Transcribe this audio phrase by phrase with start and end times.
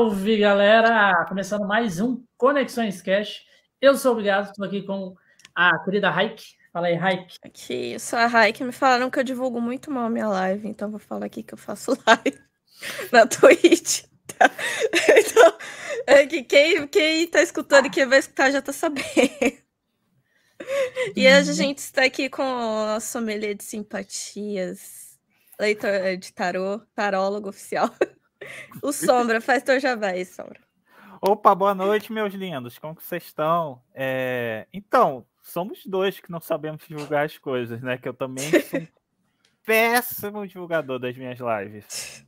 [0.00, 1.26] salve, galera!
[1.26, 3.44] Começando mais um Conexões Cash.
[3.82, 5.14] Eu sou obrigado, estou aqui com
[5.54, 6.42] a querida Raik.
[6.72, 7.36] Fala aí, Raik.
[7.44, 8.64] Aqui, eu sou a Raik.
[8.64, 11.52] Me falaram que eu divulgo muito mal a minha live, então vou falar aqui que
[11.52, 12.40] eu faço live
[13.12, 14.04] na Twitch.
[14.38, 14.50] Tá?
[15.18, 15.58] Então,
[16.06, 19.04] é que quem, quem tá escutando e quem vai escutar já tá sabendo.
[21.14, 25.18] E hoje a gente está aqui com o nosso sommelier de simpatias,
[25.58, 27.90] leitor de tarô, tarólogo oficial.
[28.82, 30.60] O Sombra, faz teu jabá aí, Sombra.
[31.20, 32.78] Opa, boa noite, meus lindos.
[32.78, 33.82] Como que vocês estão?
[33.94, 34.66] É...
[34.72, 37.98] Então, somos dois que não sabemos divulgar as coisas, né?
[37.98, 38.86] Que eu também sou um
[39.66, 42.24] péssimo divulgador das minhas lives.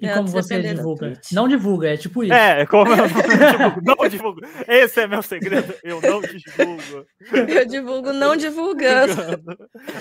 [0.00, 1.20] E como você divulga?
[1.32, 2.32] Não divulga, é tipo isso.
[2.32, 4.40] É, como eu não divulgo, não divulgo.
[4.66, 7.06] Esse é meu segredo, eu não divulgo.
[7.32, 9.12] Eu divulgo não divulgando.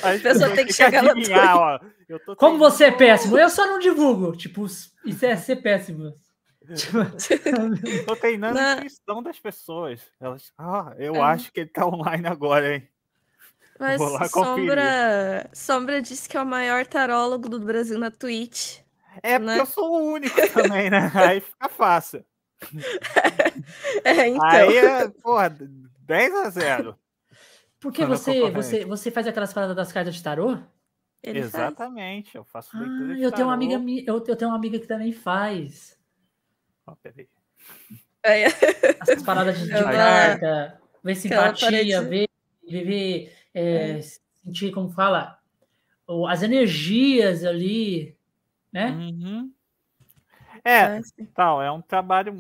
[0.02, 1.14] A pessoa tem que chegar lá.
[1.56, 3.38] Ó, como você é péssimo?
[3.38, 4.36] Eu só não divulgo.
[4.36, 6.14] Tipo, isso é ser péssimo.
[6.76, 7.00] Tipo...
[8.06, 10.02] Tô treinando a intuição das pessoas.
[10.20, 11.20] Elas, ah, eu é.
[11.20, 12.88] acho que ele tá online agora, hein?
[13.80, 18.80] Mas Sombra, Sombra disse que é o maior tarólogo do Brasil na Twitch.
[19.24, 19.60] É porque né?
[19.60, 21.12] eu sou o único também, né?
[21.16, 22.24] Aí fica fácil.
[24.04, 24.46] É, então.
[24.46, 27.00] Aí é, porra, 10 a 0.
[27.80, 30.58] Porque você, você, você faz aquelas paradas das cartas de tarô?
[31.22, 32.36] Ele Exatamente, faz.
[32.36, 33.36] eu faço leitura ah, de eu tarô.
[33.36, 35.98] Tenho uma amiga, eu, eu tenho uma amiga que também faz.
[36.86, 37.30] Ó, oh, peraí.
[38.24, 38.44] É.
[39.02, 42.28] Essas paradas de, de carta, ver simpatia, ver,
[42.68, 44.02] ver, ver é, é.
[44.02, 45.40] sentir, como fala,
[46.28, 48.18] as energias ali,
[48.72, 48.92] né?
[48.92, 49.52] Uhum.
[50.64, 51.00] É,
[51.34, 52.34] tal, é um trabalho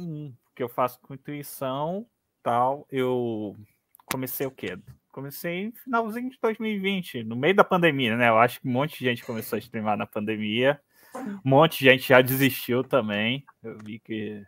[0.55, 2.05] que eu faço com intuição,
[2.43, 2.85] tal.
[2.91, 3.55] Eu
[4.05, 4.77] comecei o quê?
[5.11, 8.29] Comecei no finalzinho de 2020, no meio da pandemia, né?
[8.29, 10.79] Eu acho que um monte de gente começou a streamar na pandemia.
[11.15, 13.45] Um monte de gente já desistiu também.
[13.63, 14.45] Eu vi que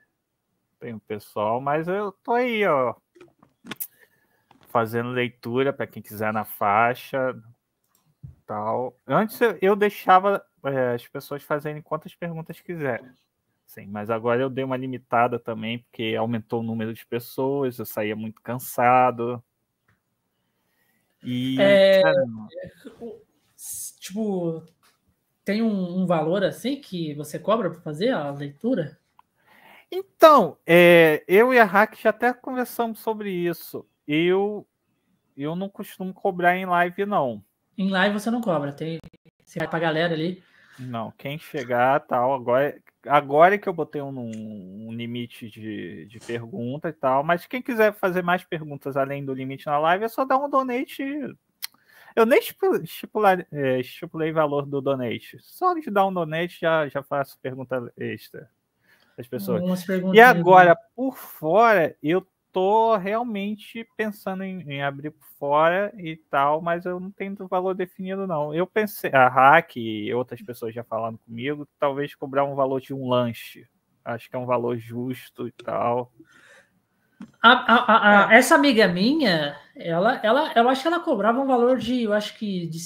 [0.80, 2.96] tem um pessoal, mas eu tô aí, ó,
[4.69, 7.36] fazendo leitura para quem quiser na faixa,
[8.46, 8.98] tal.
[9.08, 13.10] Antes eu deixava é, as pessoas fazerem quantas perguntas quiserem.
[13.66, 17.86] Sim, mas agora eu dei uma limitada também, porque aumentou o número de pessoas, eu
[17.86, 19.42] saía muito cansado.
[21.24, 21.56] E.
[21.60, 22.02] É,
[24.00, 24.66] tipo,
[25.46, 29.00] tem um, um, valor assim que você cobra para fazer a leitura?
[29.92, 33.86] Então, é, eu e a Hack já até conversamos sobre isso.
[34.08, 34.68] Eu,
[35.38, 37.44] eu não costumo cobrar em live, não.
[37.78, 39.00] Em live você não cobra, tem,
[39.44, 40.44] você vai pra galera ali.
[40.80, 46.20] Não, quem chegar tal, agora, agora é que eu botei um, um limite de, de
[46.20, 50.08] pergunta e tal, mas quem quiser fazer mais perguntas além do limite na live é
[50.08, 51.04] só dar um donate.
[52.16, 55.38] Eu nem estipular, é, estipulei valor do donate.
[55.40, 58.50] Só de dar um donate já, já faço pergunta extra
[59.18, 59.86] das pessoas.
[60.14, 66.62] E agora, por fora, eu tô realmente pensando em, em, abrir por fora e tal,
[66.62, 68.53] mas eu não tenho valor definido, não.
[68.53, 72.94] Eu pensei, a Hack e outras pessoas já falando comigo, talvez cobrar um valor de
[72.94, 73.67] um lanche.
[74.03, 76.12] Acho que é um valor justo e tal.
[77.41, 81.78] A, a, a, essa amiga minha, ela, ela, eu acho que ela cobrava um valor
[81.78, 82.79] de, eu acho que de,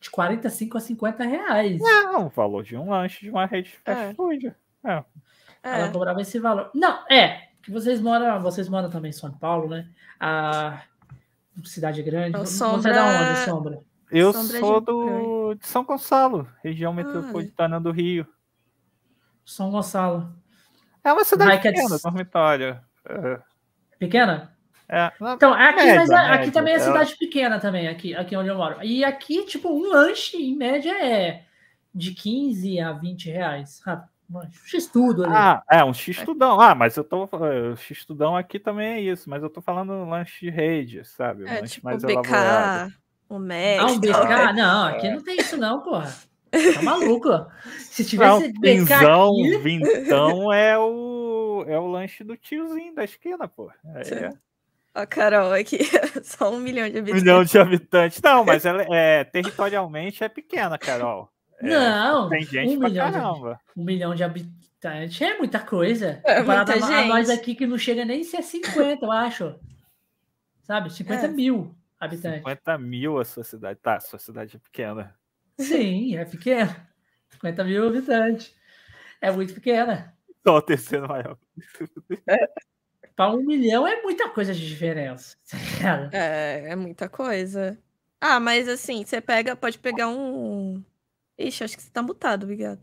[0.00, 1.80] de 45 a 50 reais.
[1.80, 4.14] É, um valor de um lanche de uma rede de fast é.
[4.14, 4.54] food.
[4.84, 5.04] É.
[5.62, 5.92] Ela é.
[5.92, 6.70] cobrava esse valor.
[6.74, 9.88] Não, é, que vocês moram, vocês moram também em São Paulo, né?
[10.18, 10.82] A
[11.64, 12.36] cidade grande.
[12.36, 12.82] O Sombra...
[12.82, 13.78] Você é da onde, Sombra?
[14.10, 16.94] Eu Sombra sou do, de São Gonçalo, região ah.
[16.94, 18.26] metropolitana do Rio.
[19.44, 20.32] São Gonçalo.
[21.02, 21.98] É uma cidade Vai, pequena, é...
[21.98, 22.80] dormitório.
[23.08, 23.40] É.
[23.98, 24.56] Pequena?
[24.88, 28.36] É, então, aqui, média, mas aqui média, também é, é cidade pequena também, aqui, aqui
[28.36, 28.82] onde eu moro.
[28.82, 31.44] E aqui, tipo, um lanche, em média, é
[31.94, 33.80] de 15 a 20 reais.
[34.32, 35.32] Um X-tudo ali.
[35.34, 36.60] Ah, é, um X-tudão.
[36.60, 37.24] Ah, mas eu tô.
[37.24, 41.44] O X-tudão aqui também é isso, mas eu tô falando lanche de rede, sabe?
[41.44, 42.92] Um é, lanche tipo mais BK, elaborado.
[43.28, 43.78] O Mac.
[43.80, 44.52] Ah, um BK?
[44.54, 45.14] Não, aqui é.
[45.14, 46.12] não tem isso, não, porra.
[46.74, 47.46] Tá maluco?
[47.78, 48.60] Se tivesse não, BK.
[48.60, 49.58] Pinzão, aqui...
[49.58, 53.70] vintão é o, é o lanche do tiozinho da esquina, pô.
[53.94, 54.30] É.
[54.94, 55.78] Ó, Carol, aqui
[56.24, 57.22] só um milhão de habitantes.
[57.22, 58.20] Um milhão de habitantes.
[58.20, 61.30] Não, mas ela é, territorialmente é pequena, Carol.
[61.62, 63.60] É, não, tem gente um milhão caramba.
[63.74, 66.20] De, um milhão de habitantes é muita coisa.
[66.24, 66.92] É muita gente.
[66.92, 69.54] a nós aqui que não chega nem a ser 50, eu acho.
[70.62, 70.90] Sabe?
[70.90, 71.28] 50 é.
[71.28, 72.38] mil habitantes.
[72.38, 73.78] 50 mil a sua cidade.
[73.82, 75.14] Tá, a sua cidade é pequena.
[75.58, 76.88] Sim, é pequena.
[77.30, 78.54] 50 mil habitantes.
[79.20, 80.14] É muito pequena.
[80.46, 81.36] Só o terceiro maior.
[82.26, 82.48] É.
[83.14, 85.36] Para um milhão é muita coisa de diferença.
[86.10, 87.78] É, é muita coisa.
[88.18, 90.82] Ah, mas assim, você pega, pode pegar um
[91.40, 92.80] Ixi, acho que você tá mutado, obrigado.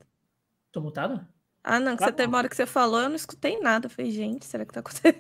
[0.71, 1.25] Tô mutado?
[1.63, 3.87] Ah, não, que você tem uma hora que você falou, eu não escutei nada.
[3.87, 5.17] Eu falei, gente, será que tá acontecendo?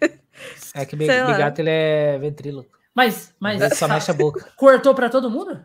[0.73, 2.77] É que Bigato ele é ventríloco.
[2.95, 4.49] Mas, mas ele só mexe a boca.
[4.55, 5.63] Cortou pra todo mundo?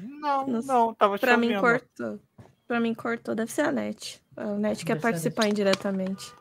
[0.00, 2.18] Não, não, não tava Pra mim cortou.
[2.66, 4.20] Pra mim cortou, deve ser a NET.
[4.36, 6.32] A NET quer participar indiretamente.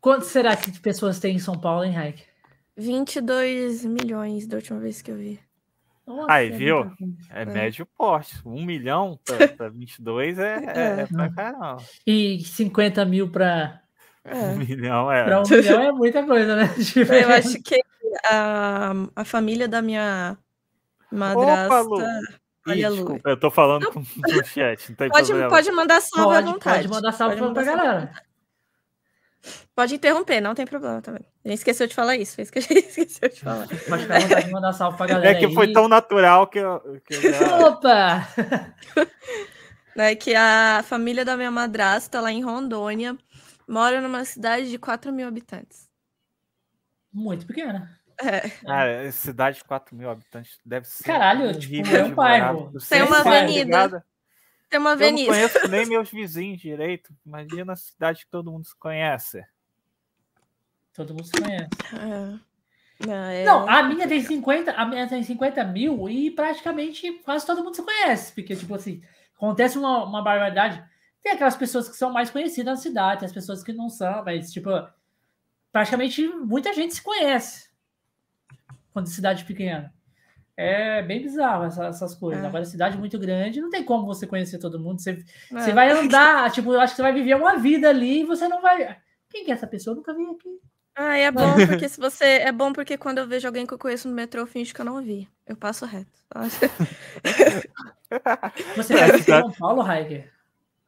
[0.00, 2.22] Quanto será que de pessoas tem em São Paulo, hein, Raik?
[2.76, 5.40] 22 milhões da última vez que eu vi.
[6.06, 6.92] Nossa, Aí, é viu?
[7.30, 8.36] É, é, médio porte.
[8.44, 9.18] Um milhão
[9.56, 11.82] para 22 é, é, é pra caramba.
[12.06, 13.80] E 50 mil para.
[14.24, 14.34] É.
[14.34, 15.24] Um milhão é.
[15.24, 16.70] Para um milhão é muita coisa, né?
[17.22, 17.82] Eu acho que
[18.26, 20.36] a, a família da minha
[21.10, 21.82] madrasta.
[21.82, 22.20] Opa,
[22.66, 23.92] Olha, Ih, desculpa, eu tô falando não.
[23.92, 24.88] com o chat.
[24.88, 26.76] Não tem pode, pode mandar salve pode, à vontade.
[26.76, 28.12] Pode mandar salve pode mandar pra galera.
[29.74, 31.24] Pode interromper, não tem problema também.
[31.44, 33.68] A gente esqueceu de falar isso, fez que a gente esqueceu de falar.
[33.68, 35.30] Pode ficar vontade de mandar salve pra galera.
[35.36, 35.54] É que aí.
[35.54, 37.00] foi tão natural que eu.
[37.06, 37.58] Que eu já...
[37.68, 38.28] Opa!
[39.96, 43.16] É que a família da minha madrasta, lá em Rondônia,
[43.68, 45.88] mora numa cidade de 4 mil habitantes.
[47.12, 47.90] Muito pequena.
[48.20, 48.50] É.
[48.66, 51.04] Ah, cidade de 4 mil habitantes deve ser.
[51.04, 52.72] Caralho, tipo, é um bairro.
[52.88, 54.04] Tem uma avenida.
[54.68, 55.30] Tem uma avenida.
[55.30, 57.14] Eu não conheço nem meus vizinhos direito.
[57.24, 59.44] Imagina a cidade que todo mundo se conhece.
[60.94, 61.68] Todo mundo se conhece.
[61.94, 62.54] É.
[63.06, 63.44] Não, é...
[63.44, 67.74] não, a minha tem 50, a minha tem 50 mil e praticamente quase todo mundo
[67.74, 68.32] se conhece.
[68.32, 69.02] Porque, tipo assim,
[69.36, 70.82] acontece uma, uma barbaridade.
[71.22, 74.24] Tem aquelas pessoas que são mais conhecidas na cidade, tem as pessoas que não são,
[74.24, 74.70] mas, tipo,
[75.72, 77.68] praticamente muita gente se conhece
[78.92, 79.92] quando é cidade pequena.
[80.56, 82.44] É bem bizarro essas, essas coisas.
[82.44, 82.46] É.
[82.46, 85.00] Agora, cidade muito grande, não tem como você conhecer todo mundo.
[85.00, 85.16] Você, é.
[85.50, 88.46] você vai andar, tipo, eu acho que você vai viver uma vida ali e você
[88.46, 88.96] não vai.
[89.28, 89.92] Quem que é essa pessoa?
[89.92, 90.60] Eu nunca vi aqui.
[90.96, 92.24] Ah, é bom porque se você.
[92.24, 94.80] É bom porque quando eu vejo alguém que eu conheço no metrô, eu finge que
[94.80, 95.28] eu não vi.
[95.46, 96.06] Eu passo reto.
[98.76, 100.32] você vai em São Paulo, Heiger?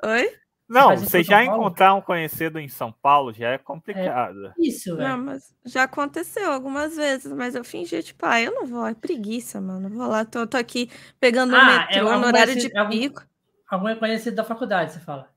[0.05, 0.33] Oi?
[0.69, 4.47] Não, você já encontrar um conhecido em São Paulo já é complicado.
[4.47, 5.09] É isso, velho.
[5.09, 8.95] Não, mas já aconteceu algumas vezes, mas eu fingi, tipo, ah, eu não vou, é
[8.95, 9.89] preguiça, mano.
[9.89, 10.91] Vou lá, tô, tô aqui
[11.21, 13.25] pegando o ah, metrô é no horário de pico.
[13.69, 15.31] Algum, algum conhecido da faculdade, você fala?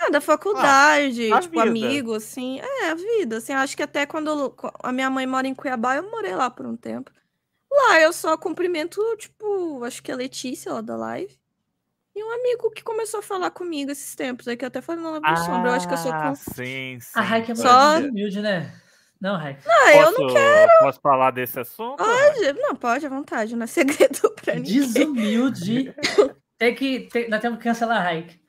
[0.00, 2.60] Ah, da faculdade, ah, tipo, amigo, assim.
[2.60, 3.52] É, a vida, assim.
[3.52, 6.76] Acho que até quando a minha mãe mora em Cuiabá, eu morei lá por um
[6.76, 7.10] tempo.
[7.70, 11.36] Lá eu só cumprimento, tipo, acho que a Letícia, lá da live.
[12.18, 15.00] E um amigo que começou a falar comigo esses tempos, aí que eu até falei,
[15.00, 16.34] não lembro ah, sombra, eu acho que eu sou com...
[16.34, 17.10] sim, sim.
[17.14, 17.98] A Raik é só...
[18.00, 18.72] humilde, né?
[19.20, 19.60] Não, Raik.
[19.64, 20.72] Não, posso, eu não quero.
[20.80, 21.98] Posso falar desse assunto?
[21.98, 24.80] Pode, não, pode, à vontade, não é segredo pra ninguém.
[24.80, 25.94] Desumilde.
[26.58, 28.40] tem que, tem, nós temos que cancelar a Raik.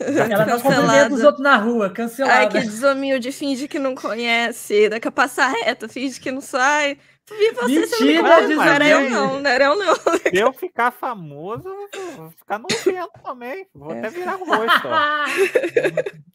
[0.00, 2.38] Ela não cumprimenta os outros na rua, cancelada.
[2.38, 6.96] Ai, que desumilde, finge que não conhece, daqui a passar reto, finge que não sai.
[7.38, 9.94] Vi você Mentira, não era eu não, não era eu não.
[9.94, 13.66] Se eu ficar famoso, eu vou ficar nojento também.
[13.74, 13.98] Vou é.
[13.98, 14.88] até virar rosto.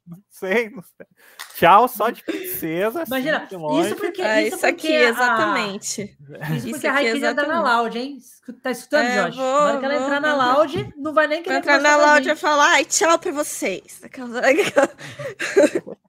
[0.08, 1.08] não sei, não sei.
[1.56, 3.02] Tchau, só de princesa.
[3.02, 4.22] Assim, Imagina, assim, isso porque.
[4.22, 5.10] É, isso, isso aqui, a...
[5.10, 6.18] exatamente.
[6.56, 8.18] Isso, porque a Raikkonen já tá na Loud, hein?
[8.62, 9.36] Tá escutando, é, Josh?
[9.36, 11.58] Vou, na hora que ela vou, entrar na Loud, não vai nem querer.
[11.58, 14.02] Entrar na Loud e falar, ai, tchau pra vocês.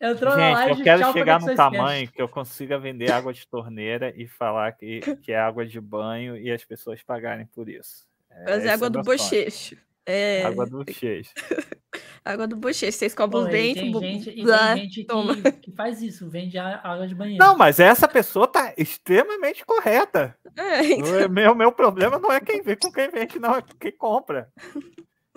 [0.00, 3.46] Entrou Gente, na live, eu quero chegar no tamanho que eu consiga vender água de
[3.48, 8.06] torneira e falar que, que é água de banho e as pessoas pagarem por isso.
[8.44, 9.76] Mas é água do bochecho.
[10.04, 10.44] É...
[10.44, 11.32] Água do bochecho.
[12.24, 12.96] água do bochecho.
[12.96, 13.82] Você escova os dentes.
[13.82, 17.44] Tem gente, tem gente que, que, faz isso, vende água de banheiro.
[17.44, 20.36] Não, mas essa pessoa tá extremamente correta.
[20.58, 21.28] É, então...
[21.28, 24.50] meu, meu problema não é quem vende com quem vende, não, é quem compra.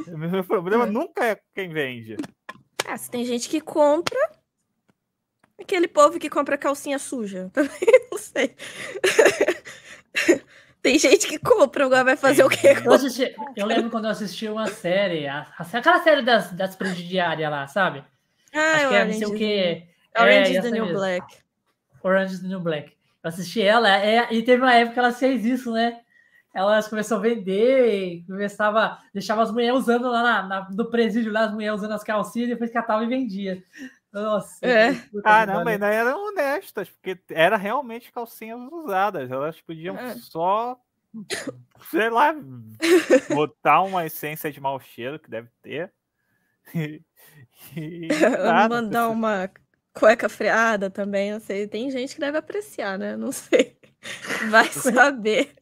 [0.07, 0.89] Meu problema é.
[0.89, 2.15] nunca é quem vende.
[2.87, 4.17] Ah, se tem gente que compra,
[5.59, 7.49] Aquele povo que compra calcinha suja.
[7.53, 7.71] Também
[8.11, 8.55] não sei.
[10.81, 12.69] Tem gente que compra, agora vai fazer o quê?
[12.85, 17.51] Eu, assisti, eu lembro quando eu assisti uma série, a, aquela série das, das presidiárias
[17.51, 18.01] lá, sabe?
[18.53, 19.83] Ah, Acho que é não sei o que.
[20.17, 20.97] Orange é, is the New mesmo.
[20.97, 21.37] Black.
[22.01, 22.93] Orange is the New Black.
[23.21, 25.99] Eu assisti ela, é, e teve uma época que ela fez isso, né?
[26.53, 31.41] Ela começou a vender, começava, deixava as mulheres usando lá na, na, no presídio, lá
[31.41, 33.61] as mulheres usando as calcinhas, depois catava e vendia.
[34.11, 34.65] Nossa.
[34.65, 34.93] É.
[35.23, 39.29] Caramba, ainda eram honestas, porque era realmente calcinhas usadas.
[39.29, 40.15] Elas podiam é.
[40.15, 40.79] só,
[41.91, 42.35] sei lá,
[43.33, 45.91] botar uma essência de mau cheiro que deve ter.
[47.75, 48.07] E, e
[48.45, 49.49] nada, Mandar uma
[49.91, 51.67] cueca freada também, não sei.
[51.67, 53.17] Tem gente que deve apreciar, né?
[53.17, 53.75] Não sei.
[54.51, 55.55] Vai saber.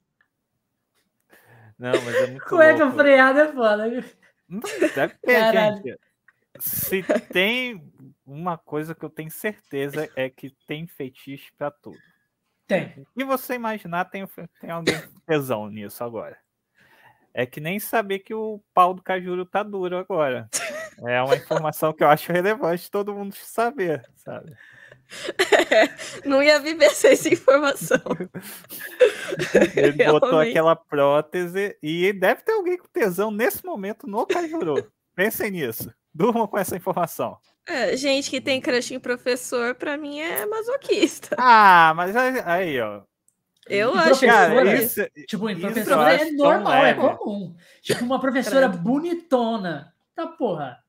[1.78, 2.98] Não, mas é muito Cueca louco.
[2.98, 3.90] freada é foda.
[4.96, 5.76] Deve ter, Caralho.
[5.78, 6.00] gente.
[6.60, 7.94] Se tem
[8.28, 11.98] uma coisa que eu tenho certeza é que tem fetiche para tudo.
[12.68, 13.08] Tem.
[13.16, 14.28] E você imaginar, tem,
[14.60, 16.38] tem alguém com tesão nisso agora.
[17.34, 20.50] É que nem saber que o pau do Cajuru tá duro agora.
[21.06, 24.54] É uma informação que eu acho relevante todo mundo saber, sabe?
[26.26, 28.02] não ia viver sem essa informação.
[29.76, 34.92] Ele botou aquela prótese e deve ter alguém com tesão nesse momento no Cajuru.
[35.16, 35.94] Pensem nisso.
[36.18, 37.38] Durmam com essa informação.
[37.68, 41.36] É, gente que tem crush em professor, pra mim é masoquista.
[41.38, 43.02] Ah, mas aí, aí ó.
[43.70, 47.54] Eu e acho cara, isso, tipo, em professor é normal, é comum.
[47.84, 49.94] Tipo, uma professora bonitona.
[50.16, 50.80] Tá, porra.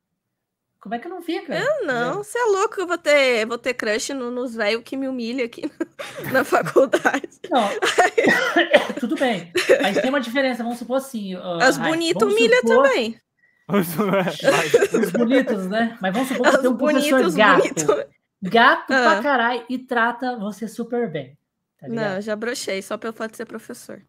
[0.80, 1.54] Como é que não fica?
[1.54, 4.96] Eu não, você é louco, eu vou ter, vou ter crush no, nos velhos que
[4.96, 5.70] me humilha aqui
[6.32, 7.28] na faculdade.
[7.50, 7.68] Não,
[8.98, 9.52] tudo bem.
[9.82, 11.34] Mas tem uma diferença, vamos supor assim.
[11.34, 12.84] Uh, As bonitas humilham supor...
[12.84, 13.20] também.
[15.02, 15.98] Os bonitos, né?
[16.00, 17.86] Mas vamos supor que tem um professor gato.
[17.86, 18.08] Bonito.
[18.40, 19.02] Gato ah.
[19.02, 21.36] pra caralho e trata você super bem.
[21.78, 24.02] Tá não, já brochei, só pelo fato de ser professor.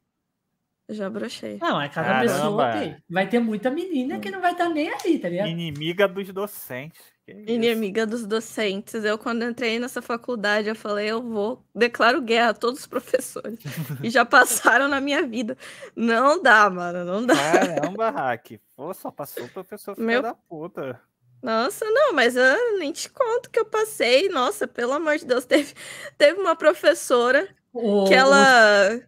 [0.89, 1.59] Já brochei.
[1.61, 2.33] Não, é cada Caramba.
[2.33, 2.97] pessoa tem.
[3.07, 5.49] Vai ter muita menina que não vai estar tá nem aí, tá ligado?
[5.49, 6.99] Inimiga dos docentes.
[7.48, 9.03] Inimiga dos docentes.
[9.03, 13.59] Eu, quando entrei nessa faculdade, eu falei, eu vou, declaro guerra a todos os professores.
[14.03, 15.57] e já passaram na minha vida.
[15.95, 17.36] Não dá, mano, não dá.
[17.36, 18.59] Caramba, Hack.
[18.75, 20.21] Pô, só passou o professor filho Meu...
[20.21, 21.00] da puta.
[21.41, 24.27] Nossa, não, mas eu nem te conto que eu passei.
[24.29, 25.74] Nossa, pelo amor de Deus, teve,
[26.17, 29.00] teve uma professora o, que ela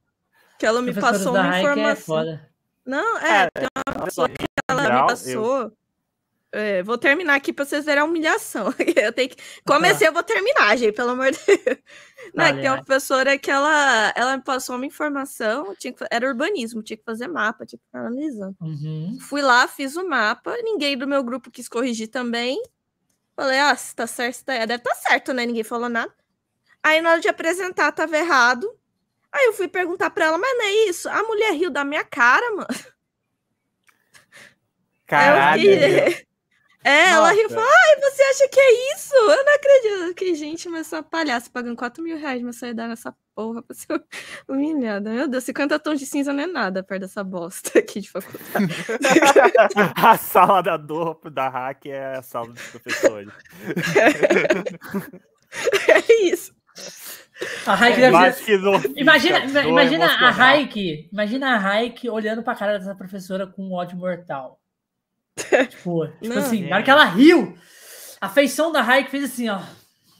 [0.57, 2.21] que ela me passou uma é informação.
[2.21, 2.51] É
[2.85, 5.61] não, é, é, tem uma pessoa que ela me passou.
[5.61, 5.73] Eu...
[6.53, 8.73] É, vou terminar aqui para vocês verem a humilhação.
[9.01, 9.37] Eu tenho que.
[9.65, 11.77] Comecei, eu vou terminar, gente, pelo amor de Deus.
[12.33, 16.27] Não, é tem uma professora que ela, ela me passou uma informação, tinha que, era
[16.27, 18.55] urbanismo, tinha que fazer mapa, tinha que ficar analisando.
[18.59, 19.17] Uhum.
[19.21, 22.61] Fui lá, fiz o mapa, ninguém do meu grupo quis corrigir também.
[23.35, 24.53] Falei, ah, se tá certo, se tá...
[24.53, 25.45] deve estar tá certo, né?
[25.45, 26.13] Ninguém falou nada.
[26.83, 28.69] Aí na hora de apresentar, tava errado.
[29.31, 31.07] Aí eu fui perguntar pra ela, mas não é isso?
[31.07, 32.67] A mulher riu da minha cara, mano.
[35.07, 36.30] Caralho.
[36.83, 37.15] É, Nossa.
[37.15, 39.15] ela riu e falou: Ai, você acha que é isso?
[39.15, 40.15] Eu não acredito.
[40.15, 43.87] Que gente, mas essa palhaça pagando 4 mil reais pra sair nessa porra pra ser
[44.49, 45.11] humilhada.
[45.11, 48.41] Meu Deus, 50 tons de cinza não é nada perto dessa bosta aqui de faculdade.
[49.95, 53.29] a sala da dor da hack é a sala dos professores.
[55.87, 56.53] é isso.
[57.65, 58.59] A Raik deve ser...
[58.95, 63.97] Imagina, imagina a Raik, imagina a Raik olhando pra cara dessa professora com um ódio
[63.97, 64.60] mortal.
[65.69, 67.57] Tipo, tipo assim, na hora que ela riu,
[68.19, 69.61] a feição da Raik fez assim, ó.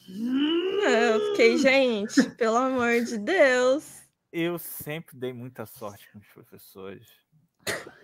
[0.10, 4.02] Eu fiquei, gente, pelo amor de Deus.
[4.32, 7.08] Eu sempre dei muita sorte com os professores.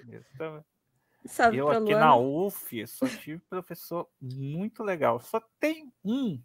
[0.08, 0.64] Eu,
[1.26, 5.20] Sabe, eu aqui na UF só tive professor muito legal.
[5.20, 6.42] Só tem um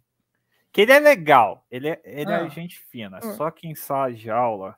[0.71, 2.45] que ele é legal, ele é, ele é ah.
[2.45, 3.19] é gente fina.
[3.19, 3.33] Ah.
[3.33, 4.75] Só que em sala de aula,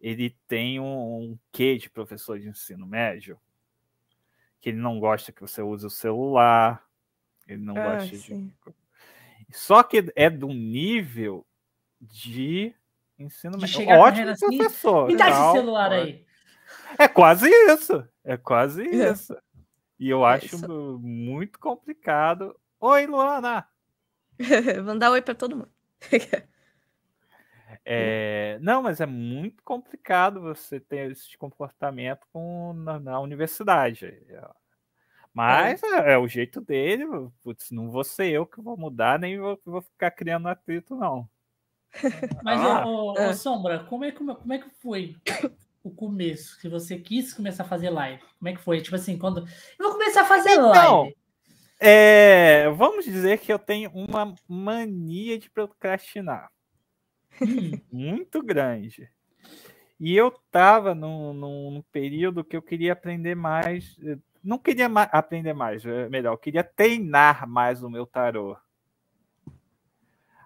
[0.00, 0.84] ele tem um,
[1.16, 3.38] um quê de professor de ensino médio,
[4.62, 6.82] que ele não gosta que você use o celular,
[7.48, 8.46] ele não ah, gosta sim.
[8.46, 8.74] de.
[9.50, 11.44] Só que é do nível
[12.00, 12.72] de
[13.18, 13.88] ensino médio.
[13.88, 15.08] Ótimo assim, professor.
[15.08, 16.24] Me dá esse celular aí.
[16.96, 18.06] É quase isso.
[18.22, 19.10] É quase é.
[19.10, 19.36] isso.
[19.98, 20.98] E eu é acho isso.
[21.02, 22.56] muito complicado.
[22.80, 23.66] Oi, Luana.
[24.84, 25.72] Vamos dar oi para todo mundo.
[27.84, 34.14] É, não, mas é muito complicado você ter esse comportamento com, na, na universidade.
[35.34, 36.12] Mas é.
[36.12, 36.18] é.
[36.18, 37.04] o jeito dele,
[37.42, 41.28] putz, não vou ser eu que vou mudar, nem vou, vou ficar criando atrito, não.
[42.42, 43.34] Mas, ah, ô, ô, é.
[43.34, 45.16] Sombra, como é, como, como é que foi
[45.82, 46.58] o começo?
[46.60, 48.22] Que você quis começar a fazer live?
[48.38, 48.80] Como é que foi?
[48.80, 49.40] Tipo assim, quando.
[49.78, 51.16] Eu vou começar a fazer então, live.
[51.80, 56.50] É, vamos dizer que eu tenho uma mania de procrastinar.
[57.90, 59.10] Muito grande.
[59.98, 63.96] E eu estava num, num, período que eu queria aprender mais.
[64.42, 68.56] Não queria ma aprender mais, é melhor, eu queria treinar mais o meu tarô.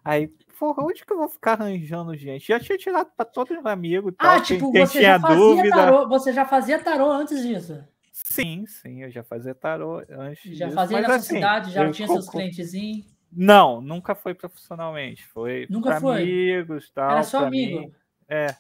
[0.05, 0.28] Aí,
[0.59, 2.47] porra, onde que eu vou ficar arranjando gente?
[2.47, 4.14] Já tinha tirado para todos os amigos.
[4.19, 7.83] Ah, tal, tipo, quem, você, já fazia tarô, você já fazia tarô antes disso?
[8.12, 10.57] Sim, sim, eu já fazia tarô antes.
[10.57, 13.15] Já disso, fazia na assim, cidade, já tinha seus clientezinhos?
[13.33, 15.26] Não, nunca foi profissionalmente.
[15.26, 16.23] Foi nunca foi.
[16.23, 17.11] amigos, tal.
[17.11, 17.80] Era só amigo.
[17.80, 17.95] Mim.
[18.28, 18.54] É.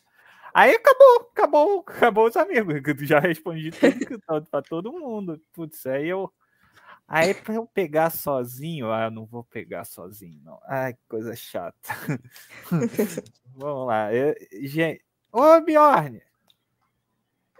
[0.54, 2.74] Aí acabou, acabou, acabou os amigos.
[3.06, 5.40] Já respondi tudo para todo mundo.
[5.52, 6.32] Putz, aí eu.
[7.08, 10.58] Aí para eu pegar sozinho, ah, eu não vou pegar sozinho, não.
[10.64, 11.76] Ai, que coisa chata.
[13.54, 14.12] Vamos lá.
[14.12, 15.04] Eu, gente...
[15.30, 16.20] Ô, Bjorn!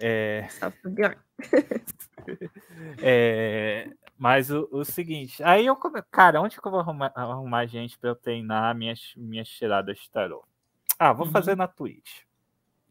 [0.01, 0.49] É...
[0.85, 1.17] Bjorn.
[3.03, 5.77] é, mas o, o, seguinte, aí eu
[6.11, 10.11] cara, onde que eu vou arrumar, arrumar gente para eu treinar minhas, minhas tiradas de
[10.11, 10.45] tarô?
[10.99, 11.33] Ah, vou uhum.
[11.33, 12.26] fazer na Twitch.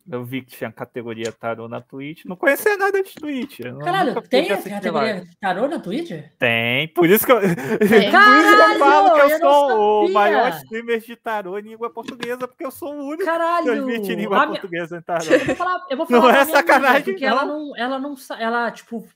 [0.08, 2.26] Eu vi que tinha categoria tarô na Twitch.
[2.26, 3.62] Não conhecia nada de Twitch.
[3.84, 6.12] Caralho, tem a categoria tarô na Twitch?
[6.38, 6.88] Tem.
[6.90, 10.50] Por isso que eu, por isso que eu falo que eu, eu sou o maior
[10.58, 13.66] streamer de tarô em língua portuguesa, porque eu sou o único Caralho.
[13.66, 15.00] que transmite em língua a portuguesa minha...
[15.00, 15.26] em tarô.
[15.26, 18.72] Eu vou falar, eu vou falar não é sacanagem, porque ela não, ela não, ela,
[18.72, 19.08] tipo,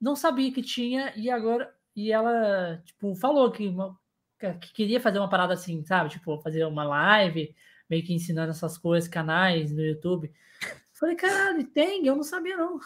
[0.00, 3.70] não sabia que tinha e agora, e ela, tipo, falou que,
[4.62, 6.08] que queria fazer uma parada assim, sabe?
[6.08, 7.54] Tipo, fazer uma live
[7.88, 10.32] meio que ensinando essas coisas, canais no YouTube.
[10.92, 12.06] Falei, caralho, tem?
[12.06, 12.80] Eu não sabia, não.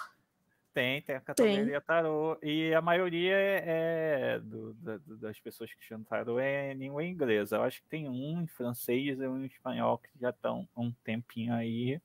[0.72, 2.38] Tem, tem a categoria tarô.
[2.42, 7.56] E a maioria é, do, da, das pessoas que chamam tarô é em língua inglesa.
[7.56, 10.92] Eu acho que tem um em francês e um em espanhol que já estão um
[11.04, 12.00] tempinho aí.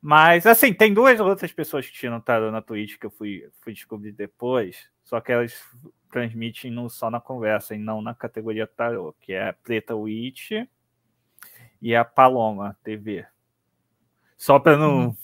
[0.00, 3.74] Mas, assim, tem duas outras pessoas que tiram tarô na Twitch que eu fui, fui
[3.74, 5.62] descobrir depois, só que elas
[6.10, 10.52] transmitem no, só na conversa e não na categoria tarô, que é a Preta Witch
[11.80, 13.24] e a Paloma TV.
[14.36, 15.16] Só para não, uhum.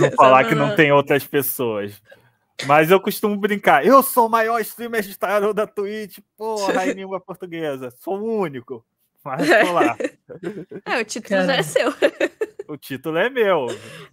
[0.00, 2.00] não falar que não tem outras pessoas.
[2.64, 3.84] Mas eu costumo brincar.
[3.84, 7.90] Eu sou o maior streamer de tarot da Twitch, porra, em língua portuguesa.
[7.98, 8.84] Sou o único.
[9.22, 9.96] Mas tô lá.
[10.84, 11.90] É, o título já é seu.
[12.68, 13.66] O título é meu.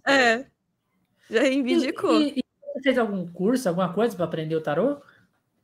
[0.06, 0.46] É.
[1.30, 2.20] Já reivindicou.
[2.20, 4.98] E, e, e você fez algum curso, alguma coisa para aprender o tarô?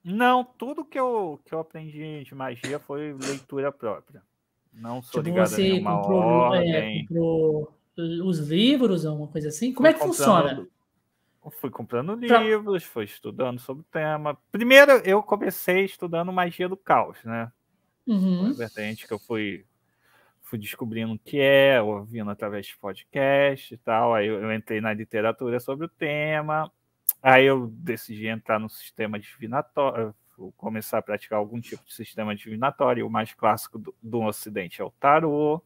[0.03, 4.23] Não, tudo que eu, que eu aprendi de magia foi leitura própria.
[4.73, 6.75] Não sou tipo, ligado você a nenhuma comprou, é, ordem.
[6.75, 9.73] É, comprou os livros, alguma coisa assim?
[9.73, 10.67] Como fui é que funciona?
[11.53, 14.37] Fui comprando livros, fui estudando sobre o tema.
[14.53, 17.51] Primeiro, eu comecei estudando magia do caos, né?
[18.07, 18.53] Uhum.
[18.53, 19.65] Vertente que eu fui,
[20.43, 24.15] fui descobrindo o que é, ouvindo através de podcast e tal.
[24.15, 26.71] Aí eu, eu entrei na literatura sobre o tema.
[27.23, 30.15] Aí eu decidi entrar no sistema divinatório,
[30.57, 33.07] começar a praticar algum tipo de sistema divinatório.
[33.07, 35.63] O mais clássico do, do Ocidente é o tarô.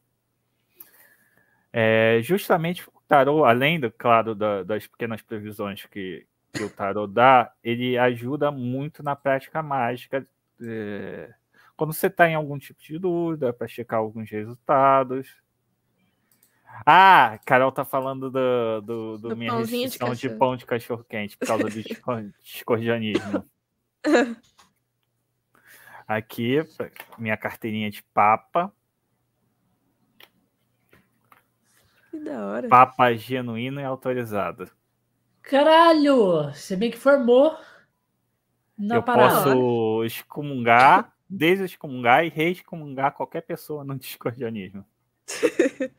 [1.72, 7.06] É, justamente o tarô, além, do, claro, da, das pequenas previsões que, que, o tarô
[7.06, 10.26] dá, ele ajuda muito na prática mágica.
[10.62, 11.34] É,
[11.76, 15.42] quando você está em algum tipo de dúvida, para checar alguns resultados.
[16.86, 21.04] Ah, Carol tá falando do, do, do, do minha restrição de, de, pão de cachorro
[21.04, 21.70] quente por causa do
[22.42, 23.44] discordianismo.
[26.06, 26.58] Aqui,
[27.18, 28.72] minha carteirinha de papa.
[32.10, 32.68] Que da hora.
[32.68, 34.70] Papa genuíno e autorizado.
[35.42, 36.52] Caralho!
[36.52, 37.56] Você bem que formou
[38.78, 39.44] na Eu parada.
[39.44, 44.84] posso excomungar, desexcomungar e reexcomungar qualquer pessoa no discordianismo.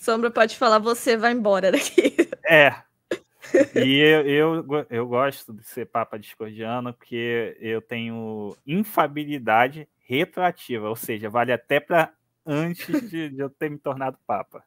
[0.00, 2.16] Sombra pode falar, você vai embora daqui.
[2.44, 2.74] É,
[3.74, 10.96] e eu, eu, eu, gosto de ser papa discordiano porque eu tenho infabilidade retroativa, ou
[10.96, 12.12] seja, vale até para
[12.44, 14.64] antes de, de, eu ter me tornado papa.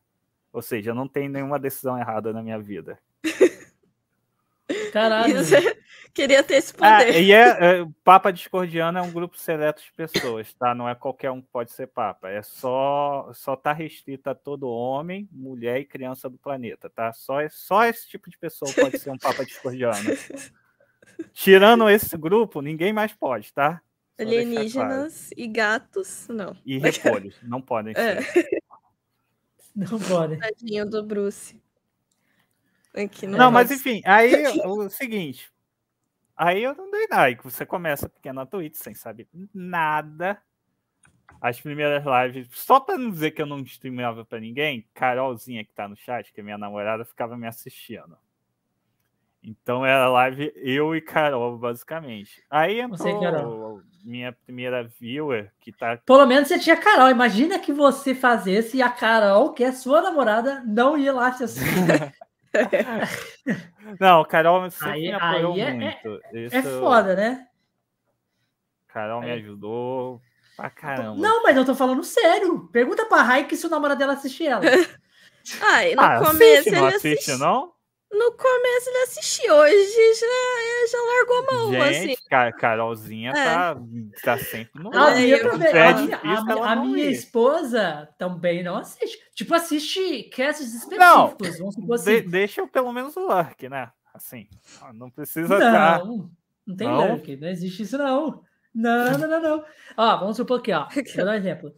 [0.52, 2.98] Ou seja, não tenho nenhuma decisão errada na minha vida.
[4.96, 5.36] Caralho.
[6.16, 7.14] Queria ter esse ah, poder.
[7.14, 10.74] Ah, e é, é, Papa Discordiano é um grupo seleto de pessoas, tá?
[10.74, 12.30] Não é qualquer um que pode ser Papa.
[12.30, 17.12] É só só tá restrito a todo homem, mulher e criança do planeta, tá?
[17.12, 20.12] Só, só esse tipo de pessoa pode ser um Papa Discordiano.
[21.34, 23.82] Tirando esse grupo, ninguém mais pode, tá?
[24.16, 25.34] Só Alienígenas claro.
[25.36, 26.56] e gatos, não.
[26.66, 28.22] E repolhos, não podem é.
[28.22, 28.48] ser.
[29.76, 30.40] Não podem.
[30.40, 31.62] Tadinho do Bruce.
[32.96, 34.34] Aqui não, mas enfim, aí
[34.66, 35.52] o seguinte,
[36.36, 37.24] Aí eu não dei nada.
[37.24, 40.42] Aí você começa pequena Twitch sem saber nada.
[41.40, 45.74] As primeiras lives, só para não dizer que eu não streamava para ninguém, Carolzinha que
[45.74, 48.18] tá no chat, que é minha namorada, ficava me assistindo.
[49.44, 52.44] Então era live eu e Carol, basicamente.
[52.50, 53.82] Aí entrou Carol.
[54.04, 55.98] minha primeira viewer, que tá.
[55.98, 57.12] Pelo menos você tinha Carol.
[57.12, 61.44] Imagina que você fazesse e a Carol, que é sua namorada, não ia lá te
[61.44, 61.70] assistir.
[64.00, 66.22] Não, Carol sempre aí, me apoiou aí é, muito.
[66.34, 66.56] É, Isso...
[66.56, 67.48] é foda, né?
[68.88, 70.22] Carol me ajudou
[70.56, 71.22] pra caramba.
[71.22, 72.68] Não, mas eu tô falando sério.
[72.72, 74.62] Pergunta pra Raik se o namorado dela assiste ela.
[75.62, 77.75] Ai, no ah, começo assiste, ele não assiste, assiste, não?
[78.18, 82.52] No começo ele assistiu, hoje já, já largou a mão, Gente, assim.
[82.58, 83.34] Carolzinha é.
[83.34, 83.78] tá,
[84.24, 89.20] tá sempre no a, minha, é a, a minha esposa também não assiste.
[89.34, 91.60] Tipo, assiste casts específicos.
[91.60, 92.22] Não, vamos assim.
[92.22, 93.92] de, deixa eu pelo menos o lurk, né?
[94.14, 94.48] Assim,
[94.94, 96.04] não precisa não, tá...
[96.66, 97.12] Não tem não?
[97.12, 98.42] lurk, não existe isso não.
[98.74, 99.66] Não, não, não, não.
[99.98, 100.88] Ó, vamos supor aqui, ó.
[101.16, 101.74] Vou dar um exemplo.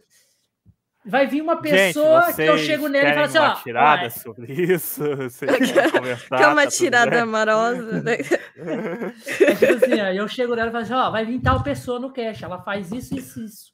[1.08, 3.54] Vai vir uma pessoa Gente, que eu chego nele e falo assim, ó.
[3.54, 5.02] tirada ó, sobre isso?
[5.90, 6.36] Conversar?
[6.36, 8.02] Quer uma tá tirada amorosa?
[8.02, 8.12] Né?
[8.14, 11.98] é tipo assim, ó, eu chego nela e falo assim, ó, vai vir tal pessoa
[11.98, 13.72] no cash, ela faz isso, isso, isso.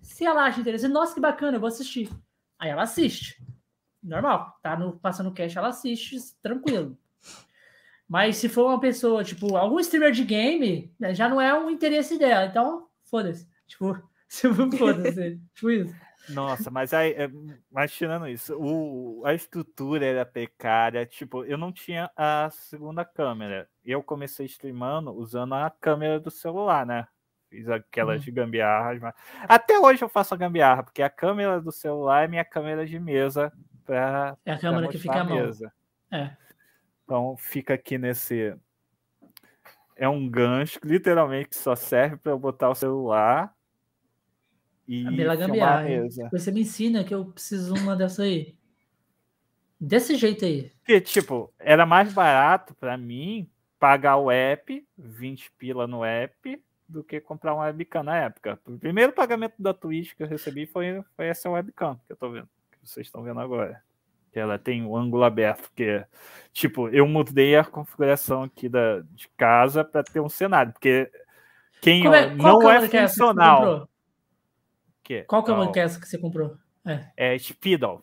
[0.00, 2.10] Se ela acha interessante, nossa, que bacana, eu vou assistir.
[2.58, 3.40] Aí ela assiste.
[4.02, 4.58] normal.
[4.60, 6.98] Tá no, passando cash, ela assiste tranquilo.
[8.08, 11.70] Mas se for uma pessoa, tipo, algum streamer de game, né, já não é um
[11.70, 12.46] interesse dela.
[12.46, 13.48] Então, foda-se.
[13.68, 13.96] Tipo,
[14.28, 15.40] se foda-se.
[15.54, 15.94] tipo isso.
[16.28, 17.28] Nossa, mas aí, é,
[17.70, 21.04] mas tirando isso, o, a estrutura era precária.
[21.04, 23.68] Tipo, eu não tinha a segunda câmera.
[23.84, 27.06] Eu comecei streamando usando a câmera do celular, né?
[27.50, 28.32] Fiz aquelas hum.
[28.32, 29.00] gambiarras.
[29.00, 29.14] Mas...
[29.48, 32.98] Até hoje eu faço a gambiarra, porque a câmera do celular é minha câmera de
[32.98, 33.52] mesa.
[33.84, 35.72] Pra, é a câmera que fica a mesa.
[36.10, 36.30] É.
[37.04, 38.56] Então fica aqui nesse.
[39.96, 43.52] É um gancho que literalmente só serve para eu botar o celular
[44.92, 45.86] e a Bela Gambiarra.
[46.30, 48.54] Você me ensina que eu preciso uma dessa aí.
[49.80, 50.70] Desse jeito aí.
[50.84, 57.02] Que, tipo, era mais barato para mim pagar o app, 20 pila no app, do
[57.02, 58.60] que comprar uma webcam na época.
[58.66, 62.30] O primeiro pagamento da Twitch que eu recebi foi, foi essa webcam que eu tô
[62.30, 63.82] vendo, que vocês estão vendo agora.
[64.30, 66.04] Que ela tem o ângulo aberto, que
[66.52, 71.10] tipo, eu mudei a configuração aqui da, de casa para ter um cenário, porque
[71.80, 73.88] quem é, não é, é funcional
[75.12, 75.24] quê?
[75.24, 76.56] Qual que é uma peça que você comprou?
[76.84, 78.02] É, é Speedo.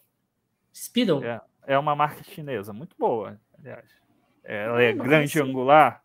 [0.74, 1.24] Speedo?
[1.24, 3.89] É, é uma marca chinesa, muito boa, aliás.
[4.43, 6.04] Ela é grande angular,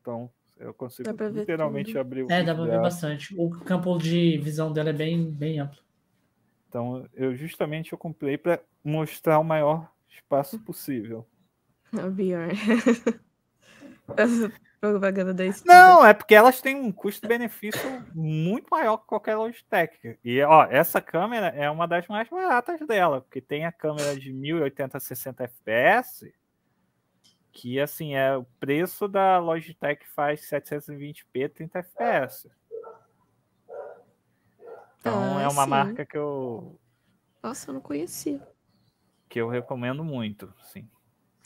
[0.00, 2.00] então eu consigo literalmente tudo.
[2.00, 2.32] abrir o.
[2.32, 3.34] É, dá para ver bastante.
[3.38, 5.78] O campo de visão dela é bem, bem amplo.
[6.68, 11.26] Então, eu justamente eu comprei para mostrar o maior espaço possível.
[11.92, 12.50] O VR.
[14.80, 20.18] propaganda da Não, é porque elas têm um custo-benefício muito maior que qualquer Logitech.
[20.24, 24.32] E, ó, essa câmera é uma das mais baratas dela, porque tem a câmera de
[24.32, 26.32] 1080 60 FPS,
[27.52, 32.50] que, assim, é o preço da Logitech faz 720p 30 FPS.
[35.00, 35.70] Então, ah, é uma sim.
[35.70, 36.78] marca que eu...
[37.42, 38.40] Nossa, eu não conhecia.
[39.28, 40.88] Que eu recomendo muito, sim.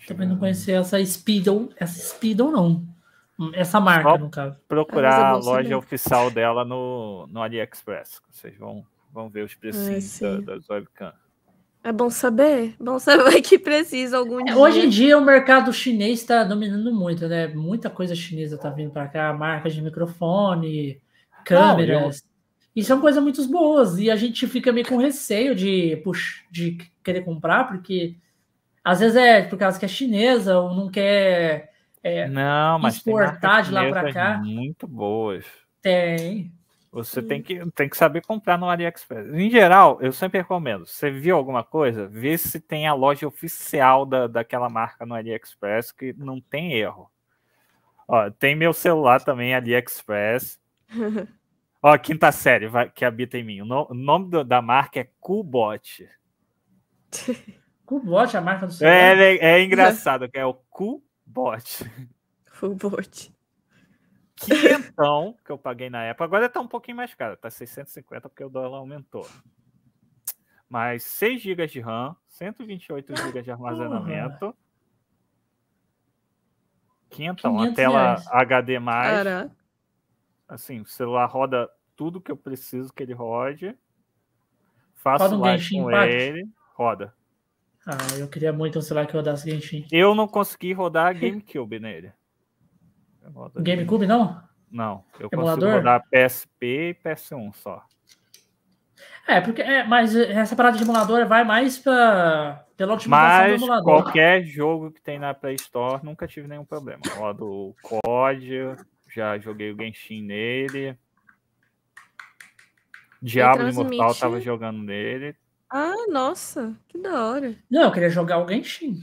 [0.07, 2.87] Também não conhecia essa Speedo, essa Speedo não.
[3.55, 4.57] Essa marca, Só no caso.
[4.69, 5.75] Procurar é a loja saber.
[5.75, 8.21] oficial dela no, no AliExpress.
[8.31, 11.15] Vocês vão, vão ver os preços da, das webcams.
[11.83, 12.75] É bom saber.
[12.79, 14.59] Bom saber que precisa algum é, dia.
[14.59, 17.49] Hoje em dia o mercado chinês está dominando muito, né?
[17.49, 21.01] Muita coisa chinesa está vindo para cá, marcas de microfone,
[21.45, 22.01] câmeras.
[22.01, 22.31] Não, eu...
[22.77, 23.99] E são coisas muito boas.
[23.99, 28.17] E a gente fica meio com receio de, puxa, de querer comprar, porque
[28.85, 31.70] às vezes é por causa que é chinesa ou não quer
[32.03, 34.39] é, não, mas exportar de lá para cá.
[34.39, 35.45] Muito boas.
[35.83, 36.53] Tem.
[36.93, 39.33] Você tem que, tem que saber comprar no AliExpress.
[39.33, 40.87] Em geral, eu sempre recomendo.
[40.87, 42.09] Você viu alguma coisa?
[42.09, 47.09] Vê se tem a loja oficial da, daquela marca no AliExpress que não tem erro.
[48.09, 50.59] Ó, tem meu celular também, AliExpress.
[51.83, 53.61] Ó, quinta série vai, que habita em mim.
[53.61, 56.09] O, no, o nome do, da marca é Cubot.
[57.87, 59.17] Cubot, a marca do celular?
[59.17, 61.85] É, é, é engraçado, que é o Cubot bot.
[62.53, 63.33] Full bot.
[64.37, 66.25] Quinhentão que eu paguei na época.
[66.25, 69.27] Agora tá um pouquinho mais caro, tá 650 porque o dólar aumentou.
[70.69, 74.55] Mas 6 GB de RAM, 128 GB de armazenamento.
[77.09, 78.27] Quinhentão, a tela reais.
[78.29, 78.81] HD+.
[78.81, 79.57] Caraca.
[80.49, 83.77] Assim, o celular roda tudo que eu preciso que ele rode.
[84.95, 86.49] Faço roda um live com ele.
[86.75, 87.15] Roda.
[87.87, 89.87] Ah, eu queria muito um celular que rodasse Genshin.
[89.91, 92.13] Eu não consegui rodar GameCube nele.
[93.57, 94.43] GameCube não?
[94.71, 95.71] Não, eu Emulador?
[95.71, 97.85] consigo rodar PSP e PS1 só.
[99.27, 103.65] É, porque é, mas essa parada de emulador vai mais para pela otimização mas, do
[103.65, 103.85] emulador.
[103.85, 107.01] qualquer jogo que tem na Play Store nunca tive nenhum problema.
[107.15, 108.77] Rodo o COD,
[109.09, 110.97] já joguei o Genshin nele.
[113.23, 115.37] Diablo Imortal tava jogando nele.
[115.71, 117.55] Ah, nossa, que da hora.
[117.71, 119.01] Não, eu queria jogar o Genshin.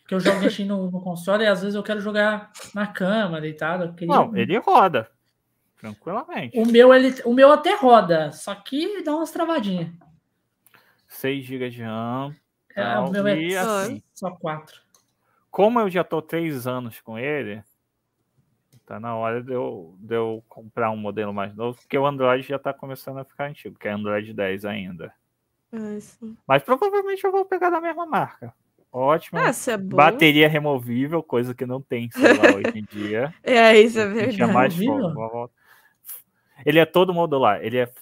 [0.00, 3.40] Porque eu jogo Genshin no, no console e às vezes eu quero jogar na cama,
[3.40, 3.92] deitado.
[3.94, 4.14] Queria...
[4.14, 5.10] Não, ele roda.
[5.76, 6.58] Tranquilamente.
[6.58, 9.90] O meu, ele, o meu até roda, só que dá umas travadinhas.
[11.06, 12.34] 6 GB de RAM.
[12.74, 14.80] É, o meu é assim, só 4.
[15.50, 17.62] Como eu já tô 3 anos com ele,
[18.86, 22.46] tá na hora de eu, de eu comprar um modelo mais novo, porque o Android
[22.46, 25.12] já tá começando a ficar antigo, que é Android 10 ainda.
[25.72, 25.98] Ah,
[26.46, 28.54] Mas provavelmente eu vou pegar da mesma marca.
[28.90, 29.38] Ótimo.
[29.38, 33.34] Ah, é Bateria removível, coisa que não tem celular hoje em dia.
[33.44, 34.52] É, isso é verdade.
[34.52, 34.74] Mais
[36.64, 37.62] ele é todo modular.
[37.62, 37.92] Ele é,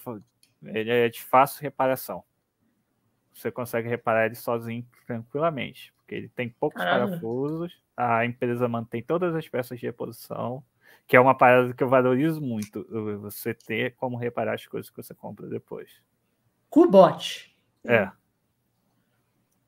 [0.63, 2.23] ele é de fácil reparação.
[3.33, 5.93] Você consegue reparar ele sozinho tranquilamente.
[5.97, 7.07] Porque ele tem poucos Caramba.
[7.07, 7.79] parafusos.
[7.95, 10.63] A empresa mantém todas as peças de reposição.
[11.05, 12.85] Que é uma parada que eu valorizo muito.
[13.21, 16.01] Você ter como reparar as coisas que você compra depois.
[16.69, 17.55] Cubot.
[17.87, 18.11] É.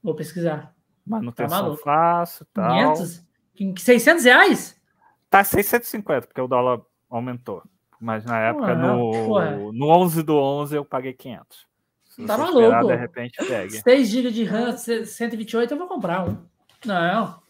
[0.04, 0.74] Vou pesquisar.
[1.06, 1.82] Manutenção maluco.
[1.84, 2.94] fácil, tal.
[2.96, 3.84] 500?
[3.84, 4.82] 600 reais?
[5.30, 7.64] Tá 650, porque o dólar aumentou.
[8.00, 9.52] Mas na época, Ah, no, porra.
[9.74, 11.68] no 11 do 11, eu paguei 500.
[12.06, 12.88] Se Tá você esperar, maluco.
[12.94, 13.82] de repente, pegue.
[13.82, 16.38] 6 GB de RAM, 128, eu vou comprar um.
[16.86, 17.42] Não.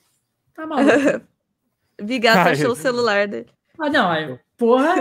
[0.54, 0.90] Tá maluco.
[2.02, 3.50] Bigato Ai, achou o celular dele.
[3.80, 4.10] Ah, não.
[4.10, 4.96] Aí, porra.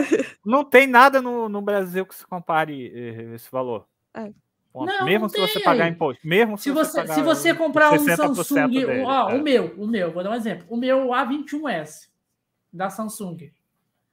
[0.45, 3.87] Não tem nada no, no Brasil que se compare eh, esse valor.
[4.15, 4.31] É.
[4.75, 6.27] Não, mesmo não se você pagar imposto.
[6.27, 9.35] Mesmo se, Se você, pagar se você comprar um 60% Samsung, dele, ó, é.
[9.35, 10.67] o meu, o meu, vou dar um exemplo.
[10.69, 12.09] O meu A21S
[12.73, 13.51] da Samsung.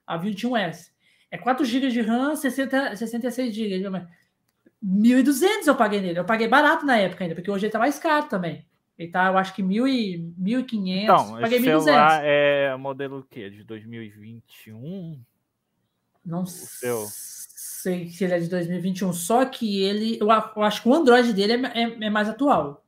[0.09, 0.91] A21S.
[1.29, 4.07] É 4 GB de RAM, 60, 66 GB.
[4.83, 6.19] 1.200 eu paguei nele.
[6.19, 8.65] Eu paguei barato na época ainda, porque hoje ele tá mais caro também.
[8.97, 11.03] Ele tá, eu acho que 1.000 e 1.500.
[11.03, 11.81] Então, paguei esse 1.200.
[11.81, 13.49] celular é modelo o quê?
[13.49, 15.21] De 2021?
[16.25, 17.05] Não seu?
[17.85, 19.13] Sei se ele é de 2021.
[19.13, 22.83] Só que ele, eu, eu acho que o Android dele é, é- é mais atual.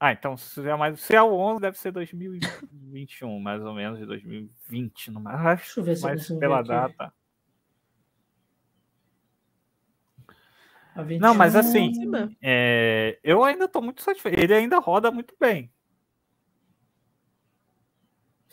[0.00, 3.98] Ah, então se é, mais, se é o 11, deve ser 2021, mais ou menos,
[4.00, 5.10] de 2020.
[5.12, 6.68] No mais, Deixa eu ver se eu mas consigo pela aqui.
[6.68, 7.12] data.
[10.94, 11.92] A 21, Não, mas assim,
[12.42, 14.38] é, eu ainda estou muito satisfeito.
[14.40, 15.70] Ele ainda roda muito bem.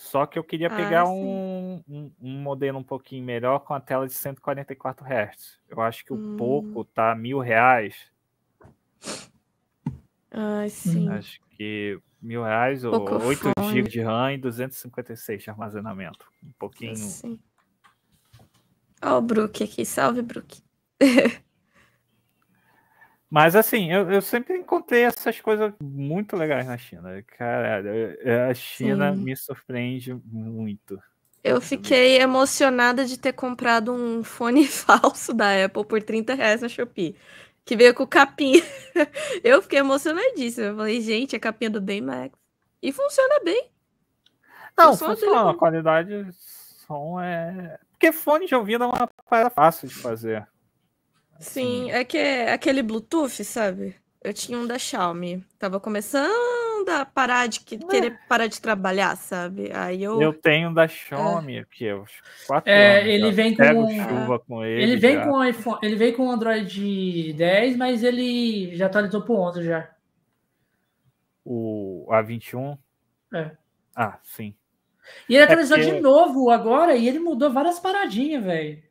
[0.01, 1.11] Só que eu queria Ah, pegar sim.
[1.11, 5.59] um, um, um modelo um pouquinho melhor com a tela de 144 Hz.
[5.67, 6.37] Eu acho que o Hum.
[6.37, 7.95] pouco tá mil reais.
[10.31, 11.09] Ai, sim.
[11.09, 13.73] Acho que mil reais ou Pouco 8 fone.
[13.73, 16.25] GB de RAM e 256 de armazenamento.
[16.41, 16.95] Um pouquinho.
[16.95, 17.37] Sim.
[19.01, 19.85] Ó, o Brook aqui.
[19.85, 20.61] Salve, Brook.
[23.29, 27.23] Mas assim, eu, eu sempre encontrei essas coisas muito legais na China.
[27.37, 29.21] Caralho, eu- a China Sim.
[29.21, 30.99] me surpreende muito.
[31.43, 36.67] Eu fiquei emocionada de ter comprado um fone falso da Apple por 30 reais na
[36.67, 37.15] Shopee.
[37.63, 38.63] Que veio com capinha.
[39.43, 40.67] Eu fiquei emocionadíssima.
[40.67, 42.33] Eu falei, gente, a capinha do Baymax.
[42.81, 43.69] E funciona bem.
[44.75, 45.49] Não, funciona.
[45.49, 47.77] é A qualidade do som é.
[47.91, 50.47] Porque fone de ouvido é uma parada fácil de fazer.
[51.39, 53.95] Sim, é que é aquele Bluetooth, sabe?
[54.21, 55.43] Eu tinha um da Xiaomi.
[55.57, 56.29] Tava começando
[56.89, 59.71] a parar de que- querer parar de trabalhar, sabe?
[59.73, 60.21] Aí eu.
[60.21, 62.11] Eu tenho da Xiaomi, que uns
[62.45, 63.09] 4 É, anos.
[63.13, 64.83] ele vem Pego com- chuva com ele.
[64.83, 65.23] Ele vem já.
[65.25, 69.63] com o iPhone, ele vem com o Android 10, mas ele já atualizou pro 11
[69.63, 69.89] já.
[71.51, 72.77] o A21.
[73.33, 73.51] É.
[73.95, 74.53] Ah, sim.
[75.27, 78.83] E ele atualizou porque- de novo agora e ele mudou várias paradinhas, velho.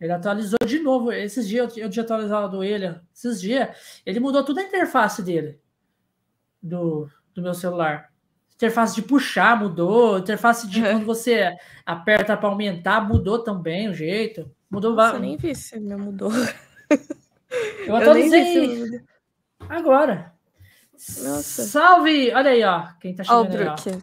[0.00, 1.10] Ele atualizou de novo.
[1.12, 2.94] Esses dias eu, eu tinha atualizado ele.
[3.14, 5.60] Esses dias, ele mudou toda a interface dele.
[6.62, 8.12] Do, do meu celular.
[8.54, 10.18] Interface de puxar mudou.
[10.18, 10.92] Interface de Uhum.
[10.92, 11.56] quando você
[11.86, 14.50] aperta para aumentar mudou também o jeito.
[14.70, 16.30] Mudou Nossa, eu nem vi se ele mudou.
[16.30, 16.36] Eu
[17.86, 19.00] vi atualizei mudou.
[19.68, 20.32] agora.
[20.92, 21.62] Nossa.
[21.62, 22.32] Salve!
[22.34, 22.88] Olha aí, ó.
[23.00, 23.74] Quem tá o chegando aí, ó.
[23.74, 24.02] Brook.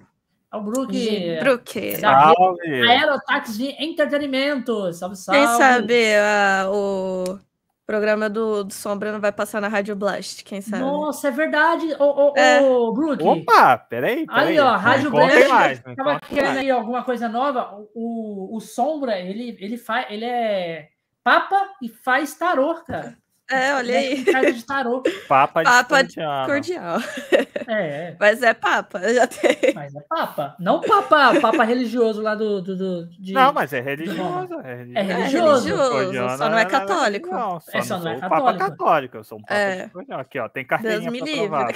[0.53, 1.37] É o Brook.
[1.39, 1.97] Brook.
[1.97, 2.81] Salve!
[2.87, 4.93] Aerotaxi de Entretenimento.
[4.93, 5.39] Salve, salve.
[5.41, 7.39] Quem sabe ah, o
[7.85, 10.81] programa do, do Sombra não vai passar na Rádio Blast, quem sabe?
[10.81, 11.93] Nossa, é verdade.
[11.99, 12.61] Ô, ô, É.
[12.61, 13.23] ô, Brook.
[13.23, 14.47] Opa, peraí, peraí.
[14.47, 15.47] Aí, ó, Rádio Blast.
[15.49, 16.57] mais, Tava querendo mais.
[16.59, 17.75] aí alguma coisa nova.
[17.93, 20.07] O, o, o Sombra, ele, ele faz.
[20.09, 20.89] Ele é
[21.23, 23.17] papa e faz tarô, cara.
[23.49, 24.23] É, olha aí.
[24.25, 25.03] Carta de tarô.
[25.27, 26.45] Papa, Papa discordiano.
[26.47, 26.97] Cordial.
[27.67, 29.73] É, Mas é papa, já tem.
[29.75, 30.55] mas é papa.
[30.59, 32.61] Não papa, papa religioso lá do.
[32.61, 33.33] do, do- de...
[33.33, 34.53] Não, mas é religioso.
[34.63, 34.97] É religioso.
[34.97, 35.93] É religioso.
[35.99, 37.29] religioso, só não é católico.
[37.29, 38.69] Não, só, É, só não não é sou o Papa católico.
[38.77, 39.17] católico.
[39.17, 39.83] Eu sou um Papa É.
[39.83, 40.21] discordiano.
[40.21, 41.47] Aqui, ó, tem Deus carteirinha me pra livre.
[41.47, 41.73] provar.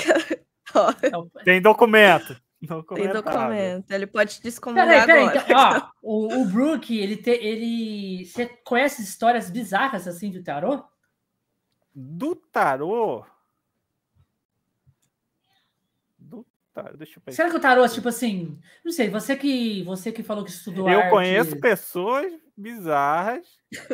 [0.76, 2.36] Ó, É o- Tem documento.
[2.94, 3.92] Tem documento.
[3.92, 5.24] Ele pode te descomungar Peraí, peraí.
[5.28, 5.44] agora.
[5.46, 8.26] Então, ó, o, o Brook, ele, te, ele.
[8.26, 10.84] Você conhece histórias bizarras assim do tarô?
[12.02, 13.26] Do tarô.
[16.18, 16.96] Do tarô.
[16.98, 17.36] Deixa eu pensar.
[17.36, 18.58] Será que o tarô, tipo assim.
[18.86, 23.46] Não sei, você que, você que falou que estudou Eu arte- conheço pessoas bizarras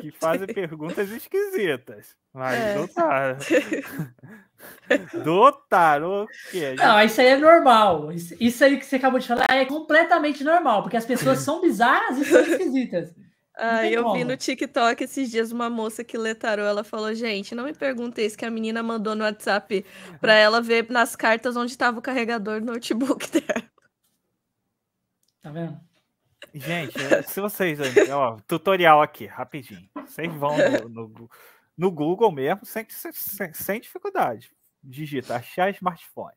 [0.02, 2.16] que fazem perguntas esquisitas.
[2.34, 2.78] Mas É.
[2.78, 3.38] do tarô.
[5.24, 8.12] do tarô, que é Não, isso aí é normal.
[8.12, 11.60] Isso, isso aí que você acabou de falar é completamente normal, porque as pessoas são
[11.62, 13.14] bizarras e são esquisitas.
[13.58, 14.26] Ah, eu vi como.
[14.26, 18.26] no TikTok esses dias uma moça que lê tarô, ela falou, gente, não me perguntei
[18.26, 19.86] isso que a menina mandou no WhatsApp
[20.20, 23.64] pra ela ver nas cartas onde estava o carregador do notebook dela.
[25.42, 25.80] Tá vendo?
[26.54, 26.94] Gente,
[27.28, 27.80] se vocês.
[28.12, 29.90] Ó, tutorial aqui, rapidinho.
[30.06, 30.56] Vocês vão
[30.90, 31.30] no, no,
[31.78, 34.52] no Google mesmo, sem, sem, sem dificuldade.
[34.84, 36.36] Digita achar smartphone.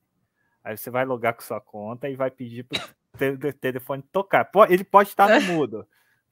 [0.65, 2.79] Aí você vai logar com sua conta e vai pedir pro
[3.17, 4.49] te- telefone tocar.
[4.69, 5.87] Ele pode estar no mudo.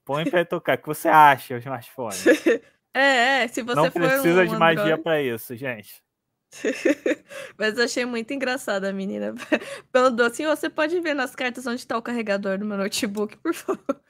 [0.07, 0.79] Põe para tocar.
[0.79, 2.16] O que você acha o smartphone?
[2.99, 6.03] É, é, se você Não precisa um de magia Android- para isso, gente.
[7.59, 9.35] Mas eu achei muito engraçada a menina.
[9.92, 13.53] Pelo assim, você pode ver nas cartas onde está o carregador do meu notebook, por
[13.53, 14.01] favor.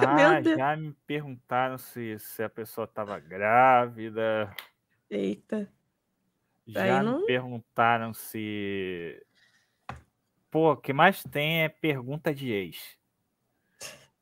[0.00, 4.50] Ah, já me perguntaram se, se a pessoa estava grávida.
[5.10, 5.70] Eita.
[6.66, 7.20] Já não...
[7.20, 9.22] me perguntaram se.
[10.50, 12.98] Pô, o que mais tem é pergunta de ex.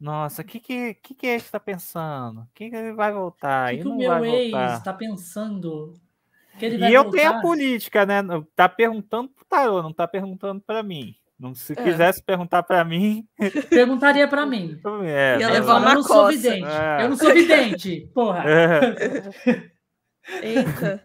[0.01, 2.41] Nossa, o que, que, que, que ex está pensando?
[2.41, 3.73] O que, que ele vai voltar?
[3.73, 5.95] O que, que o meu ex está pensando?
[6.61, 8.23] e eu tenho a política, né?
[8.55, 11.15] Tá perguntando pro Tarô, não tá perguntando para mim.
[11.39, 11.77] Não, se é.
[11.77, 13.27] quisesse perguntar para mim.
[13.69, 14.81] Perguntaria para mim.
[15.05, 16.67] É, Ia levar uma eu não sou vidente.
[16.67, 17.05] É.
[17.05, 18.45] Eu não sou vidente, porra.
[20.27, 20.49] É.
[20.49, 21.05] Eita.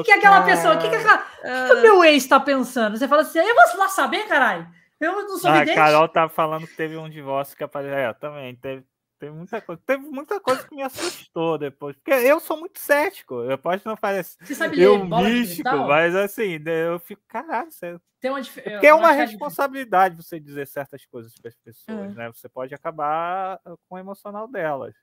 [0.00, 0.74] O que, que é aquela pessoa?
[0.74, 1.18] O que, que, aquela...
[1.18, 1.68] Uh...
[1.68, 2.98] que, o meu ex tá pensando?
[2.98, 4.66] Você fala assim, eu vou lá saber, caralho.
[5.04, 5.78] Eu não sou ah, vidente.
[5.78, 7.96] A Carol tá falando que teve um divórcio que apareceu.
[7.96, 8.54] É, também.
[8.54, 8.84] Teve,
[9.22, 9.80] Teve muita coisa.
[9.86, 11.94] Teve muita coisa que me assustou depois.
[11.94, 13.36] Porque eu sou muito cético.
[13.42, 14.36] Eu posso não parecer
[14.76, 18.00] eu místico, mas assim, eu fico, caralho, você...
[18.20, 18.60] Tem uma dif...
[18.60, 22.14] Porque é uma responsabilidade você dizer certas coisas para as pessoas, é.
[22.16, 22.32] né?
[22.32, 24.96] Você pode acabar ah, com o emocional delas.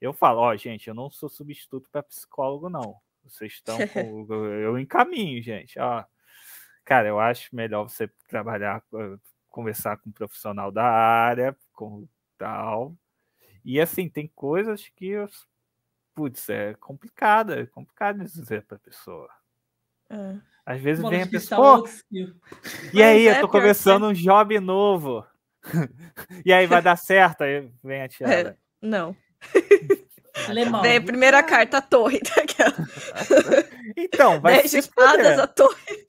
[0.00, 2.94] Eu falo, ó, oh, gente, eu não sou substituto para psicólogo, não.
[3.24, 4.32] Vocês estão com...
[4.32, 5.76] eu encaminho, gente.
[5.76, 6.04] Ó,
[6.90, 8.82] cara, eu acho melhor você trabalhar,
[9.48, 12.04] conversar com um profissional da área, com
[12.36, 12.96] tal,
[13.64, 15.14] e assim, tem coisas que,
[16.16, 19.30] putz, é complicado, é complicado dizer para a pessoa.
[20.10, 20.34] É.
[20.66, 21.84] Às vezes vem a pessoa.
[22.92, 25.24] E aí, é, eu tô começando um job novo.
[26.44, 27.42] e aí vai dar certo?
[27.42, 28.08] Aí vem a.
[28.28, 29.16] É, não.
[30.48, 30.82] Alemão.
[30.82, 32.20] Vem a primeira carta, a torre.
[33.96, 36.06] Então, vai Dez espadas, a torre.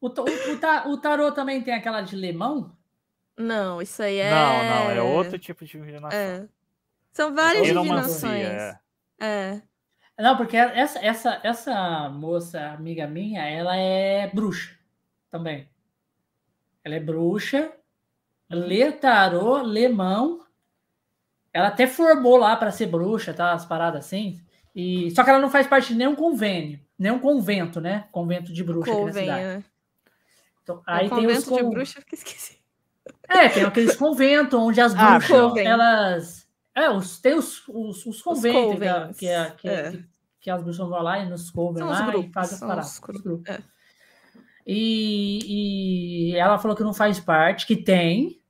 [0.00, 2.76] o, o, o, o tarô também tem aquela de lemão?
[3.36, 4.30] Não, isso aí é.
[4.30, 6.18] Não, não, é outro tipo de divinação.
[6.18, 6.48] É.
[7.12, 8.46] São várias divinações.
[8.46, 8.78] É.
[9.20, 9.62] é.
[10.18, 14.78] Não, porque essa, essa, essa moça, amiga minha, ela é bruxa
[15.30, 15.68] também.
[16.84, 17.72] Ela é bruxa,
[18.48, 20.44] lê tarô, lê mão.
[21.52, 23.52] Ela até formou lá para ser bruxa, tá?
[23.52, 24.40] As paradas assim.
[24.74, 25.10] E...
[25.12, 28.08] Só que ela não faz parte de nenhum convênio, nenhum convento, né?
[28.10, 29.64] Convento de bruxa aqui na cidade.
[30.62, 31.56] Então, aí tem convento os...
[31.56, 32.58] de bruxa, eu esqueci.
[33.28, 36.48] É, tem aqueles conventos onde as ah, bruxas, elas.
[36.74, 39.90] É, os, tem os, os, os conventos os que, que, que, é.
[39.90, 40.04] que,
[40.40, 42.98] que, as bruxas vão lá e nos convêm lá grupos, e fazem as paradas.
[42.98, 43.48] Grupos.
[43.48, 43.62] É.
[44.66, 48.40] E, e ela falou que não faz parte, que tem,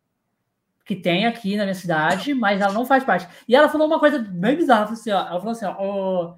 [0.84, 3.26] que tem aqui na minha cidade, mas ela não faz parte.
[3.48, 6.34] E ela falou uma coisa bem bizarra, assim, ó, ela falou assim, ó,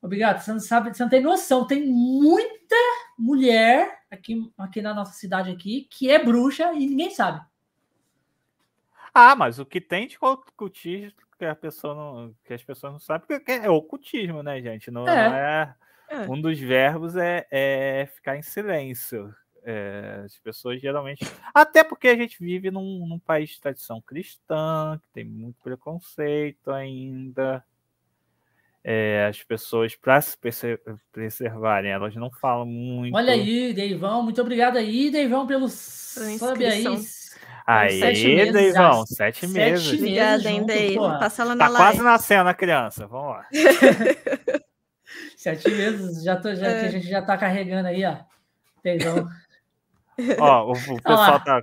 [0.00, 2.76] obrigado, você não sabe, você não tem noção, tem muita
[3.18, 7.40] mulher aqui, aqui na nossa cidade aqui que é bruxa e ninguém sabe.
[9.12, 13.00] Ah, mas o que tem de ocultismo que a pessoa não, que as pessoas não
[13.00, 14.90] sabem, porque é ocultismo, né, gente?
[14.90, 15.28] Não é.
[15.28, 15.76] Não é,
[16.08, 16.20] é.
[16.30, 19.34] Um dos verbos é, é ficar em silêncio.
[19.68, 21.26] É, as pessoas geralmente.
[21.52, 26.70] Até porque a gente vive num, num país de tradição cristã, que tem muito preconceito
[26.70, 27.64] ainda
[28.88, 30.38] é, as pessoas para se
[31.10, 33.16] preservarem, elas não falam muito.
[33.16, 36.84] Olha aí, Deivão, muito obrigado aí, Deivão, pelos sub aí.
[37.66, 39.92] Aí, sete Deivão, sete, sete meses.
[39.92, 41.18] Obrigada, hein, Deivão.
[41.18, 41.84] Passa lá na tá live.
[41.84, 43.46] quase nascendo a criança, vamos lá.
[45.36, 46.80] sete meses, já tô, já, é.
[46.80, 48.18] que a gente já tá carregando aí, ó.
[48.84, 49.28] Deivão.
[50.38, 51.62] Ó, o, o pessoal tá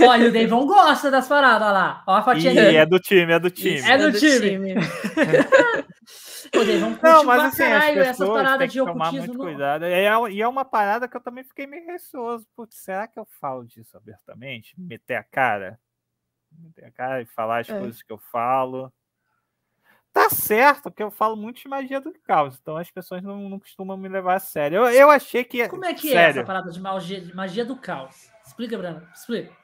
[0.00, 2.02] Olha, o Deivão gosta das paradas lá.
[2.06, 2.76] Ó a fatia dele.
[2.76, 3.80] É do time, é do time.
[3.80, 4.40] É do, é do time.
[4.40, 4.74] time.
[6.54, 9.38] o Deivão não, mas assim, caralho essa parada de tomar muito no...
[9.38, 9.86] cuidado.
[9.86, 12.46] E é, e é uma parada que eu também fiquei meio receoso.
[12.54, 14.74] Putz, será que eu falo disso abertamente?
[14.76, 15.80] Meter a cara?
[16.52, 17.78] Meter a cara e falar as é.
[17.78, 18.92] coisas que eu falo.
[20.12, 23.58] Tá certo, porque eu falo muito de magia do caos, então as pessoas não, não
[23.58, 24.78] costumam me levar a sério.
[24.78, 25.68] Eu, eu achei que.
[25.68, 26.18] Como é que sério.
[26.18, 28.30] é essa parada de magia, de magia do caos?
[28.44, 29.08] Explica, Brana.
[29.14, 29.56] Explica.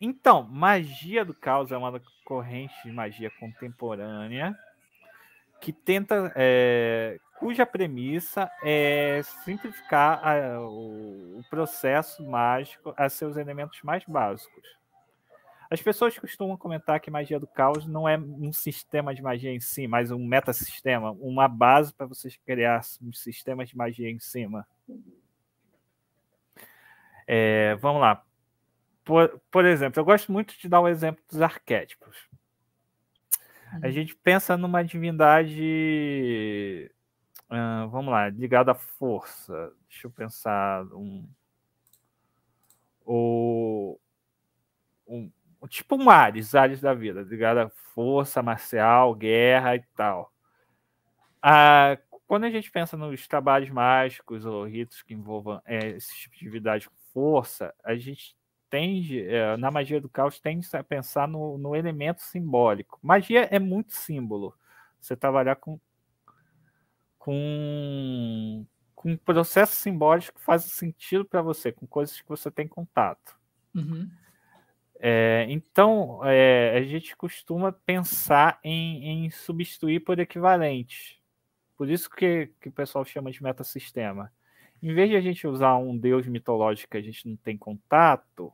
[0.00, 4.56] Então, magia do caos é uma corrente de magia contemporânea
[5.60, 13.82] que tenta, é, cuja premissa é simplificar a, o, o, processo mágico a seus elementos
[13.82, 14.79] mais básicos.
[15.70, 19.60] As pessoas costumam comentar que magia do caos não é um sistema de magia em
[19.60, 24.66] si, mas um metasistema, uma base para vocês criar um sistema de magia em cima.
[27.26, 28.24] É, vamos lá
[29.10, 32.16] por, por exemplo, eu gosto muito de dar o exemplo dos arquétipos.
[33.72, 33.80] Uhum.
[33.82, 36.88] A gente pensa numa divindade,
[37.50, 39.72] uh, vamos lá, ligada à força.
[39.88, 41.28] Deixa eu pensar um,
[43.04, 43.98] o,
[45.08, 45.28] um,
[45.68, 50.32] tipo um Ares, Ares da vida, ligado à força marcial, guerra e tal.
[51.42, 56.36] Ah, quando a gente pensa nos trabalhos mágicos ou ritos que envolvam é, esse tipo
[56.36, 58.36] de atividade com força, a gente
[58.70, 63.00] tende, é, na magia do caos, tende a pensar no, no, elemento simbólico.
[63.02, 64.54] Magia é muito símbolo.
[65.00, 65.80] Você trabalhar com,
[67.18, 73.36] com, com processos simbólicos que fazem sentido para você, com coisas que você tem contato.
[73.74, 74.08] Uhum.
[75.02, 81.18] É, então, é, a gente costuma pensar em, em, substituir por equivalente.
[81.74, 84.30] Por isso que, que o pessoal chama de metasistema.
[84.82, 88.52] Em vez de a gente usar um deus mitológico que a gente não tem contato,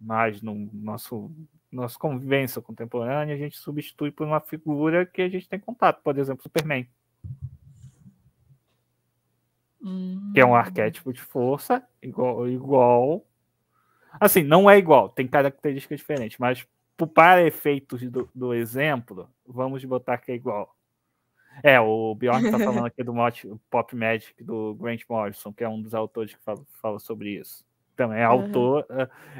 [0.00, 1.30] mas no nosso
[1.70, 6.16] nossa convivência contemporânea, a gente substitui por uma figura que a gente tem contato, por
[6.16, 6.88] exemplo, Superman.
[9.82, 10.30] Hum.
[10.32, 13.27] Que é um arquétipo de força igual, igual
[14.20, 16.66] Assim, não é igual, tem características diferentes, mas
[17.14, 20.74] para efeitos do, do exemplo, vamos botar que é igual.
[21.62, 23.12] É, o Bjorn está falando aqui do
[23.70, 27.66] Pop Magic do Grant Morrison, que é um dos autores que fala, fala sobre isso.
[27.96, 28.42] Também é uhum.
[28.42, 28.86] autor,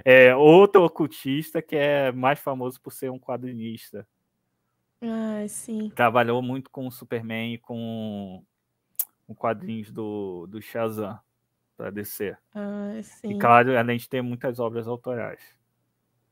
[0.04, 4.06] é outro ocultista que é mais famoso por ser um quadrinista.
[5.00, 5.92] Ah, sim.
[5.94, 8.42] Trabalhou muito com o Superman e com,
[9.26, 11.18] com quadrinhos do, do Shazam
[11.78, 12.38] para descer.
[12.54, 13.30] Ah, sim.
[13.30, 15.40] E claro, além de ter muitas obras autorais.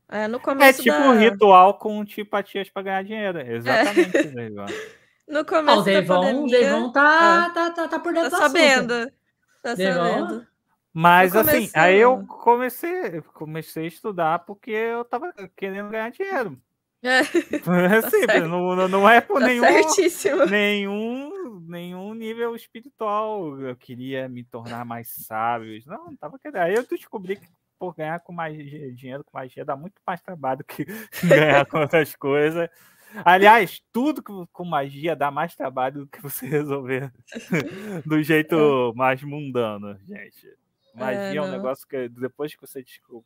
[0.09, 0.99] É, no É tipo da...
[1.01, 3.39] um ritual com tipatias para ganhar dinheiro.
[3.39, 4.67] Exatamente, né, Ivan?
[5.27, 6.59] No Ah, começo o Devon, da pandemia...
[6.59, 8.53] Devon tá, tá, tá, tá por Tá dentro do assunto.
[8.53, 9.11] sabendo.
[9.61, 10.27] Tá Devon?
[10.27, 10.47] sabendo.
[10.93, 16.61] Mas No assim, aí eu comecei, comecei a estudar porque eu tava querendo ganhar dinheiro.
[17.03, 17.21] É,
[17.89, 18.49] É simples, certo.
[18.49, 20.43] não, não- não é por tá nenhum, certíssimo.
[20.43, 21.36] nenhum,
[21.67, 23.59] nenhum nível espiritual.
[23.59, 25.81] Eu queria me tornar mais sábio.
[25.85, 26.57] Não, não tava querendo.
[26.57, 27.47] Aí eu descobri que
[27.77, 30.85] por ganhar com magia, dinheiro com magia dá muito mais trabalho que
[31.27, 32.69] ganhar com outras coisas.
[33.23, 37.11] Aliás, tudo com magia dá mais trabalho do que você resolver
[38.05, 40.47] do jeito mais mundano, gente.
[40.93, 41.51] Magia é, um não.
[41.51, 42.83] negócio que depois que você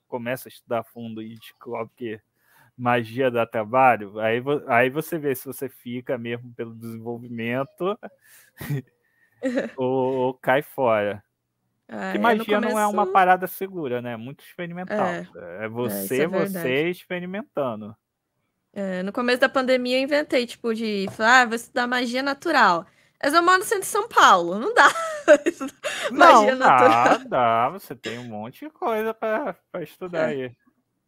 [0.07, 2.21] começa a estudar fundo e descobre que
[2.77, 7.97] magia dá trabalho, aí, aí você vê se você fica mesmo pelo desenvolvimento
[9.77, 11.23] ou, ou cai fora.
[11.87, 14.15] É, magia não é uma começo- parada segura, né?
[14.15, 15.07] Muito experimental.
[15.07, 15.27] É,
[15.65, 16.49] É, você, é verdade.
[16.51, 17.95] você experimentando.
[18.73, 22.85] É, no começo da pandemia eu inventei, tipo, de falar, ah, vou estudar magia natural.
[23.21, 24.87] Mas eu moro no centro de São Paulo, não dá.
[26.11, 26.89] magia não, natural.
[26.89, 27.69] dá, dá.
[27.69, 30.55] Você tem um monte de coisa para estudar aí.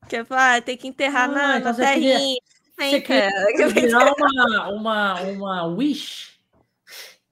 [0.08, 2.40] Que eu falo, ah, tem que enterrar Ah, na, então na queria- terrinha.
[2.76, 3.00] Você
[3.70, 6.34] virar uma, uma, uma wish?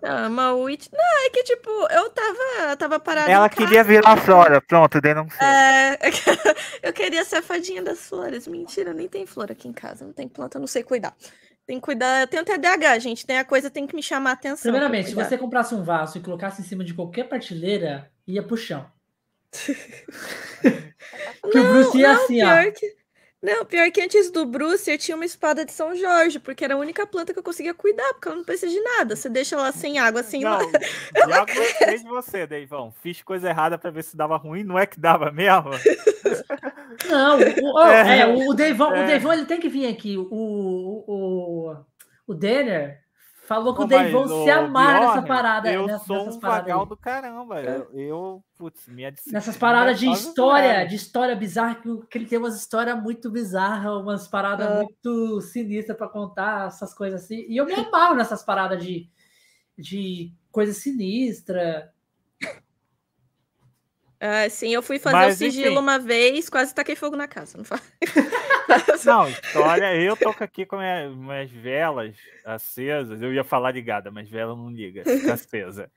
[0.01, 0.88] Não, uma witch.
[0.91, 3.61] Não, é que, tipo, eu tava, tava parada Ela em casa.
[3.61, 4.59] queria virar Flora.
[4.61, 5.39] Pronto, denunciei.
[5.47, 5.99] É,
[6.82, 8.47] eu queria ser a fadinha das flores.
[8.47, 10.05] Mentira, nem tem flor aqui em casa.
[10.05, 11.15] Não tem planta, eu não sei cuidar.
[11.67, 12.22] Tem que cuidar.
[12.22, 13.26] Eu tenho TDAH, gente.
[13.26, 14.72] Tem a coisa tem que me chamar a atenção.
[14.72, 18.57] Primeiramente, se você comprasse um vaso e colocasse em cima de qualquer prateleira, ia pro
[18.57, 18.86] chão.
[21.52, 22.47] Que o Bruce ia assim, ó.
[22.47, 23.02] pior que...
[23.41, 26.76] Não, pior que antes do Bruce eu tinha uma espada de São Jorge, porque era
[26.76, 29.16] a única planta que eu conseguia cuidar, porque ela não precisa de nada.
[29.16, 30.60] Você deixa ela sem água, sem Não,
[31.16, 32.93] já gostei de você, Deivão.
[33.02, 34.64] Fiz coisa errada para ver se dava ruim.
[34.64, 35.72] Não é que dava mesmo?
[37.10, 38.20] Não, o, o, É.
[38.20, 39.04] é, o Devon, É.
[39.04, 40.18] o Devon ele tem que vir aqui.
[40.18, 41.76] O, o, o,
[42.28, 43.01] o Denner
[43.42, 45.72] falou que o Devon mas, se ô, amarra nessa parada.
[45.72, 47.62] Eu nessa- sou nessas um vagal do caramba.
[47.62, 51.76] Eu, eu putz, minha Nessas paradas de é quase história, de história bizarra,
[52.10, 54.84] que, ele tem umas histórias muito bizarras, umas paradas Ah.
[54.84, 57.46] muito sinistras para contar, essas coisas assim.
[57.50, 59.10] E eu me amarro nessas paradas de,
[59.78, 61.92] de coisa sinistra.
[64.24, 65.78] Ah, sim, eu fui fazer Mas, o sigilo enfim.
[65.80, 67.57] uma vez, quase taquei fogo na casa.
[67.57, 67.82] Não fala.
[69.03, 69.95] Não, história.
[69.99, 72.15] Eu tô aqui com minha- minhas velas
[72.45, 73.19] acesas.
[73.19, 75.89] Eu ia falar ligada, mas vela não liga, fica acesa.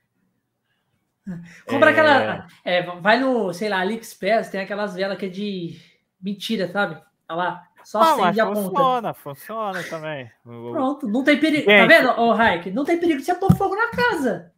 [1.67, 2.47] Compra É, aquela.
[2.63, 5.79] é, vai no, sei lá, AliExpress, tem aquelas velas que é de
[6.19, 6.95] mentira, sabe?
[7.29, 7.63] Olha lá.
[7.83, 8.61] Só Não, acende a ponta.
[8.61, 10.31] funciona, funciona também.
[10.43, 11.65] Pronto, não tem perigo.
[11.67, 11.87] Tá Gente.
[11.87, 12.71] vendo, ô Raik?
[12.71, 14.51] Não tem perigo de você pôr fogo na casa.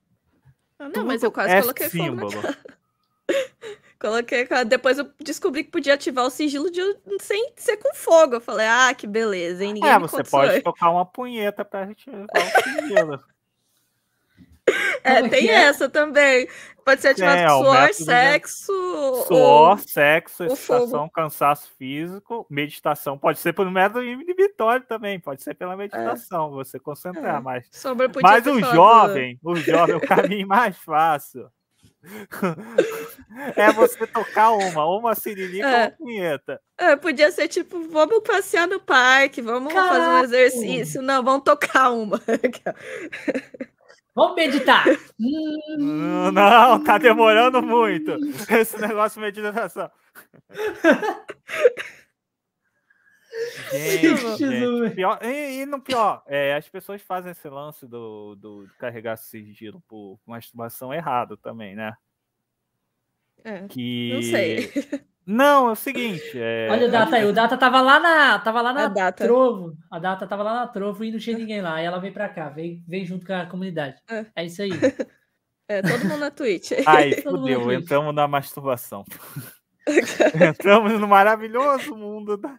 [0.80, 2.41] Ah, não, mas eu quase é coloquei fogo na símbolo.
[2.41, 2.57] casa.
[3.99, 4.47] Coloquei.
[4.67, 6.82] Depois eu descobri que podia ativar o sigilo de,
[7.19, 8.36] sem ser com fogo.
[8.36, 9.73] Eu falei, ah, que beleza, hein?
[9.73, 13.23] Ninguém É, você pode tocar uma punheta pra retirar o sigilo.
[15.01, 15.53] É, Como é tem é?
[15.53, 16.45] essa também.
[16.84, 19.23] Pode ser ativado É, com o suor, de- sexo.
[19.25, 23.17] Suor, sexo, o excitação, cansaço físico, meditação.
[23.17, 27.39] Pode ser por um método inibitório também, pode ser pela meditação, você concentrar É.
[27.39, 27.69] mais.
[27.86, 27.95] Ou...
[28.21, 31.49] Mas o falado- jovem, o jovem, o caminho mais fácil
[33.55, 35.74] é você tocar uma, uma siririca É.
[35.74, 36.62] ou uma punheta.
[36.78, 41.01] É, podia ser tipo, vamos passear no parque, vamos fazer um exercício.
[41.01, 42.22] Não, vamos tocar uma.
[44.16, 44.84] Vamos meditar.
[45.20, 48.18] Hum, não, tá demorando muito.
[48.49, 49.91] Esse negócio de meditação.
[53.72, 58.64] Gente, gente pior, e, e, no pior, é, as pessoas fazem esse lance do, do,
[58.64, 61.96] do carregar sigilo por masturbação errado também, né?
[63.44, 64.12] É, que...
[64.14, 64.72] Não sei.
[65.26, 66.32] Não, é o seguinte.
[66.36, 66.70] É...
[66.72, 69.26] Olha o Data aí, o Data tava lá na, tava lá na A data.
[69.26, 69.78] Trovo.
[69.92, 71.82] A Data tava lá na Trovo e não tinha ninguém lá.
[71.82, 74.02] E ela veio pra cá, veio, veio junto com a comunidade.
[74.10, 74.26] É.
[74.34, 74.72] É isso aí.
[75.70, 76.72] É, todo mundo na Twitch.
[76.86, 79.04] Ai, Todo fudeu, entramos na masturbação.
[80.50, 82.50] entramos no maravilhoso mundo da.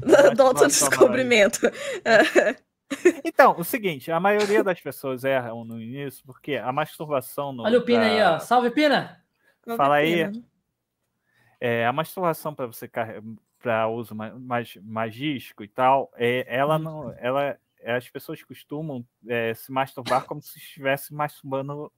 [0.00, 1.60] do, do masturbação autodescobrimento.
[3.24, 7.64] Então, o seguinte, a maioria das pessoas erram no início porque a masturbação no.
[7.64, 8.38] Olha o Pina aí, ó.
[8.38, 9.20] Salve, Pina!
[9.76, 10.30] Fala aí.
[11.60, 12.88] É, a masturbação para você
[13.58, 19.54] para uso ma- mais magístico e tal, é, ela não, ela, as pessoas costumam é,
[19.54, 21.90] se masturbar como se estivesse masturbando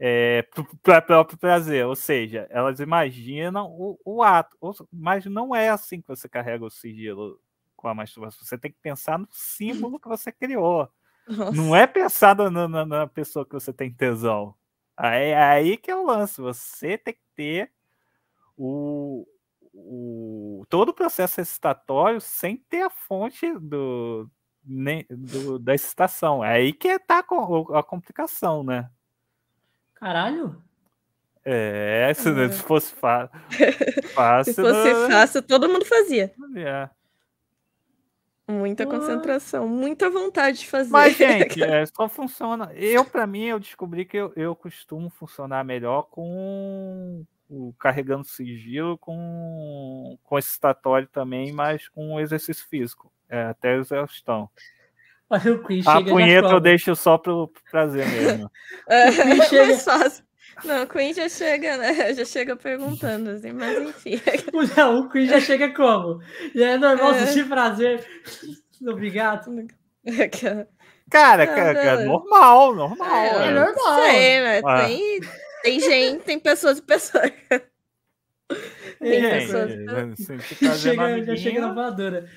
[0.00, 0.44] é,
[0.82, 4.56] para próprio prazer, ou seja, elas imaginam o, o ato,
[4.92, 7.40] mas não é assim que você carrega o sigilo
[7.76, 8.44] com a masturbação.
[8.44, 10.88] Você tem que pensar no símbolo que você criou.
[11.28, 11.52] Nossa.
[11.52, 14.54] Não é pensado na, na- na pessoa que você tem tesão.
[14.96, 16.40] Aí, aí que é o lance.
[16.40, 17.70] Você tem que ter
[18.56, 19.26] o,
[19.72, 24.28] o- todo o processo excitatório sem ter a fonte do,
[24.64, 26.44] nem, do- da excitação.
[26.44, 28.90] É aí que tá a a complicação, né?
[30.00, 30.62] Caralho!
[31.44, 32.48] É, se, É.
[32.50, 33.30] se fosse fácil.
[34.44, 36.32] Se fosse não- fácil, todo mundo fazia.
[36.56, 36.88] é.
[38.50, 38.86] Muita Ah.
[38.86, 40.90] concentração, muita vontade de fazer.
[40.90, 41.16] Mas,
[41.58, 42.72] gente, é, só funciona.
[42.74, 48.96] Eu, para mim, eu descobri que eu, eu costumo funcionar melhor com o carregando sigilo,
[48.98, 53.12] com, com excitatório também, mas com exercício físico.
[53.28, 54.48] É, até exaustão.
[55.30, 58.50] Olha o Chris A chega já punheta eu deixo só pro prazer mesmo.
[58.88, 60.24] É, Queen chega- mais fácil.
[60.64, 62.14] Não, o Queen já chega, né?
[62.14, 64.20] Já chega perguntando, assim, mas enfim.
[64.76, 66.20] Não, o Chris já chega como?
[66.52, 67.26] E é normal É.
[67.26, 68.04] sentir prazer.
[68.84, 69.44] Obrigado.
[71.10, 73.14] Cara, Não, cara, cara, normal, normal.
[73.14, 73.50] É, é.
[73.52, 74.02] normal.
[74.02, 74.84] Sei, mas Ah.
[74.86, 75.20] tem,
[75.62, 77.30] tem gente, tem pessoas e pessoas.
[78.98, 79.70] Tem É, pessoas.
[79.70, 80.08] Já prazer
[80.68, 82.28] no chega, já chega na voadora.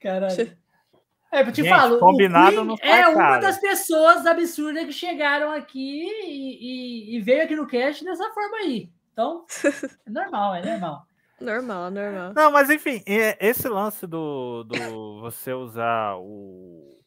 [0.00, 0.56] Caralho.
[1.32, 3.40] É, eu te Gente, falo, combinado não é uma cara.
[3.40, 8.58] das pessoas absurdas que chegaram aqui e, e- e veio aqui no cast dessa forma
[8.58, 8.90] aí.
[9.12, 9.46] Então,
[10.06, 11.06] é normal, é normal.
[11.40, 12.32] Normal, normal.
[12.34, 17.00] Não, mas enfim, é- esse lance do, do você usar o,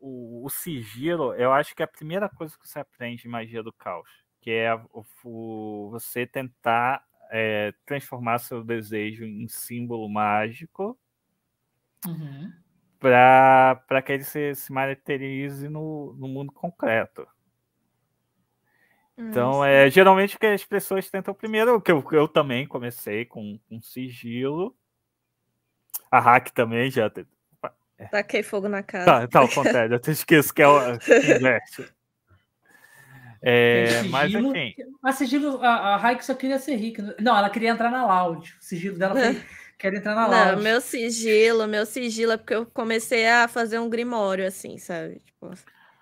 [0.00, 3.64] o, o sigilo, eu acho que é a primeira coisa que você aprende em magia
[3.64, 4.08] do caos,
[4.40, 10.96] que é o, o- você tentar é, transformar seu desejo em símbolo mágico
[12.06, 12.52] Uhum.
[12.98, 17.26] Para que ele se, se materialize no, no mundo concreto.
[19.18, 23.58] Então, é geralmente o que as pessoas tentam primeiro, que eu, eu também comecei com,
[23.68, 24.76] com sigilo.
[26.10, 27.08] A hack também já.
[27.08, 27.26] te-
[28.10, 29.04] Taquei fogo na casa.
[29.06, 30.78] Tá, tá ao contrário, eu até esqueço que é o.
[33.42, 37.14] É, mas enfim, A sigilo, a, a Raik só queria ser rica.
[37.20, 38.56] Não, ela queria entrar na Loud.
[38.60, 39.40] O sigilo dela foi
[39.78, 40.62] quer entrar na Não, Loud.
[40.62, 45.20] meu sigilo, meu sigilo é porque eu comecei a fazer um grimório, assim, sabe?
[45.24, 45.50] Tipo,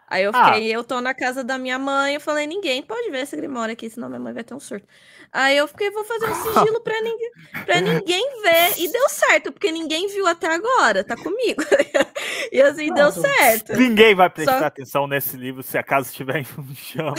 [0.08, 0.46] aí eu Ah.
[0.54, 3.72] fiquei, eu tô na casa da minha mãe, eu falei, ninguém pode ver esse grimório
[3.72, 4.86] aqui, senão minha mãe vai ter um surto.
[5.32, 7.30] Aí eu fiquei, vou fazer um sigilo pra ninguém,
[7.66, 8.78] pra ninguém ver.
[8.78, 11.60] E deu certo, porque ninguém viu até agora, tá comigo.
[12.52, 13.20] e assim, deu Pronto.
[13.28, 13.72] certo.
[13.76, 16.44] ninguém vai prestar Só- atenção nesse livro se a casa estiver em
[16.76, 17.14] chama.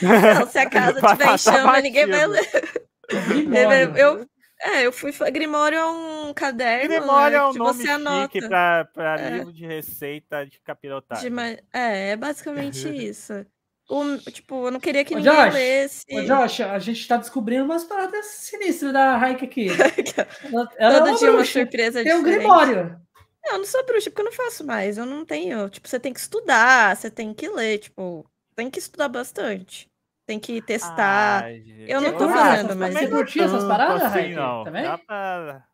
[0.00, 2.50] Não, se a casa Vai tiver em chama, ninguém vai batido.
[2.52, 2.82] ler.
[3.28, 3.96] Grimório.
[3.96, 4.26] Eu,
[4.62, 5.12] é, eu fui.
[5.30, 8.48] Grimório é um caderno Grimório né, é um que nome você chique anota.
[8.48, 9.30] para para É.
[9.30, 11.24] livro de receita de capirotagem.
[11.24, 13.44] De ma- É, é basicamente isso.
[13.88, 16.04] O, tipo, eu não queria que Ô, ninguém Josh, lesse.
[16.12, 19.66] Ô, Josh, a gente tá descobrindo umas paradas sinistras da Raik aqui.
[20.52, 22.22] Ela, ela é Todo uma dia uma surpresa Tem um.
[22.22, 23.00] Grimório.
[23.44, 24.96] Não, eu não sou bruxa, porque eu não faço mais.
[24.98, 25.68] Eu não tenho.
[25.68, 29.88] Tipo, você tem que estudar, você tem que ler, tipo, tem que estudar bastante.
[30.30, 31.42] Tem que testar.
[31.42, 34.62] Ai, Eu não tô acho fazendo, que mas você é curtiu essas paradas, assim, não.
[34.62, 34.84] Também?
[34.84, 35.64] Dá pra-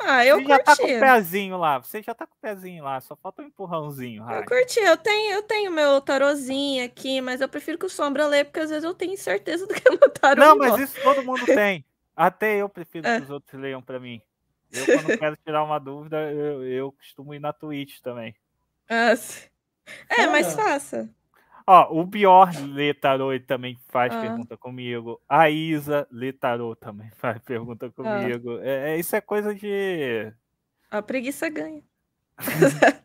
[0.00, 1.00] Ah, eu Você já tá com o curti.
[1.00, 4.48] pezinho lá, você já tá com o pezinho lá, só falta um empurrãozinho, Eu Raik.
[4.48, 8.42] curti, eu tenho, eu tenho meu tarozinho aqui, mas eu prefiro que o Sombra lê,
[8.42, 11.00] porque às vezes eu tenho certeza do que o meu tarô Não, não mas isso
[11.00, 11.84] todo mundo tem.
[12.16, 13.18] Até eu prefiro É.
[13.18, 14.20] que os outros leiam pra mim.
[14.72, 18.34] Eu, quando quero tirar uma dúvida, eu, eu costumo ir na Twitch também.
[18.88, 19.48] Ah, sim.
[20.10, 21.08] É, mas faça.
[21.66, 24.20] Ó, o Bior lê tarô e também faz Ah.
[24.20, 25.18] pergunta comigo.
[25.28, 27.90] A Isa lê tarô também faz pergunta Ah.
[27.90, 28.58] comigo.
[28.60, 30.30] É, é- isso é coisa de.
[30.90, 31.82] A preguiça ganha.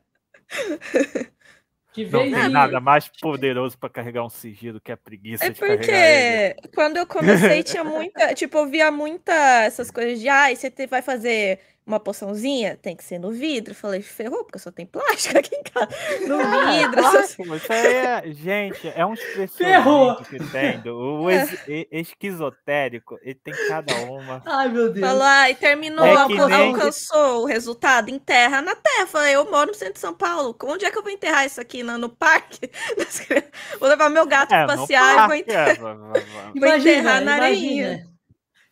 [1.91, 5.49] De Não tem em- nada mais poderoso pra carregar um sigilo que a preguiça É
[5.49, 6.53] de carregar ele.
[6.53, 9.33] porque quando eu comecei tinha muita, tipo, eu via muita
[9.63, 13.73] essas coisas de, ai, você vai fazer uma poçãozinha, tem que ser no vidro.
[13.73, 15.89] Falei, ferrou, porque só tem plástico aqui em casa.
[16.27, 17.35] No vidro, essas...
[17.35, 20.15] Plástico, isso aí é, gente, é um Ferrou.
[20.17, 20.79] que tem.
[20.81, 24.41] do- O ex- e- esquizotérico, ele tem cada uma.
[24.45, 25.05] Ai, meu Deus.
[25.05, 29.01] Falou, ai, terminou, É alcan- nem- alcançou o resultado, enterra na terra.
[29.01, 31.45] Eu Falei, eu moro no centro de São Paulo, onde é que eu vou enterrar
[31.45, 31.81] isso aqui?
[31.81, 32.69] No, no parque?
[33.79, 35.69] Vou levar meu gato É, pra passear e vou enterrar.
[35.69, 35.93] é, vá.
[35.95, 37.43] Vou enterrar na imagina.
[37.45, 38.03] areinha.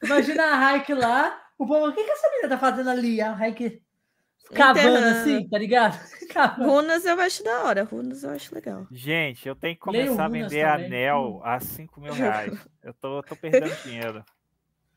[0.04, 3.22] Imagina a Raik lá, o povo, o que, que essa menina tá fazendo ali?
[3.22, 3.82] A Raik
[4.54, 5.20] cavando Enterrando.
[5.20, 6.00] assim, tá ligado?
[6.32, 6.70] Cavando.
[6.70, 8.86] Runas eu acho da hora, runas eu acho legal.
[8.92, 10.86] Gente, eu tenho que começar a vender também.
[10.86, 12.58] anel a 5 mil reais.
[12.84, 14.24] Eu tô, tô perdendo dinheiro.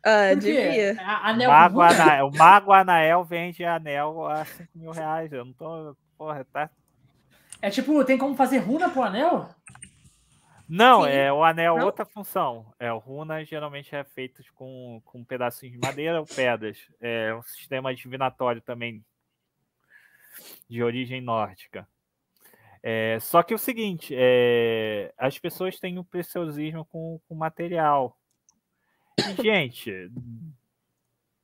[0.05, 0.97] Ah, devia.
[1.23, 1.81] Anel Mago?
[1.83, 5.33] Anael, o Mago Anael vende anel a 5 mil reais.
[5.33, 5.97] Eu não tô.
[6.17, 6.71] Porra, tá.
[7.63, 9.49] É tipo, tem como fazer runa pro anel?
[10.73, 11.11] Não, Sim.
[11.11, 11.87] é o anel Não?
[11.87, 12.73] outra função.
[12.79, 16.79] É o runa geralmente é feito com, com pedacinhos de madeira ou pedras.
[17.01, 19.05] É um sistema divinatório também
[20.69, 21.89] de origem nórdica.
[22.85, 28.17] É, só que é o seguinte, é, as pessoas têm um preciosismo com o material.
[29.19, 30.09] E, gente,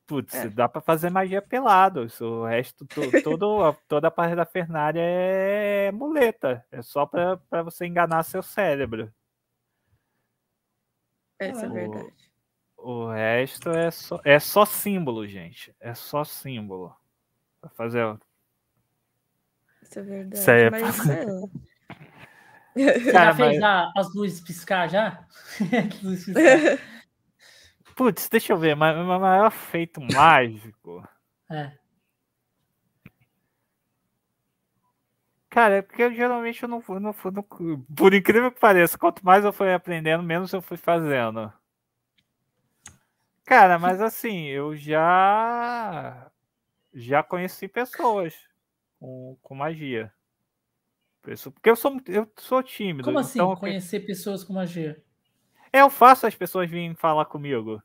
[0.07, 0.49] putz, É.
[0.49, 2.07] dá para fazer magia pelado.
[2.21, 3.01] O resto, to-
[3.39, 6.65] todo, toda a parte da Fernária é muleta.
[6.71, 9.13] É só para você enganar seu cérebro.
[11.39, 11.73] Essa é Ah.
[11.73, 12.31] verdade.
[12.79, 15.75] O resto é só, é só símbolo, gente.
[15.81, 16.95] É só símbolo.
[17.61, 18.17] Pra fazer.
[19.83, 20.39] Isso é verdade.
[20.39, 20.97] Isso é mas.
[22.75, 25.27] Você já fez mas- a- as luzes piscar já?
[25.91, 26.96] As luzes piscar.
[27.97, 28.77] Putz, deixa eu ver.
[28.77, 31.03] Mas o maior feito mágico.
[31.51, 31.73] É.
[35.49, 37.43] Cara, é porque eu, geralmente eu não fui, não fui, não-
[37.97, 41.51] Por incrível que pareça, quanto mais eu fui aprendendo, menos eu fui fazendo.
[43.45, 46.31] Cara, mas assim, eu já.
[46.93, 48.35] Já conheci pessoas
[48.99, 50.13] com, com magia.
[51.23, 53.05] Porque eu sou, eu sou tímido.
[53.05, 55.03] Como assim, então eu- conhecer pessoas com magia?
[55.73, 57.83] É, eu faço as pessoas virem falar comigo.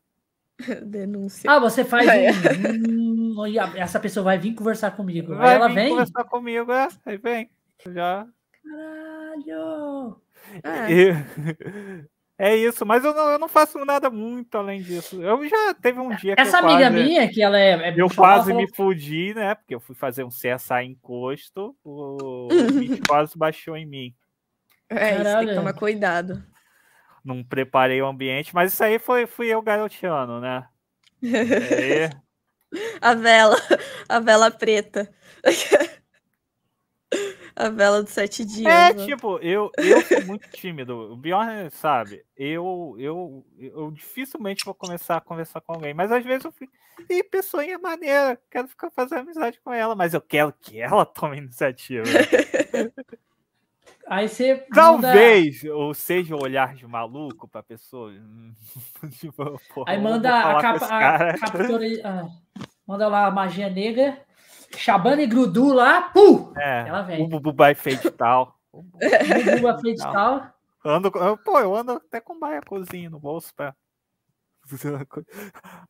[0.86, 1.50] Denúncia.
[1.52, 2.32] Ah, você faz É.
[2.32, 3.46] um...
[3.76, 5.34] essa pessoa vai vir conversar comigo.
[5.34, 5.90] Aí Vai ela vir vem?
[5.90, 7.50] conversar comigo, é, aí vem.
[7.88, 8.28] Já.
[8.64, 10.22] Caralho!
[10.64, 10.92] É.
[10.92, 12.10] E-
[12.44, 15.22] É isso, mas eu não, eu não faço nada muito além disso.
[15.22, 18.08] Eu já teve um dia que Essa amiga quase, minha, que ela é, é eu
[18.08, 19.54] ela quase me fudi, né?
[19.54, 24.16] Porque eu fui fazer um CSI encosto, o, o bicho quase baixou em mim.
[24.90, 25.54] É, isso tem que Caralho.
[25.56, 26.44] tomar cuidado.
[27.24, 30.68] Não preparei o ambiente, mas isso aí foi fui eu garoteando, né?
[33.02, 33.58] A vela,
[34.08, 35.14] a vela preta.
[37.54, 38.74] A vela dos sete dias.
[38.74, 39.06] É, ó.
[39.06, 41.12] tipo, eu, eu sou muito tímido.
[41.12, 46.24] O Bjorn sabe, eu, eu, eu dificilmente vou começar a conversar com alguém, mas às
[46.24, 46.72] vezes eu fico.
[47.10, 51.38] Ih, pessoinha maneira, quero ficar fazendo amizade com ela, mas eu quero que ela tome
[51.38, 52.06] iniciativa.
[54.12, 54.56] Aí você.
[54.56, 58.12] manda- Talvez, ou seja, o olhar de maluco pra pessoa.
[59.20, 61.86] tipo, porra, Aí manda a, capa, a captura.
[62.04, 62.28] ah,
[62.86, 64.22] manda lá a magia negra.
[64.76, 66.02] Shabana e Grudu lá.
[66.10, 66.52] Pum!
[66.58, 67.24] É, ela vem.
[67.24, 68.60] o Bubai feito tal.
[68.74, 70.12] Bubu a frente Não.
[70.12, 70.54] tal.
[70.84, 73.74] Ando, eu- pô, eu ando até com baiacozinho no bolso pra.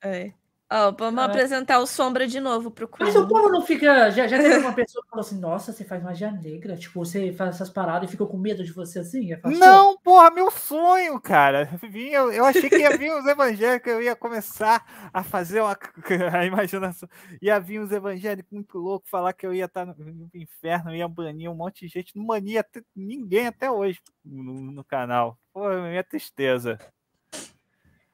[0.03, 0.31] É.
[0.73, 1.25] Ó, vamos Caraca.
[1.25, 4.09] apresentar o Sombra de novo pro Mas o povo não fica.
[4.09, 6.77] Já, já teve uma pessoa que falou assim: Nossa, você faz magia negra.
[6.77, 9.31] Tipo, você faz essas paradas e ficou com medo de você assim?
[9.33, 11.65] Eu "Pô, Não, porra, meu sonho, cara.
[11.83, 15.77] Vinha, eu achei que ia vir os evangélicos, eu ia começar a fazer uma
[16.39, 17.09] a imaginação.
[17.41, 21.07] Ia vir os evangélicos muito loucos falar que eu ia estar no, no inferno, ia
[21.07, 22.15] banir um monte de gente.
[22.15, 25.37] Não bania até- ninguém até hoje no, no canal.
[25.53, 26.79] Pô, minha tristeza.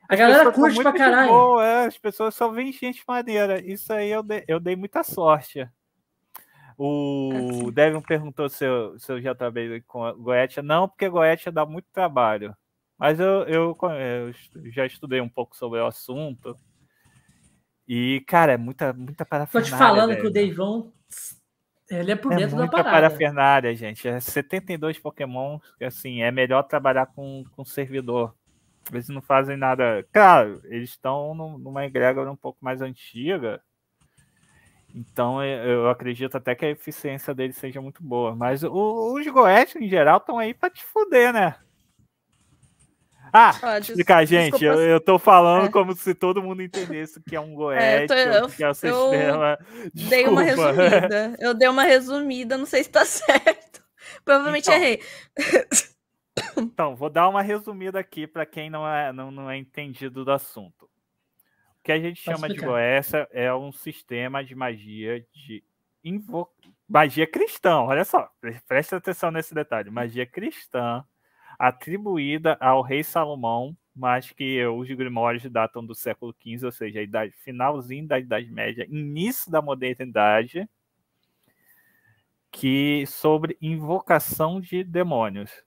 [0.09, 1.29] A galera curte muito pra caralho.
[1.29, 3.59] boa, é, as pessoas só veem gente maneira.
[3.59, 5.67] Isso aí eu dei, eu dei muita sorte.
[6.77, 7.71] O Assim.
[7.71, 10.61] Devon perguntou se eu, se eu já trabalhei com a Goetia.
[10.63, 12.55] Não, porque Goetia dá muito trabalho.
[12.97, 14.33] Mas eu, eu, eu
[14.71, 16.55] já estudei um pouco sobre o assunto.
[17.87, 19.65] E, cara, é muita, muita Tô parafernália.
[19.75, 20.31] te falando que o.
[20.31, 20.91] Deivão.
[21.89, 22.91] Ele é por É dentro da muita parada.
[22.91, 24.07] parafernália, gente.
[24.07, 25.57] É 72 Pokémon.
[25.81, 28.35] Assim, é melhor trabalhar com, com servidor.
[28.91, 30.05] Eles não fazem nada.
[30.13, 33.61] Claro, eles estão num- numa egrégora um pouco mais antiga.
[34.95, 38.35] Então é, eu acredito até que a eficiência deles seja muito boa.
[38.35, 41.55] Mas o- os Goethe, em geral, estão aí pra te fuder, né?
[43.33, 44.63] Ah, des- explicar, gente.
[44.63, 45.69] Eu, eu tô falando É.
[45.69, 48.63] como se todo mundo entendesse o que é um É, Goethe, eu tô- eu- que
[48.63, 49.59] é o eu sistema.
[49.93, 51.35] Dei uma resumida.
[51.39, 53.83] Eu dei uma resumida, não sei se tá certo.
[54.23, 54.75] Provavelmente Então.
[54.81, 55.01] errei.
[56.57, 60.31] Então, vou dar uma resumida aqui para quem não é, não, não é entendido do
[60.31, 60.85] assunto.
[60.85, 62.67] O que a gente chama de explicar.
[62.67, 65.63] Goécia é um sistema de magia de
[66.03, 66.49] invo...
[66.87, 67.81] magia cristã.
[67.81, 69.89] Olha só, pre- presta atenção nesse detalhe.
[69.89, 71.03] Magia cristã
[71.57, 77.03] atribuída ao rei Salomão, mas que os grimórios datam do século XV, ou seja, a
[77.03, 80.69] idade finalzinho da Idade Média, início da modernidade,
[82.51, 85.65] que sobre invocação de demônios.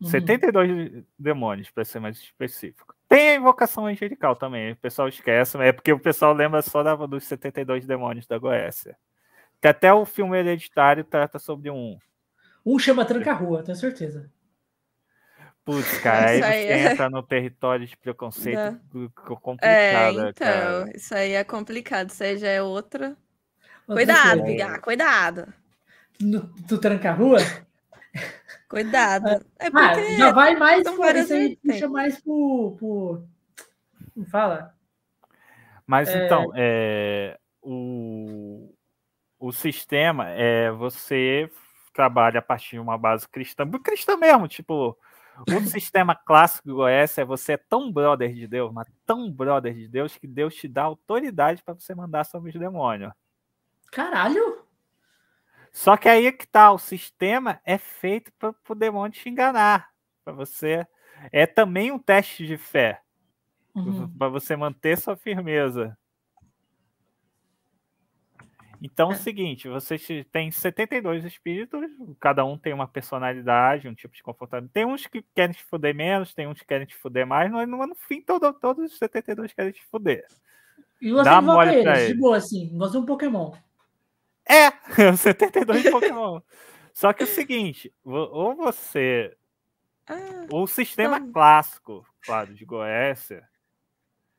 [0.00, 0.08] Uhum.
[0.08, 2.94] 72 demônios, para ser mais específico.
[3.08, 6.94] Tem a invocação angelical também, o pessoal esquece, é porque o pessoal lembra só da,
[6.94, 8.96] dos 72 demônios da Goécia.
[9.60, 11.98] Que até o filme Hereditário trata sobre um.
[12.64, 14.30] Um chama Tranca-Rua, tenho certeza.
[15.64, 18.72] Putz, cara, aí é- entra no território de preconceito É,
[19.42, 20.96] complicado, então, cara.
[20.96, 22.08] isso aí é complicado.
[22.08, 23.16] Isso aí já é outra.
[23.86, 24.44] Outra Cuidado.
[24.44, 25.52] Bigar, cuidado.
[26.20, 27.38] No, do Tranca-Rua?
[28.68, 29.44] Cuidado.
[29.58, 30.16] É Ah, porque.
[30.16, 30.84] já vai mais.
[30.84, 32.76] são várias isso aí puxa mais pro.
[32.78, 33.24] pro...
[34.14, 34.74] Como fala?
[35.86, 36.26] Mas É.
[36.26, 38.74] então, é, o,
[39.38, 41.50] o sistema é você
[41.94, 44.96] trabalha a partir de uma base cristã, cristã mesmo, tipo,
[45.48, 49.74] o sistema clássico do Goécia é você é tão brother de Deus, mas tão brother
[49.74, 53.12] de Deus que Deus te dá autoridade para você mandar sobre os demônios.
[53.90, 54.57] Caralho!
[55.78, 59.90] Só que aí é que tá, o sistema é feito para o demônio te enganar,
[60.24, 60.84] para você
[61.30, 63.00] é também um teste de fé,
[63.76, 64.08] Uhum.
[64.18, 65.96] para você manter sua firmeza.
[68.82, 71.80] Então é o seguinte, você te- tem 72 espíritos,
[72.18, 74.72] cada um tem uma personalidade, um tipo de comportamento.
[74.72, 77.68] Tem uns que querem te fuder menos, tem uns que querem te fuder mais, mas
[77.68, 80.26] no, fim todo, todos os 72 querem te fuder.
[81.00, 83.52] E você Dá mole pra eles, de boa, assim, um Pokémon.
[84.48, 84.70] É,
[85.16, 86.40] 72 de Pokémon.
[86.94, 89.36] Só que é o seguinte, ou você
[90.06, 93.42] Ah, o sistema Então- clássico, claro, de Goécia.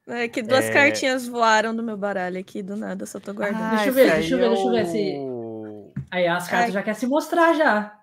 [0.07, 0.73] é que duas É.
[0.73, 3.69] cartinhas voaram do meu baralho aqui do nada, só tô guardando.
[3.69, 6.65] Deixa eu ver, deixa eu ver, é deixa eu ver se- o- Aí as cartas
[6.69, 6.71] Ai.
[6.71, 7.95] já querem se mostrar já.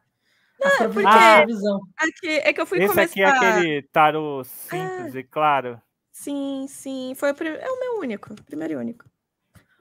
[0.63, 1.81] As é porque- visão.
[1.99, 3.11] Aqui, é que eu fui Esse começar.
[3.11, 5.79] aqui é aquele tarô simples e claro.
[6.13, 7.13] Sim, sim.
[7.17, 7.49] Foi o prim...
[7.51, 8.33] É o meu único.
[8.45, 9.05] Primeiro e único.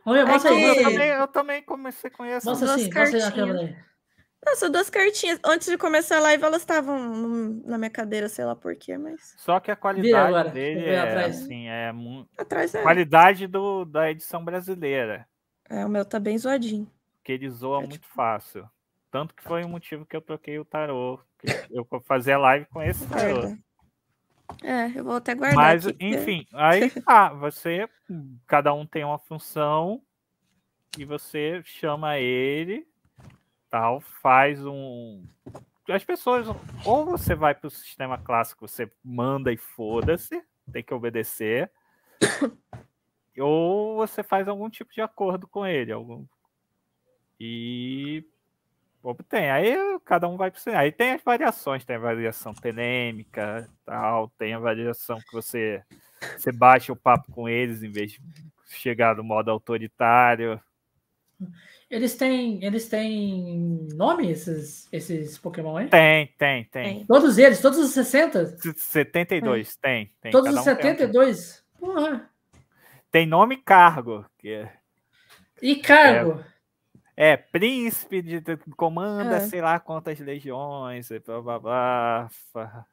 [0.06, 0.93] Vamos ver, mostra aí, Eu mostra aí.
[0.93, 2.45] também, eu também comecei com esse.
[2.45, 3.76] Mostra duas na cartinhas.
[4.45, 5.39] Nossa, duas cartinhas.
[5.43, 9.34] Antes de começar a live, elas estavam no- na minha cadeira, sei lá porquê, mas.
[9.38, 11.36] Só que a qualidade agora, dele é atrás.
[11.41, 12.84] assim, é mu- Atrás é.
[12.84, 15.28] qualidade do, da edição brasileira,
[15.68, 16.88] É, o meu tá bem zoadinho.
[17.24, 18.70] que ele zoa É, muito fácil.
[19.10, 21.20] Tanto que foi o motivo que eu troquei o tarô.
[21.72, 23.58] Eu fazia live com esse tarô.
[24.64, 25.56] É, eu vou até guardar.
[25.56, 27.89] Mas, aqui, enfim, aí tá, você,
[28.48, 30.02] cada um tem uma função
[30.98, 32.88] e você chama ele,
[33.70, 35.24] tal, faz um.
[35.89, 36.48] As pessoas,
[36.84, 40.41] ou você vai para o sistema clássico, você manda e foda-se,
[40.72, 41.72] tem que obedecer,
[43.38, 46.26] ou você faz algum tipo de acordo com ele, algum
[47.39, 48.24] e
[49.10, 49.49] obtém.
[49.51, 54.53] Aí cada um vai para Aí tem as variações, tem a variação tenêmica, tal, tem
[54.53, 55.84] a variação que você
[56.38, 58.20] você baixa o papo com eles em vez de
[58.70, 60.60] chegar no modo autoritário.
[61.89, 65.88] Eles têm, eles têm nome, esses, esses Pokémon aí?
[65.88, 66.84] Tem, tem, tem.
[66.97, 67.06] Tem.
[67.06, 68.39] Todos eles, todos os 60?
[68.41, 70.32] S- 72, tem, tem.
[70.32, 71.64] todos cada os um tem um- 72?
[71.80, 72.30] Porra.
[73.12, 74.74] Tem nome e cargo, que é,
[75.62, 76.39] E cargo?
[76.41, 76.55] é
[77.51, 79.39] príncipe de, de- comanda, É.
[79.47, 81.59] sei lá quantas legiões, e blá blá
[82.53, 82.86] blá.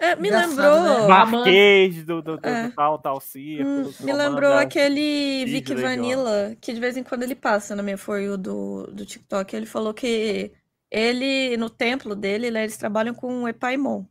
[0.00, 0.50] É, me Engraçado,
[0.84, 1.00] lembrou.
[1.00, 1.06] né?
[1.08, 2.68] Marquês do, do, do, É.
[2.68, 3.88] do tal, tal círculo.
[3.88, 5.74] Hum, me lembrou aquele Vic.
[5.74, 9.56] Vanilla, que de vez em quando ele passa na minha For You do, do TikTok.
[9.56, 10.52] Ele falou que
[10.88, 14.04] ele, no templo dele, né, eles trabalham com o Epaimon,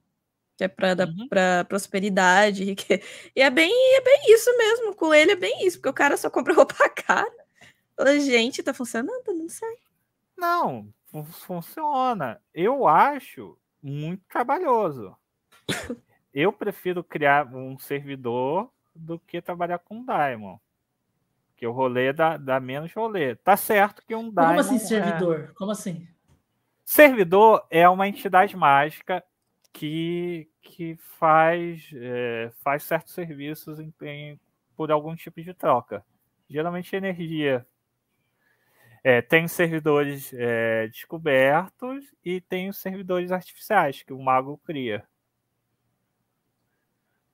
[0.58, 1.28] que é pra, dar- Uhum.
[1.30, 2.64] pra prosperidade.
[2.70, 3.02] E, que-
[3.34, 4.94] e é bem, é bem isso mesmo.
[4.94, 7.32] Com ele é bem isso, porque o cara só compra roupa cara.
[8.20, 9.34] Gente, tá funcionando?
[9.34, 9.78] Não sei.
[10.38, 12.40] Não, fun- funciona.
[12.54, 15.16] Eu acho muito trabalhoso.
[16.34, 20.58] Eu prefiro criar um servidor do que trabalhar com um Daimon.
[21.56, 23.36] Que o rolê dá, dá menos rolê.
[23.36, 24.50] Tá certo que um Daimon.
[24.52, 25.54] Como assim, é- servidor?
[25.56, 26.08] Como assim?
[26.86, 29.24] Servidor é uma entidade mágica
[29.74, 34.40] que, que faz, é, faz certos serviços em- em-
[34.76, 36.06] por algum tipo de troca.
[36.50, 37.66] Geralmente energia.
[39.10, 45.08] É, tem servidores é, descobertos e tem os servidores artificiais que o mago cria.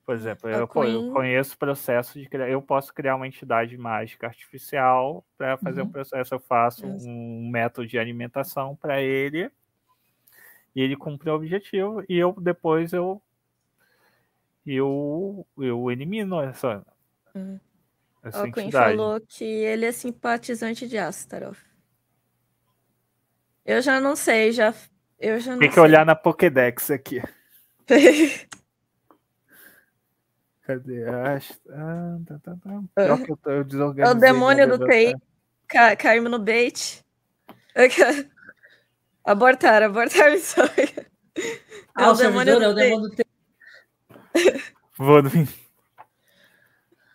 [0.06, 2.50] Por exemplo, eu, eu conheço o processo de criar.
[2.50, 5.92] Eu posso criar uma entidade mágica artificial para fazer o Uhum.
[5.92, 6.34] processo.
[6.36, 9.50] Eu faço um método de alimentação para ele
[10.76, 13.20] E ele cumpriu o objetivo e eu depois eu
[14.66, 16.86] eu eu elimino essa
[17.36, 17.60] Uhum.
[18.24, 18.96] Essa Queen entidade.
[18.98, 21.58] falou que ele é simpatizante de Astaroth.
[23.66, 24.74] Eu já não sei, já.
[25.20, 25.84] Eu já não Tem que sei.
[25.84, 27.22] olhar na Pokédex aqui.
[30.64, 31.04] Cadê?
[31.10, 31.38] Ah,
[32.26, 32.82] tá, tá, tá.
[32.96, 34.86] Pior que eu, tô- eu É desorganizei o demônio do.
[34.88, 35.14] TI.
[35.68, 37.04] Ca caímos no bait.
[39.26, 40.66] abortar, abortar a missão.
[41.96, 43.26] Ah, o é demônio do TI.
[44.98, 45.48] Vou fim.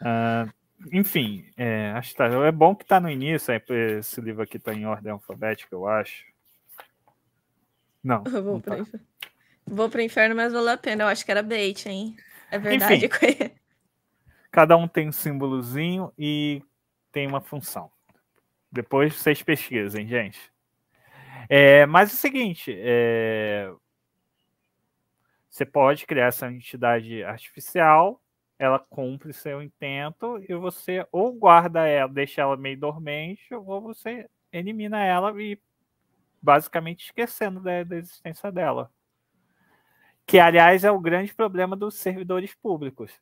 [0.03, 0.47] Ah,
[0.93, 3.61] enfim, é, acho que tá, é bom que tá no início, aí,
[3.99, 6.25] esse livro aqui tá em ordem alfabética, eu acho.
[8.03, 8.79] Não, Eu Vou não tá.
[8.79, 9.07] inferno.
[9.67, 11.05] Vou pro inferno, mas valeu a pena.
[11.05, 12.17] Eu acho que era bait, hein?
[12.51, 13.09] É verdade.
[14.51, 16.63] cada um tem um símbolozinho e
[17.13, 17.91] tem uma função.
[18.71, 20.39] Depois vocês pesquisem, gente.
[21.49, 23.73] É, mas é o seguinte, é,
[25.49, 28.21] você pode criar essa entidade artificial,
[28.59, 34.29] ela cumpre seu intento e você ou guarda ela, deixa ela meio dormente, ou você
[34.53, 35.59] elimina ela e
[36.43, 38.91] basicamente esquecendo da, da existência dela.
[40.27, 43.13] Que, aliás, é o grande problema dos servidores públicos.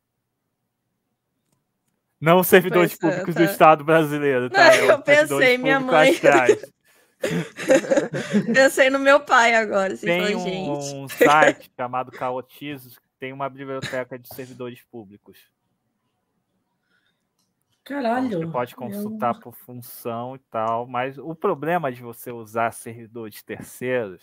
[2.20, 3.41] Não os servidores Pois é, públicos tá.
[3.41, 4.64] do Estado brasileiro, tá?
[4.64, 6.14] Não, É eu pensei, minha mãe.
[8.53, 9.95] Pensei no meu pai agora.
[9.95, 10.95] Assim, Tem um, gente.
[10.95, 15.39] um site chamado Caotizos, tem uma biblioteca de servidores públicos.
[17.83, 18.39] Então, Caralho.
[18.41, 24.23] Você pode consultar por função e tal, mas o problema de você usar servidores terceiros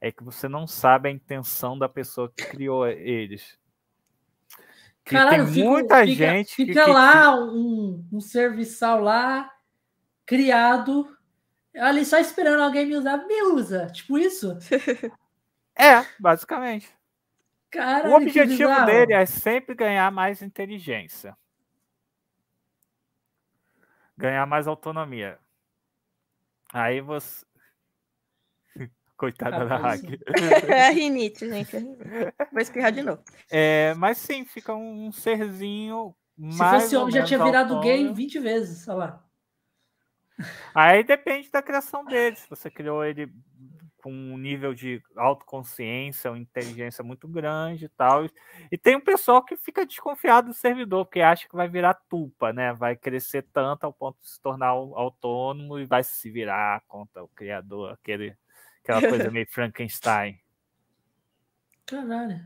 [0.00, 3.58] é que você não sabe a intenção da pessoa que criou eles.
[5.04, 9.50] Que Caralho, tem fica- muita fica, gente que- Fica que- lá um, um serviçal lá,
[10.24, 11.14] criado,
[11.74, 13.26] ali só esperando alguém me usar.
[13.26, 13.86] Me usa.
[13.88, 14.56] Tipo isso.
[15.80, 16.92] É, basicamente.
[17.70, 21.36] Caralho, O objetivo dele é sempre ganhar mais inteligência.
[24.16, 25.38] Ganhar mais autonomia.
[26.72, 27.44] Aí você.
[29.16, 30.02] Coitada da Hack.
[30.68, 31.76] É a rinite, gente.
[31.76, 32.32] é.
[32.50, 33.22] Vou espirrar de novo.
[33.50, 36.14] É, mas sim, fica um serzinho.
[36.36, 38.14] Se mais fosse ou homem, já tinha virado gay autônomo.
[38.14, 38.88] 20 vezes.
[38.88, 39.24] Olha lá.
[40.74, 42.36] Aí depende da criação dele.
[42.36, 43.32] Se você criou ele
[43.98, 48.24] com um nível de autoconsciência, uma inteligência muito grande e tal.
[48.70, 52.52] E tem um pessoal que fica desconfiado do servidor, porque acha que vai virar tupa,
[52.52, 52.72] né?
[52.72, 57.22] Vai crescer tanto ao ponto de se tornar au- autônomo e vai se virar contra
[57.24, 58.36] o criador, aquele,
[58.82, 60.38] aquela coisa meio Frankenstein.
[61.86, 62.40] Caralho.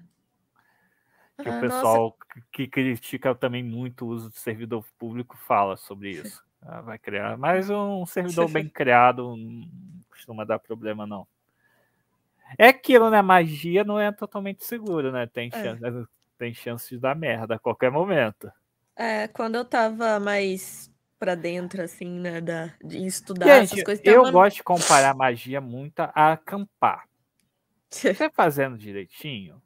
[1.42, 2.16] Que Ah, o nossa, pessoal
[2.52, 6.42] que critica também muito o uso do servidor público fala sobre isso.
[6.60, 7.36] Ah, vai criar.
[7.36, 9.68] Mas um servidor bem criado não
[10.08, 11.26] costuma dar problema, não.
[12.58, 13.20] É aquilo, né?
[13.22, 15.26] Magia não é totalmente seguro, né?
[15.26, 15.62] Tem É.
[15.62, 18.50] chance, tem chance de dar merda a qualquer momento.
[18.96, 24.02] É, quando eu tava mais pra dentro, assim, né, da, de estudar essas Gente, coisas,
[24.04, 27.04] tem eu uma- gosto de comparar magia muito a acampar.
[27.90, 29.62] Você fazendo direitinho,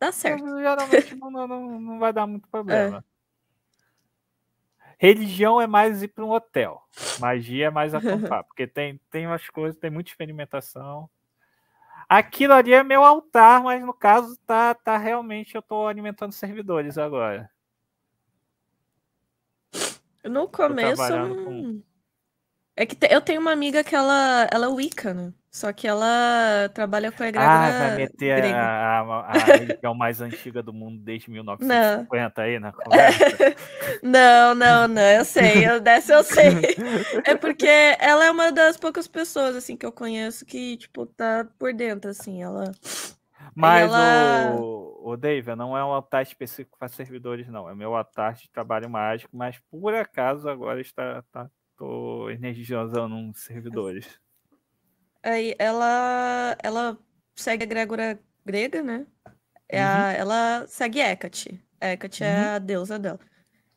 [0.00, 0.44] Dá certo.
[0.58, 2.50] geralmente não, não, não, não vai dar muito É.
[2.50, 3.04] problema.
[4.98, 6.82] Religião é mais ir para um hotel.
[7.20, 7.94] Magia é mais
[8.34, 11.08] acampar, porque tem, tem umas coisas, tem muita experimentação.
[12.08, 16.96] Aquilo ali é meu altar, mas no caso tá, tá realmente eu estou alimentando servidores
[16.96, 17.50] agora.
[20.24, 20.96] No começo.
[21.44, 21.82] com-
[22.76, 25.32] É que te- eu tenho uma amiga que ela, ela é Wicca, né?
[25.50, 28.58] Só que ela trabalha com a Ah, egrégora vai meter grega.
[28.58, 33.36] a, a, a religião mais antiga do mundo desde 1950 aí na conversa.
[34.02, 36.76] Não, não, não, eu sei, eu, dessa eu sei.
[37.24, 37.66] É porque
[37.98, 42.10] ela é uma das poucas pessoas, assim, que eu conheço que, tipo, tá por dentro,
[42.10, 42.70] assim, ela...
[43.56, 47.68] Mas ela- o, o Dave, não é um altar específico para servidores, não.
[47.68, 53.40] É meu altar de trabalho mágico, mas por acaso agora está tá, tô energizando uns
[53.40, 54.20] servidores.
[55.22, 56.98] Aí ela, ela
[57.34, 59.06] segue a egrégora grega, né?
[59.68, 61.62] É a- ela segue Hecate.
[61.80, 62.54] Hecate é Uhum.
[62.54, 63.20] a deusa dela.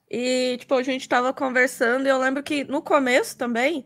[0.10, 3.86] E, tipo, a gente tava conversando e eu lembro que no começo também,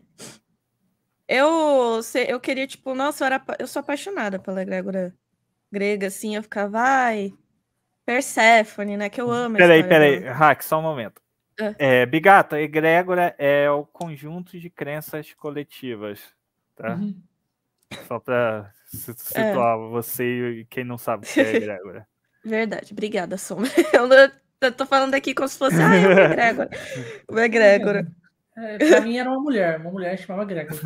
[1.28, 5.14] eu, eu queria, tipo, nossa, eu, era, eu sou apaixonada pela egrégora
[5.72, 7.32] grega, assim, eu ficava, ai,
[8.04, 9.08] Perséfone, né?
[9.08, 10.18] Que eu amo a Peraí, peraí.
[10.20, 11.20] Hack, só um momento.
[11.60, 11.74] Ah.
[11.78, 16.20] É, Bigata, egrégora é o conjunto de crenças coletivas,
[16.76, 16.94] tá?
[16.94, 17.20] Uhum.
[18.06, 22.06] Só para situar você e quem não sabe o que é egrégora.
[22.44, 23.66] Verdade, obrigada, Soma.
[23.92, 24.30] Eu, não-
[24.60, 26.70] eu tô falando aqui como se fosse, ai, uma egrégora.
[27.28, 28.06] Uma egrégora.
[28.56, 30.78] É, pra mim era uma mulher, uma mulher chamava Gregor.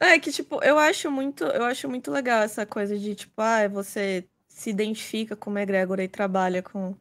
[0.00, 3.68] É que, tipo, eu acho muito, eu acho muito legal essa coisa de, tipo, ah,
[3.68, 6.96] você se identifica com uma egrégora e trabalha com.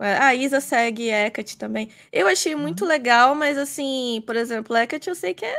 [0.00, 1.90] É, a Isa segue Hecate também.
[2.10, 2.88] Eu achei muito Uhum.
[2.88, 5.56] legal, mas assim, por exemplo, Hecate eu sei que é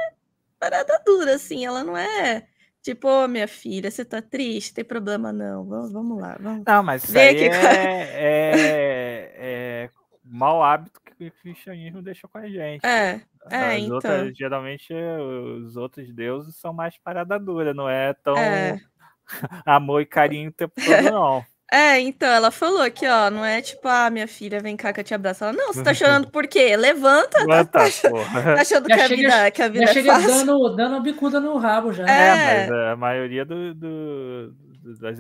[0.64, 2.48] parada dura, assim, ela não é
[2.82, 4.74] tipo, ô minha filha, você tá triste?
[4.74, 6.64] Tem problema não, vamos, vamos lá, vamos.
[6.66, 7.48] Não, mas isso aí é,
[8.14, 9.90] é, é
[10.24, 12.86] mau hábito que o cristianismo deixou com a gente.
[12.86, 13.96] É, é, então.
[13.96, 18.80] outras, geralmente, os outros deuses são mais parada dura, não é tão É.
[19.66, 21.46] amor e carinho o tempo todo, não.
[21.76, 25.00] É, então, ela falou aqui, ó, não é tipo, ah, minha filha, vem cá que
[25.00, 25.44] eu te abraço.
[25.44, 26.76] Ela, não, você tá chorando por quê?
[26.78, 28.54] Levanta, tá, Levanta, tá porra.
[28.62, 30.28] achando Já que a chega- vida, que a vida Já é chega fácil?
[30.46, 32.06] dando, dando uma bicuda no rabo já.
[32.08, 32.66] É.
[32.66, 34.54] É, mas a maioria do, do-
[35.00, 35.18] das.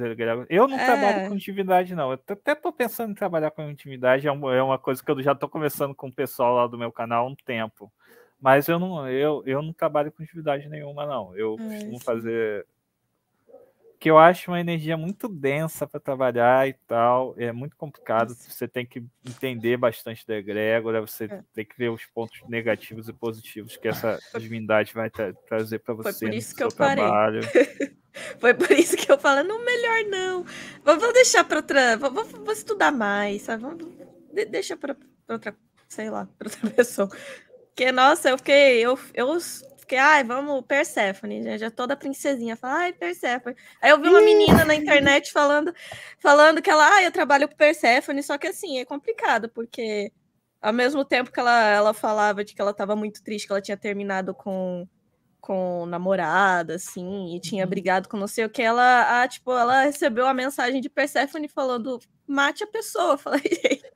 [0.49, 0.85] Eu não É.
[0.85, 2.11] trabalho com intimidade, não.
[2.11, 4.27] Eu até tô pensando em trabalhar com intimidade.
[4.27, 6.91] É uma, é coisa que eu já tô conversando com o pessoal lá do meu
[6.91, 7.91] canal há um tempo.
[8.39, 11.35] Mas eu não, eu, eu não trabalho com intimidade nenhuma, não.
[11.35, 12.03] Eu Ah, costumo sim.
[12.03, 12.65] fazer.
[14.03, 17.33] Que eu acho uma energia muito densa para trabalhar e tal.
[17.37, 18.33] É muito complicado.
[18.33, 18.51] Isso.
[18.51, 21.41] Você tem que entender bastante da egrégora, você É.
[21.53, 25.95] tem que ver os pontos negativos e positivos que essa divindade vai tra- trazer para
[25.95, 27.01] Foi você por no isso que eu parei.
[27.05, 27.41] trabalho.
[28.39, 30.43] Foi por isso que eu falo, não, melhor não.
[30.83, 31.95] Vou, vou deixar pra outra.
[31.95, 33.63] Vou, vou- vou estudar mais, sabe?
[33.63, 33.85] Vamos-
[34.33, 34.97] de- deixa pra
[35.29, 35.55] outra,
[35.87, 37.09] sei lá, pra outra pessoa.
[37.69, 38.81] Porque, nossa, eu fiquei.
[38.81, 39.37] Eu, eu
[39.83, 42.55] fiquei, ai, vamos, Persephone, já, já toda princesinha.
[42.57, 43.55] Fala, ai, Persephone.
[43.81, 45.73] Aí eu vi uma menina na internet falando,
[46.19, 50.11] falando que ela, ai, eu trabalho com Persephone, só que assim, é complicado, porque
[50.61, 53.61] ao mesmo tempo que ela, ela falava de que ela tava muito triste, que ela
[53.61, 54.87] tinha terminado com
[55.41, 57.69] com namorada, assim, e tinha Uhum.
[57.69, 61.49] brigado com não sei o que, ela, ah, tipo, ela recebeu a mensagem de Persephone
[61.49, 63.11] falando, mate a pessoa.
[63.15, 63.91] Eu falei, gente,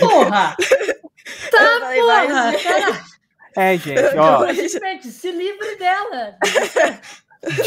[0.00, 0.56] Porra!
[1.52, 2.28] eu falei, Porra!
[2.32, 3.17] mas-
[3.56, 6.36] É, gente, ó, simplesmente se livre dela.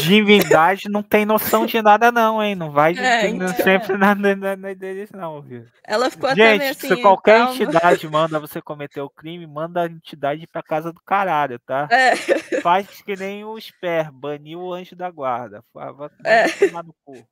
[0.00, 2.54] divindade não tem noção de nada, não, hein?
[2.54, 3.64] Não vai É, não então.
[3.64, 5.64] sempre na, na, na deles, não, viu?
[5.84, 6.88] Ela ficou até meio Gente, assim.
[6.88, 7.54] se qualquer calma.
[7.54, 11.88] entidade manda você cometer o crime, manda a entidade pra casa do caralho, tá?
[11.90, 12.14] É,
[12.60, 15.64] Faz que nem o Sper, baniu o anjo da guarda.
[15.72, 16.48] Vai É.
[16.48, 17.26] tomar no cu.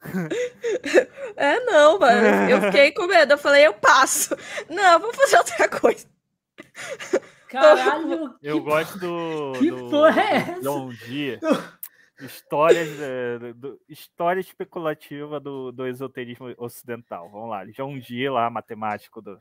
[1.36, 2.26] é, não, mano.
[2.50, 3.34] Eu fiquei com medo.
[3.34, 4.34] Eu falei, eu passo.
[4.68, 6.06] Não, vou fazer outra coisa.
[7.50, 9.52] Caralho, Eu que gosto do.
[9.58, 10.60] que do, porra é essa?
[10.60, 11.38] John Dee.
[12.20, 17.30] Histórias, eh, do- história especulativa do, do esoterismo ocidental.
[17.30, 17.64] Vamos lá.
[17.64, 19.40] John Dee, lá, matemático do,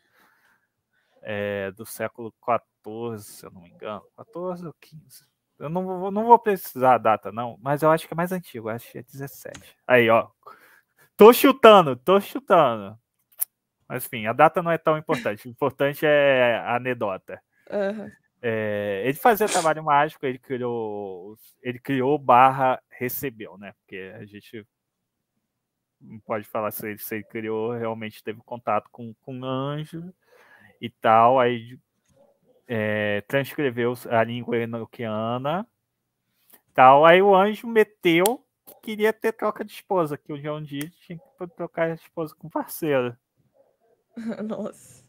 [1.22, 4.02] eh, do século XIV, se eu não me engano.
[4.16, 5.24] 14 ou 15.
[5.60, 8.32] Eu não vou, não vou precisar a data, não, mas eu acho que é mais
[8.32, 9.76] antigo, eu acho que é 17.
[9.86, 10.30] Aí, ó.
[11.18, 12.98] Tô chutando, tô chutando.
[13.90, 15.48] Mas enfim, a data não é tão importante.
[15.48, 17.42] O importante é a anedota.
[18.42, 23.74] É, ele fazia trabalho mágico, ele criou, ele criou barra recebeu, né?
[23.80, 24.66] Porque a gente
[26.00, 30.14] não pode falar se ele, se ele criou, realmente teve contato com, com anjo
[30.80, 31.78] e tal, aí
[32.68, 35.68] é, transcreveu a língua enoquiana
[36.74, 40.90] tal, aí o anjo meteu que queria ter troca de esposa, que o John Dee
[40.92, 43.18] tinha que trocar de esposa com parceiro.
[44.48, 45.09] Nossa.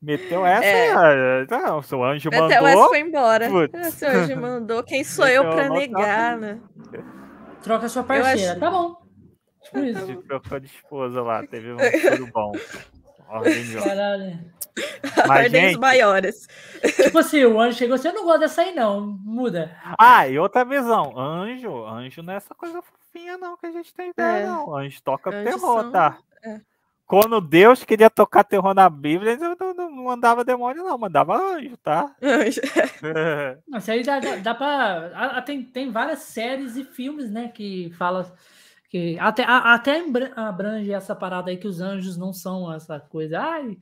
[0.00, 1.42] Meteu essa, É.
[1.42, 1.46] é.
[1.50, 2.66] não, seu anjo o mandou.
[2.68, 3.48] S foi embora.
[3.48, 3.94] Putz.
[3.94, 4.82] Seu anjo mandou.
[4.84, 6.60] Quem sou eu Então, pra tá negar, né?
[7.62, 8.52] Troca sua Eu parceira.
[8.52, 8.96] acho- Tá bom.
[9.64, 10.06] Tipo isso.
[10.06, 12.52] de trocou de esposa lá, teve um tudo bom.
[13.28, 13.88] Ordem de ordem.
[13.90, 14.38] Caralho.
[15.26, 16.46] Mas, Ordens gente- maiores.
[17.02, 19.76] Tipo assim, o anjo chegou assim, eu não gosto dessa aí não, muda.
[19.98, 23.92] Ah, e outra visão, anjo, anjo não é essa coisa fofinha não que a gente
[23.92, 24.46] tem ideia, É.
[24.46, 24.74] não.
[24.76, 26.18] Anjo toca Anjos terror, são- tá?
[26.44, 26.60] é.
[27.08, 31.34] Quando Deus queria tocar terror na Bíblia, ele não, não- não mandava demônio, não, mandava
[31.36, 32.14] anjo, tá?
[33.78, 35.10] Isso aí dá, dá, dá pra.
[35.14, 38.30] a- a- Tem, tem várias séries e filmes, né, que falam.
[38.90, 40.02] Que até, a- até
[40.36, 43.40] abrange essa parada aí que os anjos não são essa coisa.
[43.40, 43.78] Ai,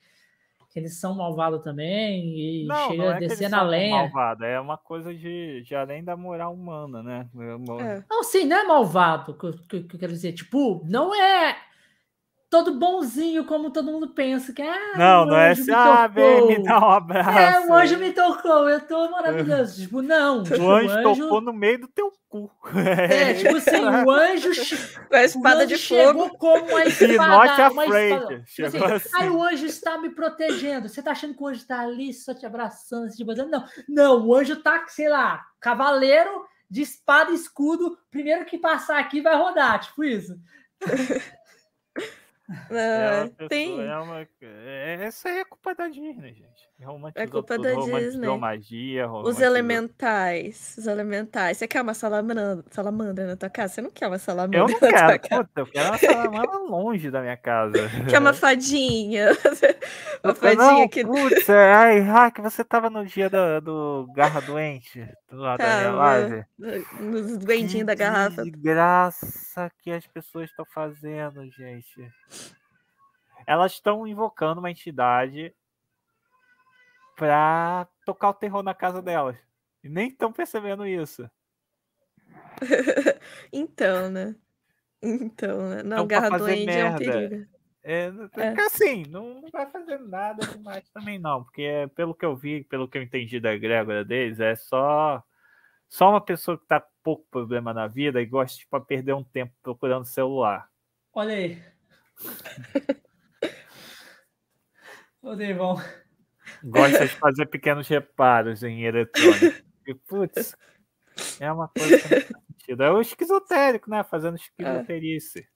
[0.71, 2.63] que eles são malvados também.
[2.63, 3.97] E Não, chega não a é que descer na lenha.
[3.97, 7.27] malvados, é uma coisa de, de além da moral humana, né?
[7.81, 8.05] É.
[8.09, 10.33] Não, sim, não é malvado, que, que, que eu quero dizer.
[10.33, 11.57] Tipo, não é
[12.49, 14.53] todo bonzinho como todo mundo pensa.
[14.53, 17.39] Que, ah, Não, o não é anjo assim, ah, vem, me dá um abraço.
[17.39, 19.83] É, o anjo me tocou, eu tô maravilhoso.
[19.83, 20.43] Tipo, não.
[20.43, 22.51] tipo, O anjo tocou no meio do teu cu.
[22.77, 24.51] É, tipo assim, o anjo,
[25.09, 26.39] Com a o espada anjo de chegou fogo.
[26.39, 27.27] como uma espada.
[27.27, 28.45] not uma espada.
[28.47, 29.09] Tipo assim, assim.
[29.15, 30.89] Aí o anjo está me protegendo.
[30.89, 33.51] Você tá achando que o anjo tá ali só te abraçando, se te botando?
[33.51, 37.99] Não, não, o anjo tá, sei lá, cavaleiro de espada e escudo.
[38.11, 40.37] Primeiro que passar aqui vai rodar, tipo isso.
[42.71, 43.81] É Ah, uma pessoa- tem.
[43.81, 46.56] é uma- é- essa aí é culpa da Disney, gente.
[46.85, 48.37] Romantizou culpa tudo, da Disney.
[48.37, 50.75] magia, Os elementais.
[50.77, 51.57] Os elementais.
[51.57, 53.73] Você quer uma salamandra, salamandra na tua casa?
[53.75, 55.43] Você não quer uma salamandra Eu na não tua quero, casa.
[55.45, 57.73] puta, eu quero uma salamandra longe da minha casa.
[58.11, 59.29] Quer uma fadinha?
[60.23, 64.41] uma não, fadinha que putz, é, ai, Hack, você tava no dia do, do Garra
[64.43, 65.01] Doente,
[65.31, 66.45] do lado da live.
[67.01, 68.43] nos duendinhos da Que garrafa.
[68.45, 72.07] desgraça que as pessoas estão fazendo, gente.
[73.47, 75.55] Elas estão invocando uma entidade
[77.17, 79.37] pra tocar o terror na casa delas.
[79.83, 81.29] E nem estão percebendo isso.
[83.53, 84.35] Então, né?
[85.03, 85.83] Então, né?
[85.83, 86.99] Não, Então, garra fazer doente é um merda.
[86.99, 87.47] perigo.
[87.83, 88.11] É, É.
[88.13, 91.45] porque assim, não, não vai fazer nada demais também, não.
[91.45, 95.23] Porque é, pelo que eu vi, pelo que eu entendi da egrégora deles, é só,
[95.89, 99.23] só uma pessoa que tá com pouco problema na vida e gosta de perder um
[99.23, 100.69] tempo procurando celular.
[101.13, 101.63] Olha aí.
[105.23, 105.77] Ô, Deivão.
[106.67, 109.65] Gosta de fazer pequenos reparos em eletrônica.
[109.87, 110.57] E, putz,
[111.39, 112.83] é uma coisa que não faz sentido.
[112.83, 114.03] É o esquizotérico, né?
[114.03, 115.47] Fazendo esquizoterice.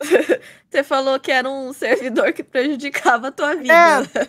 [0.68, 3.72] Você falou que era um servidor que prejudicava a tua vida.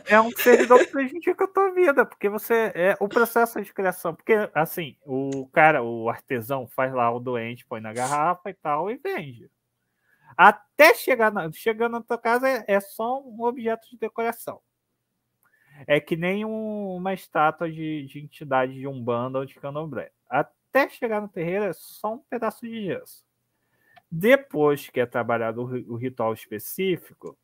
[0.08, 2.72] É, é um servidor que prejudica a tua vida, porque você.
[2.76, 4.14] É o processo de criação.
[4.14, 8.90] Porque, assim, o cara, o artesão, faz lá o doente, põe na garrafa e tal,
[8.90, 9.50] e vende.
[10.38, 14.62] Até chegar na, chegando na tua casa é, é só um objeto de decoração.
[15.88, 20.12] É que nem um- uma estátua de, de entidade de Umbanda ou de Candomblé.
[20.30, 23.26] Até chegar no terreiro é só um pedaço de gesso.
[24.10, 27.38] Depois que é trabalhado o, o ritual específico,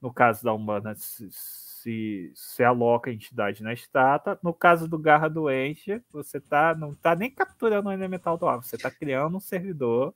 [0.00, 4.38] no caso da Umbanda, se, se, se aloca a entidade na estátua.
[4.42, 8.56] No caso do Garra Doente, você tá, não está nem capturando o elemental do ar,
[8.56, 10.14] você está criando um servidor,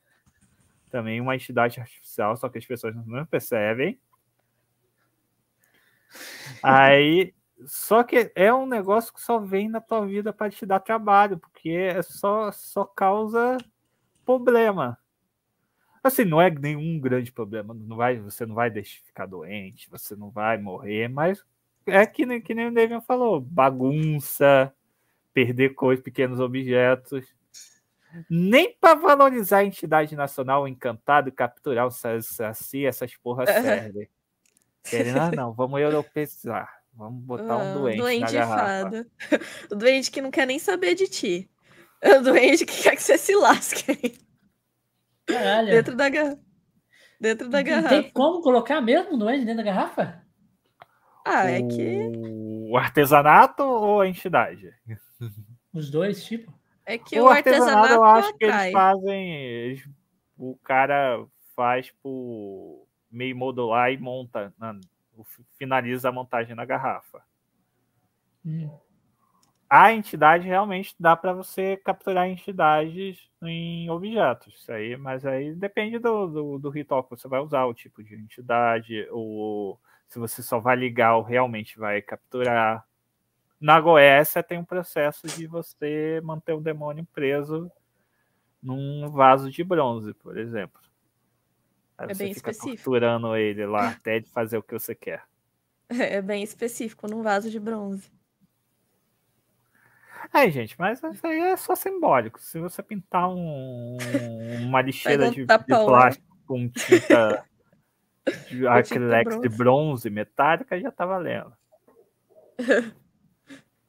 [0.90, 3.98] também uma entidade artificial, só que as pessoas não percebem.
[6.62, 7.32] Aí,
[7.66, 11.38] só que é um negócio que só vem na tua vida para te dar trabalho,
[11.38, 13.56] porque é só, só causa
[14.24, 14.98] problema.
[16.02, 19.90] Assim, não é nenhum grande problema, não vai, você não vai deixar de ficar doente,
[19.90, 21.44] você não vai morrer, mas
[21.86, 24.72] é que, nem- que nem o David falou, bagunça,
[25.34, 27.26] perder coisas, pequenos objetos.
[28.28, 33.50] Nem para valorizar a entidade nacional, encantado e capturar o Saci, essas porras
[33.92, 34.08] servem.
[34.82, 36.79] Querendo, ah, não, vamos europeizar.
[36.94, 38.56] Vamos botar um Ah, doente, na doente garrafa.
[38.90, 39.06] fada.
[39.72, 41.50] O doente que não quer nem saber de ti.
[42.00, 44.18] É o doente que quer que você se lasque
[45.26, 45.68] Caralho.
[45.70, 46.40] dentro da garrafa.
[47.20, 47.88] Dentro da garrafa.
[48.02, 50.22] Tem como colocar mesmo doente dentro da garrafa?
[51.26, 52.10] Ah, é que,
[52.70, 54.72] O artesanato ou a entidade?
[55.72, 56.52] Os dois, tipo.
[56.86, 59.34] é que o o, artesanato, artesanato eu acho que eles fazem.
[59.36, 59.88] eles-
[60.38, 61.24] o cara
[61.54, 64.80] faz por meio modular e monta, na- o-
[65.58, 67.22] finaliza a montagem na garrafa.
[68.44, 68.70] Hum.
[69.68, 74.52] A entidade realmente dá para você capturar entidades em objetos.
[74.54, 78.02] Isso aí, mas aí depende do, do, do ritual que você vai usar, o tipo
[78.02, 82.84] de entidade, ou se você só vai ligar ou realmente vai capturar.
[83.60, 87.70] Na Goécia tem um processo de você manter o demônio preso
[88.60, 90.80] num vaso de bronze, por exemplo.
[92.00, 92.76] Aí É você bem fica específico.
[92.84, 95.22] torturando ele lá até ele fazer o que você quer.
[95.90, 98.10] É bem específico, num vaso de bronze.
[100.32, 102.40] Aí, gente, mas isso aí é só simbólico.
[102.40, 103.96] Se você pintar um-
[104.62, 105.86] uma lixeira de, de Tupperware.
[105.86, 107.44] plástico com tinta
[108.48, 109.56] de acrylex de bronze.
[109.56, 111.52] bronze metálica, já tá valendo.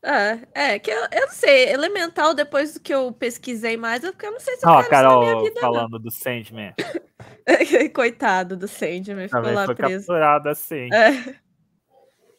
[0.03, 4.13] Ah, é, que eu, eu não sei, elemental, depois do que eu pesquisei mais, eu,
[4.23, 6.73] eu não sei se eu a quero isso na minha Carol vida, falando do Sandman.
[6.77, 7.89] não.
[7.93, 10.07] Coitado do Sandman, ficou Também lá foi preso.
[10.07, 10.89] capturado assim.
[10.93, 11.35] É,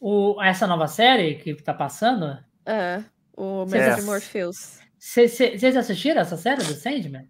[0.01, 2.37] O, essa nova série que tá passando,
[2.67, 3.05] é,
[3.37, 4.81] o Mesa já- de Morpheus.
[4.99, 7.29] vocês assistiram essa série do Sandman?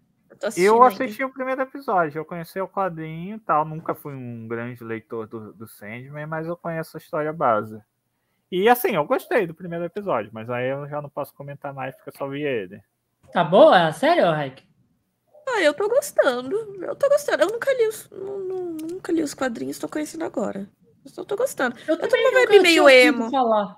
[0.57, 0.87] Eu ainda.
[1.03, 3.63] assisti o primeiro episódio, eu conheci o quadrinho e tal.
[3.63, 7.79] Nunca fui um grande leitor do, do Sandman, mas eu conheço a história base.
[8.55, 11.95] E assim, eu gostei do primeiro episódio, mas aí eu já não posso comentar mais
[11.95, 12.79] porque eu só vi ele.
[13.31, 14.63] Tá boa ô Raik?
[15.49, 16.55] Ah, eu tô gostando.
[16.83, 17.41] Eu tô gostando.
[17.41, 20.69] Eu nunca li os, nu- nu- nunca li os quadrinhos, tô conhecendo agora.
[21.03, 21.75] Eu só tô gostando.
[21.87, 23.31] Eu tô também numa nunca vibe meio tinha ouvido emo.
[23.31, 23.77] falar.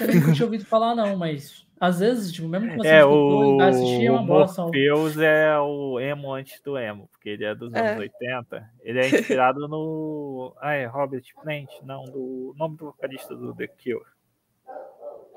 [0.00, 3.56] Eu nunca tinha ouvido falar, não, mas às vezes, tipo, mesmo que você É, escutou
[3.56, 4.62] o, assistir, é o uma bosta.
[4.62, 7.80] Morpheus é o emo antes do emo, porque ele é dos É.
[7.80, 8.70] anos 80.
[8.82, 10.54] Ele é inspirado no.
[10.60, 11.70] Ah, é Robert Plant?
[11.82, 14.04] Não, do nome do vocalista do The Cure.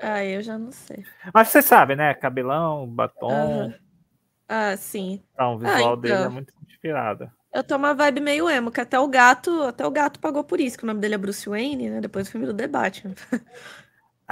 [0.00, 1.04] Ah, eu já não sei.
[1.32, 2.12] Mas você sabe, né?
[2.14, 3.72] Cabelão, batom.
[4.48, 5.22] Ah, sim.
[5.32, 6.30] Então, o Ah, visual dele é então.
[6.32, 7.30] muito inspirado.
[7.54, 10.58] Eu tô uma vibe meio emo, que até o gato, até o gato pagou por
[10.58, 12.00] isso, que o nome dele é Bruce Wayne, né?
[12.00, 13.14] Depois do filme do Batman.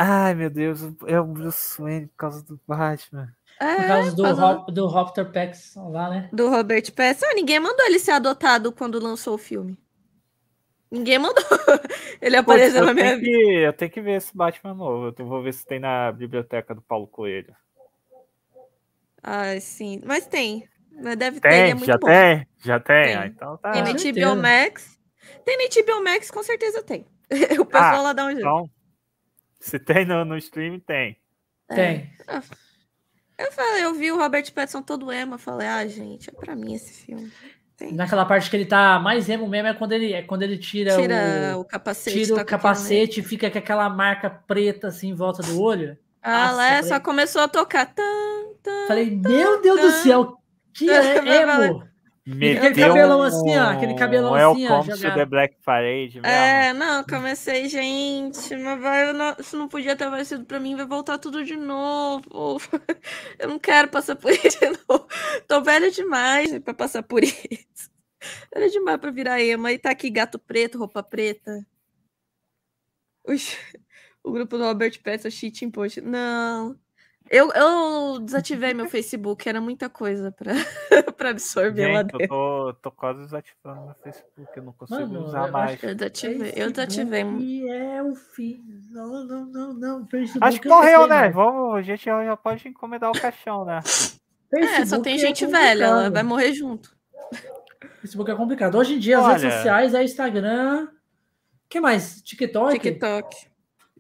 [0.03, 3.35] Ai, meu Deus, é o Bruce Wayne por causa do Batman.
[3.61, 6.31] É, Por causa do, Hop, do Hopter Pax lá, né?
[6.33, 7.27] do Robert Pattinson.
[7.27, 9.77] Ah, ninguém mandou ele ser adotado quando lançou o filme.
[10.91, 11.45] Ninguém mandou
[12.23, 13.21] ele Putz, aparecer na minha vida.
[13.21, 15.15] que, eu tenho que ver esse Batman novo.
[15.17, 17.55] Eu vou ver se tem na biblioteca do Paulo Coelho.
[19.23, 20.01] Ah, sim.
[20.05, 20.69] Mas tem.
[20.93, 22.07] Mas deve ter, ele é Tem, muito já bom.
[22.07, 22.47] tem?
[22.59, 23.03] Já tem?
[23.05, 23.15] Tem.
[23.17, 23.73] Ah, então tá.
[23.73, 23.83] Tem.
[23.85, 24.99] HBO Max.
[25.45, 27.07] Tem HBO Max, com certeza tem.
[27.61, 28.41] o pessoal Ah, lá dá um jeito.
[28.41, 28.71] Então,
[29.61, 31.17] se tem no, no stream, tem.
[31.69, 31.75] É.
[31.75, 32.11] Tem.
[33.39, 36.55] Eu falei, eu vi o Robert Pattinson todo emo, eu falei, ah, gente, é pra
[36.57, 37.31] mim esse filme.
[37.77, 37.93] Tem.
[37.95, 40.95] Naquela parte que ele tá mais emo mesmo é quando ele, é quando ele tira,
[40.97, 42.25] Tira o, o capacete.
[42.25, 45.97] tira tá o capacete e fica com aquela marca preta assim em volta do olho.
[46.23, 47.87] Ah, Nossa, lá falei- só começou a tocar.
[47.87, 48.03] Tan,
[48.63, 48.87] tan.
[48.89, 50.37] Falei, meu Deus do céu,
[50.75, 51.90] que é Vai, vai, emo!
[52.35, 55.17] Meteu aquele cabelão assim, ó, aquele cabelão assim, ó, Welcome to jogado.
[55.17, 56.27] the Black Parade mesmo.
[56.27, 60.87] É, não, comecei, gente, mas vai, não, isso não podia ter aparecido pra mim, vai
[60.87, 62.61] voltar tudo de novo.
[63.39, 65.09] Eu não quero passar por isso de novo.
[65.49, 67.91] Tô velha demais pra passar por isso.
[68.55, 69.73] Velha demais pra virar ema.
[69.73, 71.67] E tá aqui gato preto, roupa preta.
[73.27, 73.57] Ux,
[74.23, 76.01] o grupo do Robert Pattinson, cheating post.
[76.01, 76.79] Não.
[77.31, 80.53] Eu, eu desativei meu Facebook, era muita coisa pra,
[81.17, 82.37] pra absorver lá Gente, eu dentro.
[82.37, 85.81] tô, tô quase desativando meu Facebook, eu não consigo Mano, usar eu mais.
[85.81, 87.23] Eu desativei, eu desativei.
[87.39, 88.61] E é o fim.
[88.91, 90.07] Não, não, não, não.
[90.09, 91.31] Facebook Acho que eu morreu, né?
[91.31, 93.79] Vamos, a gente já já pode encomendar o caixão, né?
[93.79, 94.17] É, só
[94.51, 96.97] Facebook tem é gente velha, ela vai morrer junto.
[98.01, 98.77] Facebook é complicado.
[98.77, 99.53] Hoje em dia, as redes Olha.
[99.53, 100.87] sociais é Instagram.
[100.87, 102.21] O que mais?
[102.23, 102.73] TikTok?
[102.73, 103.37] TikTok,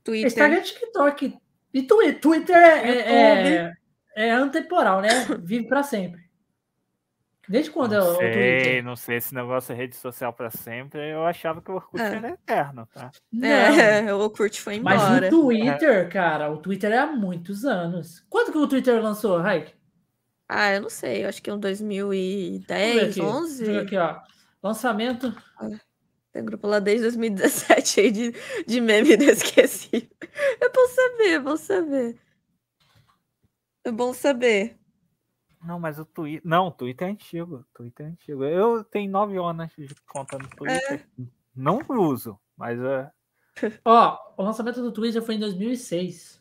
[0.03, 0.27] Twitter.
[0.27, 1.39] Instagram e TikTok.
[1.73, 2.21] E Twitter.
[2.21, 3.73] Twitter é, é,
[4.17, 5.09] é, é antemporal, né?
[5.43, 6.29] Vive pra sempre.
[7.49, 8.85] Desde quando é o Não o sei, Twitter?
[8.85, 11.01] não sei esse negócio é rede social pra sempre.
[11.11, 12.15] Eu achava que o Orkut É.
[12.15, 13.11] era eterno, tá?
[13.33, 13.49] Não.
[13.49, 15.27] É, o Kurt foi Mas embora.
[15.27, 18.25] o Twitter, cara, o Twitter é há muitos anos.
[18.31, 19.73] Quando que o Twitter lançou, Raik?
[20.49, 23.21] Ah, eu não sei, eu acho que é um Vamos ver 2010, aqui.
[23.21, 23.57] 11.
[23.65, 24.21] Deixa eu ver aqui, ó.
[24.63, 25.35] Lançamento.
[26.33, 28.35] Tem grupo lá desde 2017 aí de,
[28.67, 30.09] de meme inesquecível.
[30.61, 32.19] É bom saber, é bom saber.
[33.85, 34.79] É bom saber.
[35.63, 36.43] Não, mas o Twitter.
[36.45, 37.57] Não, o Twitter é antigo.
[37.57, 38.45] o Twitter é antigo.
[38.45, 41.07] Eu tenho nove anos de conta no Twitter.
[41.55, 43.11] Não uso, mas é.
[43.85, 46.40] Ó, o lançamento do Twitter foi em 2006.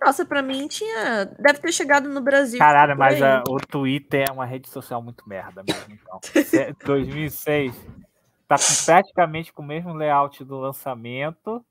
[0.00, 1.24] Nossa, pra mim tinha.
[1.38, 2.58] Deve ter chegado no Brasil.
[2.58, 5.92] Caralho, mas a- o Twitter é uma rede social muito merda mesmo.
[6.00, 6.20] Então.
[6.44, 7.74] Se- 2006
[8.46, 11.64] tá com- praticamente com o mesmo layout do lançamento.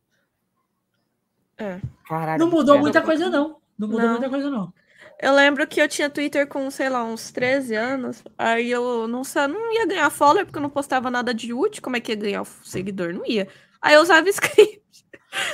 [1.57, 1.79] É.
[2.07, 2.39] Caralho.
[2.39, 3.57] Não mudou muita coisa, não.
[3.77, 4.11] Não mudou Não.
[4.11, 4.73] muita coisa, não.
[5.19, 8.23] Eu lembro que eu tinha Twitter com, sei lá, uns 13 anos.
[8.37, 11.81] Aí eu não, não ia ganhar follower porque eu não postava nada de útil.
[11.81, 13.13] Como é que ia ganhar o seguidor?
[13.13, 13.47] Não ia.
[13.81, 14.81] Aí eu usava script.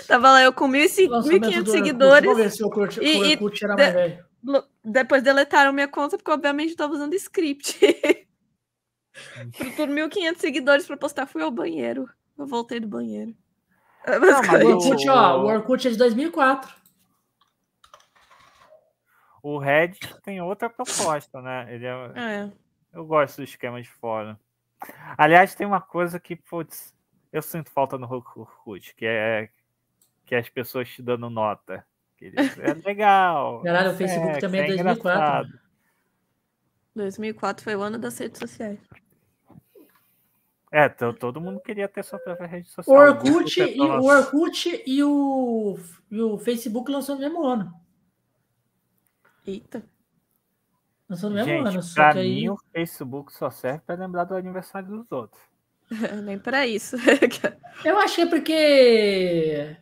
[0.07, 1.71] Tava lá eu com 1.500 Lançamento do 1.500 Orkut.
[1.71, 2.25] seguidores.
[2.29, 4.25] Vamos ver se o Orkut, E- o e- Orkut era de- mais velho.
[4.83, 7.79] Depois deletaram minha conta porque, obviamente, eu tava usando script.
[9.57, 12.09] por, por 1.500 seguidores pra postar, fui ao banheiro.
[12.37, 13.33] Eu voltei do banheiro.
[14.05, 16.73] É, mas O Orkut, ó, o Orkut é de 2004.
[19.41, 21.73] O Reddit tem outra proposta, né?
[21.73, 22.51] Ele é, É.
[22.93, 24.35] eu gosto do esquema de fórum.
[25.17, 26.93] Aliás, tem uma coisa que, putz,
[27.31, 29.49] eu sinto falta no Orkut, que é
[30.25, 31.85] que é as pessoas te dando nota.
[32.19, 33.61] Eles- É legal.
[33.63, 35.59] Caralho, o é Facebook sexy, também é 2004, engraçado.
[36.95, 38.79] 2004 foi o ano das redes sociais.
[40.71, 42.97] É, to- todo mundo queria ter sua própria rede O social.
[42.97, 45.77] Orkut, Muito e, o Orkut e, o,
[46.09, 47.73] e o Facebook lançou no mesmo ano.
[49.45, 49.83] Eita.
[51.07, 51.83] Lançou no mesmo Gente, ano.
[51.83, 52.35] Só pra que aí...
[52.35, 55.41] mim o Facebook só serve pra lembrar do aniversário dos outros.
[56.23, 56.95] Nem pra isso.
[57.85, 59.77] Eu acho que é porque.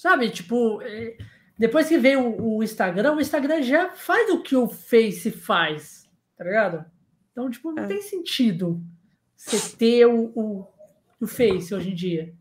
[0.00, 1.18] Sabe, tipo, é,
[1.58, 6.08] depois que veio o, o Instagram, o Instagram já faz o que o Face faz,
[6.38, 6.86] tá ligado?
[7.30, 7.86] Então, tipo, não É.
[7.86, 8.82] tem sentido
[9.36, 10.66] você ter o, o,
[11.20, 12.34] o Face hoje em dia.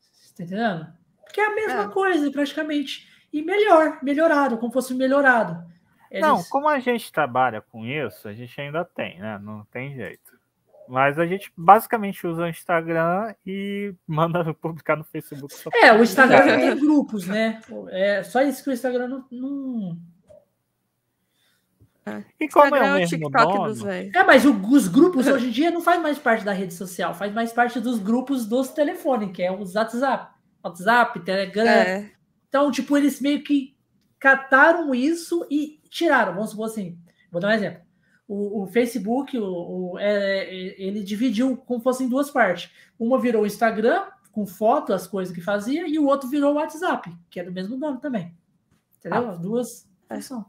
[0.00, 0.86] Você tá entendendo?
[1.24, 1.88] Porque é a mesma É.
[1.88, 3.08] coisa, praticamente.
[3.32, 5.68] E melhor, melhorado, como fosse melhorado.
[6.08, 9.36] Eles- Não, como a gente trabalha com isso, a gente ainda tem, né?
[9.42, 10.38] Não tem jeito.
[10.90, 15.54] Mas a gente basicamente usa o Instagram e manda publicar no Facebook.
[15.54, 16.56] só É, o Instagram É.
[16.72, 17.60] tem grupos, né?
[17.90, 19.98] É só isso que o Instagram não- não,
[22.40, 24.14] E como Instagram é o é o TikTok dono, dos velhos.
[24.14, 27.14] É, mas o- os grupos hoje em dia não faz mais parte da rede social,
[27.14, 30.34] faz mais parte dos grupos dos telefones, que é os WhatsApp.
[30.62, 31.64] WhatsApp, Telegram.
[31.64, 32.10] É.
[32.48, 33.76] Então, tipo, eles meio que
[34.18, 36.98] cataram isso e tiraram, vamos supor assim,
[37.30, 37.80] vou dar um exemplo.
[38.32, 42.70] O, o Facebook, o, o é, é, ele dividiu como fosse em duas partes.
[42.96, 46.54] Uma virou o Instagram, com foto, as coisas que fazia, e o outro virou o
[46.54, 48.32] WhatsApp, que é do mesmo nome também.
[49.00, 49.26] Entendeu?
[49.28, 49.30] Ah.
[49.32, 50.14] As duas É.
[50.14, 50.44] funções.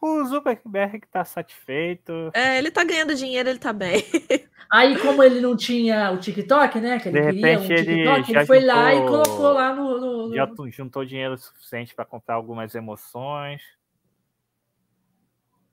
[0.00, 2.12] O Zuckerberg tá satisfeito.
[2.34, 4.02] É, ele tá ganhando dinheiro, ele tá bem.
[4.68, 6.98] Aí, como ele não tinha o TikTok, né?
[6.98, 9.52] Que ele De queria um repente, ele TikTok, ele, já foi lá e juntou- colocou
[9.52, 10.00] lá no.
[10.00, 13.62] no- no- Já juntou dinheiro suficiente para comprar algumas emoções.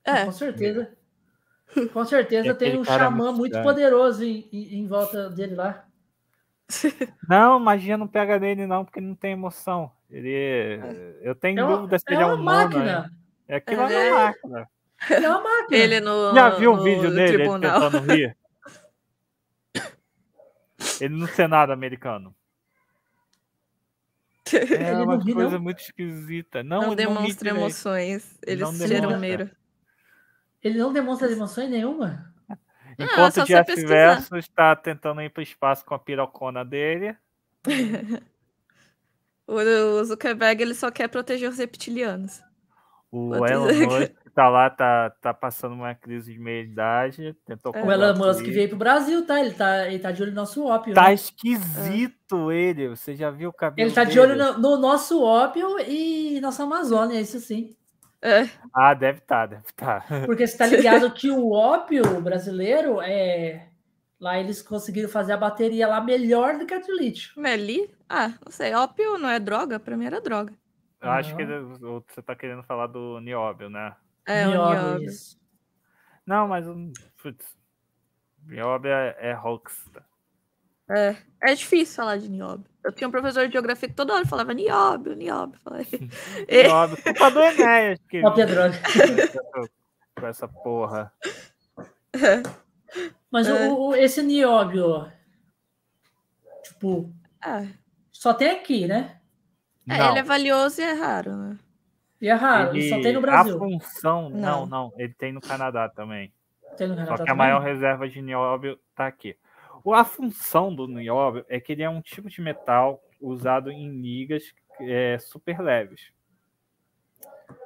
[0.04, 0.96] É, Com certeza.
[1.92, 5.84] Com certeza E tem um xamã muito poderoso em, em, em volta dele lá.
[7.28, 9.90] Não, magia não pega nele, não, porque ele não tem emoção.
[10.08, 10.80] Ele.
[11.22, 12.68] Eu tenho É uma, dúvida se é ele é uma humano.
[12.78, 13.12] máquina.
[13.48, 14.12] É aquilo é É.
[14.12, 14.68] uma máquina.
[15.10, 15.76] Ele é uma máquina.
[15.78, 17.80] ele no, Já viu o vídeo dele ele tribunal.
[17.90, 18.36] tentando rir?
[21.00, 22.34] Ele no Senado americano.
[24.52, 25.60] É não uma ri, coisa não?
[25.60, 26.62] muito esquisita.
[26.62, 27.56] Não, Não ele não demonstra direito.
[27.56, 28.38] emoções.
[28.46, 29.56] Ele Não cheira demonstra.
[30.62, 32.32] Ele não demonstra emoções nenhuma.
[32.98, 33.88] Enquanto só o Jeff pesquisar.
[33.88, 37.16] Verso está tentando ir para o espaço com a pirocona dele.
[39.50, 42.40] O Zuckerberg ele só quer proteger os reptilianos.
[43.10, 47.36] O Elon Musk tá lá, tá, tá passando uma crise de meia-idade.
[47.44, 47.82] Tentou É.
[47.82, 49.40] O Elon Musk veio pro Brasil, tá?
[49.40, 50.94] Ele tá, ele tá de olho no nosso ópio.
[50.94, 51.14] Tá né?
[51.14, 52.90] esquisito ele.
[52.90, 54.20] Você já viu o cabelo Ele tá de dele?
[54.20, 57.74] olho no, no nosso ópio e nossa Amazônia, isso sim.
[58.22, 60.04] É, Ah, deve estar, deve estar.
[60.26, 63.66] Porque você tá ligado que o ópio brasileiro é.
[64.20, 67.32] Lá eles conseguiram fazer a bateria lá melhor do que a de lítio.
[67.40, 67.90] Meli?
[68.06, 68.74] Ah, não sei.
[68.74, 69.80] Ópio não é droga?
[69.80, 70.52] Pra mim era droga.
[71.00, 71.50] Eu acho que Não.
[71.54, 73.96] ele- o- você tá querendo falar do nióbio, né?
[74.26, 75.08] É, o Nióbio, nióbio.
[75.08, 75.40] isso.
[76.26, 76.92] Não, mas o
[77.22, 77.46] putz,
[78.46, 80.04] nióbio é, é rockstar.
[80.90, 82.69] É, é difícil falar de nióbio.
[82.84, 85.60] Eu tinha um professor de geografia que toda hora falava nióbio, nióbio.
[85.62, 85.86] Falei.
[86.48, 86.62] É.
[86.68, 88.74] Nióbio, culpa do Enéas que é droga.
[90.18, 91.12] com essa porra.
[93.30, 93.68] Mas o- É.
[93.68, 95.10] o, esse nióbio,
[96.62, 97.12] tipo,
[97.42, 97.64] Ah,
[98.10, 99.20] só tem aqui, né?
[99.88, 101.58] é, Não, ele é valioso e é raro, né?
[102.20, 103.58] E é raro, ele- só tem no A Brasil.
[103.58, 104.66] função, não, Não.
[104.66, 106.32] não, ele tem no Canadá também.
[106.76, 107.36] Tem no Só Canadá que a também?
[107.36, 109.36] maior reserva de nióbio tá aqui.
[109.86, 114.54] A função do nióbio é que ele é um tipo de metal usado em ligas
[114.80, 116.12] é, super leves.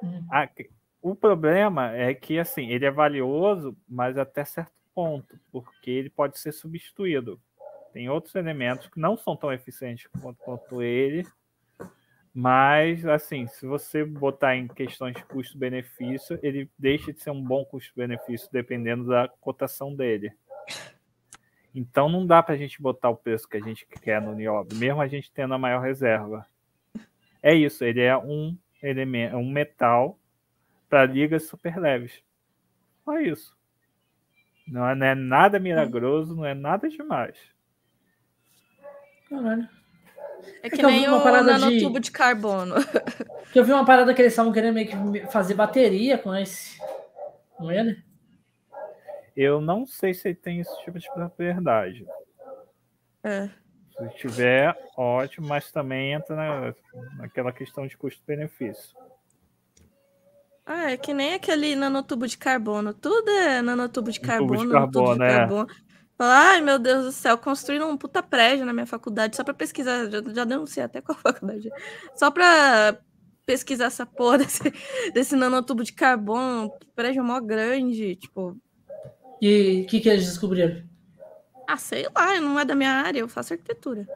[0.03, 0.27] Hum.
[0.31, 0.49] A-
[1.03, 6.39] o problema é que assim ele é valioso, mas até certo ponto, porque ele pode
[6.39, 7.41] ser substituído.
[7.93, 11.27] Tem outros elementos que não são tão eficientes quanto, quanto ele,
[12.33, 17.65] mas assim, se você botar em questões de custo-benefício, ele deixa de ser um bom
[17.65, 20.33] custo-benefício dependendo da cotação dele.
[21.75, 24.79] Então não dá para a gente botar o preço que a gente quer no nióbio,
[24.79, 26.47] mesmo a gente tendo a maior reserva.
[27.43, 30.19] É isso, ele é um elemento, um metal
[30.89, 32.23] para ligas super leves.
[33.05, 33.57] Só isso.
[34.67, 37.37] Não é, não é nada milagroso, não é nada demais.
[39.29, 39.69] Caralho.
[40.63, 42.75] É É que que eu vi nem uma o parada de- nanotubo de carbono.
[43.45, 46.79] Porque eu vi uma parada que eles estavam querendo meio que fazer bateria com esse.
[47.57, 48.03] Com ele.
[49.37, 52.07] Eu não sei se ele tem esse tipo de propriedade.
[53.23, 53.49] É.
[53.97, 56.75] Se tiver, ótimo, mas também entra na,
[57.17, 58.97] naquela questão de custo-benefício.
[60.67, 62.95] Ah, é que nem aquele nanotubo de carbono.
[62.95, 65.37] Tudo é nanotubo de Um tubo carbono, de nanotubo de carbono, é.
[65.37, 65.67] carbono.
[66.17, 69.53] Fala, Ai, meu Deus do céu, construíram um puta prédio na minha faculdade só pra
[69.53, 70.09] pesquisar.
[70.11, 71.69] Já, já denunciei até qual faculdade.
[71.69, 72.17] é.
[72.17, 72.99] Só pra
[73.45, 74.73] pesquisar essa porra desse,
[75.13, 76.73] desse nanotubo de carbono.
[76.95, 78.17] Prédio mó grande.
[78.17, 78.57] Tipo,
[79.41, 80.83] E o que, que eles descobriram?
[81.67, 84.07] ah, sei lá, não é da minha área, eu faço arquitetura.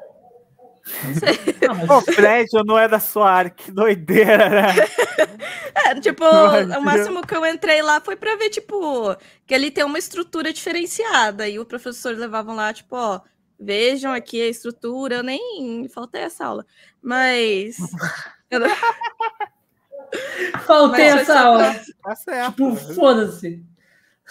[1.86, 4.66] Não prédio não é da sua área, que doideira, né?
[5.86, 9.14] É, tipo, o máximo que eu entrei lá foi pra ver, tipo,
[9.46, 11.48] que ele tem uma estrutura diferenciada.
[11.48, 13.20] E o professor levavam lá, tipo, ó,
[13.58, 15.16] vejam aqui a estrutura.
[15.16, 16.66] Eu nem faltei essa aula.
[17.00, 17.76] Mas.
[18.50, 18.68] não-
[20.66, 21.74] faltei mas essa aula.
[21.74, 22.50] pra- Tá certo.
[22.50, 23.64] Tipo, foda-se.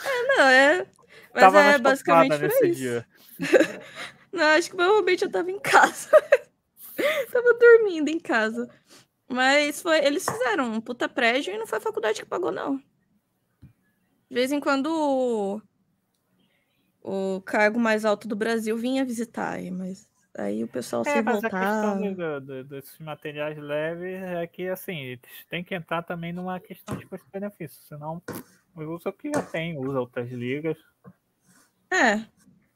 [0.04, 0.88] Não, é.
[1.34, 2.76] Mas Tava é basicamente nesse isso.
[2.76, 3.08] dia.
[4.32, 6.10] Não, acho que provavelmente eu tava em casa.
[7.32, 8.70] tava dormindo em casa.
[9.30, 12.78] Mas foi, eles fizeram um puta prédio e não foi a faculdade que pagou, não.
[14.30, 15.62] De vez em quando o,
[17.02, 20.08] o cargo mais alto do Brasil vinha visitar, aí, mas
[20.38, 21.66] aí o pessoal se É, mas a voltava.
[21.66, 25.18] questão do- do- desses materiais leves é que, assim,
[25.50, 28.22] têm que entrar também numa questão de custo-benefício, senão
[28.86, 30.78] usa o que já tem, usa outras ligas.
[31.92, 32.26] É.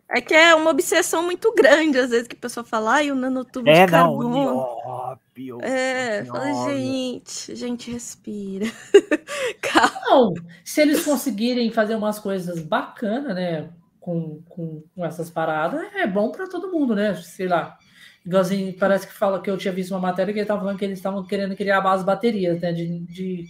[0.09, 3.15] É que é uma obsessão muito grande, às vezes, que o pessoal fala, ai, o
[3.15, 4.29] nanotubo É, de não, o carbono.
[4.29, 5.21] nióbio.
[5.33, 5.59] Bio.
[5.61, 8.65] É, fala, gente, gente, respira.
[9.61, 10.01] Calma.
[10.09, 10.33] Não,
[10.65, 13.71] se eles conseguirem fazer umas coisas bacanas, né?
[13.99, 17.13] Com, com, com essas paradas, é bom para todo mundo, né?
[17.15, 17.77] Sei lá.
[18.25, 20.85] Igualzinho, parece que fala que eu tinha visto uma matéria que ele tava falando que
[20.85, 22.73] eles estavam querendo criar as baterias, né?
[22.73, 23.45] De, de,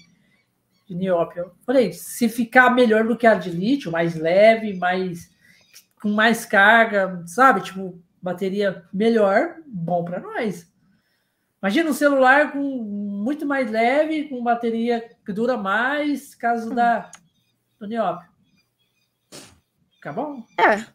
[0.92, 1.44] de nióbio.
[1.44, 5.32] Eu falei, se ficar melhor do que a de lítio, mais leve, mais
[6.02, 7.62] com mais carga, sabe?
[7.62, 10.70] Tipo, bateria melhor, bom para nós.
[11.62, 17.10] Imagina um celular com muito mais leve, com bateria que dura mais, caso da
[17.80, 18.28] do nióbio.
[19.94, 20.44] Fica bom?
[20.60, 20.86] É,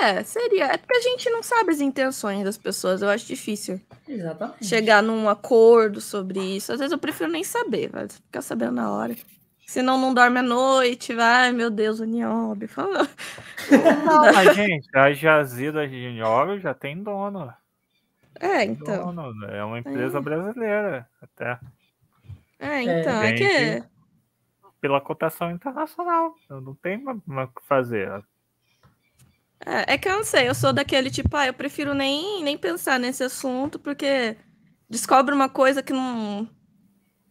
[0.00, 0.66] é, seria.
[0.66, 3.02] É porque a gente não sabe as intenções das pessoas.
[3.02, 4.66] Eu acho difícil Exatamente.
[4.66, 6.72] chegar num acordo sobre isso.
[6.72, 9.14] Às vezes eu prefiro nem saber, vai ficar sabendo na hora.
[9.66, 12.68] Senão não dorme à noite, vai, meu Deus, o nióbio.
[12.68, 13.08] Fala.
[14.04, 17.52] Não, mas, gente, as jazidas de nióbio já tem dono.
[18.40, 19.14] É, Tem então.
[19.14, 19.44] dono.
[19.46, 21.58] É uma empresa brasileira, até
[22.58, 23.22] É, então.
[23.22, 23.84] É, que.
[24.80, 26.34] Pela cotação internacional.
[26.48, 28.24] Não tem o que fazer.
[29.64, 32.56] É, é que eu não sei, eu sou daquele tipo, ah, eu prefiro nem, nem
[32.56, 34.36] pensar nesse assunto, porque
[34.88, 36.48] descobre uma coisa que não.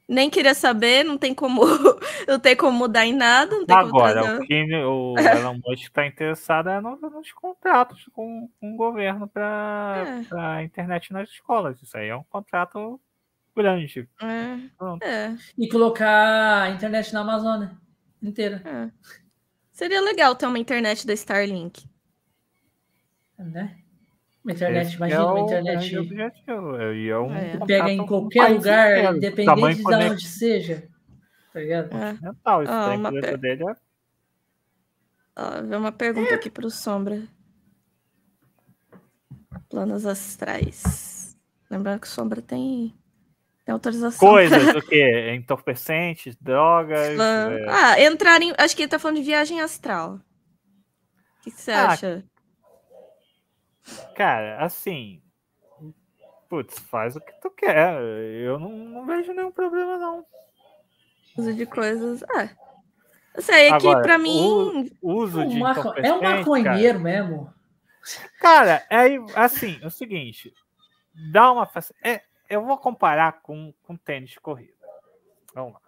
[0.08, 1.62] Nem queria saber, não tem como.
[2.28, 5.60] não tem como mudar em nada, não tem como Agora, trazer- o que o Elon
[5.64, 10.36] Musk está interessado é no- nos contratos com, com o governo para É.
[10.36, 11.80] a internet nas escolas.
[11.82, 13.00] Isso aí é um contrato
[13.56, 14.08] grande.
[14.22, 15.04] É, Pronto.
[15.04, 17.72] é, E colocar a internet na Amazônia
[18.22, 18.90] inteira, é.
[19.72, 21.88] Seria legal ter uma internet da Starlink.
[23.44, 23.76] Né?
[24.44, 26.76] Uma internet, Esse imagina é uma internet grande objetivo.
[26.78, 27.50] É um É.
[27.52, 29.18] contrato pega em qualquer lugar, inteiro.
[29.18, 30.88] independente Tamanho de conect- onde seja.
[31.54, 31.90] Tá ligado?
[31.98, 32.12] É.
[32.14, 37.22] Isso Ah, uma empresa pe- dele é vê uma pergunta aqui pro Sombra.
[39.70, 41.38] Planos astrais.
[41.70, 42.94] Lembrando que o Sombra tem,
[43.66, 44.28] tem autorização.
[44.28, 45.34] coisas, o quê?
[45.36, 47.20] Entorpecentes, drogas.
[47.20, 48.54] é, Ah, entrar em.
[48.58, 50.16] Acho que ele tá falando de viagem astral.
[50.16, 50.22] O
[51.44, 52.24] que, que você Ah, acha?
[54.16, 55.22] Cara, assim.
[56.50, 58.02] Putz, faz o que tu quer.
[58.02, 60.26] Eu não, não vejo nenhum problema, não.
[61.38, 62.24] Uso de coisas.
[62.24, 62.50] Ah.
[63.36, 64.90] Eu sei, é que pra mim.
[65.02, 65.68] Uso de Um
[66.04, 67.54] É um maconheiro mesmo.
[68.40, 70.54] Cara, é assim, é o seguinte.
[71.32, 71.70] Dá uma.
[72.04, 74.74] É, eu vou comparar com, com tênis de corrida.
[75.54, 75.82] Vamos lá.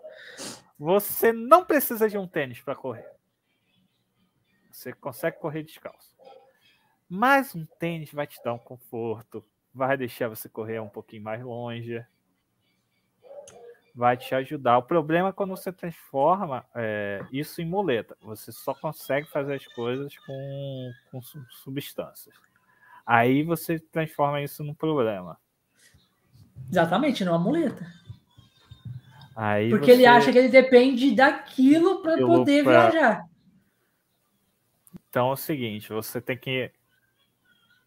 [0.77, 3.07] Você não precisa de um tênis para correr.
[4.71, 6.10] Você consegue correr descalço.
[7.13, 9.43] Mas um tênis vai te dar um conforto,
[9.75, 12.01] vai deixar você correr um pouquinho mais longe,
[13.93, 14.77] vai te ajudar.
[14.77, 18.15] O problema é quando você transforma é, isso em muleta.
[18.21, 22.33] Você só consegue fazer as coisas com, com su- substâncias.
[23.05, 25.37] Aí você transforma isso num problema.
[26.69, 27.85] Exatamente, numa muleta.
[29.35, 33.25] Aí Porque ele você- acha que ele depende daquilo para poder pra- viajar.
[35.09, 36.71] Então é o seguinte, você tem que.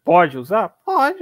[0.05, 0.69] Pode usar?
[0.85, 1.17] Pode.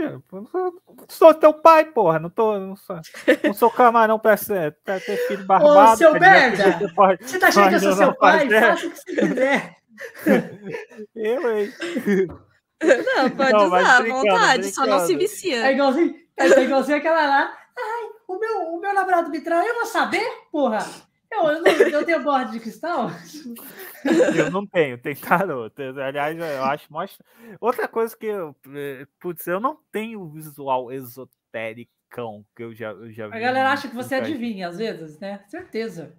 [1.08, 2.20] Sou teu pai, porra.
[2.20, 3.00] Não, tô, não, sou,
[3.46, 5.98] não sou camarão pra, ser, pra ter filho barbado.
[5.98, 6.78] seu dizer que merda!
[6.80, 8.40] você pode- Você tá achando que eu sou seu pai?
[8.42, 8.62] fazer.
[8.62, 9.76] Faça o que você quiser.
[11.16, 11.74] Eu, hein?
[13.16, 15.66] Não, pode Não, usar à brincando, vontade, só não se vicia.
[15.68, 17.58] É igualzinho, é igualzinho aquela lá.
[17.78, 20.80] Ai, o meu, o meu namorado me traiu, eu vou saber, porra.
[21.34, 23.10] Eu, eu, não, eu tenho borda de cristal?
[24.36, 25.74] Eu não tenho, tem tarot.
[25.82, 26.92] Aliás, eu acho.
[26.92, 27.26] Mostra...
[27.62, 28.54] Outra coisa que eu.
[28.76, 33.38] eh, Putz, eu não tenho visual esotericão que eu já, eu já vi.
[33.38, 35.44] A galera acha que você adivinha, às vezes, né?
[35.48, 36.16] Certeza.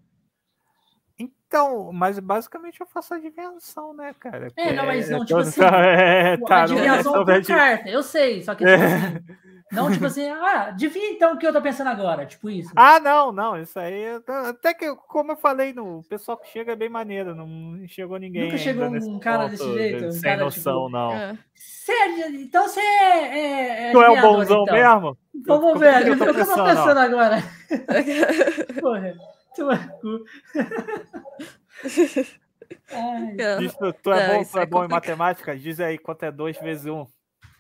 [1.54, 4.50] Então, mas basicamente eu faço adivinhação, né, cara?
[4.56, 7.46] É, não, mas não, É, tipo todo- assim, É, Pô, tarô, Adivinhação é sobre por
[7.46, 9.24] carta, eu sei, só que tipo assim,
[9.70, 12.72] não tipo assim, ah, adivinha então o que eu tô pensando agora, tipo isso.
[12.74, 14.20] Ah, não, não, isso aí.
[14.48, 18.18] Até que, como eu falei, no, o pessoal que chega é bem maneiro, não chegou
[18.18, 18.46] ninguém.
[18.46, 20.88] Nunca chegou ainda nesse um cara ponto desse jeito, de- um sem cara, noção, tipo,
[20.88, 21.12] não.
[21.12, 21.38] É.
[21.54, 23.90] Sério, então você é.
[23.90, 24.74] é Tu é o bonzão então.
[24.74, 25.18] mesmo?
[25.46, 27.36] Vamos Como ver, que eu adivinha tô o que eu tô pensando agora.
[28.80, 29.14] Porra,
[29.54, 30.24] tu é cu.
[32.90, 35.56] Ai, Diz tu, tu é Não, bom, tu é é bom em matemática?
[35.56, 37.00] Diz aí quanto é 2 vezes 1.
[37.00, 37.06] Um.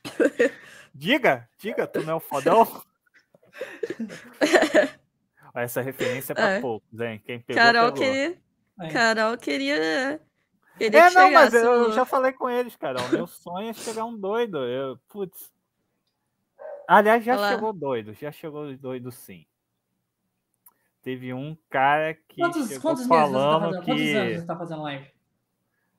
[0.94, 2.64] diga, diga, tu não é o fodão?
[5.54, 6.60] Essa referência é pra É.
[6.60, 7.22] poucos, hein?
[7.24, 8.08] Quem pegou, Carol pegou.
[8.08, 8.38] queria.
[8.80, 8.90] ai.
[8.90, 10.20] Carol queria.
[10.78, 13.00] queria É, que não, mas chegasse eu, eu um- já falei com eles, cara.
[13.02, 14.58] O meu sonho é chegar um doido.
[14.64, 15.52] Eu, putz.
[16.88, 17.50] Aliás, já Olha lá.
[17.54, 19.46] chegou doido, já chegou doido sim.
[21.04, 23.84] Teve um cara que Quantos, chegou quantos meses você tá falando fazendo?
[23.84, 24.40] Quantos anos que.
[24.40, 25.06] você tá fazendo live?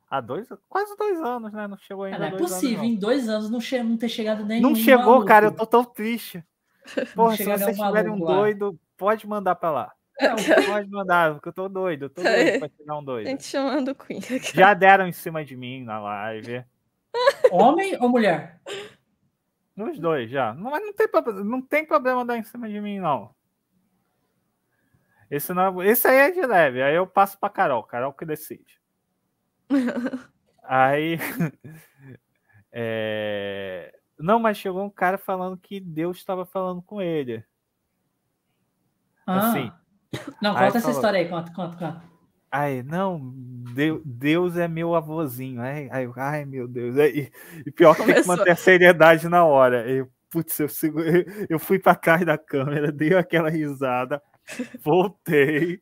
[0.09, 1.67] Há dois, quase dois anos, né?
[1.67, 2.17] Não chegou ainda.
[2.17, 2.85] Cara, não é anos, possível, não.
[2.85, 4.59] em dois anos não, che não ter chegado nem.
[4.59, 5.45] Não chegou, cara.
[5.45, 6.43] Eu tô tão triste.
[7.13, 9.91] Porra, se vocês tiverem um doido, pode mandar pra lá.
[10.19, 13.27] Não, pode mandar, porque eu tô doido, eu tô doido pra tirar um doido.
[13.27, 14.21] Gente chamando o Queen.
[14.55, 16.63] Já deram em cima de mim na live.
[17.51, 18.59] Homem ou mulher?
[19.75, 20.53] Nos dois, já.
[20.53, 21.07] Não, mas não tem,
[21.43, 23.35] não tem problema dar em cima de mim, não.
[25.35, 26.81] Esse, não é, esse aí é de leve.
[26.81, 27.83] Aí eu passo pra Carol.
[27.83, 28.79] Carol que decide.
[30.63, 31.17] aí.
[32.71, 33.93] é...
[34.17, 37.43] Não, mas chegou um cara falando que Deus estava falando com ele.
[39.27, 39.49] Ah.
[39.49, 39.71] Assim.
[40.41, 42.15] Não, conta aí essa falou, história aí, conta, conta, conta.
[42.49, 43.33] Ai, não,
[44.05, 45.61] Deus é meu avôzinho.
[45.61, 46.95] Ai, ai, ai meu Deus.
[46.95, 47.29] E,
[47.65, 49.85] e pior que tem que manter a seriedade na hora.
[49.89, 50.67] Eu, putz, eu,
[51.49, 54.21] eu fui para trás da câmera, dei aquela risada,
[54.81, 55.81] voltei.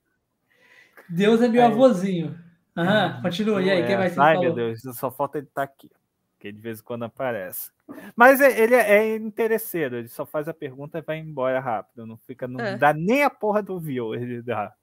[1.09, 2.39] Deus é meu aí, avôzinho.
[2.75, 3.61] Aham, continua.
[3.61, 3.87] E aí, é.
[3.87, 4.19] quem vai ser?
[4.19, 5.91] Ai, meu Deus, só falta ele estar tá aqui.
[6.39, 7.71] Que de vez em quando aparece.
[8.15, 12.05] Mas é, ele é interesseiro, ele só faz a pergunta e vai embora rápido.
[12.05, 12.77] Não fica, não é.
[12.77, 14.73] dá nem a porra do view, ele dá.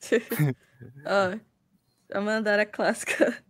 [1.06, 1.38] Ó,
[2.12, 3.42] já mandaram a clássica.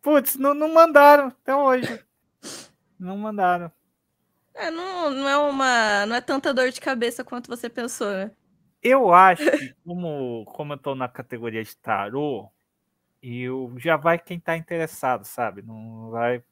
[0.00, 2.04] Putz, não, não mandaram até hoje.
[2.98, 3.70] Não mandaram.
[4.58, 6.06] É, não, não, é uma.
[6.06, 8.30] Não é tanta dor de cabeça quanto você pensou, né?
[8.82, 12.50] Eu acho que, como, como eu tô na categoria de tarô,
[13.22, 15.62] eu já vai quem tá interessado, sabe?
[15.62, 16.42] Não vai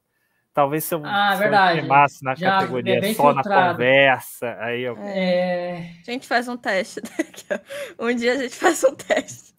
[0.57, 1.81] Talvez se eu, ah, se verdade.
[1.81, 1.87] eu
[2.23, 3.45] na Já categoria é só filtrado.
[3.45, 4.97] na conversa, aí eu...
[5.01, 5.91] É...
[6.01, 7.03] A gente faz um teste.
[7.03, 7.61] Né?
[8.01, 9.55] um dia a gente faz um teste.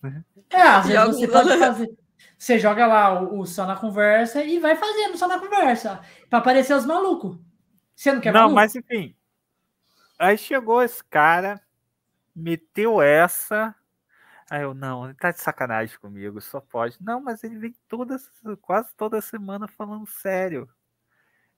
[0.50, 1.88] É, às vezes você pode fazer...
[2.36, 6.02] Você joga lá o, o, só na conversa e vai fazendo só na conversa.
[6.32, 7.38] para aparecer os malucos.
[7.98, 8.56] Você não quer Não, maluco?
[8.56, 9.16] mas enfim.
[10.20, 11.60] Aí chegou esse cara,
[12.36, 13.74] meteu essa...
[14.50, 16.96] Aí eu, não, ele tá de sacanagem comigo, só pode.
[17.02, 18.16] Não, mas ele vem toda,
[18.62, 20.70] quase toda semana falando sério.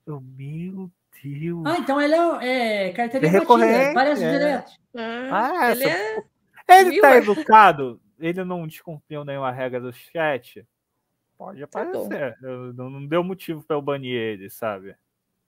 [0.04, 0.90] Eu, meu
[1.22, 1.62] Deus.
[1.66, 4.32] Ah, então ele é, é carteirinha é batida, parece é.
[4.32, 4.72] direto.
[4.96, 6.20] Ah, ah ele essa...
[6.68, 6.80] é.
[6.80, 10.66] Ele tá educado, ele não descumpriu nenhuma regra do chat.
[11.36, 12.34] Pode tá aparecer.
[12.34, 14.96] Tá não, não deu motivo para eu banir ele, sabe?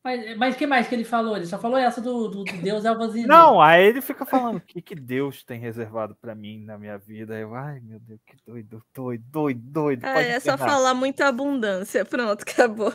[0.05, 1.37] Mas, mas que mais que ele falou?
[1.37, 3.29] Ele só falou essa do, do, do Deus Elvazinho.
[3.29, 6.99] Não, aí ele fica falando o que, que Deus tem reservado para mim na minha
[6.99, 7.39] vida.
[7.39, 10.05] Eu, ai meu Deus, que doido, doido, doido, doido.
[10.05, 12.05] Ah, é só falar muita abundância.
[12.05, 12.93] Pronto, acabou.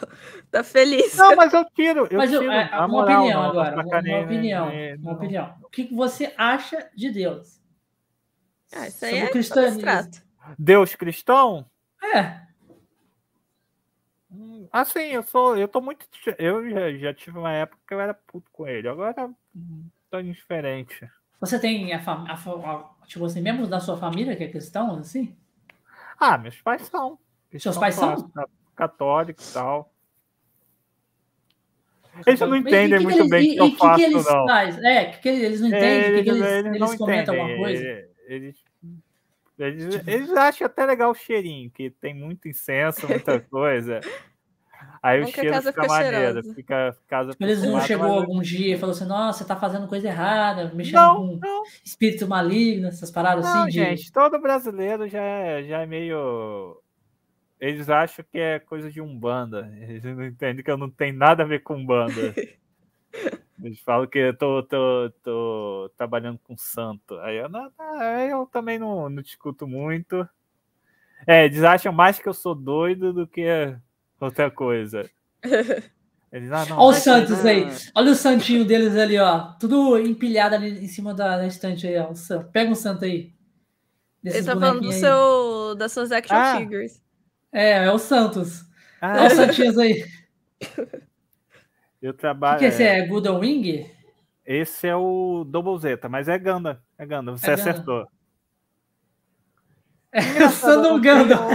[0.52, 1.16] Tá feliz.
[1.16, 2.08] Não, mas eu tiro.
[2.12, 3.76] Eu mas tiro é, uma moral, opinião não, agora.
[3.76, 4.70] Uma, uma opinião.
[5.00, 5.56] uma opinião.
[5.64, 7.62] O que você acha de Deus?
[8.74, 10.22] Ah, isso aí Sobre é o cristianismo.
[10.60, 11.66] Deus cristão?
[12.04, 12.47] É.
[14.72, 15.58] Assim, eu sou.
[15.58, 16.06] Eu tô muito.
[16.38, 18.88] Eu já, já tive uma época que eu era puto com ele.
[18.88, 19.30] Agora
[20.10, 21.10] tô indiferente.
[21.40, 25.36] Você tem a, a, a, tipo assim, membros da sua família que é cristão, assim?
[26.20, 27.20] Ah, meus pais são.
[27.60, 28.32] Seus pais são?
[28.76, 29.94] Católicos e tal.
[32.26, 34.46] Eles não entendem que muito eles, bem o que eu faço, que eles não.
[34.48, 34.78] Faz?
[34.80, 37.42] É, que, eles não entendem, eles, que eles, eles, eles comentam entendem.
[37.42, 38.10] alguma coisa.
[38.28, 38.64] Eles,
[39.60, 44.00] eles, eles acham até legal o cheirinho, que tem muito incenso, muita coisa.
[45.02, 48.18] Aí o cheiro fica, fica maneiro, fica casa tipo, Eles não chegou mas...
[48.18, 51.64] algum dia e falou assim, nossa, você tá fazendo coisa errada, mexendo não, com não.
[51.84, 53.72] espírito maligno, essas paradas não, assim.
[53.72, 54.12] Gente, de...
[54.12, 56.82] todo brasileiro já é, já é meio.
[57.60, 59.72] Eles acham que é coisa de umbanda.
[59.82, 62.34] Eles não entendem que eu não tenho nada a ver com umbanda.
[63.64, 67.18] Eles falam que eu tô, tô, tô trabalhando com santo.
[67.20, 67.72] Aí eu, não,
[68.30, 70.28] eu também não, não discuto muito.
[71.26, 73.76] É, eles acham mais que eu sou doido do que
[74.20, 75.10] outra coisa.
[76.32, 77.68] Eles, ah, não, Olha os Santos aí.
[77.96, 79.54] Olha o santinho deles ali, ó.
[79.54, 82.12] Tudo empilhado ali em cima da, da estante aí, ó.
[82.52, 83.34] Pega um santo aí.
[84.24, 86.58] Ele tá falando do seu, das suas action ah.
[86.58, 87.02] figures.
[87.52, 88.66] É, é o Santos.
[89.02, 89.14] Ah.
[89.14, 90.06] Olha os santinhos aí.
[92.02, 92.58] Eu trabalho.
[92.58, 93.00] O que, que esse é?
[93.00, 93.90] é Golden Wing?
[94.46, 96.82] Esse é o Double Zeta, mas é Ganda.
[96.98, 98.08] É Ganda, você é acertou.
[100.12, 101.50] É Sandom Gundam.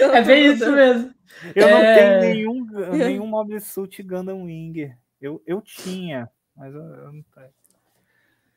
[0.00, 1.14] é bem isso mesmo.
[1.54, 1.72] Eu é...
[1.72, 2.64] não tenho nenhum,
[2.96, 4.92] nenhum Mob Suit Gundam Wing.
[5.20, 7.50] Eu, eu tinha, mas eu, eu não tenho.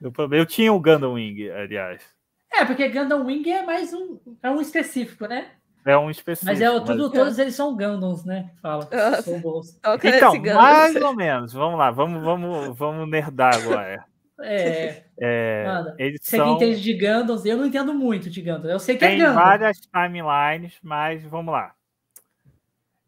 [0.02, 2.04] Eu, eu tinha o Gundam Wing, aliás.
[2.52, 5.52] É, porque Gundam Wing é mais um, é um específico, né?
[5.86, 6.52] É um específico.
[6.52, 7.12] Mas, é, tudo, mas...
[7.12, 8.52] todos eles são Gundams, né?
[8.62, 8.88] Fala.
[9.22, 9.78] São bons.
[10.04, 11.52] Então, mais ou menos.
[11.52, 14.06] Vamos lá, vamos, vamos, vamos nerdar agora.
[14.42, 15.04] É.
[15.20, 16.58] é Manda, eles você são...
[16.58, 18.72] que entende de Gundams, eu não entendo muito de Gundams.
[18.72, 19.36] Eu sei que é Tem é Gundam.
[19.36, 21.74] várias timelines, mas vamos lá.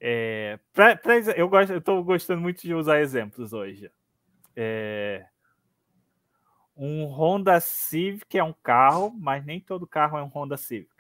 [0.08, 3.92] É, pra, pra, eu gosto, eu tô gostando muito de usar exemplos hoje.
[4.56, 5.26] É,
[6.78, 10.94] um Honda Civic é um carro, mas nem todo carro é um Honda Civic.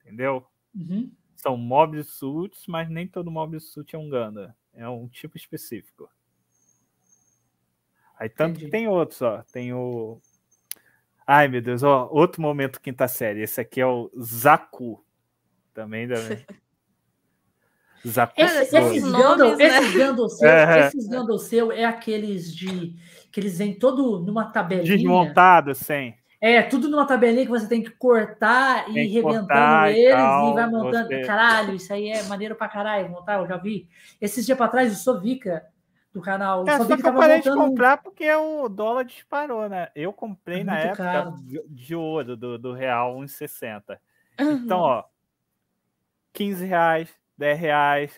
[0.00, 0.46] Entendeu?
[0.74, 1.12] Uhum.
[1.36, 4.50] São Mobile Suits, mas nem todo Mobile Suit é um Gundam.
[4.72, 6.08] É um tipo específico.
[8.18, 8.64] Aí tanto Entendi.
[8.64, 9.44] que tem outros, ó.
[9.52, 10.22] Tem o.
[11.26, 13.42] Ai, meu Deus, ó, outro momento quinta série.
[13.42, 15.04] Esse aqui é o Zaku.
[15.74, 16.46] Também também.
[18.04, 19.64] Esses Gandalf, né?
[19.66, 20.86] esses Gandalf seu, é.
[20.86, 22.94] esses Gandalf seu é aqueles de
[23.30, 24.96] que eles vêm todo numa tabelinha.
[24.96, 26.14] Desmontado, sim.
[26.40, 30.50] É, tudo numa tabelinha que você tem que cortar e ir rebentando eles e, tal,
[30.50, 31.08] e, vai montando.
[31.08, 31.22] Você...
[31.22, 33.88] Caralho, isso aí é maneiro pra caralho montar, eu já vi.
[34.20, 35.66] Esses dias pra trás, o Sovica
[36.12, 36.64] do canal.
[36.68, 37.56] É, só que eu parei montando...
[37.56, 39.88] de comprar porque o dólar disparou, né?
[39.96, 41.34] Eu comprei é na época caro.
[41.68, 43.98] de ouro do, do real 1,60.
[44.40, 44.52] Uhum.
[44.52, 45.04] Então, ó,
[46.32, 47.08] 15 reais,
[47.38, 48.12] 10 reais.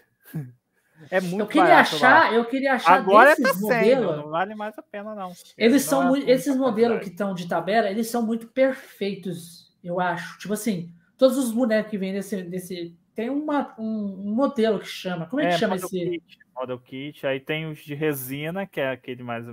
[1.10, 2.34] É muito eu queria barato achar, lá.
[2.34, 4.16] eu queria achar Agora desses tá modelos.
[4.18, 5.32] Não vale mais a pena não.
[5.56, 10.38] Eles são muito, esses modelos que estão de tabela, eles são muito perfeitos, eu acho.
[10.38, 15.26] Tipo assim, todos os bonecos que vêm desse, desse tem uma, um, modelo que chama.
[15.26, 15.88] Como é, é que chama esse?
[15.88, 17.26] Kit, model kit.
[17.26, 19.44] Aí tem os de resina, que é aquele mais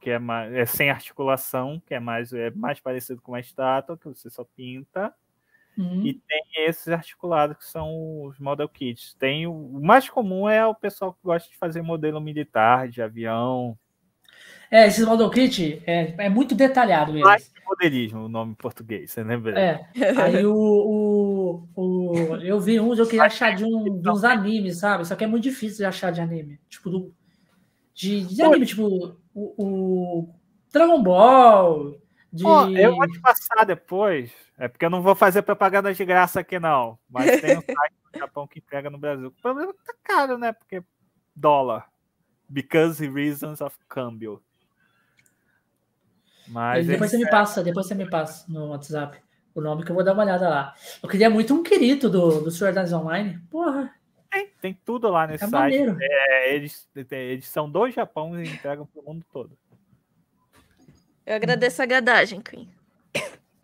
[0.00, 3.96] que é mais é sem articulação, que é mais é mais parecido com uma estátua
[3.96, 5.14] que você só pinta.
[5.76, 6.06] Uhum.
[6.06, 9.14] E tem esses articulados que são os model kits.
[9.14, 13.02] Tem o, o, mais comum é o pessoal que gosta de fazer modelo militar, de
[13.02, 13.76] avião.
[14.70, 17.26] É, esses model kit é, é muito detalhado mesmo.
[17.26, 19.58] Mais modelismo, o nome em português, você lembra?
[19.58, 19.88] É.
[20.22, 24.78] Aí o, o, o, eu vi uns, eu queria achar de, um, de uns animes,
[24.78, 25.04] sabe?
[25.04, 26.58] Só que é muito difícil de achar de anime.
[26.68, 27.14] Tipo, do,
[27.92, 30.34] de, de anime, tipo, o, o
[30.72, 32.00] Dragon Ball,
[32.32, 32.44] de...
[32.44, 34.32] Eu vou te passar depois.
[34.58, 36.98] É porque eu não vou fazer propaganda de graça aqui, não.
[37.08, 39.28] Mas tem um site do Japão que entrega no Brasil.
[39.28, 40.52] O problema é que tá caro, né?
[40.52, 40.82] Porque
[41.34, 41.86] dólar.
[42.48, 44.42] Because reasons of câmbio.
[46.48, 49.20] Mas depois você me passa, depois você me passa no WhatsApp
[49.52, 50.74] o nome que eu vou dar uma olhada lá.
[51.02, 53.40] Eu queria muito um querido do, do Sword Art Online.
[53.50, 53.92] Porra.
[54.30, 55.96] Tem, tem tudo lá nesse é site.
[56.00, 59.58] É, eles, eles são do Japão e entregam para o mundo todo.
[61.24, 62.70] Eu agradeço a gadagem, Queen.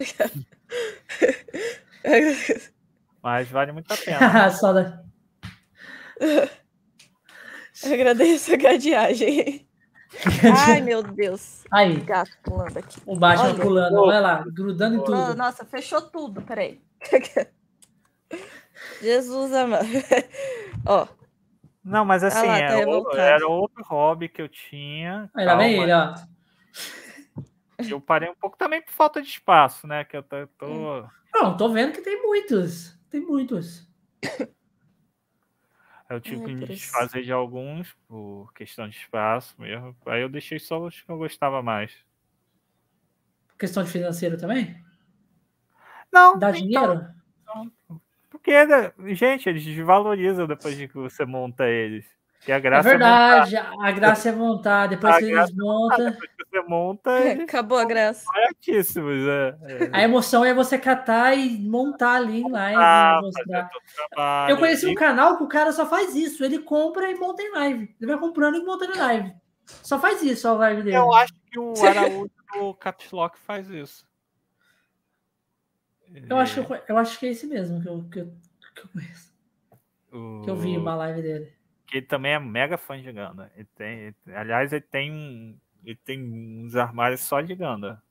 [3.22, 4.50] Mas vale muito a pena.
[4.54, 5.02] Só da...
[7.84, 9.66] Eu agradeço a gadiagem.
[10.66, 11.64] Ai, meu Deus.
[11.70, 11.96] Aí.
[11.96, 13.00] O gato pulando aqui.
[13.06, 15.34] O baixo pulando, vai lá, grudando em tudo.
[15.34, 16.80] Nossa, fechou tudo, peraí.
[19.00, 19.86] Jesus amado.
[20.86, 21.06] Ó.
[21.84, 25.28] Não, mas assim, lá, tá era, era, outro hobby que eu tinha.
[25.34, 26.14] Aí lá vem ele, ó.
[27.90, 30.04] Eu parei um pouco também por falta de espaço, né?
[30.04, 30.46] Que eu tô.
[30.58, 31.08] tô...
[31.32, 32.98] Não, tô vendo que tem muitos.
[33.10, 33.90] Tem muitos.
[36.08, 39.96] Eu tive que me desfazer de alguns por questão de espaço mesmo.
[40.04, 41.90] Aí eu deixei só os que eu gostava mais.
[43.58, 44.76] Questão de financeiro também?
[46.12, 46.38] Não.
[46.38, 47.08] Dá então, dinheiro?
[47.46, 47.72] Não,
[48.28, 48.52] porque,
[49.14, 52.04] gente, eles desvalorizam depois de que você monta eles.
[52.40, 56.10] Que a graça é verdade, é a graça é montar, depois a que eles montam.
[56.10, 57.32] Depois que você monta.
[57.42, 58.24] Acabou a graça.
[58.30, 59.90] Baratíssimos, é, é.
[59.92, 62.78] A emoção é você catar e montar ali em live.
[62.78, 63.70] Ah, mostrar.
[64.50, 66.44] Eu conheci um canal que o cara só faz isso.
[66.44, 67.96] Ele compra e monta em live.
[67.98, 69.34] Ele vai comprando e montando em live.
[69.64, 70.96] Só faz isso a live dele.
[70.96, 74.06] Eu acho que o Araújo do Caps Lock faz isso.
[76.28, 78.26] Eu acho, que eu, eu acho que é esse mesmo que eu, que eu,
[78.74, 79.32] que eu conheço.
[80.12, 80.42] O...
[80.42, 81.62] Que eu vi uma live dele
[81.92, 83.52] que ele também é mega fã de Ganda.
[83.54, 88.02] Ele tem, ele, aliás, ele tem, ele tem uns armários só de Ganda.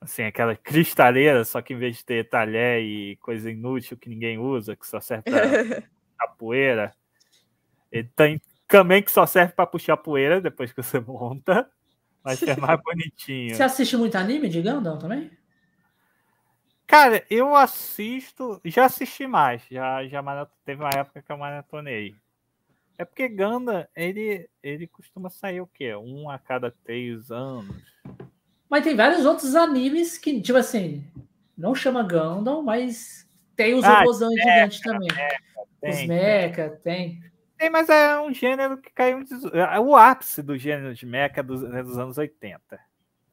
[0.00, 4.38] Assim, aquela cristaleira, só que em vez de ter talher e coisa inútil que ninguém
[4.38, 5.40] usa, que só serve para
[6.20, 6.94] a poeira,
[7.90, 11.70] ele tem também que só serve para puxar poeira depois que você monta,
[12.22, 13.54] mas é mais bonitinho.
[13.54, 15.30] Você assiste muito anime de Gundam também?
[16.86, 22.14] Cara, eu assisto, já assisti mais, já, já teve uma época que eu maratonei.
[22.96, 25.94] É porque Ganda, ele, ele costuma sair o quê?
[25.96, 27.82] Um a cada três anos.
[28.68, 31.04] Mas tem vários outros animes que, tipo assim,
[31.56, 35.08] não chama Gundam, mas tem os ah, robôzão gigantes também.
[35.08, 35.38] Mecha,
[35.80, 37.22] tem, os mecha, tem.
[37.58, 39.24] Tem, mas é um gênero que caiu.
[39.52, 42.78] É o ápice do gênero de mecha é dos, é dos anos 80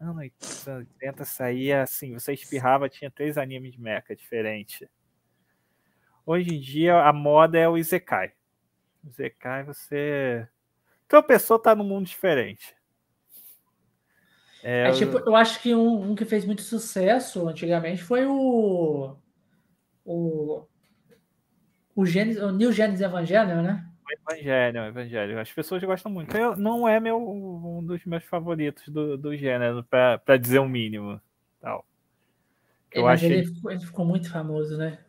[0.01, 4.87] anos 80 saía assim, você espirrava, tinha três animes de mecha diferentes.
[6.25, 8.33] Hoje em dia a moda é o Isekai.
[9.03, 10.47] O Isekai você.
[11.05, 12.75] Então pessoa tá num mundo diferente.
[14.63, 19.15] É, é tipo, eu acho que um, um, que fez muito sucesso antigamente foi o.
[20.05, 20.65] O.
[21.95, 23.85] O, Genesis, o New Genesis Evangelion, né?
[24.11, 25.39] Evangelho, Evangelho.
[25.39, 26.35] As pessoas gostam muito.
[26.35, 30.69] Eu, não é meu, um dos meus favoritos do, do gênero, para dizer o um
[30.69, 31.19] mínimo.
[31.59, 31.85] Tal.
[32.91, 34.99] Eu acho ele, ficou, ele ficou muito famoso, né?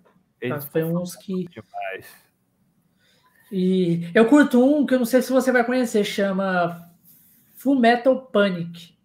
[0.41, 1.45] Ele foi uns que.
[1.49, 2.32] Demais.
[3.53, 6.91] E eu curto um que eu não sei se você vai conhecer, chama
[7.57, 8.97] Full Metal Panic.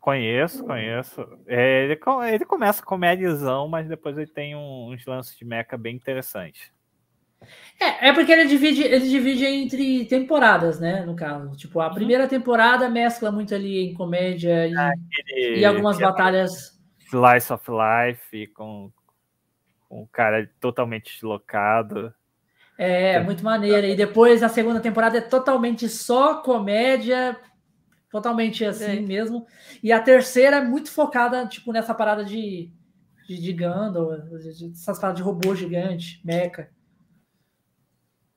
[0.00, 1.26] Conheço, conheço.
[1.46, 1.98] É, ele,
[2.30, 6.72] ele começa comédiazão, mas depois ele tem um, uns lances de mecha bem interessantes.
[7.80, 11.04] É, é porque ele divide, ele divide entre temporadas, né?
[11.06, 11.56] No caso.
[11.56, 11.94] Tipo, a uhum.
[11.94, 16.78] primeira temporada mescla muito ali em comédia e, ah, aquele, e algumas batalhas.
[16.98, 18.90] Slice of Life com,
[19.88, 22.12] com o cara totalmente deslocado.
[22.76, 23.86] É, muito maneira.
[23.86, 27.38] E depois a segunda temporada é totalmente só comédia,
[28.14, 29.00] Totalmente assim é.
[29.00, 29.44] mesmo.
[29.82, 32.70] E a terceira é muito focada, tipo, nessa parada de,
[33.26, 34.08] de, de Gundam,
[34.72, 36.70] essas paradas de robô gigante, mecha.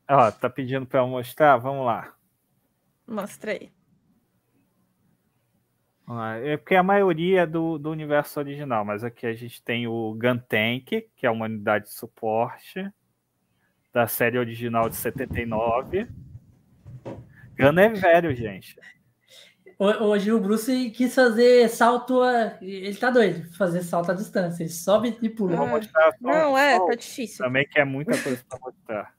[0.10, 1.58] Ó, tá pedindo para eu mostrar?
[1.58, 2.12] Vamos lá.
[3.06, 3.72] Mostrei.
[6.42, 10.40] É porque a maioria do, do universo original, mas aqui a gente tem o Gun
[10.40, 12.92] Tank, que é uma unidade de suporte
[13.94, 16.08] da série original de 79.
[17.58, 18.76] Gun é velho, gente.
[19.80, 22.22] Hoje o Bruce quis fazer salto.
[22.22, 22.58] A...
[22.62, 24.64] Ele tá doido fazer salto à distância.
[24.64, 25.56] Ele sobe e pula.
[25.96, 27.46] Ah, não, é, tá difícil.
[27.46, 29.18] Também que é muita coisa para mostrar.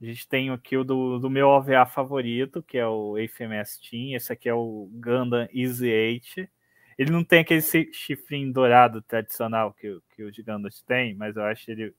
[0.00, 4.16] A gente tem aqui o do, do meu OVA favorito, que é o AFMS Team.
[4.16, 6.50] Esse aqui é o Gundam Easy 8.
[6.98, 7.62] Ele não tem aquele
[7.92, 11.94] chifrinho dourado tradicional que, que os Gundams têm, mas eu acho ele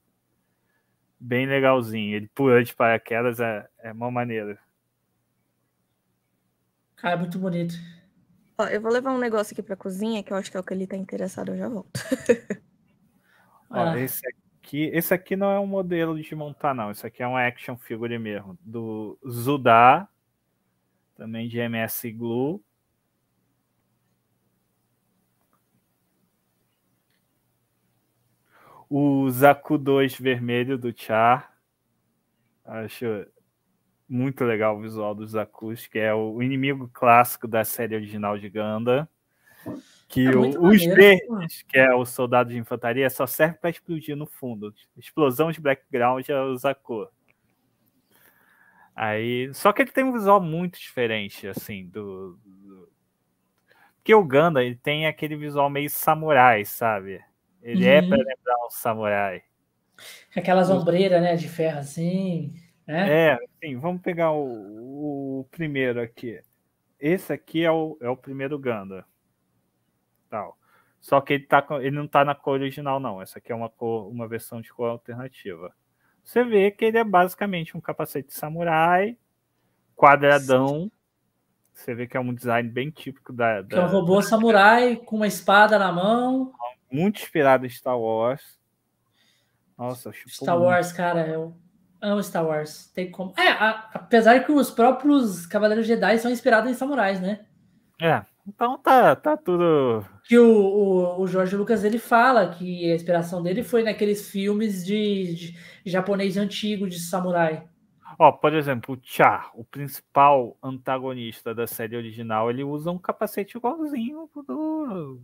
[1.23, 2.15] bem legalzinho.
[2.15, 4.59] Ele pula de paraquedas, é, é uma maneira.
[7.01, 7.75] Ah, é muito bonito.
[8.57, 10.63] Ó, eu vou levar um negócio aqui pra cozinha, que eu acho que é o
[10.63, 11.99] que ele tá interessado, eu já volto.
[13.69, 13.99] Ó, ah.
[13.99, 16.91] esse aqui, esse aqui não é um modelo de montar, não.
[16.91, 18.57] Esse aqui é um action figure mesmo.
[18.61, 20.07] Do Zudá,
[21.15, 22.63] também de MS Glue.
[28.95, 31.51] O Zaku 2 vermelho do Char.
[32.63, 33.25] Acho
[34.07, 38.47] muito legal o visual dos Zakus, que é o inimigo clássico da série original de
[38.49, 39.09] Ganda.
[40.07, 44.15] Que é o, os verdes, que é o soldado de infantaria, só serve para explodir
[44.15, 44.71] no fundo.
[44.95, 47.07] Explosão de background é o Zaku.
[48.95, 52.91] Aí, só que ele tem um visual muito diferente, assim, do, do...
[53.95, 57.23] porque o Ganda ele tem aquele visual meio samurai, sabe?
[57.63, 58.05] Ele é uhum.
[58.05, 59.41] é para lembrar um samurai.
[60.35, 62.53] Aquelas ombreiras, né, de ferro assim.
[62.85, 66.41] É, é sim, vamos pegar o, o, primeiro aqui.
[66.99, 69.05] Esse aqui é o, é o primeiro Ganda.
[70.29, 70.57] Tal.
[70.99, 73.21] Só que ele, tá, ele não está na cor original, não.
[73.21, 75.73] Essa aqui é uma, cor, uma versão de cor alternativa.
[76.23, 79.17] Você vê que ele é basicamente um capacete samurai,
[79.95, 80.91] quadradão.
[81.73, 83.61] Você vê que é um design bem típico da.
[83.61, 86.53] da que é um robô samurai com uma espada na mão.
[86.93, 88.59] Muito inspirado em Star Wars.
[89.77, 91.55] Nossa, Star Wars, cara, eu
[91.99, 92.91] amo Star Wars.
[92.93, 93.33] Tem como.
[93.37, 97.45] É, a, apesar que os próprios Cavaleiros Jedi são inspirados em samurais, né?
[98.01, 100.05] É, então tá, tá tudo.
[100.25, 104.85] Que o, o, o Jorge Lucas ele fala que a inspiração dele foi naqueles filmes
[104.85, 105.53] de,
[105.83, 107.67] de japonês antigo de samurai.
[108.19, 113.57] Ó, por exemplo, o Cha, o principal antagonista da série original, ele usa um capacete
[113.57, 115.19] igualzinho do.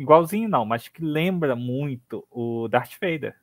[0.00, 3.36] Igualzinho não, mas que lembra muito o Darth Vader.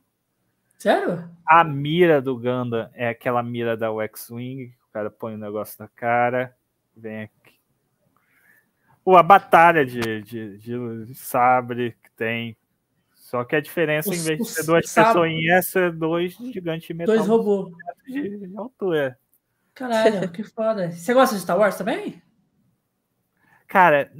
[0.76, 1.30] Sério?
[1.46, 5.76] A mira do Ganda é aquela mira da X-Wing, o cara põe o um negócio
[5.78, 6.56] na cara,
[6.96, 7.54] vem aqui.
[9.04, 12.56] Ou a batalha de, de, de, sabre que tem.
[13.14, 17.14] Só que a diferença, os, em vez de ser duas pessoinhas, é dois gigantes metal.
[17.14, 17.72] Dois robôs.
[18.04, 19.16] De, de altura.
[19.74, 20.90] Caralho, que foda.
[20.90, 22.20] Você gosta de Star Wars também?
[23.68, 24.10] Cara,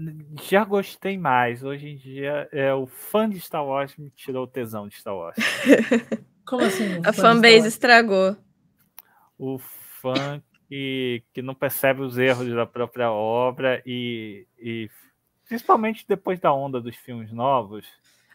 [0.42, 1.64] já gostei mais.
[1.64, 5.16] Hoje em dia, é, o fã de Star Wars me tirou o tesão de Star
[5.16, 5.36] Wars.
[6.46, 7.00] Como assim?
[7.02, 8.36] A fanbase estragou.
[9.38, 14.90] O fã que, que não percebe os erros da própria obra e, e
[15.46, 17.86] principalmente depois da onda dos filmes novos.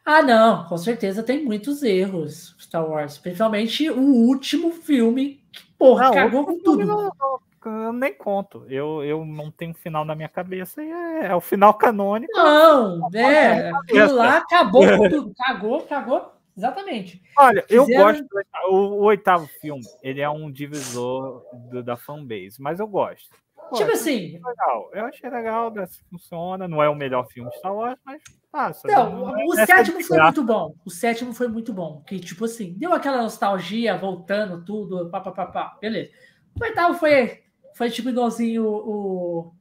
[0.03, 6.05] Ah, não, com certeza tem muitos erros Star Wars, principalmente o último filme que, porra,
[6.05, 6.85] não, cagou com tudo.
[6.85, 8.65] Não, não, eu nem conto.
[8.69, 12.31] Eu, eu não tenho final na minha cabeça e é, é o final canônico.
[12.33, 15.33] Não, é, aquilo lá acabou com tudo.
[15.35, 17.21] Cagou, cagou Exatamente.
[17.37, 17.89] Olha, Fizeram...
[17.89, 18.23] eu gosto.
[18.23, 23.35] Do, o, o, oitavo filme, ele é um divisor do, da fanbase, mas eu gosto.
[23.69, 24.39] Pô, tipo assim.
[24.45, 24.89] Legal.
[24.93, 25.73] Eu achei legal,
[26.09, 26.67] funciona.
[26.67, 28.21] Não é o melhor filme de Star Wars, mas
[28.51, 28.87] passa.
[28.87, 30.75] Não, não o é sétimo foi muito bom.
[30.85, 32.03] O sétimo foi muito bom.
[32.05, 35.77] Que, tipo assim, deu aquela nostalgia, voltando tudo, papapá.
[35.81, 36.11] Beleza.
[36.59, 37.41] O oitavo foi,
[37.75, 39.39] foi tipo igualzinho o.
[39.47, 39.53] o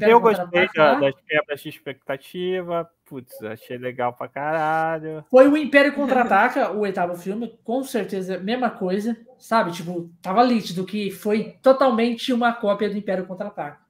[0.00, 5.24] eu gostei da, das quebras de expectativa, Putz, achei legal pra caralho.
[5.30, 9.70] Foi o Império Contra-Ataca, o oitavo filme, com certeza, mesma coisa, sabe?
[9.70, 13.80] Tipo, tava lítido que foi totalmente uma cópia do Império Contra-Ataca,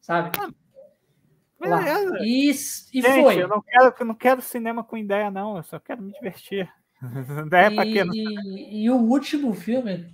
[0.00, 0.36] sabe?
[0.40, 0.48] Ah.
[1.60, 2.18] Beleza.
[2.20, 3.42] E, e Gente, foi.
[3.42, 5.56] eu não quero, eu não quero cinema com ideia, não.
[5.56, 6.68] Eu só quero me divertir.
[7.46, 8.04] Ideia pra quê?
[8.12, 10.06] E, e o último filme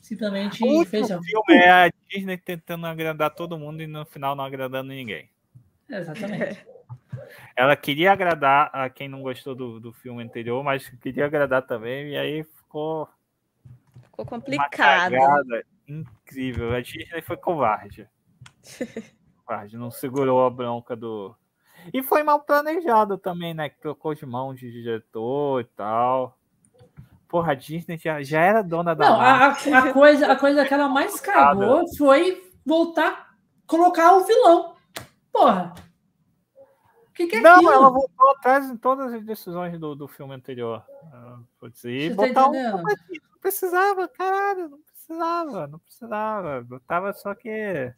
[0.00, 1.10] simplesmente O fez.
[1.10, 5.30] último filme é Disney tentando agradar todo mundo e no final não agradando ninguém.
[5.88, 6.66] Exatamente.
[7.56, 12.10] Ela queria agradar a quem não gostou do, do filme anterior, mas queria agradar também,
[12.10, 13.08] e aí ficou
[14.02, 15.14] Ficou complicado.
[15.88, 16.74] incrível.
[16.74, 18.08] A Disney foi covarde.
[19.44, 21.34] covarde, não segurou a bronca do.
[21.92, 23.68] E foi mal planejado também, né?
[23.68, 26.38] Que trocou de mão de diretor e tal.
[27.32, 30.74] Porra, a Disney já, já era dona da Não, a, a coisa, a coisa que
[30.74, 33.32] ela mais cagou foi voltar
[33.66, 34.74] colocar o vilão.
[35.32, 35.72] Porra.
[37.08, 37.72] O que, que é Não, aquilo?
[37.72, 40.84] ela voltou atrás em todas as decisões do, do filme anterior.
[41.10, 42.82] Ah, Você tá um não
[43.40, 46.60] precisava, caralho, não precisava, não precisava.
[46.62, 47.94] Botava só que.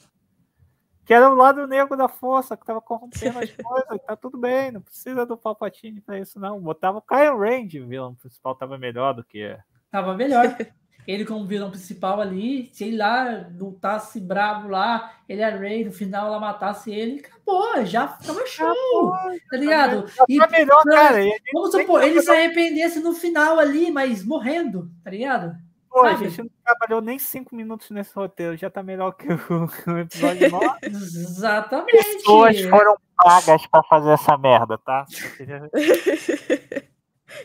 [1.04, 4.72] Que era o lado negro da força, que tava corrompendo as coisas, tá tudo bem,
[4.72, 6.60] não precisa do Palpatine pra isso, não.
[6.60, 9.56] Botava o Kylo Ren de vilão principal, tava melhor do que.
[9.90, 10.44] Tava melhor.
[11.06, 16.28] Ele como vilão principal ali, sei lá, lutasse bravo lá, ele é rei, no final
[16.28, 19.12] ela matasse ele, acabou, já tava show,
[19.50, 20.06] tá ligado?
[20.26, 21.22] E Tá melhor, cara.
[21.22, 25.54] E, vamos supor, ele se arrependesse no final ali, mas morrendo, tá ligado?
[25.94, 29.36] pô, a gente não trabalhou nem cinco minutos nesse roteiro, já tá melhor que o,
[29.92, 30.78] o episódio 9.
[30.82, 31.92] Exatamente.
[31.92, 35.04] pessoas foram pagas pra fazer essa merda, tá?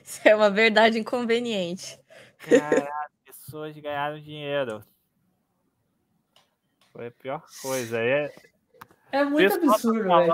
[0.04, 2.00] Isso é uma verdade inconveniente.
[2.38, 2.88] Caralho,
[3.26, 4.84] pessoas ganharam dinheiro.
[6.94, 8.00] Foi a pior coisa.
[8.00, 8.34] É,
[9.12, 10.34] É muito tá absurdo, velho.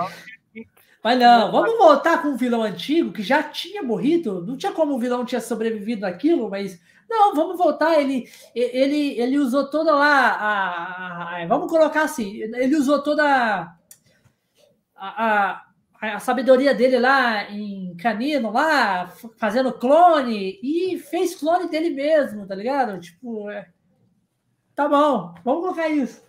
[1.02, 4.44] Mas não, vamos voltar com um vilão antigo que já tinha morrido.
[4.44, 8.00] Não tinha como o vilão tinha sobrevivido naquilo, mas não, vamos voltar.
[8.00, 12.36] Ele, ele, ele usou toda lá a, a- vamos colocar assim.
[12.40, 13.24] Ele usou toda
[14.94, 15.24] a,
[15.54, 15.66] a,
[16.00, 19.08] a sabedoria dele lá em Canino, lá
[19.38, 23.00] fazendo clone e fez clone dele mesmo, tá ligado?
[23.00, 23.68] Tipo, é,
[24.74, 26.24] tá bom, vamos colocar isso.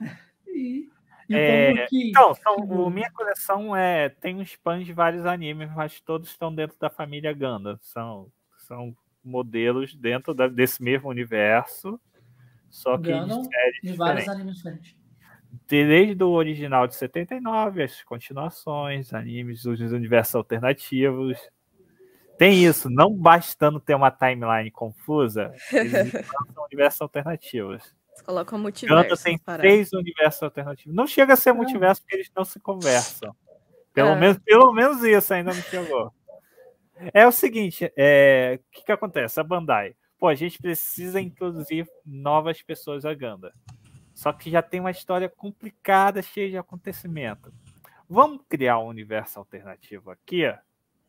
[0.52, 0.88] E,
[1.30, 6.28] É, Então, são, o, minha coleção é, tem um spam de vários animes, mas todos
[6.28, 7.78] estão dentro da família Gundam.
[7.80, 8.26] São,
[8.66, 8.92] são
[9.24, 12.00] modelos dentro da- desse mesmo universo,
[12.68, 14.96] só que séries de vários animes diferentes.
[15.66, 21.38] Desde o original de 79, as continuações, animes dos universos alternativos.
[22.38, 27.94] Tem isso, não bastando ter uma timeline confusa, eles lançam universos alternativos.
[28.24, 29.24] Coloca Gundam multiverso.
[29.24, 29.62] tem na parada.
[29.62, 30.94] três universos alternativos.
[30.94, 31.56] Não chega a ser Não.
[31.58, 33.34] multiverso porque eles não se conversam.
[33.92, 34.16] Pelo, É.
[34.20, 36.12] menos, pelo menos isso ainda não chegou.
[37.14, 39.40] É o seguinte, é, o que, que acontece?
[39.40, 43.52] A Bandai, pô, a gente precisa introduzir novas pessoas a Ganda.
[44.14, 47.52] Só que já tem uma história complicada, cheia de acontecimento.
[48.08, 50.44] Vamos criar um universo alternativo aqui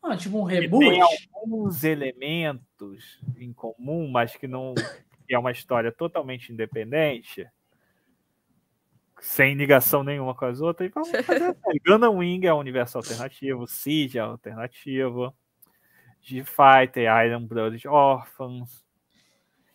[0.02, 0.88] Ah, tipo um reboot.
[0.88, 4.74] tem alguns elementos em comum, mas que não
[5.28, 7.48] que é uma história totalmente independente,
[9.20, 11.80] sem ligação nenhuma com as outras, e vamos fazer a série.
[11.86, 15.34] Gundam Wing é um universo alternativo, Siege é alternativo,
[16.22, 18.84] G-Fighter, Iron Blooded Orphans.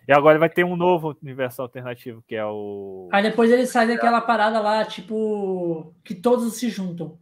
[0.09, 3.09] E agora vai ter um novo universo alternativo, que é o.
[3.13, 7.19] Aí depois ele sai daquela parada lá, tipo, que todos se juntam.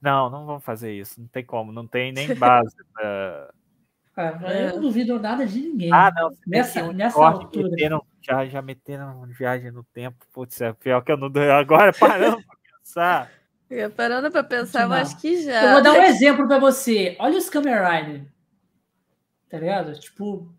[0.00, 1.20] Não, não vamos fazer isso.
[1.20, 2.74] Não tem como, não tem nem base.
[2.92, 3.50] pra-
[4.14, 4.68] Cara, É.
[4.68, 5.92] eu não duvido nada de ninguém.
[5.92, 6.30] Ah, não.
[6.46, 7.68] Nessa- nessa altura.
[7.68, 10.24] Meteram, já, já meteram viagem no tempo.
[10.32, 11.26] Putz, é pior que eu não.
[11.58, 13.30] Agora, parando pra pensar.
[13.70, 15.64] Eu Parando pra pensar, eu acho que já.
[15.64, 17.16] Eu vou dar um exemplo pra você.
[17.18, 18.26] Olha os Kamen Rider.
[19.48, 19.98] Tá ligado?
[19.98, 20.52] Tipo,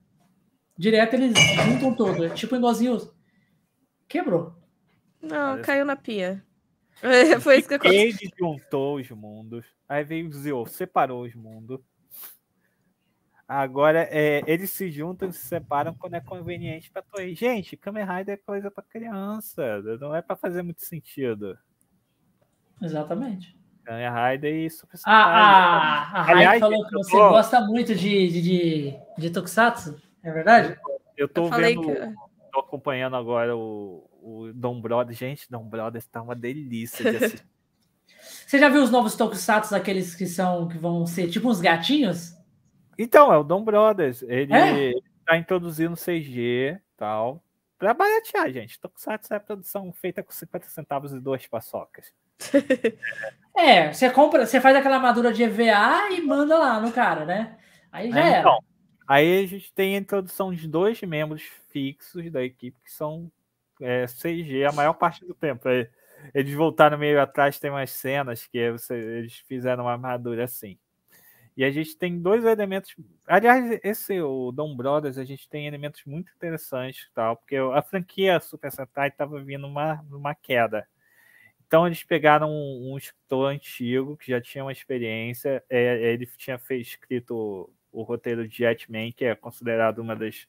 [0.78, 2.26] direto eles juntam todo.
[2.26, 2.98] É Tipo igualzinho.
[4.08, 4.56] Quebrou.
[5.22, 6.44] Não, Parece- caiu na pia.
[7.42, 8.00] Foi isso que aconteceu.
[8.02, 9.66] Ele juntou os mundos.
[9.88, 11.80] Aí veio o Zio, separou os mundos.
[13.48, 17.36] Agora é, eles se juntam e se separam quando é conveniente pra Toei.
[17.36, 19.82] Gente, Kamen Rider é coisa pra criança.
[20.00, 21.56] Não é pra fazer muito sentido.
[22.82, 23.56] Exatamente.
[23.84, 25.14] Kamen Rider e Super Sentai.
[25.14, 30.02] A, a, a falou que você tô- gosta muito de, de, de, de Tokusatsu.
[30.24, 30.76] É verdade?
[31.16, 32.14] Eu tô Eu vendo, que.
[32.52, 35.18] tô acompanhando agora o, o Dom Brothers.
[35.18, 37.46] Gente, Dom Brothers tá uma delícia de assistir.
[38.48, 42.34] Você já viu os novos Tokusatsu, aqueles que são que vão ser tipo uns gatinhos?
[42.98, 44.24] Então, é o Dom Brothers.
[44.24, 44.94] Ele É?
[45.26, 47.44] tá introduzindo CG e tal.
[47.78, 48.80] Pra baratear, gente.
[48.80, 52.12] Tokusatsu é a produção feita com 50 centavos e duas paçocas.
[53.58, 57.58] É, você compra, você faz aquela armadura de EVA e manda lá no cara, né?
[57.90, 58.40] Aí já É, era.
[58.42, 58.60] então,
[59.08, 61.42] aí a gente tem a introdução de dois membros
[61.72, 63.32] fixos da equipe que são
[63.82, 65.70] é, CG a maior parte do tempo.
[65.70, 65.90] É,
[66.34, 70.78] eles voltaram meio atrás, tem umas cenas que você, eles fizeram uma armadura assim.
[71.56, 72.94] E a gente tem dois elementos.
[73.26, 78.38] Aliás, esse o Dom Brothers, a gente tem elementos muito interessantes, tal, porque a franquia
[78.42, 80.86] Super Sentai estava vindo uma, uma queda.
[81.76, 85.62] Então eles pegaram um, um escritor antigo que já tinha uma experiência.
[85.70, 90.48] É, ele tinha feito, escrito o, o roteiro de Jetman, que é considerado uma das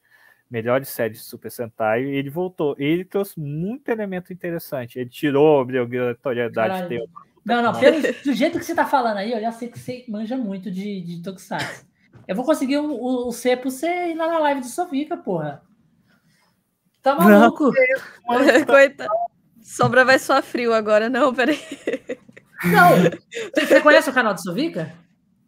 [0.49, 2.77] melhores séries de Super Sentai, e ele voltou.
[2.79, 4.97] Ele trouxe muito elemento interessante.
[4.97, 7.09] Ele tirou a obrigatoriedade de ter
[7.43, 10.05] não, não, pelo, do jeito que você tá falando aí, eu já sei que você
[10.07, 11.85] manja muito de, de Tokusatsu.
[12.25, 15.17] Eu vou conseguir o, o, o C pra você ir lá na live do Sofica,
[15.17, 15.61] porra.
[17.01, 17.69] Tá maluco?
[18.65, 19.36] Coitado.
[19.67, 21.59] Sombra vai suar frio agora, não, peraí.
[22.63, 22.91] Não.
[23.53, 24.93] Você conhece o canal do Sovica?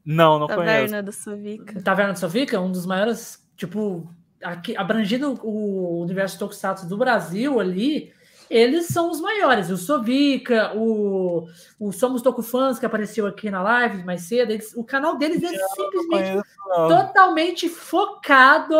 [0.06, 0.91] Não, não Taverna conheço.
[0.91, 1.82] Taverna do Sovica.
[1.82, 4.14] Taverna do Sovica, um dos maiores, tipo,
[4.44, 8.12] aqui, abrangindo o universo Tokusatsu do Brasil ali,
[8.50, 9.70] eles são os maiores.
[9.70, 11.48] O Sovica, o,
[11.80, 15.48] o Somos Tokufãs, que apareceu aqui na live mais cedo, eles, o canal deles é
[15.48, 16.44] simplesmente
[16.90, 18.76] totalmente focado.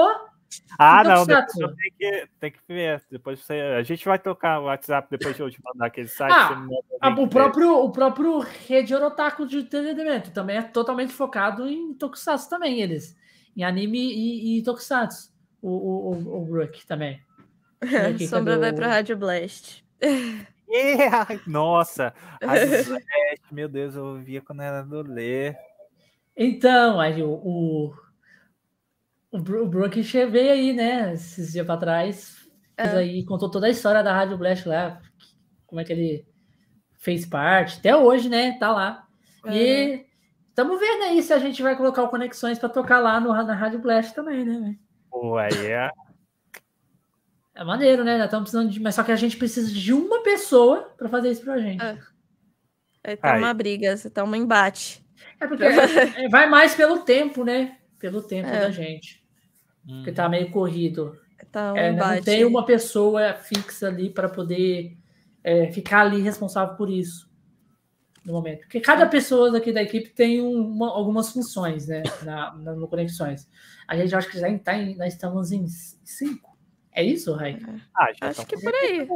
[0.78, 3.04] Ah, não, depois tem que, tem que ver.
[3.12, 6.34] Depois você, a gente vai tocar o WhatsApp depois de eu te mandar aquele site.
[7.02, 12.50] Ah, o, próprio, o próprio Rede Orotaku de entretenimento também é totalmente focado em Tokusatsu
[12.50, 13.16] também, eles.
[13.56, 15.32] Em anime e, e Tokusatsu.
[15.62, 17.22] O, o, o, o Brook também.
[18.30, 18.62] Sombra do...
[18.62, 19.84] vai pra Rádio Blast.
[20.70, 21.28] Yeah!
[21.48, 23.04] Nossa, Rádio Blast,
[23.52, 25.56] meu Deus, eu ouvia quando era do Lê.
[26.38, 27.94] Então, aí o, o,
[29.32, 32.36] o, Brook veio aí, né, esses dias pra trás,
[32.78, 32.90] é.
[32.90, 35.02] aí, contou toda a história da Rádio Blast lá,
[35.66, 36.26] como é que ele
[36.98, 39.08] fez parte, até hoje, né, tá lá.
[39.46, 39.56] É.
[39.56, 40.06] E
[40.50, 43.54] estamos vendo aí se a gente vai colocar o Conexões para tocar lá no, na
[43.54, 44.76] Rádio Blast também, né?
[45.10, 45.90] Pô, aí é
[47.60, 48.24] é maneiro, né?
[48.24, 48.80] Estamos precisando de.
[48.80, 51.84] Mas só que a gente precisa de uma pessoa para fazer isso pra gente.
[51.84, 51.98] É.
[53.04, 53.40] Aí tá Ai.
[53.40, 55.06] uma briga, tá um embate.
[55.42, 57.78] É porque é, vai mais pelo tempo, né?
[58.00, 58.62] Pelo tempo é.
[58.62, 59.19] da gente.
[59.98, 61.18] Porque tá meio corrido.
[61.52, 62.16] Tá um é, embate.
[62.18, 64.98] Não tem uma pessoa fixa ali para poder
[65.44, 67.30] é, ficar ali responsável por isso
[68.26, 68.62] no momento.
[68.62, 72.04] Porque cada pessoa daqui da equipe tem uma, algumas funções, né?
[72.24, 73.48] Na, na, no Conexões.
[73.88, 76.58] A gente acho que já tá em, nós estamos em cinco.
[76.92, 77.60] É isso, Rai?
[77.96, 79.08] Ah, Acho que por aí.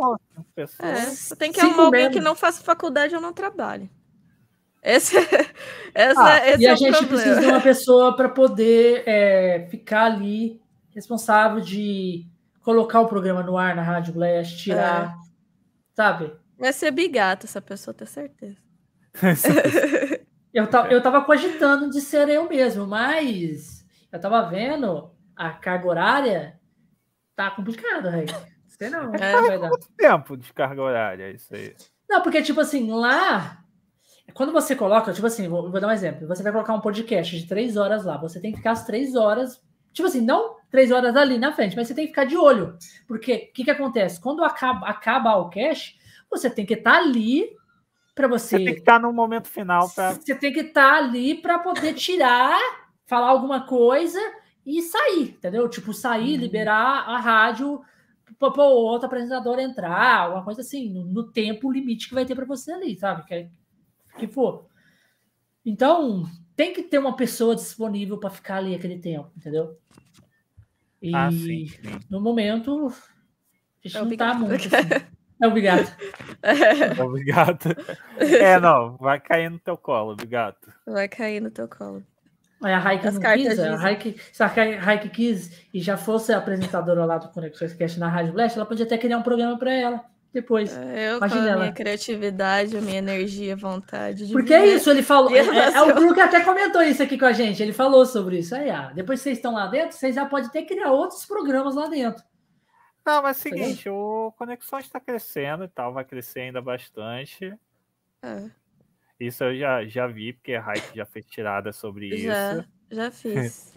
[0.79, 3.89] É, tem que arrumar alguém que não faça faculdade ou não trabalhe.
[4.81, 5.15] Esse,
[5.93, 7.07] essa, ah, esse e é a gente problema.
[7.07, 10.61] precisa de uma pessoa para poder é, ficar ali
[10.93, 12.27] responsável de
[12.61, 15.15] colocar o programa no ar na Rádio Blast, tirar, é.
[15.95, 16.33] sabe?
[16.57, 18.57] Vai ser bigato essa pessoa, tenho certeza.
[20.53, 26.59] eu, eu tava cogitando de ser eu mesmo, mas eu tava vendo a carga horária
[27.35, 28.25] tá complicado, Rei.
[28.67, 29.13] Sei não.
[29.15, 29.69] É, vai dar.
[29.69, 31.75] Quanto tempo de carga horária isso aí?
[32.09, 33.59] Não, porque, tipo assim, lá.
[34.33, 36.27] Quando você coloca, tipo assim, vou, vou, dar um exemplo.
[36.27, 38.17] Você vai colocar um podcast de três horas lá.
[38.17, 39.61] Você tem que ficar as três horas.
[39.93, 42.75] Tipo assim, não três horas ali na frente, mas você tem que ficar de olho.
[43.07, 44.19] Porque o que, que acontece?
[44.19, 45.95] Quando acaba, acaba o cache,
[46.29, 47.47] você tem que estar tá ali
[48.15, 48.57] para você.
[48.57, 49.87] Você tem que estar tá no momento final.
[49.89, 50.13] Pra...
[50.13, 52.59] Você tem que estar tá ali para poder tirar,
[53.05, 54.19] falar alguma coisa
[54.65, 55.69] e sair, entendeu?
[55.69, 56.41] Tipo, sair, uhum.
[56.41, 57.81] liberar a rádio
[58.39, 62.35] para o outro apresentador entrar, uma coisa assim, no, no tempo limite que vai ter
[62.35, 63.23] para você ali, sabe?
[63.25, 63.47] Que,
[64.17, 64.65] que for.
[65.65, 69.77] Então, tem que ter uma pessoa disponível para ficar ali aquele tempo, entendeu?
[71.01, 71.99] E ah, sim, sim.
[72.09, 75.13] no momento, a gente é não tá muito assim.
[75.41, 75.91] É obrigado.
[76.41, 77.01] É.
[77.03, 77.75] Obrigado.
[78.17, 80.55] É, não, vai cair no teu colo, obrigado.
[80.87, 82.01] Vai cair no teu colo.
[82.61, 86.37] Aí a Raik não quis, a Raik, se a Raik quis e já fosse a
[86.37, 89.73] apresentadora lá do Conexões Cast na Rádio Blast, ela podia até criar um programa para
[89.73, 90.75] ela depois.
[90.75, 91.59] É, eu Imagina com a ela.
[91.61, 94.31] minha criatividade, a minha energia, vontade.
[94.31, 95.33] Porque é isso, ele falou.
[95.35, 98.55] É, é, o Brook até comentou isso aqui com a gente, ele falou sobre isso.
[98.55, 101.75] Aí, ah, depois que vocês estão lá dentro, vocês já podem até criar outros programas
[101.75, 102.23] lá dentro.
[103.05, 107.53] Não, mas é o seguinte, o Conexões está crescendo e tal, vai crescer ainda bastante.
[108.23, 108.49] É.
[109.19, 112.69] Isso eu já, já vi, porque a Raik já fez tirada sobre já, isso.
[112.89, 113.73] Já fiz.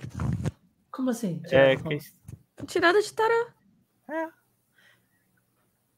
[0.90, 1.42] Como assim?
[1.50, 1.98] É, que...
[2.66, 3.50] Tirada de tarô.
[4.08, 4.28] É.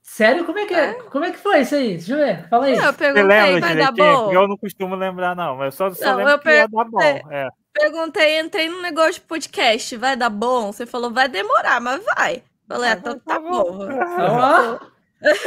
[0.09, 0.45] Sério?
[0.45, 0.85] Como é que é?
[0.85, 0.95] é?
[0.95, 1.97] Como é que foi isso aí?
[1.97, 2.49] Deixa eu ver.
[2.49, 2.77] Fala aí.
[2.77, 4.33] eu perguntei, lembra, vai dar bom?
[4.33, 5.57] Eu não costumo lembrar, não.
[5.57, 7.01] Mas só, só não, lembro eu que ia dar bom.
[7.31, 7.49] É.
[7.73, 9.97] Perguntei, entrei num negócio de podcast.
[9.97, 10.73] Vai dar bom?
[10.73, 12.43] Você falou, vai demorar, mas vai.
[12.67, 13.87] Falei, ah, então tá, tá bom.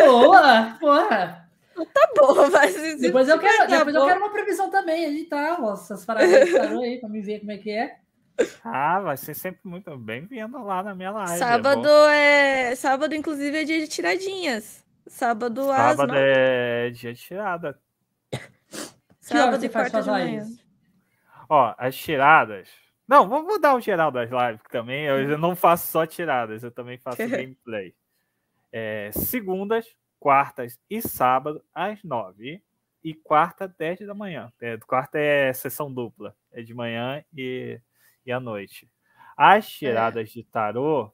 [0.05, 0.77] Boa!
[0.79, 1.41] Boa!
[1.93, 3.01] Tá bom, mas.
[3.01, 5.57] Depois, eu quero, depois eu quero uma previsão também ali, tá?
[5.73, 7.97] Essas paradas aí pra me ver como é que é.
[8.63, 11.38] Ah, vai ser sempre muito bem-vindo lá na minha live.
[11.38, 14.85] Sábado é, é, Sábado, inclusive, é dia de tiradinhas.
[15.07, 17.80] Sábado, Sábado às é dia de tirada.
[19.19, 20.45] Sábado e quarta de manhã.
[21.49, 22.69] Ó, as tiradas.
[23.07, 25.03] Não, vou, vou dar o geral das lives também.
[25.03, 27.93] Eu não faço só tiradas, eu também faço gameplay.
[28.72, 29.85] É, segundas,
[30.18, 32.63] quartas e sábado, às nove.
[33.03, 34.53] E quarta, dez da manhã.
[34.61, 36.35] É, quarta é sessão dupla.
[36.53, 37.81] É de manhã e,
[38.26, 38.89] e à noite.
[39.38, 40.31] As tiradas é.
[40.31, 41.11] de tarô.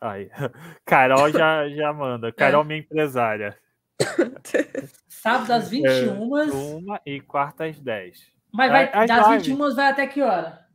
[0.00, 0.30] Aí,
[0.84, 2.32] Carol já, já manda.
[2.32, 3.58] Carol, minha empresária.
[5.08, 6.38] Sábado às 21.
[6.38, 8.32] É, uma e quarta às 10.
[8.52, 9.46] Mas vai, as das lives.
[9.46, 10.66] 21 vai até que hora?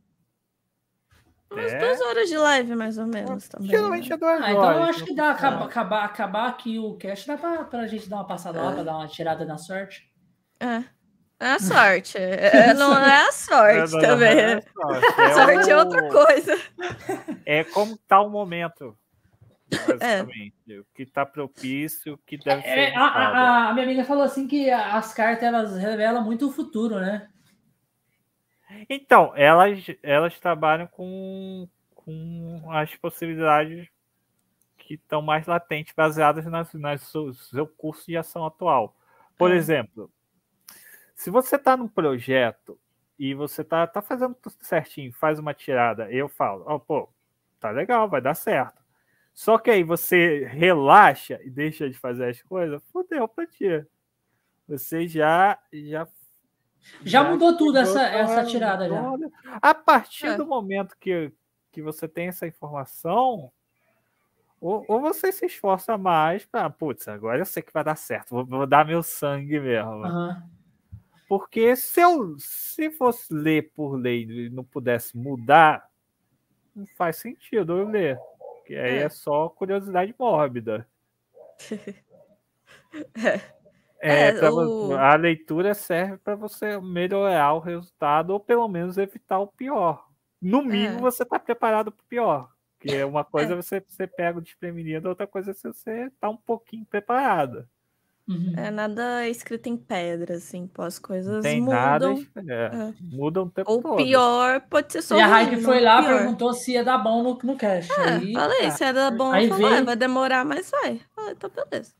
[1.50, 1.78] Umas é.
[1.78, 3.48] duas horas de live, mais ou menos.
[3.48, 4.14] Também, Geralmente né?
[4.14, 7.36] é duas ah, Então eu acho que dá acabar, acabar, acabar aqui o cast, dá
[7.36, 8.62] pra, pra gente dar uma passada é.
[8.62, 10.12] lá, pra dar uma tirada na sorte.
[10.60, 10.84] É.
[11.40, 12.16] É a sorte.
[12.16, 14.34] É, não é a sorte não, também.
[14.74, 15.70] Não é a sorte, é, sorte o...
[15.70, 16.60] é outra coisa.
[17.44, 18.96] É como tá o momento.
[19.70, 20.54] Basicamente.
[20.70, 20.78] É.
[20.78, 22.68] O que está propício, o que deve ser.
[22.68, 26.52] É, a, a, a, minha amiga falou assim que as cartas elas revelam muito o
[26.52, 27.28] futuro, né?
[28.88, 33.88] Então, elas, elas trabalham com, com as possibilidades
[34.76, 38.96] que estão mais latentes, baseadas nas, nas seu curso de ação atual.
[39.38, 39.56] Por é.
[39.56, 40.10] exemplo,
[41.14, 42.78] se você está num projeto
[43.18, 47.08] e você está tá fazendo tudo certinho, faz uma tirada, eu falo, oh, pô,
[47.60, 48.82] tá legal, vai dar certo.
[49.32, 53.84] Só que aí você relaxa e deixa de fazer as coisas, fodeu pra ti.
[54.68, 56.06] Você já já
[57.02, 59.02] já, mudou tudo essa, essa tirada já.
[59.60, 60.36] A partir é.
[60.36, 61.32] do momento que,
[61.72, 63.50] que você tem essa informação,
[64.60, 68.30] ou, ou você se esforça mais para, putz, agora eu sei que vai dar certo,
[68.30, 69.90] vou, vou dar meu sangue mesmo.
[69.90, 70.53] Uhum.
[71.28, 75.88] Porque se eu se fosse ler por lei e não pudesse mudar,
[76.74, 78.18] não faz sentido eu ler.
[78.56, 80.86] Porque aí é, é só curiosidade mórbida.
[84.00, 84.28] é.
[84.28, 84.94] é o...
[84.94, 90.06] A leitura serve para você melhorar o resultado ou pelo menos evitar o pior.
[90.40, 91.00] No mínimo, é.
[91.00, 92.50] você está preparado para o pior.
[92.78, 93.56] Que é uma coisa é.
[93.56, 97.66] você, você pega o desprevenido, outra coisa é você está um pouquinho preparado.
[98.26, 98.54] Uhum.
[98.56, 101.74] É nada escrito em pedra, assim, pós coisas Tem mudam.
[101.78, 102.14] Nada,
[102.48, 102.94] é, é.
[103.02, 103.96] Mudam o tempo Ou todo.
[103.96, 105.18] pior, pode ser só.
[105.18, 107.90] E a Raik foi lá e perguntou se ia dar bom no, no cash.
[107.90, 108.70] É, aí, falei, tá.
[108.70, 109.84] se ia dar bom, aí falei, veio...
[109.84, 111.00] vai demorar, mas vai.
[111.14, 111.94] Falei, então beleza.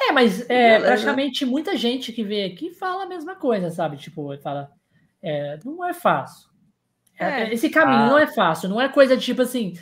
[0.00, 3.98] É, é mas é, praticamente muita gente que vê aqui fala a mesma coisa, sabe?
[3.98, 4.70] Tipo, fala,
[5.22, 6.48] é, não é fácil.
[7.18, 7.52] É, é.
[7.52, 8.06] Esse caminho ah.
[8.06, 9.74] não é fácil, não é coisa de tipo assim,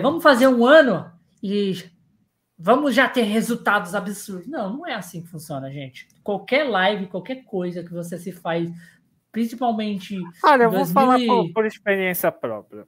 [0.00, 1.04] vamos fazer um ano
[1.42, 1.74] e
[2.58, 4.48] vamos já ter resultados absurdos.
[4.48, 6.08] Não, não é assim que funciona, gente.
[6.24, 8.68] Qualquer live, qualquer coisa que você se faz,
[9.30, 10.16] principalmente.
[10.44, 10.72] Olha, eu 2000...
[10.72, 12.86] vou falar por, por, experiência própria.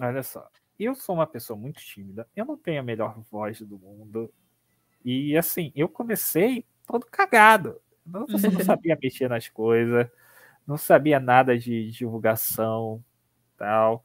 [0.00, 0.48] Olha só.
[0.78, 4.32] Eu sou uma pessoa muito tímida, eu não tenho a melhor voz do mundo.
[5.04, 7.80] E assim, eu comecei todo cagado.
[8.06, 10.08] Eu não sabia mexer nas coisas,
[10.66, 13.04] não sabia nada de divulgação
[13.58, 14.04] tal.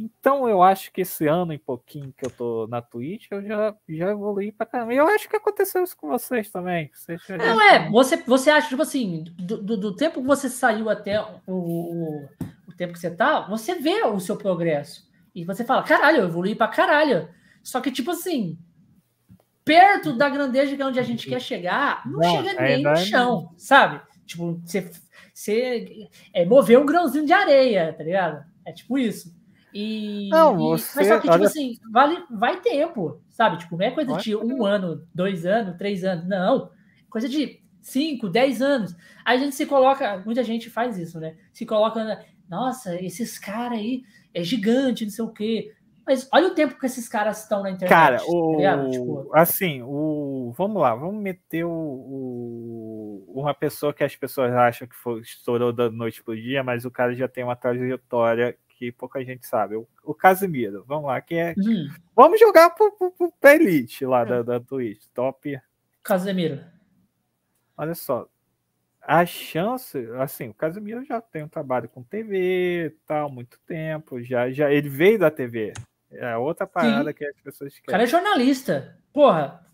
[0.00, 3.76] Então eu acho que esse ano e pouquinho que eu tô na Twitch, eu já,
[3.86, 4.94] já evoluí pra caramba.
[4.94, 6.90] E eu acho que aconteceu isso com vocês também.
[6.94, 7.36] Vocês já...
[7.36, 11.20] Não é, você, você acha, tipo assim, do, do, do tempo que você saiu até
[11.20, 12.28] o, o,
[12.66, 15.06] o, tempo que você tá, você vê o seu progresso.
[15.34, 17.28] E você fala, caralho, eu evoluí pra caralho.
[17.62, 18.58] Só que, tipo assim,
[19.62, 23.52] perto da grandeza de onde a gente quer chegar, não, não chega nem no chão,
[23.58, 24.00] sabe?
[24.24, 24.90] Tipo, você,
[25.34, 28.42] você é, mover um grãozinho de areia, tá ligado?
[28.64, 29.38] É tipo isso.
[29.72, 31.46] E, não, você, mas só que, tipo olha...
[31.46, 33.58] assim, vale, vai tempo, sabe?
[33.58, 36.70] Tipo, não é coisa de um ano, dois anos, três anos, não.
[37.08, 38.94] Coisa de cinco, dez anos.
[39.24, 41.36] Aí a gente se coloca, muita gente faz isso, né?
[41.52, 44.02] Se coloca, nossa, esses caras aí
[44.34, 45.72] é gigante, não sei o quê.
[46.06, 47.88] Mas olha o tempo que esses caras estão na internet.
[47.88, 49.30] Cara, tá o, tipo...
[49.32, 54.96] assim, o, vamos lá, vamos meter o, o, uma pessoa que as pessoas acham que
[54.96, 59.22] foi, estourou da noite pro dia, mas o cara já tem uma trajetória que pouca
[59.22, 59.76] gente sabe.
[59.76, 61.54] O, o Casimiro, vamos lá, quem é.
[61.58, 61.90] Uhum.
[62.16, 64.24] Vamos jogar pro, pro, pro Elite lá é.
[64.24, 65.04] da, da Twitch.
[65.12, 65.60] Top.
[66.02, 66.64] Casemiro.
[67.76, 68.26] Olha só.
[69.02, 74.22] A chance, assim, o Casimiro já tem um trabalho com TV tal, muito tempo.
[74.22, 75.74] Já, já ele veio da TV.
[76.10, 77.16] É outra parada Sim.
[77.16, 77.88] que as pessoas querem.
[77.88, 78.98] O cara é jornalista.
[79.12, 79.66] Porra,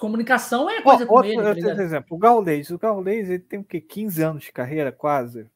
[0.00, 1.62] comunicação é coisa oh, com outro, ele.
[1.62, 2.70] Tá exemplo, o Gaules.
[2.70, 3.80] O Gaules, ele tem o quê?
[3.80, 5.48] 15 anos de carreira, quase?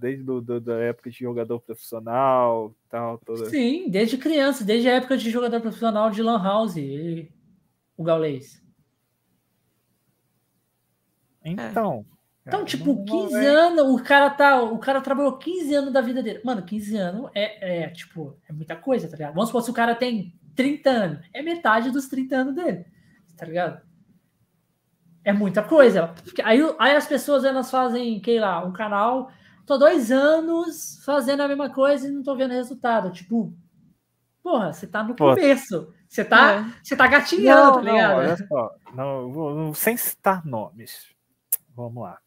[0.00, 3.46] Desde do, do, da época de jogador profissional, tal, toda.
[3.46, 7.32] Sim, desde criança, desde a época de jogador profissional de Lan House, ele,
[7.96, 8.62] o Gaulês.
[11.44, 12.04] Então.
[12.46, 13.46] Então, tipo, 15 é...
[13.46, 14.62] anos, o cara tá.
[14.62, 16.40] O cara trabalhou 15 anos da vida dele.
[16.42, 19.34] Mano, 15 anos é, é tipo, é muita coisa, tá ligado?
[19.34, 21.26] Vamos supor se o cara tem 30 anos.
[21.32, 22.86] É metade dos 30 anos dele.
[23.36, 23.82] tá ligado?
[25.22, 26.14] É muita coisa.
[26.42, 29.30] Aí, aí as pessoas elas fazem, sei lá, um canal.
[29.68, 33.12] Tô dois anos fazendo a mesma coisa e não tô vendo resultado.
[33.12, 33.52] Tipo,
[34.42, 35.34] porra, você tá no Pô.
[35.34, 35.92] começo.
[36.08, 36.82] Você tá, é.
[36.82, 38.10] você tá gatinhando, tá ligado?
[38.12, 41.14] Não, olha só, não, sem citar nomes.
[41.76, 42.18] Vamos lá.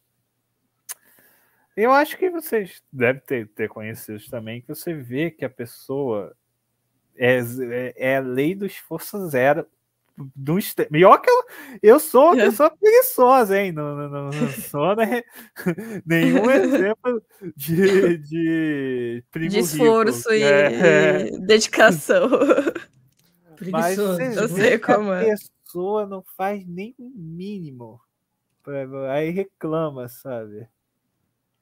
[1.76, 6.36] Eu acho que vocês devem ter, ter conhecido também, que você vê que a pessoa
[7.16, 9.66] é, é, é a lei do esforço zero.
[10.16, 10.58] Do,
[10.90, 11.44] melhor que eu,
[11.82, 13.72] eu sou uma pessoa preguiçosa, hein?
[13.72, 15.22] Não, não, não, não sou né?
[16.04, 17.22] nenhum exemplo
[17.56, 20.34] de, de, de esforço rico.
[20.34, 21.30] e, é.
[21.40, 22.28] dedicação.
[23.70, 25.32] Mas você eu sei como é.
[25.32, 28.00] A pessoa não faz nem o mínimo.
[29.10, 30.68] Aí reclama, sabe?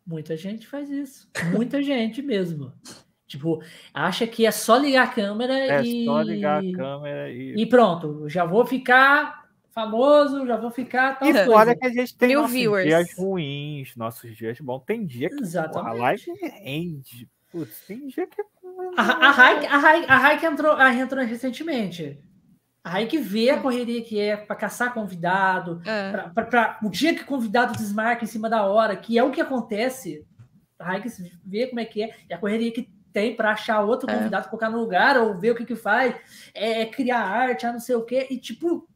[0.07, 1.31] Muita gente faz isso.
[1.53, 2.73] Muita gente mesmo.
[3.31, 3.63] Tipo,
[3.95, 6.03] acha que é só ligar a câmera é e.
[6.03, 7.55] É só ligar a câmera e.
[7.63, 11.17] E pronto, já vou ficar famoso, já vou ficar.
[11.17, 11.47] Tal e coisa.
[11.47, 12.87] fora que a gente tem Mil nossos viewers.
[12.87, 14.83] dias ruins, nossos dias bons.
[14.85, 15.89] Tem dia que Exatamente.
[15.89, 16.25] a live
[16.65, 17.29] rende.
[17.53, 18.43] Putz, tem dia que.
[18.97, 22.19] A, a, Raik, a, Raik, a Raik entrou, a entrou recentemente.
[22.83, 23.63] Aí que vê a hum.
[23.63, 26.31] correria que é para caçar convidado, é.
[26.35, 29.41] para o dia que o convidado desmarca em cima da hora, que é o que
[29.41, 30.27] acontece.
[30.81, 31.09] A que
[31.45, 34.15] vê como é que é, e a correria que tem para achar outro é.
[34.15, 36.15] convidado, colocar no lugar, ou ver o que que faz,
[36.55, 38.89] é, é criar arte, é não sei o quê, e tipo,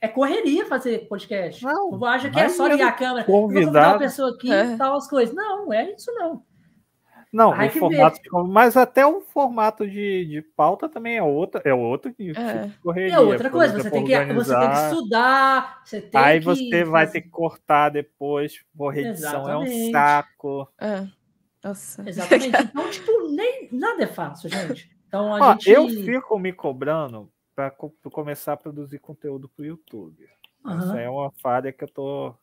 [0.00, 1.64] é correria fazer podcast.
[1.64, 4.74] Não, não acha que é só ligar a câmera, convidar uma pessoa aqui é.
[4.74, 5.34] e tal as coisas.
[5.34, 6.42] Não, não é isso não.
[7.34, 11.74] Não, o formato de, mas até o formato de, de pauta também é outra, é
[11.74, 12.70] outro que é.
[12.80, 13.14] correria.
[13.14, 16.44] É outra coisa, você tem, que, você tem que estudar, você tem Aí que...
[16.44, 20.68] você vai ter que cortar depois, por edição é um saco.
[20.80, 21.08] É.
[21.64, 22.06] Nossa.
[22.06, 22.52] Exatamente.
[22.74, 24.94] Então, tipo, nem nada é fácil, gente.
[25.08, 25.70] Então a Ó, gente...
[25.70, 30.28] Eu fico me cobrando para começar a produzir conteúdo para o YouTube.
[30.64, 30.78] Uhum.
[30.78, 32.34] Essa é uma falha que eu tô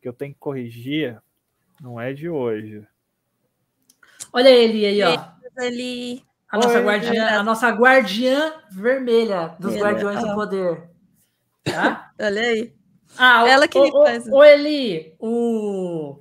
[0.00, 1.22] que eu tenho que corrigir,
[1.80, 2.84] não é de hoje.
[4.32, 5.32] Olha ele aí, ó.
[5.62, 6.24] Ele...
[6.50, 10.90] A nossa, Oi, guardiã, a nossa guardiã vermelha dos ele, Guardiões do Poder.
[11.62, 12.12] Tá?
[12.20, 12.74] Olha aí.
[13.16, 14.26] Ah, Ela que o, o, faz.
[14.26, 16.20] O Eli, o,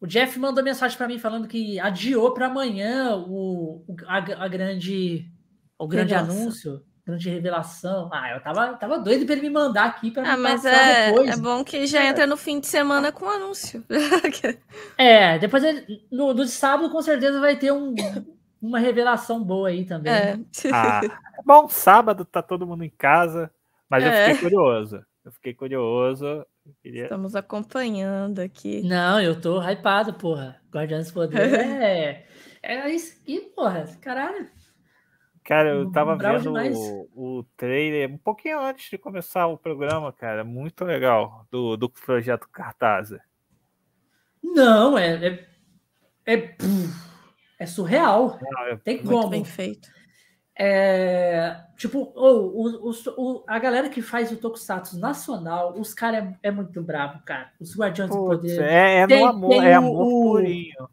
[0.00, 5.30] o Jeff mandou mensagem para mim falando que adiou para amanhã o, a, a, grande,
[5.78, 8.08] o grande anúncio grande revelação.
[8.12, 11.30] Ah, eu tava, tava doido para ele me mandar aqui para Ah, mas é, depois.
[11.30, 13.84] é bom que já entra no fim de semana com anúncio.
[14.96, 17.94] é, depois ele, no, no sábado com certeza vai ter um,
[18.60, 20.12] uma revelação boa aí também.
[20.12, 20.36] É.
[20.36, 20.44] Né?
[20.72, 21.00] Ah,
[21.44, 23.50] bom, sábado tá todo mundo em casa,
[23.88, 24.30] mas é.
[24.30, 25.04] eu fiquei curioso.
[25.30, 26.44] Eu fiquei curioso.
[26.82, 27.04] Queria...
[27.04, 28.82] Estamos acompanhando aqui.
[28.82, 30.60] Não, eu tô hypado, porra.
[30.72, 32.26] Guardiões do Poder é.
[32.60, 33.84] É isso aqui, porra.
[34.00, 34.50] Caralho.
[35.44, 40.42] Cara, eu tava vendo o, o, trailer um pouquinho antes de começar o programa, cara.
[40.42, 41.46] Muito legal.
[41.48, 43.14] Do, do projeto Cartaz.
[44.42, 45.46] Não, é.
[46.26, 46.56] É, é,
[47.56, 48.36] é surreal.
[48.42, 49.28] Não, é Tem como.
[49.28, 49.88] bem feito.
[50.62, 56.48] É, tipo, oh, o, o, a galera que faz o Tokusatsu nacional, os caras é,
[56.48, 57.50] é, muito bravo, cara.
[57.58, 58.62] Os Guardiões Putz, do Poder.
[58.62, 60.88] É, é tem, no amor, é amor purinho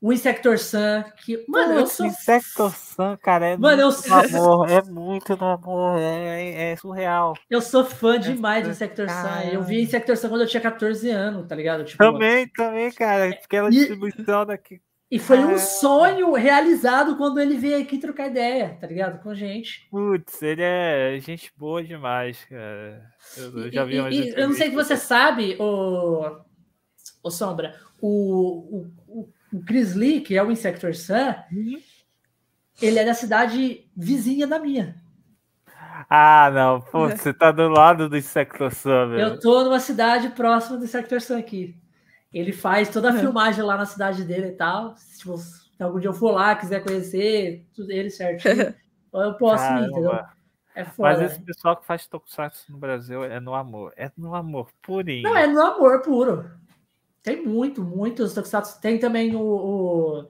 [0.00, 1.44] o Insector Sun, que.
[1.48, 2.06] Mano, eu sou.
[2.06, 4.14] Insector Sun, cara, é mano, muito eu...
[4.14, 7.34] amor, é muito do amor, é, é surreal.
[7.50, 9.50] Eu sou fã é demais do Insector Sun.
[9.52, 11.84] Eu vi Insector Sun quando eu tinha 14 anos, tá ligado?
[11.84, 13.30] Tipo, também, também, cara.
[13.30, 14.80] Aquela distribuição daqui.
[15.10, 19.22] E foi um sonho realizado quando ele veio aqui trocar ideia, tá ligado?
[19.22, 19.88] Com a gente.
[19.90, 23.10] Putz, ele é gente boa demais, cara.
[23.38, 26.40] Eu, eu já vi umas e, Eu não sei se você sabe, o,
[27.22, 31.80] o Sombra, o, o, o Chris Lee, que é o Insector Sun, uhum.
[32.82, 34.94] ele é da cidade vizinha da minha.
[36.10, 36.82] Ah, não.
[36.82, 39.20] Pô, você tá do lado do Insector Sun, velho.
[39.20, 41.74] Eu tô numa cidade próxima do Insector Sun aqui.
[42.32, 43.20] Ele faz toda a uhum.
[43.20, 44.94] filmagem lá na cidade dele e tal.
[45.16, 48.74] Tipo, se algum dia eu for lá, quiser conhecer, tudo ele certinho,
[49.14, 49.86] eu posso Caramba.
[49.86, 50.24] ir, entendeu?
[50.74, 51.08] É foda.
[51.10, 53.92] Mas esse pessoal que faz tokusatsu no Brasil é no amor.
[53.96, 55.24] É no amor purinho.
[55.24, 56.48] Não, é no amor puro.
[57.22, 58.80] Tem muito, muitos tokusatsu.
[58.80, 60.28] Tem também o, o,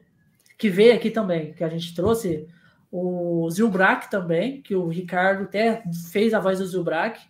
[0.56, 2.48] que veio aqui também, que a gente trouxe,
[2.90, 7.20] o Zilbrak também, que o Ricardo até fez a voz do Zilbrak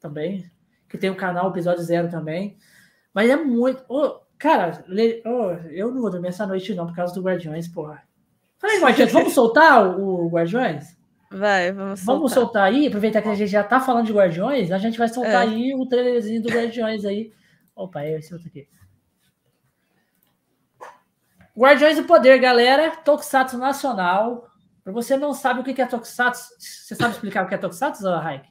[0.00, 0.50] também,
[0.88, 2.58] que tem o canal Episódio Zero também.
[3.16, 3.82] Mas é muito.
[3.88, 4.84] Oh, cara,
[5.24, 8.02] oh, eu não vou dormir essa noite não, por causa do Guardiões, porra.
[8.58, 10.94] Falei, Guardiões, vamos soltar o, o Guardiões?
[11.30, 12.14] Vai, vamos soltar.
[12.14, 15.08] Vamos soltar aí, aproveitar que a gente já tá falando de Guardiões, a gente vai
[15.08, 15.48] soltar é.
[15.48, 17.32] aí o trailerzinho do Guardiões aí.
[17.74, 18.68] Opa, é esse outro aqui.
[21.56, 22.90] Guardiões do Poder, galera.
[22.98, 24.46] Tokusatsu Nacional.
[24.84, 28.06] Para você não sabe o que é Tokusatsu, você sabe explicar o que é Tokusatsu,
[28.10, 28.46] Raik?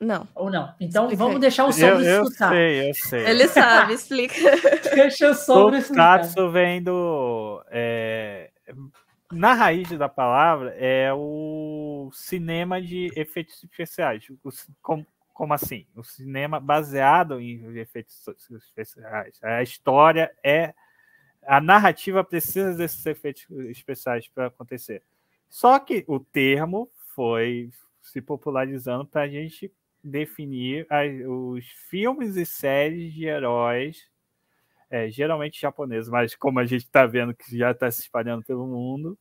[0.00, 0.26] Não.
[0.34, 0.74] Ou não?
[0.80, 1.40] Então Explica vamos aí.
[1.40, 2.50] deixar o Eu, Sombra eu escutar.
[2.50, 3.26] sei, eu sei.
[3.26, 4.34] Ele sabe, explica.
[4.94, 6.20] Deixa o Sombra escutar.
[6.20, 7.62] Tokusatsu vem do.
[7.70, 8.50] é,
[9.30, 14.26] na raiz da palavra é o cinema de efeitos especiais.
[14.80, 15.86] Como, como assim?
[15.94, 19.38] O cinema baseado em efeitos especiais.
[19.42, 20.72] A história é.
[21.46, 25.02] A narrativa precisa desses efeitos especiais para acontecer.
[25.48, 27.70] Só que o termo foi
[28.02, 29.72] se popularizando para a gente
[30.02, 34.08] definir as- os filmes e séries de heróis
[34.90, 38.66] é, geralmente japoneses, mas como a gente está vendo que já está se espalhando pelo
[38.66, 39.16] mundo,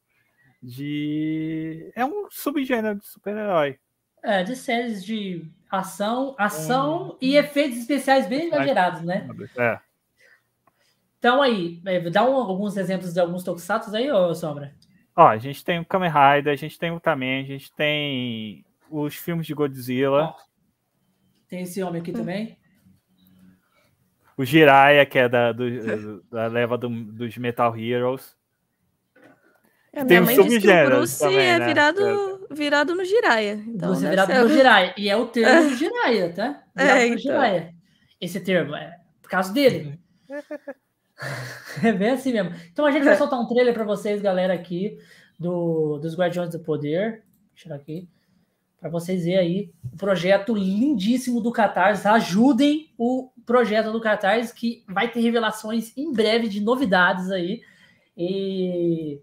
[0.63, 3.77] de é um subgênero de super-herói.
[4.23, 9.27] É, de séries de ação, ação e efeitos especiais bem exagerados, né?
[9.57, 9.79] É.
[11.17, 14.73] Então aí, é, dá um- alguns exemplos de alguns tokusatsu aí, ô Sombra.
[15.15, 18.65] Ó, a gente tem o Kamen Rider, a gente tem o Ultraman, a gente tem
[18.89, 20.48] os filmes de Godzilla, Ó,
[21.49, 22.57] Tem esse homem aqui também.
[24.37, 28.37] o Jiraiya, que é da, do- da leva do- dos Metal Heroes.
[29.91, 31.65] A Tem minha um mãe disse que o Bruce também, é né?
[31.65, 33.53] virado, virado no Jiraya.
[33.67, 34.93] Então, Você deve virado ser- no Jiraiya.
[34.97, 36.63] E é o termo do Jiraiya, tá?
[36.75, 37.17] Virado É, no então.
[37.17, 37.73] Jiraiya.
[38.21, 39.99] Esse termo é por causa dele.
[41.83, 42.53] É bem assim mesmo.
[42.71, 44.97] Então a gente vai soltar um trailer para vocês, galera, aqui
[45.37, 47.11] do, dos Guardiões do Poder.
[47.11, 48.07] Deixa eu tirar aqui.
[48.79, 52.07] Para vocês verem aí o projeto lindíssimo do Catarse.
[52.07, 57.61] Ajudem o projeto do Catarse, que vai ter revelações em breve de novidades aí.
[58.17, 59.19] E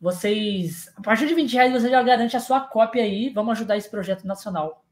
[0.00, 3.30] vocês, a partir de 20 reais, você já garante a sua cópia aí.
[3.30, 4.82] Vamos ajudar esse projeto nacional.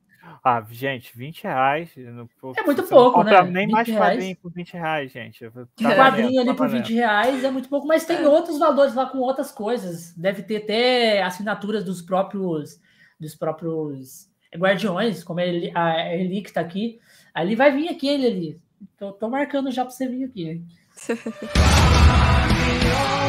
[0.42, 1.90] Ah, gente, 20 reais.
[1.96, 3.42] não- É muito pouco, né?
[3.42, 4.14] Nem 20 mais reais.
[4.14, 5.44] quadrinho por 20 reais, gente.
[5.50, 6.82] Tá valendo, quadrinho ali tá por valendo.
[6.86, 10.14] 20 reais é muito pouco, mas tem outros valores lá com outras coisas.
[10.14, 12.78] Deve ter até assinaturas dos próprios
[13.24, 17.00] dos próprios guardiões, como a Eli, a Eli que tá aqui.
[17.32, 18.60] Ali vai vir aqui ele ali.
[18.96, 20.62] Tô, tô marcando já para você vir aqui.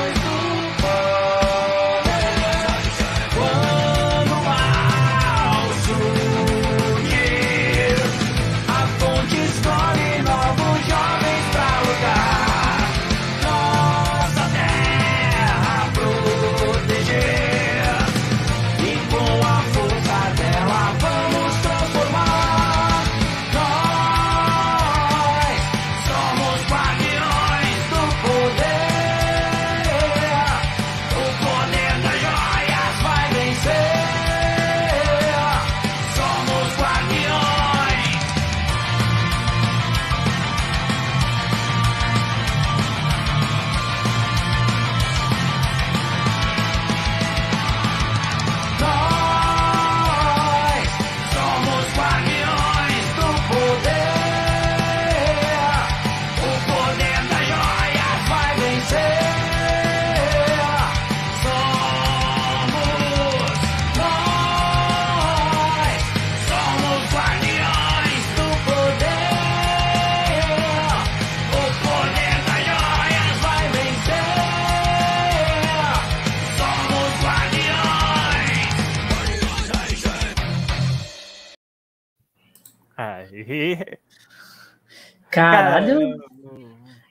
[85.30, 86.20] Caralho,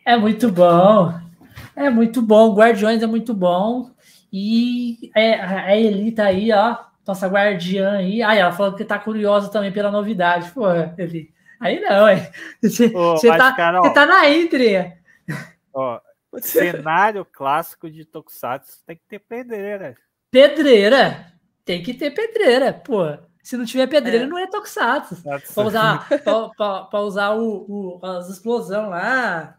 [0.05, 1.13] é muito bom.
[1.77, 2.55] É muito bom.
[2.55, 3.91] Guardiões é muito bom.
[4.33, 6.77] E é, a Eli tá aí, ó.
[7.07, 8.23] Nossa guardiã aí.
[8.23, 10.51] Aí ela falou que tá curiosa também pela novidade.
[10.51, 10.67] Pô,
[10.99, 11.33] Eli.
[11.61, 12.31] Aí não, é.
[12.63, 12.91] Você,
[13.37, 14.93] tá, tá na entre.
[15.73, 16.01] Ó,
[16.41, 19.95] cenário clássico de Tokusatsu tem que ter pedreira.
[20.31, 21.33] Pedreira.
[21.65, 23.05] Tem que ter pedreira, pô.
[23.45, 24.27] Se não tiver pedreira, É.
[24.27, 25.23] não é Tokusatsu.
[25.23, 29.57] Pra usar, pra, pra- pra usar o, o- as explosões lá,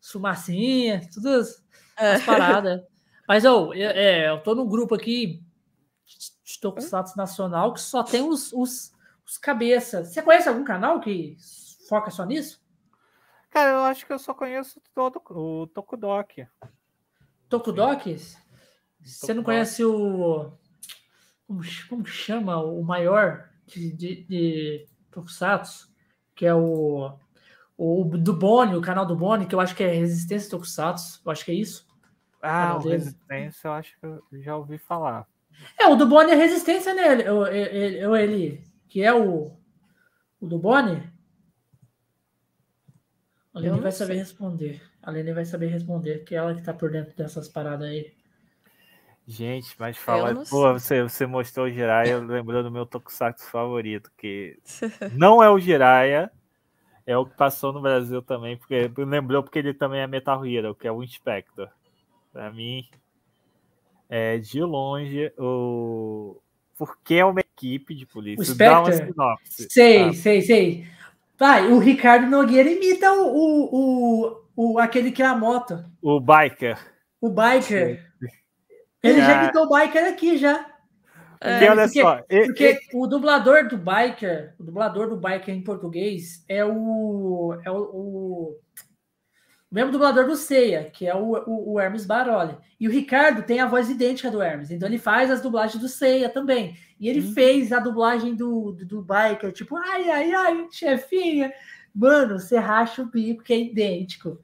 [0.00, 1.62] fumacinha, tudo as,
[1.98, 2.14] É.
[2.14, 2.80] as paradas.
[3.28, 5.42] Mas eu, é, eu tô num grupo aqui
[6.44, 8.92] de Tokusatsu Nacional que só tem os, os,
[9.26, 10.08] os cabeças.
[10.14, 11.36] Você conhece algum canal que
[11.88, 12.58] foca só nisso?
[13.50, 16.46] Cara, eu acho que eu só conheço todo o Tokudok.
[17.48, 18.36] Tokudoks?
[19.04, 19.44] Você não Tokudok.
[19.44, 20.50] conhece o.
[21.46, 25.88] Como, como chama o maior de, de, de Tokusatsu?
[26.34, 27.16] Que é o.
[27.78, 31.20] O do Boni, o canal do Boni, que eu acho que é Resistência Tokusatsu.
[31.24, 31.86] Eu acho que é isso.
[32.42, 32.88] Ah, o.
[32.88, 35.26] Resistência eu acho que eu já ouvi falar.
[35.78, 37.12] É, o do Boni é Resistência, né?
[37.12, 39.56] Ele, ele, o- ele- que é o.
[40.40, 41.02] O do Boni?
[43.54, 44.82] A Lene vai saber responder.
[45.02, 48.14] A Lene vai saber responder, que é ela que tá por dentro dessas paradas aí.
[49.28, 54.56] Gente, mas fala, pô, você, você mostrou o Jiraiya, lembrou do meu Tokusatsu favorito, que
[55.16, 56.30] não é o Jiraiya,
[57.04, 60.74] é o que passou no Brasil também, porque lembrou porque ele também é Metal Hero,
[60.76, 61.68] que é o Inspector.
[62.32, 62.88] Pra mim,
[64.08, 66.40] é de longe o
[66.78, 68.52] porque é uma equipe de polícia.
[68.52, 69.12] O Dá uma Spectre?
[69.12, 70.12] sinopse, Sei, tá?
[70.12, 70.86] sei, sei.
[71.38, 76.20] Vai, o Ricardo Nogueira imita o, o, o, o- aquele que é a moto, O
[76.20, 76.78] Biker.
[77.20, 78.05] o biker.
[79.06, 79.44] Ele já Ah.
[79.44, 80.58] imitou o biker aqui já.
[81.38, 85.54] Porque É, olha porque- só, e- Porque o dublador do biker, o dublador do biker
[85.54, 88.56] em português é o é o, o-
[89.70, 92.56] o mesmo dublador do Ceia, que é o, o, o Hermes Baroli.
[92.80, 95.88] E o Ricardo tem a voz idêntica do Hermes, então ele faz as dublagens do
[95.88, 96.74] Ceia também.
[96.98, 101.52] E ele fez a dublagem do, do, do biker, tipo, ai, ai, ai, chefinha.
[101.94, 104.38] Mano, você racha o bico, que é idêntico.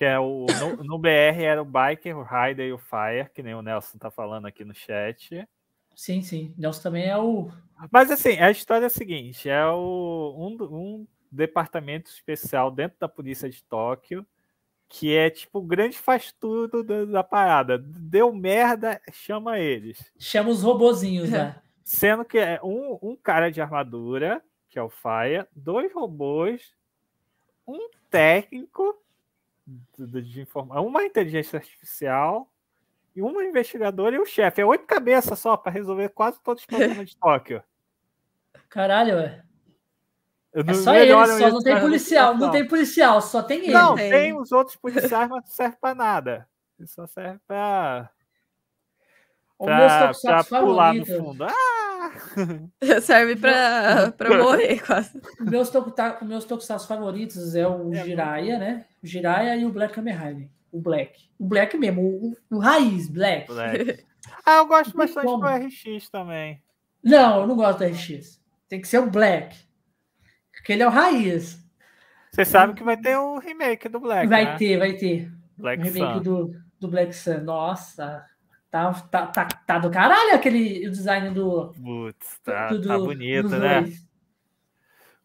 [0.00, 3.42] Que é o no, no BR era o Biker, o Rider e o Fire, que
[3.42, 5.46] nem o Nelson tá falando aqui no chat.
[5.94, 6.54] Sim, sim.
[6.56, 7.50] Nelson também é o.
[7.92, 13.10] Mas assim, a história é a seguinte: é o, um, um departamento especial dentro da
[13.10, 14.26] polícia de Tóquio,
[14.88, 17.76] que é tipo o grande faz tudo da, da parada.
[17.76, 20.10] Deu merda, chama eles.
[20.18, 21.62] Chama os robozinhos lá.
[21.84, 26.74] Sendo que é um, um cara de armadura, que é o Faia, dois robôs,
[27.68, 28.96] um técnico
[29.98, 32.50] de, de, de informa- uma inteligência artificial
[33.14, 34.60] e uma investigadora e o chefe.
[34.60, 37.62] É oito cabeças só para resolver quase todos os problemas de Tóquio.
[38.68, 39.42] Caralho, ué.
[40.52, 43.72] Eu É não- só ele, só não tem policial, não tem policial, só tem ele.
[43.72, 44.10] Não, Tem.
[44.10, 46.48] tem os outros policiais, mas não serve para nada.
[46.78, 48.10] Ele só serve para
[49.58, 51.44] pra, tokusatsu pra pular no fundo.
[51.44, 51.79] Ah,
[53.02, 55.20] Serve pra, pra morrer quase.
[55.40, 58.84] Os meus, tokuta- os meus tokusatsu favoritos é o É, Jiraiya, né?
[59.02, 60.50] O Jiraiya e o Black Kamen.
[60.72, 61.28] O Black.
[61.38, 63.48] O Black mesmo, o, o- o raiz, Black.
[63.48, 64.04] moleque.
[64.44, 65.38] Ah, eu gosto bastante como.
[65.42, 66.62] do RX também.
[67.02, 68.38] Não, eu não gosto do RX.
[68.68, 69.56] Tem que ser o Black.
[70.52, 71.58] Porque ele é o raiz.
[72.30, 74.56] Você sabe que vai ter o remake do Black, vai né?
[74.56, 75.32] ter, vai ter.
[75.58, 76.22] O Black remake Sun.
[76.22, 77.38] do, do Black Sun.
[77.40, 78.24] Nossa,
[78.70, 81.72] tá, tá, tá, tá do caralho aquele o design do.
[81.72, 83.80] Putz, tá, do, tá do- bonito, dos né?
[83.80, 84.10] dois.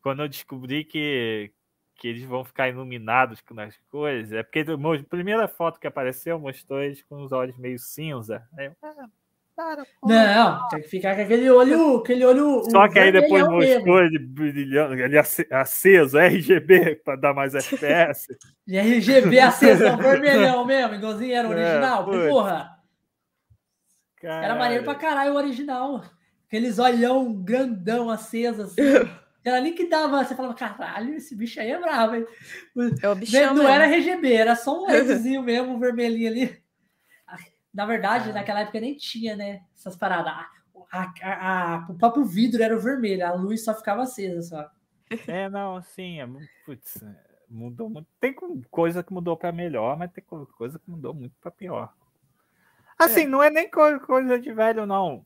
[0.01, 1.51] Quando eu descobri que,
[1.95, 6.39] que eles vão ficar iluminados com as coisas, é porque a primeira foto que apareceu
[6.39, 8.47] mostrou eles com os olhos meio cinza.
[8.57, 9.07] Aí eu, ah,
[9.55, 9.85] para.
[10.03, 11.97] Não, tem que ficar com aquele olho.
[11.97, 13.55] Aquele olho Só que aí depois mesmo.
[13.55, 18.27] mostrou ele brilhando, ele ace- aceso, RGB, para dar mais FPS.
[18.67, 22.74] RGB acesão vermelhão mesmo, igualzinho era o É, original.
[24.19, 24.59] Porra, era Caralho.
[24.59, 26.03] maneiro pra caralho o original.
[26.47, 28.75] Aqueles olhão grandão aceso assim.
[29.45, 32.25] Era ali que dava, você falava, caralho, esse bicho aí é bravo, hein?
[33.03, 33.67] É o Não, bichão não mesmo.
[33.69, 36.63] era RGB, era só um LEDzinho mesmo, um vermelhinho ali.
[37.71, 39.61] Na verdade, naquela época nem tinha, né?
[39.75, 40.33] Essas paradas.
[40.91, 44.71] A- a- a- o próprio vidro era o vermelho, a luz só ficava acesa só.
[45.27, 46.27] É, não, assim, é,
[46.65, 47.15] putz, é,
[47.47, 48.07] mudou muito.
[48.19, 51.51] Tem co- coisa que mudou para melhor, mas tem co- coisa que mudou muito para
[51.51, 51.93] pior.
[52.97, 55.25] Assim, não é nem co- coisa de velho, não.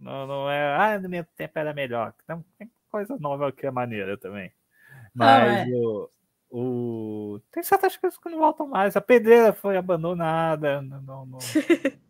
[0.00, 2.12] Não, não é, ah, no meu tempo era melhor.
[2.26, 4.52] Tem, tem coisa nova que é maneira também.
[5.14, 5.70] Mas é.
[5.70, 6.10] o,
[6.50, 8.96] o- tem certas coisas que não voltam mais.
[8.96, 10.80] A pedreira foi abandonada.
[10.82, 11.38] Não, não, não,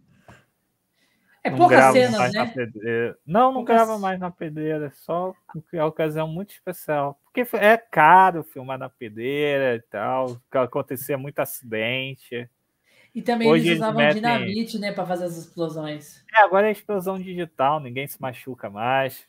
[1.44, 2.46] É poucas cenas, né?
[2.54, 3.18] pedreira.
[3.26, 7.18] Não, não Poucas- grava mais na pedreira, só porque é uma ocasião muito especial.
[7.24, 12.48] Porque é caro filmar na pedreira e tal, que acontecia muito acidente.
[13.14, 16.24] E também Hoje eles eles usavam metem- dinamite, né, pra fazer as explosões.
[16.34, 19.26] É, agora é explosão digital, ninguém se machuca mais.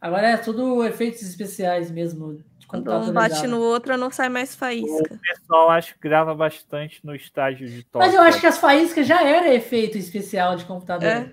[0.00, 2.42] Agora é tudo efeitos especiais mesmo.
[2.66, 5.14] Quando um bate no outro, não sai mais faísca.
[5.14, 8.04] O pessoal acho que grava bastante no estágio de toque.
[8.06, 11.06] Mas eu acho que as faíscas já era efeito especial de computador.
[11.08, 11.30] É.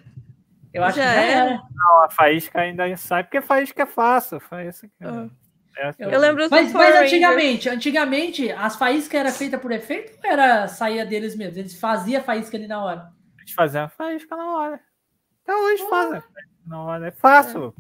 [0.74, 1.50] Eu acho Já que já era.
[1.52, 1.64] era.
[1.74, 4.40] Não, a faísca ainda sai, porque faísca é fácil.
[4.40, 5.30] Faísca é-
[5.82, 5.96] Ah.
[5.98, 10.68] é- Eu lembro Mas, mas antigamente, antigamente, as faíscas eram feitas por efeito ou era
[10.68, 11.58] saía deles mesmos?
[11.58, 13.10] Eles faziam a faísca ali na hora.
[13.40, 14.80] Eles faziam a faísca na hora.
[15.44, 17.08] Até hoje fazem a faísca na hora.
[17.08, 17.74] É fácil.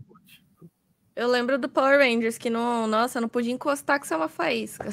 [1.16, 4.30] Eu lembro do Power Rangers, que não, nossa, não podia encostar que isso é uma
[4.30, 4.86] faísca.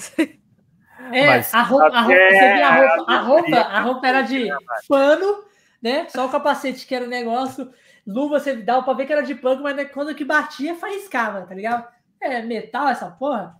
[1.13, 3.81] É, Mas a roupa, a roupa, até você via a roupa, a a roupa, a
[3.83, 4.49] roupa era de
[4.89, 5.45] pano,
[5.81, 6.09] né?
[6.09, 7.71] Só o capacete que era o negócio.
[8.07, 11.43] Luva você dava pra ver que era de pano, mas né, quando que batia, faiscava,
[11.47, 11.87] tá ligado?
[12.35, 13.57] É metal essa porra?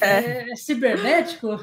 [0.00, 1.58] É, é cibernético?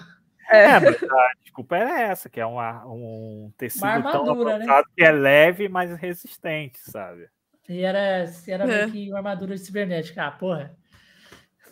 [0.49, 4.83] É, mas a desculpa era essa, que é uma, um tecido tão armadura, né?
[4.95, 7.29] que é leve, mas resistente, sabe?
[7.69, 8.89] E era, era meio É.
[8.89, 10.25] que uma armadura de cibernética.
[10.25, 10.75] Ah, porra.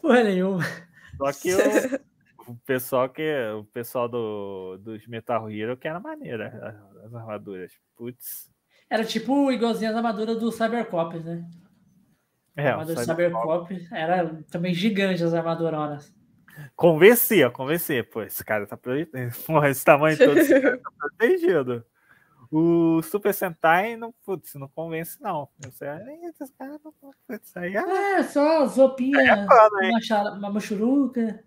[0.02, 0.64] Porra nenhuma.
[1.18, 1.60] Só que eu
[2.50, 7.72] o pessoal que o pessoal do, dos Metal Hero que era maneira as, as armaduras.
[7.96, 8.50] Putz.
[8.90, 11.48] Era tipo igualzinho as armaduras do Cybercop, né?
[12.62, 16.14] É, armadura do Cybercop era também gigante as armaduronas.
[16.76, 18.04] Convencia, convencia.
[18.04, 19.18] Pô, esse cara tá protegido.
[19.70, 21.86] Esse tamanho todo esse cara tá protegido.
[22.52, 25.48] O Super Sentai não, putz, não convence, não.
[25.64, 26.94] Eu sei, "Eita, esse cara não
[27.28, 31.44] putz, aí é- É, só as roupinhas, É foda, uma, mochuruca.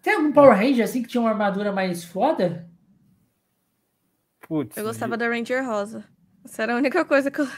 [0.00, 2.70] Tem algum Power Ranger assim que tinha uma armadura mais foda?
[4.46, 6.04] Putz, Eu gostava da Ranger Rosa.
[6.44, 7.48] Essa era a única coisa que eu.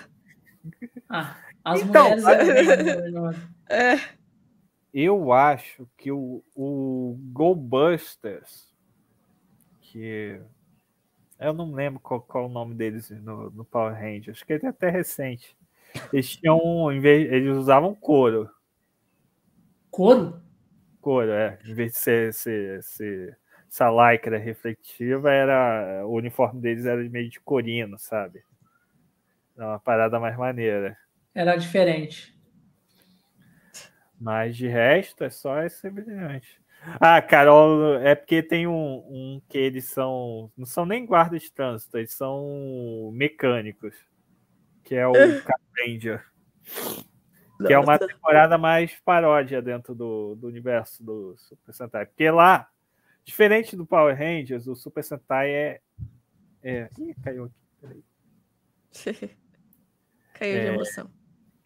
[1.08, 4.18] Ah, as Então, mulheres bem- É.
[4.92, 8.66] Eu acho que o, o Go Busters,
[9.80, 10.40] que
[11.38, 14.66] eu não lembro qual, qual o nome deles no, no Power Rangers, acho que ele
[14.66, 15.56] é até recente.
[16.12, 18.50] Eles tinham, em vez, eles usavam couro.
[19.90, 20.40] Couro?
[21.00, 21.58] Couro, é.
[21.64, 27.28] Em vez de ser, ser, ser essa lycra refletiva, era, o uniforme deles era meio
[27.30, 28.42] de corino, sabe?
[29.58, 30.96] Era uma parada mais maneira.
[31.34, 32.32] Era diferente.
[34.20, 36.62] Mas de resto é só esse brilhante.
[37.00, 40.50] Ah, Carol, é porque tem um, um que eles são.
[40.56, 43.96] Não são nem guardas de trânsito, eles são mecânicos.
[44.84, 45.12] Que é o
[45.76, 46.24] Ranger.
[47.66, 52.06] Que é uma temporada mais paródia dentro do, do universo do Super Sentai.
[52.06, 52.70] Porque lá,
[53.24, 55.80] diferente do Power Rangers, o Super Sentai é.
[56.62, 56.88] é...
[56.96, 57.54] Ih, caiu aqui.
[57.80, 58.04] Peraí.
[60.38, 60.68] Caiu de É.
[60.68, 61.10] emoção.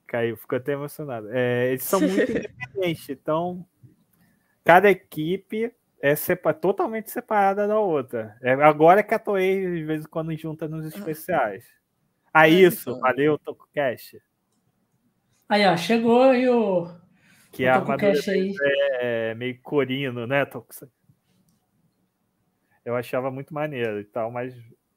[0.06, 1.28] Caiu, ficou até emocionado.
[1.30, 3.66] É, eles são muito independentes, então
[4.64, 8.36] cada equipe é sepa- totalmente separada da outra.
[8.42, 11.64] É agora que a Toei de vez em quando junta nos especiais.
[12.32, 13.00] Ah, É, isso, então.
[13.00, 14.20] valeu, TokuCast.
[15.48, 16.86] Aí, ó, chegou aí o.
[17.52, 18.28] Que o a Toku armadura Cash
[19.00, 20.74] é meio corino, né, Toku?
[22.84, 24.54] Eu achava muito maneiro e tal, mas.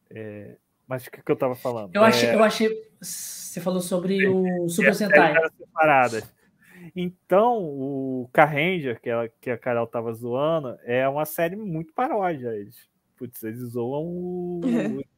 [0.10, 0.58] é,
[0.88, 1.96] Mas o que, que eu tava falando?
[1.96, 2.70] Eu achei, É, eu achei.
[3.02, 5.36] Você falou sobre o Super Sentai.
[5.58, 6.36] separadas.
[6.96, 12.50] Então, o Carranger, que, ela, que a Carol tava zoando, é uma série muito paródia.
[12.50, 12.88] Eles,
[13.18, 14.62] putz, eles zoam o.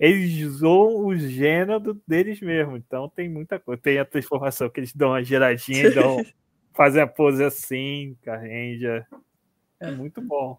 [0.00, 2.76] Eles zoam o gênero deles mesmo.
[2.76, 3.80] Então tem muita coisa.
[3.80, 6.16] Tem a transformação que eles dão uma giradinha e dão,
[6.74, 9.06] fazem a pose assim, Carranger.
[9.78, 10.58] É muito bom.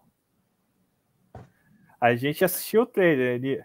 [2.00, 3.62] A gente assistiu o trailer ali.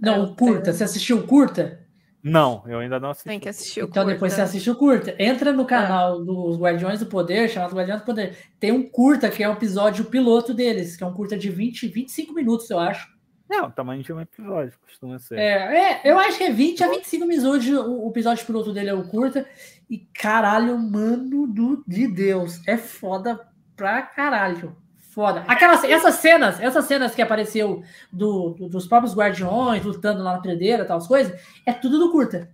[0.00, 0.72] Não, É, o curta.
[0.72, 1.80] Você assistiu o curta?
[2.22, 3.28] Não, eu ainda não assisti.
[3.28, 4.50] Tem que assistir o Então depois você curta.
[4.50, 5.14] assiste o curta.
[5.18, 8.36] Entra no canal dos Guardiões do Poder, chamado Guardiões do Poder.
[8.58, 11.86] Tem um curta que é o episódio piloto deles, que é um curta de 20,
[11.88, 13.08] 25 minutos, eu acho.
[13.48, 15.38] Não, o tamanho de um episódio costuma ser.
[15.38, 17.66] É, é, eu acho que é 20 a 25 minutos.
[17.68, 19.46] O, o episódio piloto dele é o curta.
[19.88, 22.60] E caralho, mano do, de Deus.
[22.66, 23.40] É foda
[23.74, 24.76] pra caralho.
[25.18, 25.44] Foda.
[25.48, 27.82] Aquelas, essas cenas, essas cenas que apareceu
[28.12, 31.36] do, do- dos próprios guardiões lutando lá na prendeira, tal, as coisas,
[31.66, 32.48] é tudo do curta.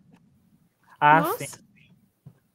[0.99, 1.63] Ah, Nossa, sim.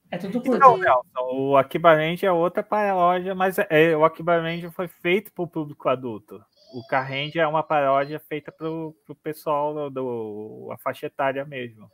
[0.09, 0.65] É tudo do curta.
[0.65, 5.31] Não, Nelson, o Akiba Ranger é outra paródia, mas é, o Akiba Ranger foi feito
[5.31, 6.43] para o público adulto.
[6.73, 11.87] O Carranger é uma paródia feita para o pessoal do, do- a faixa etária mesmo.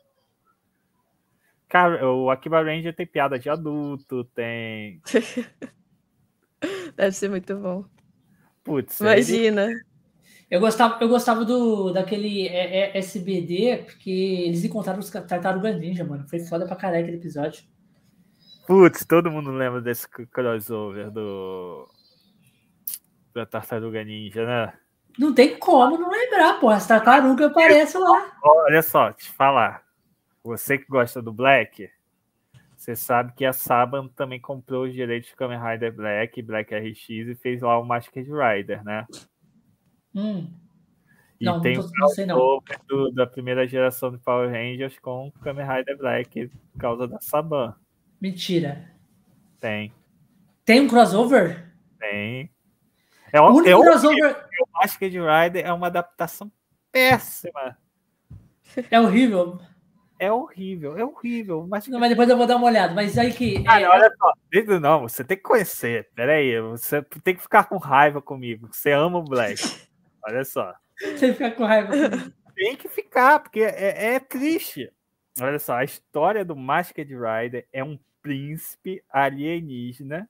[1.68, 5.02] Cara, o Akiba Ranger tem piada de adulto, tem.
[6.96, 7.84] deve ser muito bom.
[8.66, 9.70] Putz, ele- Imagina.
[10.52, 16.04] Eu gostava, eu gostava do, daquele é, é, SBD, porque eles encontraram os Tartaruga Ninja,
[16.04, 16.28] mano.
[16.28, 17.64] Foi foda pra caralho aquele episódio.
[18.68, 21.88] Putz, todo mundo lembra desse crossover do.
[23.34, 24.74] Da Tartaruga Ninja, né?
[25.18, 26.70] Não tem como não lembrar, pô.
[26.70, 28.32] As tartarugas aparecem lá.
[28.44, 29.84] Olha só, te falar.
[30.44, 31.90] Você que gosta do Black,
[32.86, 37.10] você sabe que a Saban também comprou os direitos de Kamen Rider Black, Black RX
[37.10, 39.08] e fez lá o Masked Rider, né?
[40.14, 40.54] Hum.
[41.42, 42.62] E Não, tem não tô- não sei não.
[42.88, 47.76] do- da primeira geração de Power Rangers com Kamen Rider Black por causa da Saban.
[48.22, 48.90] Mentira.
[49.60, 49.92] Tem,
[50.64, 51.72] Tem um crossover?
[52.00, 52.52] tem.
[53.34, 56.52] É, O o, único é crossover o Masked Rider é uma adaptação
[56.92, 57.78] péssima.
[58.92, 59.60] é horrível.
[60.18, 61.68] É horrível, é horrível.
[61.68, 62.94] Mas Não, mas depois eu vou dar uma olhada.
[62.94, 63.64] Mas aí que.
[63.64, 64.80] Cara, é, olha só.
[64.80, 66.10] Não, você tem que conhecer.
[66.16, 68.70] Peraí, você tem que ficar com raiva comigo.
[68.72, 69.62] Você ama o Black.
[70.28, 70.74] Olha só.
[71.00, 71.92] Você fica com raiva.
[72.56, 74.92] Tem que ficar, porque é, é triste.
[75.40, 80.28] Olha só, a história do Masked Rider é um príncipe alienígena.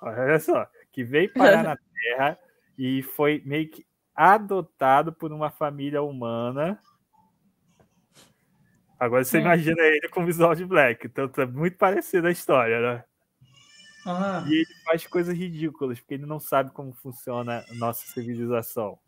[0.00, 2.38] Olha só, que veio parar na Terra
[2.78, 3.84] e foi meio que
[4.14, 6.80] adotado por uma família humana.
[8.98, 9.42] Agora você Hum.
[9.42, 11.06] imagina ele com visual de Black.
[11.06, 13.04] Então é muito parecida a história, né?
[14.06, 18.98] Ah, E ele faz coisas ridículas, porque ele não sabe como funciona a nossa civilização.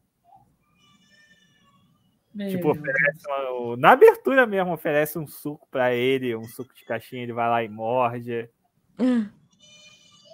[2.35, 2.87] meu Tipo, Deus.
[3.59, 7.49] O- Na abertura mesmo, oferece um suco pra ele, um suco de caixinha, ele vai
[7.49, 8.49] lá e morde.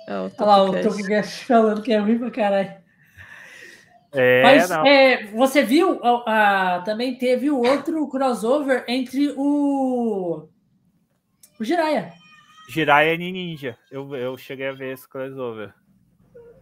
[0.09, 0.83] É o Olha lá, o.
[0.83, 2.86] Topcast falando que é ruim pra caralho.
[4.13, 10.49] É, Mas é, você viu, ah, também teve o outro crossover entre o.
[11.59, 12.13] O Jiraiya.
[12.69, 13.79] Jiraiya e Ninja.
[13.91, 15.73] Eu, eu cheguei a ver esse crossover.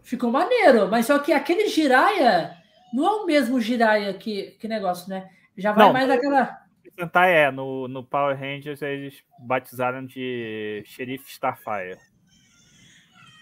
[0.03, 2.57] Ficou maneiro, mas só que aquele Jiraiya
[2.93, 5.29] não é o mesmo Jiraiya que, que negócio, né?
[5.57, 5.93] Já vai Não.
[5.93, 6.59] mais daquela.
[6.99, 11.99] Sentai é, no, no Power Rangers eles batizaram de Xerife Starfire.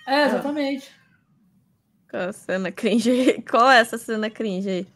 [0.06, 0.90] É, exatamente.
[2.12, 3.40] Qual a cena cringe aí?
[3.50, 4.86] Qual é essa cena cringe aí?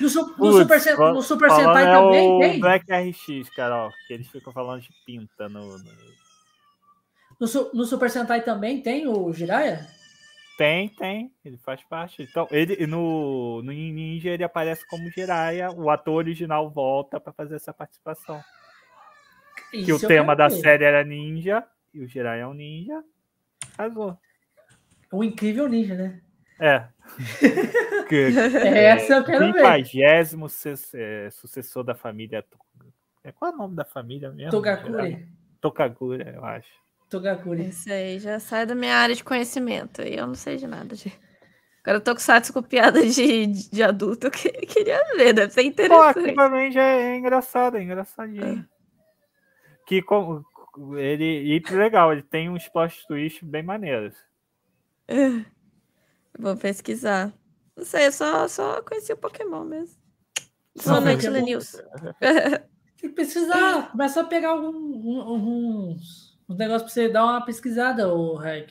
[0.00, 2.60] No, su- no Super, Sen- fal- no Super Sentai é também o tem.
[2.60, 5.84] Black RX, Carol, que eles ficam falando de pinta no, no-
[7.40, 9.86] No, Su- no Super Sentai também tem o Jiraiya?
[10.58, 12.22] Tem, tem, ele faz parte.
[12.22, 17.56] Então, ele no, no Ninja ele aparece como Jiraiya, o ator original volta para fazer
[17.56, 18.42] essa participação.
[19.70, 20.56] que o Isso tema da ver.
[20.60, 21.64] série era ninja,
[21.94, 23.02] e o Jiraiya é um ninja.
[23.76, 24.18] Casou.
[25.12, 26.20] O incrível ninja, né?
[26.60, 26.86] É.
[28.08, 29.52] que, Essa eu quero ver.
[29.54, 32.44] Quinquagésimo su- é, sucessor da família.
[33.24, 34.52] É, Qual é o nome da família mesmo?
[34.52, 35.26] Togakuri.
[35.60, 36.68] Tokagura, eu acho.
[37.10, 37.68] Togakuri.
[37.68, 40.02] Isso aí já sai da minha área de conhecimento.
[40.02, 40.94] E eu não sei de nada.
[40.94, 41.12] De...
[41.82, 44.28] Agora eu tô com satisfação com piada de, de adulto.
[44.28, 46.18] Eu que- queria ver, deve ser Pô, interessante.
[46.20, 48.64] aqui também já é engraçado, é engraçadinho.
[49.86, 50.42] Que com,
[50.96, 51.24] ele.
[51.56, 54.14] E legal, ele tem uns plot twists bem maneiros.
[56.38, 57.32] Vou pesquisar.
[57.76, 59.96] Não sei, eu só, só conheci o Pokémon mesmo.
[60.84, 61.28] Boa noite.
[61.28, 61.72] Lenils.
[62.20, 62.62] Tem
[62.96, 63.90] que pesquisar.
[63.90, 68.70] Começa a pegar algum, um- uns, uns negócios pra você dar uma pesquisada, o Hack.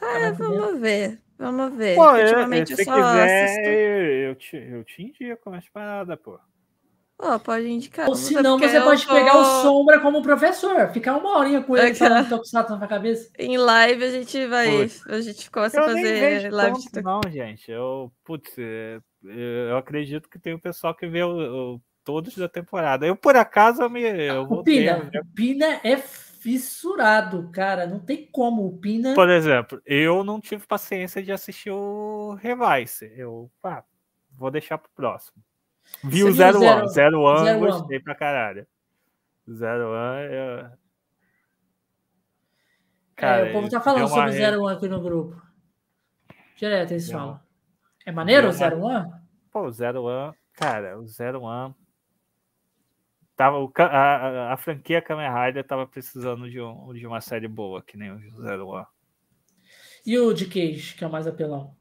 [0.00, 1.20] É, vamos ver.
[1.38, 1.96] Vamos ver.
[1.96, 3.68] Pô, eu, Ultimamente se eu só quiser, assisto.
[3.70, 6.38] eu, eu te, eu te indico umas paradas, pô.
[7.20, 8.06] Pô, pode indicar.
[8.08, 10.88] Ou não senão porque você pode tô- pegar o Sombra como professor.
[10.90, 13.30] Ficar uma horinha com ele falando Tokusatsu na sua cabeça.
[13.38, 14.70] Em live a gente vai.
[14.70, 15.06] Putz.
[15.06, 17.70] A gente começa a fazer vejo live de não, gente.
[17.70, 19.00] Eu, putz, é,
[19.70, 23.06] eu acredito que tem o pessoal que vê o- o- todos da temporada.
[23.06, 24.00] Eu, por acaso, eu me.
[24.02, 25.10] Eu O Pina.
[25.14, 27.86] O Pina é fissurado, cara.
[27.86, 28.66] Não tem como.
[28.66, 29.14] O Pina.
[29.14, 33.12] Por exemplo, eu não tive paciência de assistir o Revice.
[33.14, 33.84] Eu, pá,
[34.38, 35.36] vou deixar pro próximo.
[36.04, 36.88] Vi o Zero Zero- One.
[36.88, 37.70] Zero One, Zero One?
[37.70, 38.66] gostei pra caralho.
[39.50, 40.70] Zero One, eu...
[43.18, 45.42] é, o povo tá falando sobre o Zero One aqui no grupo.
[46.56, 47.40] Direto eles falam.
[48.06, 49.10] É maneiro o Zero One?
[49.50, 51.74] Pô, o Zero One, cara, o Zero One.
[53.36, 57.82] Tava, a, a, a franquia Kamen Rider tava precisando de, um, de uma série boa,
[57.82, 58.86] que nem o Zero One.
[60.04, 61.74] E o de Cage, que é o mais apelão?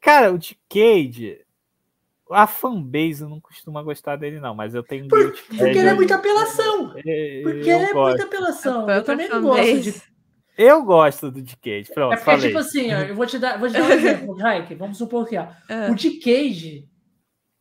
[0.00, 1.46] Cara, o Decade,
[2.30, 6.14] a fanbase não costuma gostar dele, não, mas eu tenho guilt Porque ele é muita
[6.14, 6.94] apelação.
[6.96, 8.08] É, Porque eu ele é gosto.
[8.18, 8.80] muita apelação.
[8.80, 10.02] Eu própria também não gosto de.
[10.56, 11.90] Eu gosto do Decade.
[11.94, 12.46] Pronto, É porque, falei.
[12.48, 14.74] tipo assim, ó, eu vou te dar, vou te dar um exemplo, Raik.
[14.74, 15.90] Vamos supor que, ó, É.
[15.90, 16.88] o de Cage,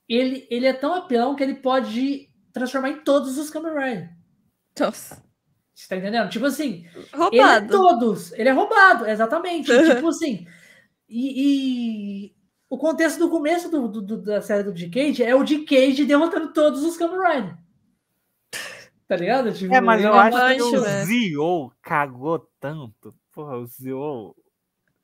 [0.09, 4.09] ele, ele é tão apelão que ele pode transformar em todos os Kamen Rider.
[4.79, 5.23] Nossa.
[5.73, 6.29] Você tá entendendo?
[6.29, 7.67] Tipo assim, ele é Roubado.
[7.71, 8.31] todos.
[8.33, 9.67] Ele é roubado, exatamente.
[9.95, 10.45] tipo assim.
[11.09, 12.35] E, e
[12.71, 16.53] o contexto do começo do, do- do- da série do Decade é o Decade derrotando
[16.53, 17.57] todos os Kamen Rider.
[19.07, 19.51] Tá ligado?
[19.53, 21.03] Tipo, É, mas eu é acho que o né?
[21.03, 23.13] Zio cagou tanto.
[23.33, 24.33] Porra, o Zio.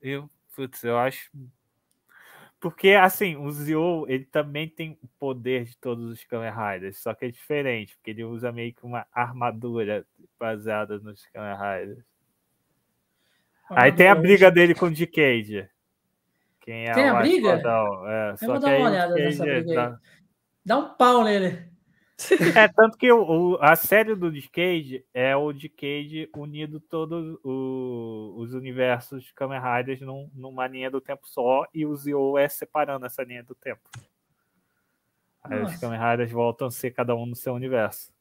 [0.00, 1.30] Eu, putz, eu acho.
[2.58, 7.12] Porque, assim, o Zio, ele também tem o poder de todos os Kamen Riders, só
[7.12, 10.06] que é diferente, porque ele usa meio que uma armadura
[10.40, 12.04] baseada nos Kamen Riders.
[13.68, 15.68] Aí tem a briga dele com o Decade.
[16.68, 17.56] Quem é Tem a briga?
[17.56, 19.96] fodão, É, só vou dar uma olhada nessa Decade briga aí.
[20.66, 21.66] dá- um pau nele.
[22.54, 23.22] É, tanto que o,
[23.54, 30.02] o- a série do Decade é o Decade unindo todos os universos de Kamen Riders
[30.02, 33.80] num- numa linha do tempo só e o Zio é separando essa linha do tempo.
[35.42, 35.80] Aí os Nossa.
[35.80, 38.12] Kamen Riders voltam a ser cada um no seu universo.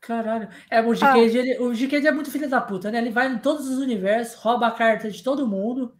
[0.00, 0.48] Caralho.
[0.68, 2.98] É, o Decade, ele, o Decade é muito filho da puta, né?
[2.98, 5.94] Ele vai em todos os universos, rouba a carta de todo mundo.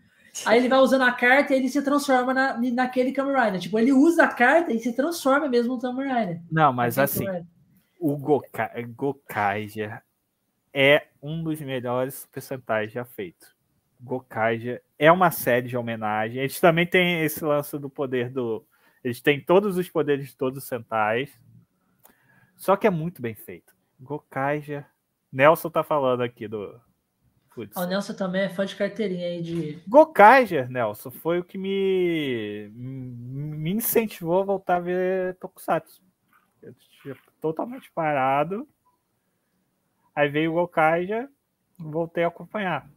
[0.44, 3.60] Aí ele vai usando a carta e ele se transforma na, naquele Kamen Rider.
[3.60, 6.40] Tipo, ele usa a carta e se transforma mesmo no Kamen Rider.
[6.50, 7.24] Não, mas assim,
[7.98, 10.02] o Goka, Gokaiger
[10.72, 13.54] é um dos melhores Super Sentais já feito.
[14.00, 16.38] Gokaiger é uma série de homenagem.
[16.38, 18.64] Eles também têm esse lance do poder do.
[19.04, 21.30] Eles têm todos os poderes de todos os Sentais.
[22.56, 23.74] Só que é muito bem feito.
[24.00, 24.86] Gokaiger.
[25.30, 26.80] Nelson tá falando aqui do.
[27.54, 27.76] Putz.
[27.76, 29.78] O Nelson também é fã de carteirinha aí de.
[29.88, 36.00] Gokaiger, Nelson, foi o que me, me incentivou a voltar a ver Tokusatsu.
[36.62, 36.72] Eu
[37.02, 38.68] tinha totalmente parado.
[40.14, 41.28] Aí veio o Gokaiger,
[41.78, 42.88] voltei a acompanhar.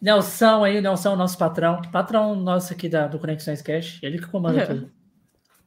[0.00, 1.80] Nelson aí, o Nelson, nosso patrão.
[1.92, 4.00] Patrão nosso aqui da, do Conexões Cash.
[4.02, 4.90] Ele que comanda tudo.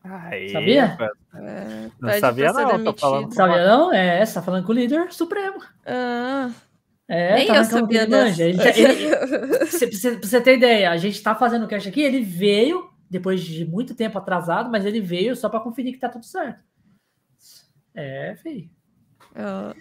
[0.03, 0.97] Aí, Sabia?
[1.33, 2.99] É, Não sabia não, tô demitido.
[2.99, 3.93] falando- Sabia não?
[3.93, 5.63] É, você tá falando com o líder supremo.
[5.85, 6.51] Ah,
[7.07, 8.15] É, nem tá eu sabia ele.
[8.41, 8.79] Ele, dessa.
[8.79, 12.21] ele, pra você- você- você ter ideia, a gente tá fazendo o cash aqui, ele
[12.21, 16.25] veio, depois de muito tempo atrasado, mas ele veio só pra conferir que tá tudo
[16.25, 16.63] certo.
[17.93, 18.69] É, filho.
[19.37, 19.73] Ó.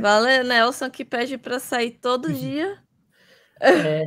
[0.00, 2.78] Vale Nelson que pede pra sair todo dia.
[3.60, 4.04] É.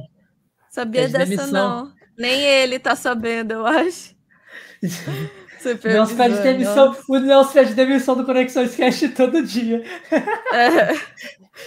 [0.69, 1.51] Sabia dessa demissão.
[1.85, 1.93] não.
[2.17, 4.15] Nem ele tá sabendo, eu acho.
[5.93, 9.83] Nelson pede demissão, o Nelson pede demissão do Conexões Cash todo dia.
[10.53, 10.93] É,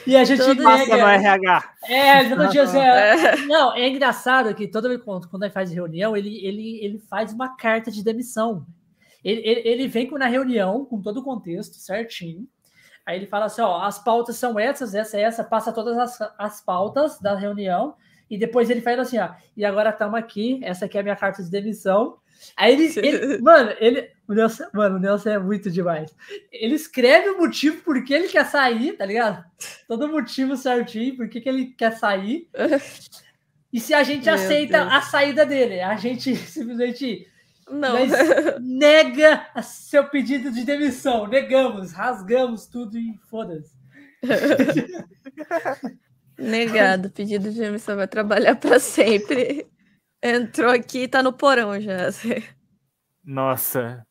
[0.06, 1.06] E a gente Todo Passa no.
[1.06, 1.74] RH.
[1.88, 3.36] É, todo dia assim, é.
[3.46, 7.32] Não, é engraçado que toda vez quando, quando ele faz reunião, ele, ele, ele faz
[7.32, 8.64] uma carta de demissão.
[9.24, 12.46] Ele, ele, ele vem com- na reunião com todo o contexto certinho.
[13.04, 16.60] Aí ele fala assim: ó, as pautas são essas, essa, essa, passa todas as, as
[16.60, 17.94] pautas da reunião.
[18.30, 21.16] E depois ele faz assim: ó, e agora estamos aqui, essa aqui é a minha
[21.16, 22.16] carta de demissão.
[22.56, 26.14] Aí ele, ele- mano, ele, o Nelson, mano, o Nelson é muito demais.
[26.52, 29.44] Ele escreve o motivo por que ele quer sair, tá ligado?
[29.88, 32.48] Todo motivo certinho, por que, que ele quer sair.
[33.72, 34.92] E se a gente Meu aceita Deus.
[34.92, 37.26] a saída dele, a gente simplesmente
[37.70, 37.96] Não.
[38.60, 41.26] nega seu pedido de demissão.
[41.26, 43.78] Negamos, rasgamos tudo e foda-se.
[46.38, 49.66] Negado, pedido de demissão vai trabalhar pra sempre.
[50.22, 52.08] Entrou aqui, tá no porão já.
[53.24, 54.06] Nossa.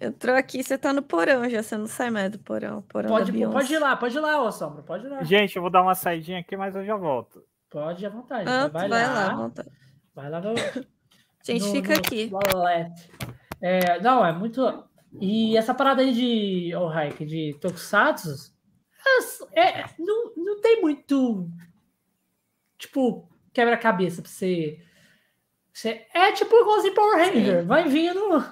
[0.00, 2.82] Entrou aqui, você tá no porão já, você não sai mais do porão.
[2.82, 5.22] porão Pode, pode ir lá, pode ir lá, ô Sombra, pode ir lá.
[5.22, 7.44] Gente, eu vou dar uma saidinha aqui, mas eu já volto.
[7.68, 8.48] Pode ir à vontade.
[8.48, 9.70] Ah, vai, vai, lá, lá, vontade.
[10.14, 10.54] vai lá no.
[11.44, 12.30] Gente, no- fica no aqui.
[13.60, 14.84] É, não, é muito.
[15.20, 16.74] E essa parada aí de.
[16.74, 18.52] Oh, Raik, de Tokusatsu.
[19.52, 21.48] É, é- não, não tem muito.
[22.78, 24.82] Tipo, quebra-cabeça pra você.
[25.72, 27.64] Você- É tipo igualzinho Power Ranger.
[27.66, 28.44] Vai vindo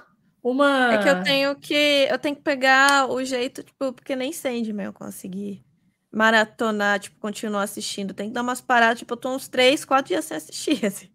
[0.43, 0.93] uma.
[0.93, 2.07] É que eu tenho que.
[2.09, 5.63] Eu tenho que pegar o jeito, tipo, porque nem Sandman eu consegui
[6.11, 8.13] maratonar, tipo, continuar assistindo.
[8.13, 11.09] Tem que dar umas paradas, tipo, eu tô uns 3, 4 dias sem assistir, assim.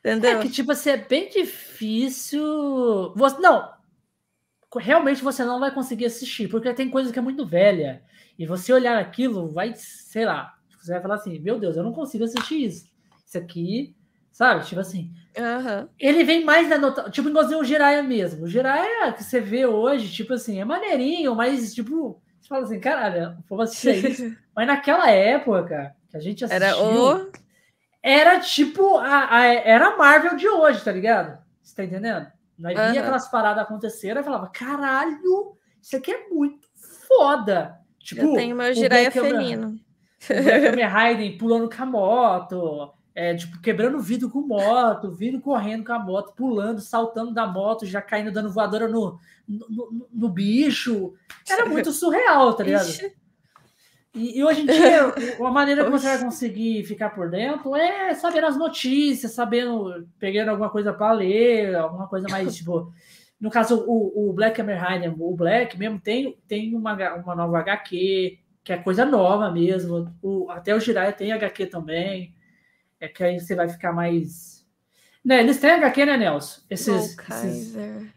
[0.00, 0.38] Entendeu?
[0.38, 2.42] É que, tipo assim, é bem difícil.
[3.14, 3.70] Você, não,
[4.78, 8.02] realmente você não vai conseguir assistir, porque tem coisa que é muito velha.
[8.38, 11.92] E você olhar aquilo, vai, sei lá, você vai falar assim: Meu Deus, eu não
[11.92, 12.90] consigo assistir isso.
[13.26, 13.94] Isso aqui,
[14.32, 14.64] sabe?
[14.66, 15.88] Tipo assim, Aham.
[15.98, 17.10] ele vem mais na nota.
[17.10, 18.44] Tipo, igualzinho o Jiraiya mesmo.
[18.44, 22.80] O Jiraiya que você vê hoje, tipo assim, é maneirinho, mas, tipo, você fala assim:
[22.80, 24.36] Caralho, vou assistir isso.
[24.54, 27.30] Mas naquela época que a gente assistiu Era o.
[28.02, 31.38] era tipo a, a- era a Marvel de hoje, tá ligado?
[31.62, 32.26] Você tá entendendo?
[32.58, 32.98] Nós via Aham.
[32.98, 36.66] aquelas paradas acontecendo e falava, caralho, isso aqui é muito
[37.06, 37.78] foda.
[38.00, 39.80] Tipo, Eu tenho meu Kamen- felino.
[40.26, 45.92] Kamen Raiden pulando com a moto, é, tipo, quebrando vidro com moto, vindo correndo com
[45.92, 51.12] a moto, pulando, saltando da moto, já caindo, dando voadora no, no, no- no bicho.
[51.48, 52.86] Era muito surreal, tá ligado?
[54.14, 55.12] E, e hoje em dia,
[55.46, 60.48] a maneira que você vai conseguir ficar por dentro é sabendo as notícias, sabendo, pegando
[60.48, 62.92] alguma coisa para ler, alguma coisa mais, tipo.
[63.40, 68.38] No caso, o, o Black Rider, o Black mesmo, tem, tem uma, uma nova HQ,
[68.62, 70.12] que é coisa nova mesmo.
[70.22, 72.34] O, até o Jiraiya tem HQ também.
[73.00, 74.64] É que aí você vai ficar mais.
[75.24, 76.60] Né, eles têm HQ, né, Nelson?
[76.70, 78.14] Esses, esses, Golkaiser.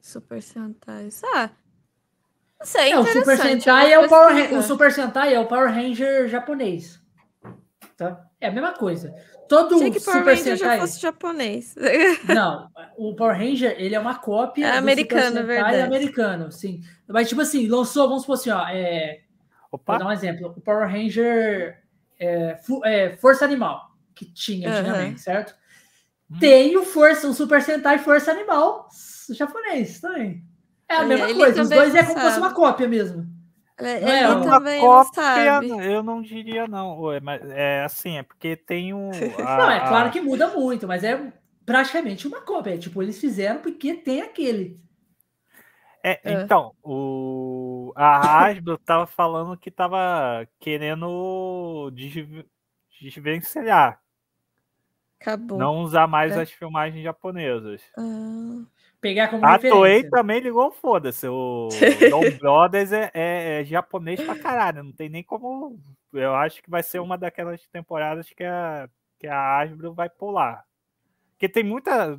[0.00, 1.08] Super Sentai.
[1.34, 1.50] Ah,
[2.58, 4.58] não sei, É, o Super Sentai é o Power, Ran- pesquisar.
[4.58, 7.00] o Super Sentai é o Power Ranger japonês.
[7.96, 8.24] Tá?
[8.40, 9.14] É a mesma coisa.
[9.48, 10.78] Todo que Power Super Ranger já Sentai.
[10.80, 11.74] fosse japonês.
[12.26, 15.82] Não, o Power Ranger ele é uma cópia É do americano, Super Sentai verdade.
[15.82, 16.80] americano, sim.
[17.08, 19.20] Mas tipo assim, lançou, vamos supor assim, ó, é,
[19.70, 20.54] vou dar um exemplo.
[20.56, 21.81] O Power Ranger
[22.22, 25.54] é, é, Força Animal que tinha antigamente, certo?
[26.30, 26.38] Hum.
[26.38, 28.88] Tem o Força, o Super Sentai Força Animal
[29.30, 30.42] japonês também.
[30.88, 31.62] É a mesma ele coisa.
[31.62, 33.26] Os dois é como se fosse uma cópia mesmo.
[33.78, 35.68] Ele, Não é ele uma não cópia, sabe.
[35.70, 37.00] eu não diria não.
[37.00, 39.10] Ué, mas é assim, é porque tem um.
[39.40, 41.32] a- Não, é claro a- que muda muito, mas é
[41.64, 42.74] praticamente uma cópia.
[42.74, 44.78] É, Tipo, eles fizeram porque tem aquele.
[46.02, 46.32] É, É.
[46.42, 52.46] então, o a Hasbro tava falando que tava querendo desve-
[53.00, 54.00] desvencilhar.
[55.20, 55.58] Acabou.
[55.58, 56.42] Não usar mais É.
[56.42, 57.80] as filmagens japonesas.
[57.96, 58.64] Ah,
[59.00, 61.26] Pegar como A Toei também ligou foda-se.
[61.28, 61.68] O
[62.10, 64.82] Don Brothers é, é- é japonês pra caralho.
[64.84, 65.78] Não tem nem como.
[66.12, 70.64] Eu acho que vai ser uma daquelas temporadas que a, que a Hasbro vai pular.
[71.42, 72.16] Porque tem muita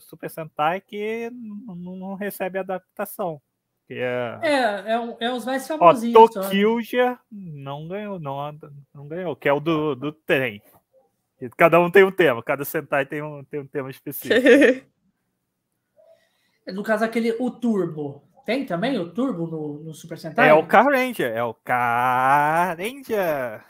[0.00, 3.40] Super Sentai que não, não recebe adaptação.
[3.88, 6.34] É, É, é, um- é os mais Ó, famosinhos.
[6.34, 6.42] né?
[6.42, 6.76] Tokyo
[7.30, 8.58] não ganhou, não,
[8.92, 10.60] não ganhou, que é o do, do trem.
[11.56, 14.34] Cada um tem um tema, cada Sentai tem um, tem um tema específico.
[16.66, 18.22] No caso, aquele, o Turbo.
[18.44, 20.50] Tem também o Turbo no, no Super Sentai?
[20.50, 23.64] É o Car Ranger, é o Car Ranger.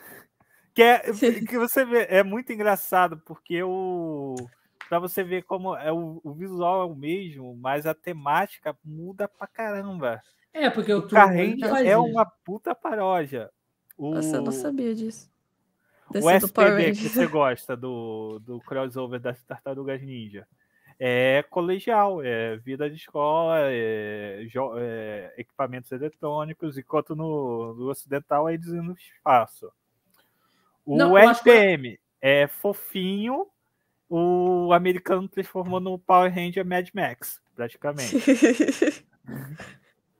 [0.75, 0.99] Que, é,
[1.47, 4.35] que você vê, é muito engraçado, porque o.
[4.89, 9.29] Pra você ver como é o, o visual é o mesmo, mas a temática muda
[9.29, 10.23] pra caramba.
[10.53, 13.51] É, porque o O é uma puta paródia.
[13.97, 15.31] O, Nossa, eu não sabia disso.
[16.11, 20.47] Desse o do Power SPD que você gosta do, do crossover das Tartarugas Ninja
[20.99, 24.45] é colegial, é vida de escola, é,
[24.79, 29.71] é equipamentos eletrônicos, enquanto no, no ocidental é eles no espaço.
[30.85, 33.47] O Não, RPM é fofinho,
[34.09, 38.17] o americano transformou no Power Ranger Mad Max, praticamente.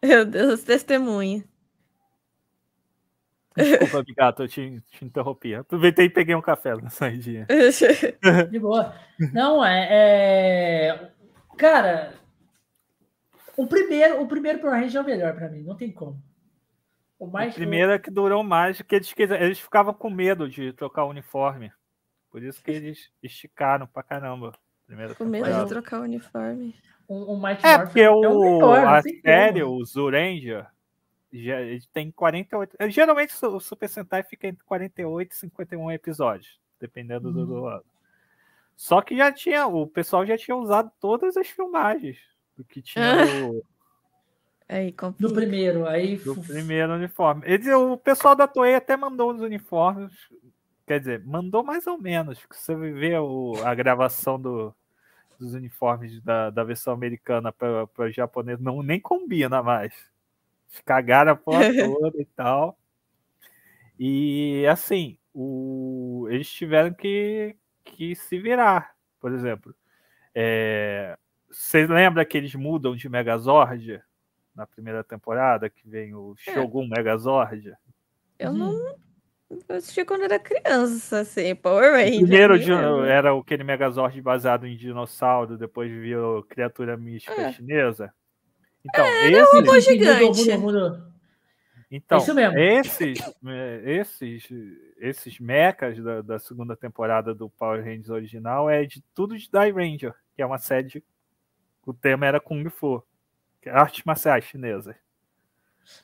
[0.03, 1.45] Meu Deus, testemunha.
[3.57, 5.55] Desculpa, Bigato, eu te, te interrompi.
[5.55, 7.47] Aproveitei e peguei um café na saidinha.
[8.51, 8.95] De boa.
[9.33, 11.11] Não, é, é-
[11.57, 12.15] Cara,
[13.57, 16.23] o primeiro, o primeiro Power Ranger é o melhor pra mim, não tem como.
[17.19, 20.73] O mais O primeiro é que durou mais, porque eles, eles ficavam com medo de
[20.73, 21.73] trocar o uniforme.
[22.39, 24.51] Por isso que eles esticaram pra caramba.
[24.51, 26.73] a Primeira Com medo de trocar o uniforme.
[27.09, 30.67] o, o É, Morphin porque o, melhor, não a série, o Zuranger,
[31.33, 32.77] já, ele tem 48.
[32.79, 37.47] eh, Geralmente o Super Sentai fica entre 48 e 51 episódios, dependendo do, Uhum.
[37.47, 37.85] do ano.
[38.77, 42.19] Só que já tinha, o pessoal já tinha usado todas as filmagens
[42.57, 43.65] do que tinha no,
[44.69, 46.19] Aí, Do primeiro, aí.
[46.19, 47.43] do primeiro uniforme.
[47.47, 50.13] Eles, o pessoal da Toei até mandou os uniformes.
[50.89, 52.41] Quer dizer, mandou mais ou menos.
[52.51, 54.75] você vê o, a gravação do,
[55.39, 59.93] dos uniformes da, da versão americana para o japonês, não, nem combina mais.
[60.87, 62.79] Cagaram a porra toda e tal.
[63.99, 68.95] E assim, o, eles tiveram que, que se virar.
[69.21, 69.75] Por exemplo,
[70.35, 71.19] é,
[71.51, 74.03] você lembra que eles mudam de Megazord
[74.55, 77.75] na primeira temporada, que vem o Shogun Megazord?
[78.39, 78.57] Eu Uhum.
[78.57, 79.08] não.
[79.51, 82.17] Eu assisti quando era criança, assim, Power Ranger.
[82.17, 83.05] O primeiro di- lembro.
[83.05, 87.53] era aquele Megazord baseado em dinossauro, depois virou criatura mística É.
[87.53, 88.13] chinesa.
[88.85, 90.23] Então, Sim, esses, sim, sim, gigante.
[90.25, 91.09] mudou, mudou, mudou.
[91.91, 92.59] então isso mesmo.
[92.59, 94.49] esses, eh, esses,
[94.99, 99.71] esses mechas da, da segunda temporada do Power Rangers original é de tudo de Die
[99.73, 101.05] Ranger, que é uma série de,
[101.87, 103.03] o tema era Kung Fu,
[103.63, 104.95] que é artes marciais chinesas.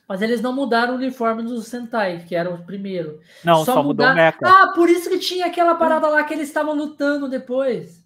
[0.07, 3.19] Mas eles não mudaram o uniforme do Sentai, que era o primeiro.
[3.43, 4.37] Não, só, mudou o mecha.
[4.43, 8.03] Ah, por isso que tinha aquela parada lá que eles estavam lutando depois.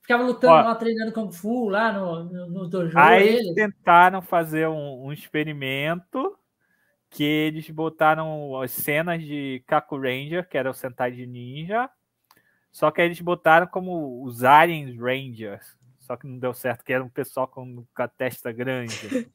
[0.00, 0.62] Ficavam lutando Ó.
[0.62, 2.98] lá, treinando Kung Fu lá no, no, no dojo.
[2.98, 3.40] Aí eles.
[3.40, 6.36] eles tentaram fazer um, um experimento
[7.12, 11.88] que eles botaram as cenas de Kaku Ranger, que era o Sentai de Ninja,
[12.72, 16.92] só que aí eles botaram como os Aliens Rangers, só que não deu certo, que
[16.92, 19.30] era um pessoal com, com a testa grande.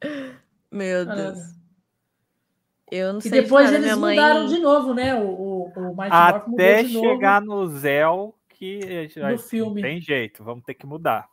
[0.74, 1.06] Meu.
[1.06, 1.38] Deus.
[2.90, 4.16] Eu não E sei de depois nada, eles minha mãe...
[4.16, 5.14] mudaram de novo, né?
[5.14, 9.80] O, o, o Mighty Até de novo chegar no Zell, que já, no filme.
[9.80, 11.28] tem jeito, vamos ter que mudar.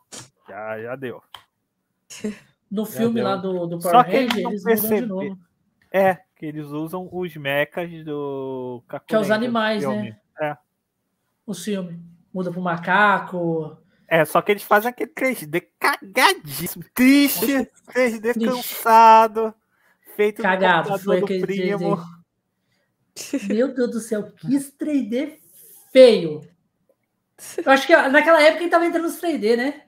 [0.48, 1.22] Já, já deu.
[2.70, 3.24] No filme deu.
[3.24, 5.38] lá do, do Só Power que eles eles mudam de novo.
[5.92, 10.18] É, que eles usam os mechas do Kaku Que é os animais, né?
[10.40, 10.56] É.
[11.44, 12.02] O filme.
[12.32, 13.76] Muda pro macaco.
[14.14, 17.46] É, só que eles fazem aquele 3D cagadíssimo, triste,
[17.94, 18.44] 3D Triste.
[18.44, 19.54] cansado,
[20.14, 20.88] feito no Cagado.
[20.90, 21.96] computador Foi do aquele primo.
[23.16, 23.54] 3D.
[23.54, 25.38] Meu Deus do céu, que 3D
[25.90, 26.46] feio.
[27.64, 29.86] Eu acho que naquela época ele tava entrando nos 3D, né?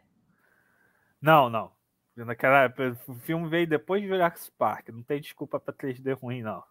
[1.20, 1.70] Não, não.
[2.16, 6.40] Naquela época, o filme veio depois de Jurassic Park, não tem desculpa pra 3D ruim,
[6.42, 6.62] não.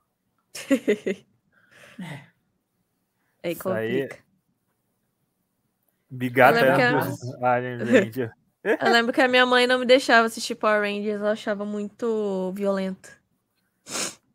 [3.43, 4.22] Aí Isso aí- complica.
[6.13, 6.81] Bigata Eu lembro
[7.91, 8.31] é Ranger.
[8.63, 12.51] Eu lembro que a minha mãe não me deixava assistir Power Rangers, ela achava muito
[12.55, 13.09] violento.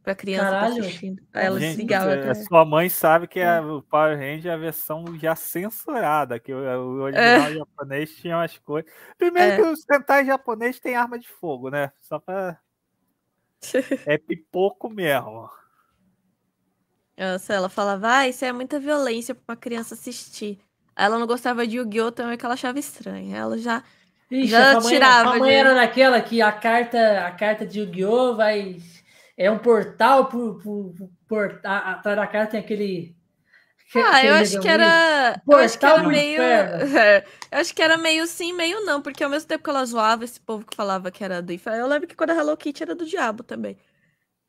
[0.03, 0.81] Pra criança tá Caralho.
[0.81, 1.23] assistindo.
[1.33, 2.15] Aí ela Gente, desligava.
[2.15, 6.53] é- sua mãe sabe que a, o Power Ranger é a versão já censurada, que
[6.53, 8.91] o, o original japonês tinha umas coisas.
[9.17, 9.57] Primeiro É.
[9.57, 11.91] que os Sentai japonês tem arma de fogo, né?
[12.03, 12.59] Só pra.
[14.07, 15.49] É pipoco mesmo.
[17.17, 20.61] Nossa, ela falava, ah, isso é muita violência pra uma criança assistir.
[20.99, 22.11] Ela não gostava de Yu-Gi-Oh!
[22.11, 23.35] também, que ela achava estranho.
[23.35, 23.85] Ela já.
[24.31, 27.79] Ixi, Já a tirava a mãe de- era naquela que a carta, a carta de
[27.81, 28.35] Yu-Gi-Oh!
[28.37, 28.77] vai.
[29.37, 30.93] É um portal por, por,
[31.29, 33.17] por, a- atrás da carta tem aquele.
[33.95, 35.41] Ah, eu acho era.
[35.49, 36.43] Eu acho que era meio.
[36.99, 39.85] É, eu acho que era meio sim, meio não, porque ao mesmo tempo que ela
[39.87, 42.55] zoava esse povo que falava que era do inferno, eu lembro que quando a Hello
[42.57, 43.79] Kitty era do diabo também.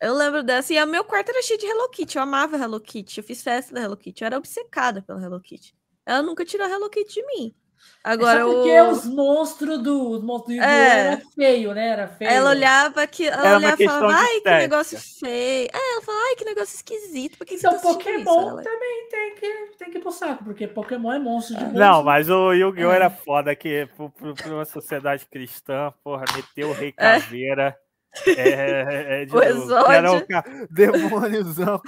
[0.02, 0.74] Eu lembro dessa.
[0.74, 2.18] E o meu quarto era cheio de Hello Kitty.
[2.18, 3.20] Eu amava Hello Kitty.
[3.20, 4.24] Eu fiz festa da Hello Kitty.
[4.24, 5.74] Eu era obcecada pela Hello Kitty.
[6.10, 7.54] Ela nunca tirou a Hello Kitty de mim.
[8.04, 8.90] Agora, é só porque o...
[8.92, 10.70] os monstros do, os monstros do Yu-Gi-Oh!
[10.72, 11.00] É.
[11.08, 11.88] era feio, né?
[11.90, 12.30] Era feio.
[12.32, 15.00] ela olhava que ela Era uma olhava e questão falava, de ai, que estética." negócio
[15.20, 15.70] feio.
[15.74, 17.38] É, ela falava, ai, que negócio esquisito.
[17.38, 17.98] Por que que Então, você tá isso?
[18.00, 21.62] Pokémon Ela- também tem que, tem que ir pro saco, porque Pokémon é monstro de
[21.62, 21.80] monstro.
[21.80, 22.92] Não, mas o Yu-Gi-Oh!
[22.92, 22.96] É.
[22.96, 27.20] era foda que pra uma sociedade cristã, porra, meteu o Rei É.
[27.20, 27.78] Caveira.
[28.26, 30.26] É, é, de O novo, que era Exódio.
[30.26, 31.82] o ca- demôniozão.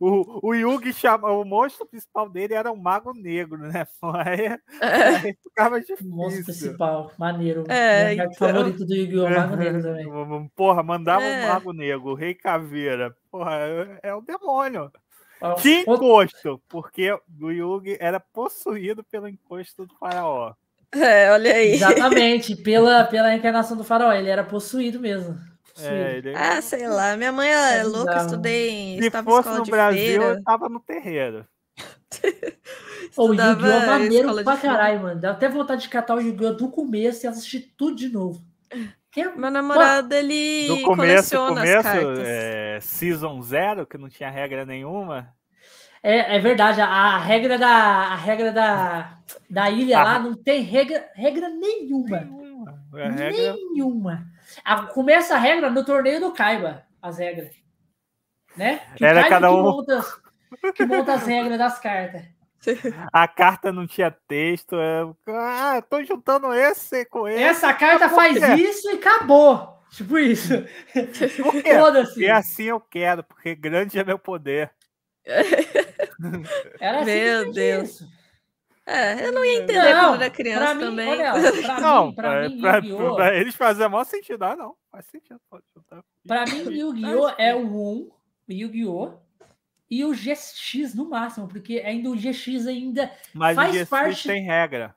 [0.00, 3.86] O, o Yugi chama, o monstro principal dele era o Mago Negro, né?
[4.02, 6.68] Aí, aí ficava O monstro difícil.
[6.68, 7.64] principal, maneiro.
[7.68, 8.34] É, Meu então.
[8.34, 9.30] favorito do Yu-Gi-Oh!
[9.30, 10.50] Mago Negro também.
[10.56, 11.44] Porra, mandava É.
[11.44, 13.14] o Mago Negro, o Rei Caveira.
[13.30, 13.54] Porra,
[14.02, 14.90] é, é o demônio.
[15.40, 20.52] Ó, Tinha outro- encosto, porque o Yugi era possuído pelo encosto do faraó.
[20.92, 21.72] É, olha aí.
[21.72, 24.10] Exatamente, pela, pela encarnação do faraó.
[24.12, 25.38] Ele era possuído mesmo.
[25.82, 25.94] Possuído.
[25.94, 26.34] É, ele...
[26.36, 27.16] Ah, sei lá.
[27.16, 28.26] Minha mãe é É louca, bizarro.
[28.26, 29.00] estudei em.
[29.00, 30.24] Se Estava fosse escola no de Brasil, feira.
[30.24, 31.46] eu tava no terreiro.
[33.16, 33.66] O Yu-Gi-Oh!
[33.66, 35.20] é maneiro pra caralho, mano.
[35.20, 36.52] Dá até vontade de catar o Yu-Gi-Oh!
[36.52, 38.42] do começo e assistir tudo de novo.
[39.16, 42.18] É- Meu namorado, ele No começo, coleciona as começo cartas.
[42.28, 45.28] é, Season Zero, que não tinha regra nenhuma.
[46.02, 49.18] É, é verdade, a, a regra da a regra da,
[49.50, 50.04] da ilha Ah.
[50.04, 52.20] lá não tem regra, regra nenhuma.
[52.20, 52.84] Nenhuma.
[52.92, 53.52] A regra...
[53.54, 54.26] Nenhuma.
[54.64, 57.54] A- começa a regra no torneio do Kaiba, as regras.
[58.56, 58.80] Né?
[58.96, 60.04] Que Era Kaiba cada que um- monta,
[60.74, 62.22] que monta as regras das cartas.
[63.12, 64.74] A carta não tinha texto.
[64.76, 67.40] é, Ah, tô juntando esse com esse.
[67.42, 68.54] Essa carta faz quê?
[68.62, 69.78] isso e acabou.
[69.90, 70.52] Tipo isso.
[71.78, 72.20] Foda-se.
[72.20, 74.70] E assim eu quero, porque grande é meu poder.
[76.80, 77.88] Era Meu simplesmente Deus.
[77.90, 78.17] isso.
[78.90, 81.08] É, eu não ia entender Não, quando era criança pra mim, também.
[81.10, 83.14] olha, pra não, mim, pra pra, mim, pra- Yu-Gi-Oh!
[83.16, 84.42] pra eles fazem o maior sentido.
[84.44, 84.74] Ah, não.
[84.90, 85.38] Faz sentido.
[85.50, 86.02] Pode juntar.
[86.26, 87.28] Pra mim, Yu-Gi-Oh!
[87.36, 88.12] é o 1, o
[88.48, 89.12] Yu-Gi-Oh!
[89.90, 93.12] e o GX no máximo, porque ainda o GX ainda.
[93.34, 94.94] Mas faz o GX parte- tem regra.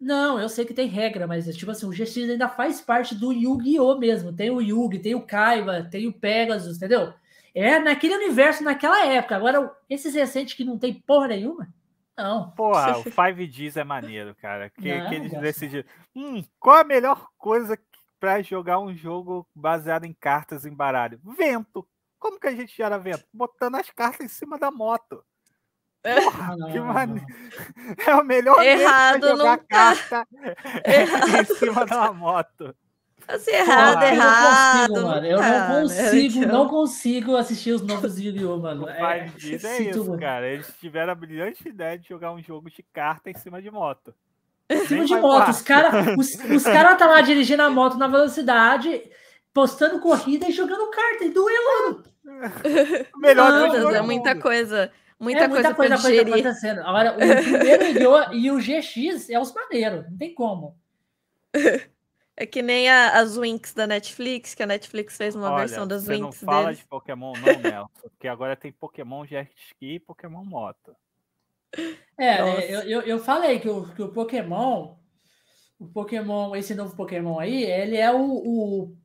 [0.00, 3.32] Não, eu sei que tem regra, mas tipo assim, o GX ainda faz parte do
[3.32, 3.98] Yu-Gi-Oh!
[3.98, 4.32] mesmo.
[4.32, 7.12] Tem o Yugi, tem o Kaiba, tem o Pegasus, entendeu?
[7.54, 9.34] É naquele universo, naquela época.
[9.36, 11.68] Agora, esses recentes que não tem porra nenhuma,
[12.16, 12.50] não.
[12.52, 14.70] Porra, o 5Gs é maneiro, cara.
[14.70, 15.88] Que, Não, que eles decidiram.
[16.14, 17.78] Hum, qual a melhor coisa
[18.18, 21.20] pra jogar um jogo baseado em cartas em baralho?
[21.24, 21.86] Vento.
[22.18, 23.24] Como que a gente gera vento?
[23.32, 25.24] Botando as cartas em cima da moto.
[26.02, 27.26] Porra, Não, que maneiro.
[28.06, 29.58] É o melhor jeito Errado jogar não tá.
[29.58, 30.28] carta
[30.84, 32.74] Errado em cima uma moto.
[33.28, 34.88] Assim, errado, Porra, eu errado.
[34.90, 35.26] não consigo, mano.
[35.26, 35.80] Eu não né?
[35.80, 38.88] consigo, não consigo assistir os novos O mano.
[38.88, 40.20] É, 5Gs é sinto isso, muito.
[40.20, 40.48] cara.
[40.48, 44.14] Eles tiveram a brilhante ideia de jogar um jogo de carta em cima de moto.
[44.68, 45.50] Em cima Nem de moto.
[45.50, 49.02] Os caras os, os cara tá lá dirigindo a moto na velocidade,
[49.52, 52.04] postando corrida e jogando carta e duelando.
[53.14, 54.92] O melhor jogo é muita coisa.
[55.18, 56.32] Muita, é muita coisa, coisa, coisa digerir.
[56.32, 56.80] acontecendo.
[56.80, 60.78] Agora, o primeiro e o GX é os maneiros, não tem como.
[62.40, 65.86] É que nem a- as Winx da Netflix, que a Netflix fez uma Olha, versão
[65.86, 66.78] das você não Winx fala deles.
[66.78, 70.96] de Pokémon não, Nelson, porque agora tem Pokémon Jet Ski e Pokémon Moto.
[72.16, 72.62] É, Nossa.
[72.62, 74.96] é, eu, eu, eu falei que o, que o Pokémon,
[75.78, 78.96] o Pokémon, esse novo Pokémon aí, ele é o, o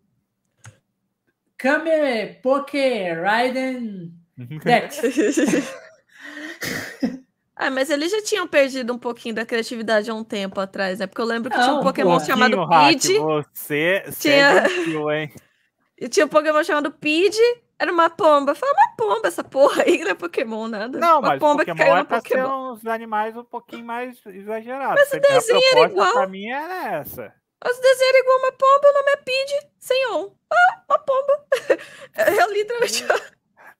[1.57, 4.13] Kame Poké Raiden
[4.63, 5.01] Dex.
[7.55, 11.07] ah, mas eles já tinham perdido um pouquinho da criatividade há um tempo atrás, né?
[11.07, 12.25] Porque eu lembro que tinha Não, um Pokémon pô.
[12.25, 13.17] chamado Pidge,
[13.53, 15.33] Você, você Tinha- é gentil, hein?
[15.97, 17.39] e tinha um Pokémon chamado Pidge,
[17.79, 18.53] era uma pomba.
[18.55, 20.97] Falei, uma pomba essa porra aí, não é Pokémon, nada.
[20.99, 22.73] Não, uma mas pomba Pokémon que caiu é no pra Pokémon.
[22.73, 24.95] uns animais um pouquinho mais exagerados.
[24.99, 26.13] Mas o desenho era igual.
[26.13, 27.33] pra mim era essa.
[27.65, 30.31] Os desenhos eram igual uma pomba, o nome é Pidge, sem on.
[30.51, 31.45] Ah, uma pomba.
[32.39, 33.05] Eu literalmente...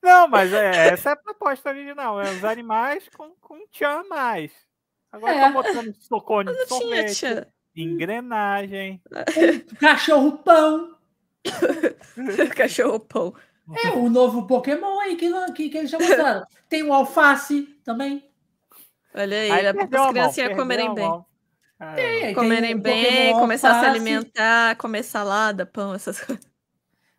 [0.06, 2.20] Não, mas é, essa é a proposta original.
[2.20, 4.52] É os animais com, com tchan a mais.
[5.10, 5.40] Agora É.
[5.40, 7.48] tá botando socone de sorvete, tinha.
[7.74, 9.02] engrenagem.
[9.80, 10.96] Cachorro Pão.
[12.56, 13.34] Cachorro pão.
[13.84, 15.98] É o novo Pokémon aí que, que, que eles já.
[16.68, 18.24] Tem o Alface também.
[19.12, 21.24] Olha aí, Aí era para as criancinhas comerem bem.
[21.78, 26.55] É, Comerem bem, começar a se alimentar, comer salada, pão, essas coisas.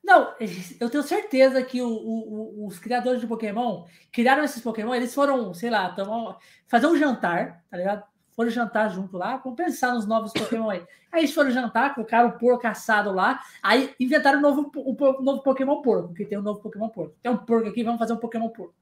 [0.07, 0.33] Não,
[0.79, 5.53] eu tenho certeza que o- o- os criadores de Pokémon criaram esses Pokémon, eles foram,
[5.53, 8.03] sei lá, tomar- fazer um jantar, tá ligado?
[8.31, 10.81] Foram jantar junto lá, vamos pensar nos novos Pokémon aí.
[11.11, 14.71] Aí eles foram jantar, colocaram o porco assado lá, aí inventaram um novo,
[15.21, 17.13] novo Pokémon porco, que tem um novo Pokémon porco.
[17.21, 18.73] Tem um porco aqui, vamos fazer um Pokémon porco.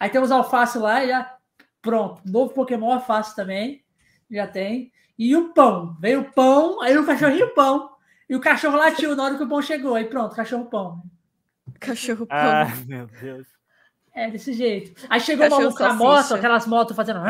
[0.00, 1.36] Aí temos alface lá e já,
[1.82, 3.84] pronto, novo Pokémon alface também,
[4.30, 4.90] já tem.
[5.18, 7.90] E o pão, veio o pão, aí o cachorrinho pão,
[8.32, 11.02] e o cachorro latiu na hora que o pão chegou, aí pronto, cachorro pão.
[11.78, 12.38] Cachorro pão.
[12.38, 13.46] Ah, meu Deus.
[14.14, 15.06] É desse jeito.
[15.10, 16.02] Aí chegou uma Cachorro na salsicha.
[16.02, 17.20] moto, aquelas motos fazendo.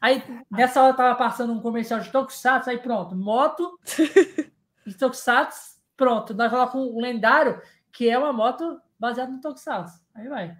[0.00, 3.78] Aí nessa hora tava passando um comercial de Tokusatsu, aí pronto, moto
[4.86, 6.32] de Tokusatsu, pronto.
[6.32, 7.60] Nós colocamos um lendário
[7.92, 10.00] que é uma moto baseada no Tokusatsu.
[10.14, 10.56] Aí vai.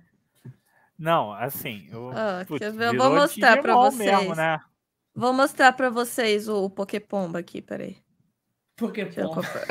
[0.99, 1.89] Não, assim.
[1.91, 2.89] Eu, Ah, putz, quer ver?
[2.89, 4.19] Eu vou mostrar pra Digimon vocês.
[4.21, 4.61] Mesmo, né?
[5.15, 8.04] Vou mostrar pra vocês o Poképomba aqui, peraí.
[9.17, 9.65] Eu comprar.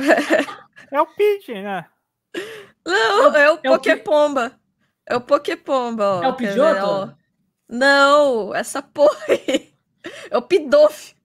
[0.91, 1.85] É o Pidgey, né?
[2.85, 4.59] Não, é o é o Poképomba.
[5.05, 6.23] É o Poképomba, ó.
[6.23, 6.33] é o?
[6.33, 7.17] Pidgeotto?
[7.69, 9.73] Não, essa porra aí.
[10.29, 11.15] É o Pidoof.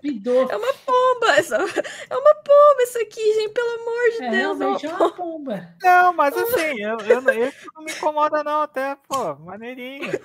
[0.00, 0.48] Pidou.
[0.50, 1.36] É uma pomba.
[1.36, 1.56] Essa...
[1.56, 3.52] É uma pomba isso aqui, gente.
[3.52, 4.60] Pelo amor de É, Deus.
[4.60, 5.74] É uma realmente é uma pomba.
[5.82, 10.20] Não, mas assim, eu, eu, esse não me incomoda, não, até, pô, maneirinho.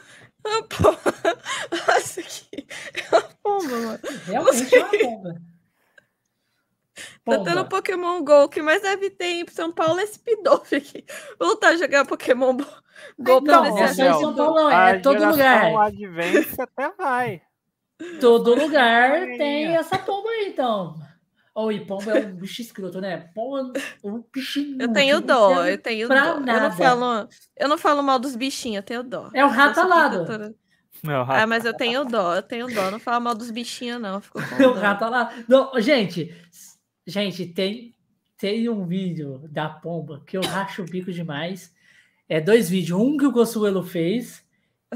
[0.45, 1.01] uma pomba.
[1.95, 3.99] Essa aqui é uma pomba, mano.
[4.25, 5.41] Realmente é uma pomba.
[7.29, 8.43] Tá tendo Pokémon GO.
[8.43, 11.05] O que mais deve ter em São Paulo é esse Pidoof aqui.
[11.39, 12.55] Vou voltar a jogar Pokémon
[13.17, 14.35] Go pra Então, ver não se é São.
[14.35, 15.75] Paulo, não, é todo lugar.
[15.75, 17.41] Advance até vai.
[18.19, 20.95] Todo lugar tem essa pomba aí, então.
[21.53, 23.29] Ou e pomba é um bicho escroto, né?
[23.35, 24.77] Pomba é um bichinho.
[24.81, 26.33] Eu tenho dó, eu tenho pra dó.
[26.35, 26.69] Eu nada.
[26.69, 27.27] não, falo,
[27.57, 29.29] eu não falo mal dos bichinhos, eu tenho dó.
[29.33, 30.15] É o rato Eu sou alado.
[30.25, 30.55] protetora.
[31.03, 32.91] Não, Ah, mas eu tenho dó, eu tenho dó.
[32.91, 34.15] Não falo mal dos bichinhos, não.
[34.15, 35.33] eu Fico com É o rato alado.
[35.47, 36.33] Não, gente,
[37.09, 37.93] gente, tem,
[38.37, 41.73] tem um vídeo da pomba que eu racho o bico demais.
[42.27, 42.99] É dois vídeos.
[42.99, 44.45] Um que o Consuelo fez,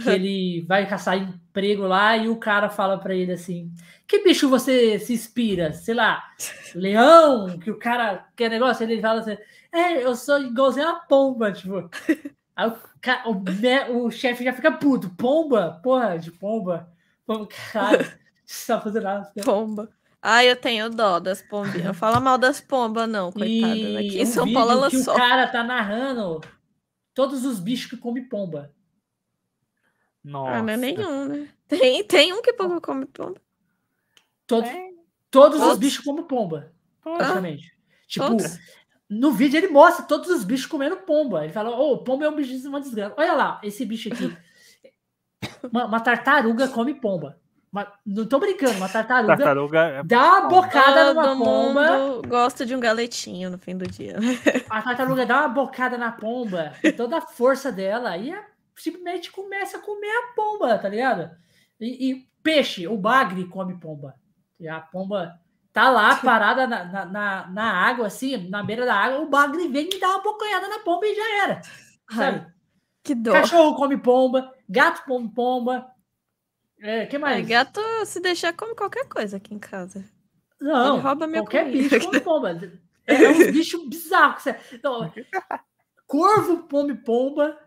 [0.02, 3.72] que ele vai caçar emprego lá e o cara fala pra ele assim:
[4.08, 5.74] Que bicho você se inspira?
[5.74, 6.24] Sei lá,
[6.76, 9.38] leão, que o cara quer negócio, ele fala assim:
[9.72, 11.90] É, eu sou igualzinho a pomba, tipo.
[12.56, 15.10] Aí o, o, né, o chefe já fica puto.
[15.16, 15.80] Pomba?
[15.84, 16.90] Porra, de pomba.
[17.26, 18.12] Pomba, Caralho,
[18.46, 19.32] você tá fazendo nada.
[19.46, 19.90] Pomba.
[20.26, 21.84] Ai, eu tenho dó das pombinhas.
[21.88, 23.76] Não fala mal das pombas, não, coitada.
[23.76, 25.14] E Aqui em um São Paulo ela que só.
[25.14, 26.40] o cara tá narrando
[27.14, 28.74] todos os bichos que comem pomba.
[30.24, 30.52] Nossa.
[30.60, 31.50] Ah, não é nenhum, né?
[31.68, 33.42] Tem, tem um que pomba come pomba.
[34.48, 34.96] Todos, Tem,
[35.30, 35.80] todos os Todos?
[35.80, 36.72] bichos comem pomba,
[37.02, 37.74] praticamente.
[38.08, 38.58] Tipo, Todos?
[39.10, 41.44] no vídeo ele mostra todos os bichos comendo pomba.
[41.44, 43.14] Ele fala, ô, pomba é um bicho de uma desgraça.
[43.18, 44.36] Olha lá, esse bicho aqui.
[45.70, 47.38] Uma, uma tartaruga come pomba.
[47.74, 51.98] Uma- não tô brincando, uma tartaruga Tartaruga é dá uma bocada numa Todo pomba.
[51.98, 54.18] mundo gosta de um galetinho no fim do dia.
[54.70, 58.46] A tartaruga dá uma bocada na pomba toda a força dela e é-
[58.76, 61.32] simplesmente começa a comer a pomba, tá ligado?
[61.82, 64.14] E, e peixe, o bagre come pomba.
[64.60, 65.34] E a pomba
[65.74, 69.68] tá lá parada na, na, na- na água, assim, na beira da água, o bagre
[69.68, 71.62] vem e dá uma bocanhada na pomba e já era.
[72.12, 72.38] Sabe?
[72.38, 72.48] Ai,
[73.04, 73.32] que dó.
[73.32, 75.88] Cachorro come pomba, gato come pomba.
[76.86, 77.38] É, que mais?
[77.38, 80.04] Ai, gato, se deixar, come qualquer coisa aqui em casa.
[80.60, 81.90] Não, Ele rouba minha qualquer comida.
[81.96, 82.62] bicho come pomba.
[83.08, 84.44] É, é uns bichos bizarros.
[84.44, 85.12] Você- Não,
[86.08, 87.58] corvo come pomba.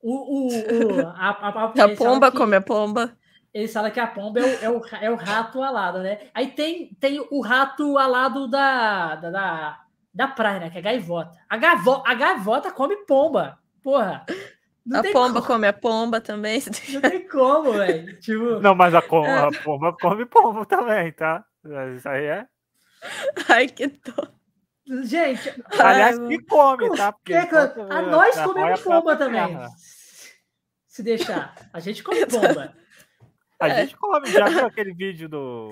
[0.00, 3.16] O, o, o- a, a, a- A pomba que- come a pomba.
[3.52, 6.28] Eles falam que a pomba é o, é o, é o rato alado, né?
[6.34, 9.80] Aí tem, tem o rato alado da, da, da,
[10.12, 10.70] da praia, né?
[10.70, 11.32] Que é a gaivota.
[11.48, 13.58] A, gaivo, a gaivota come pomba.
[13.82, 14.26] Porra.
[14.86, 16.60] Não a pomba como, come a pomba também.
[16.92, 18.20] não tem como, velho.
[18.20, 19.38] Tipo, Não, mas a, com- É.
[19.46, 21.44] a pomba come pombo também, tá?
[21.96, 22.46] Isso aí é.
[23.48, 24.28] Ai, que dó.
[25.04, 27.12] gente, Aliás, que come, tá?
[27.12, 29.56] Porque Que que- enquanto a nós comemos pomba também.
[30.86, 31.54] Se deixar.
[31.72, 32.74] A gente come pomba.
[33.60, 33.82] A É.
[33.82, 34.26] gente come.
[34.30, 35.68] Já viu aquele vídeo do.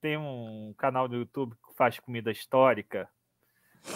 [0.00, 3.08] Tem um canal do YouTube que faz comida histórica.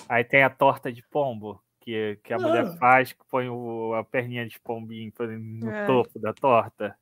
[0.08, 2.40] Aí tem a torta de pombo, que, que a Ah.
[2.40, 5.12] mulher faz, que põe o- a perninha de pombinho
[5.60, 5.86] no Ai.
[5.86, 6.96] topo da torta.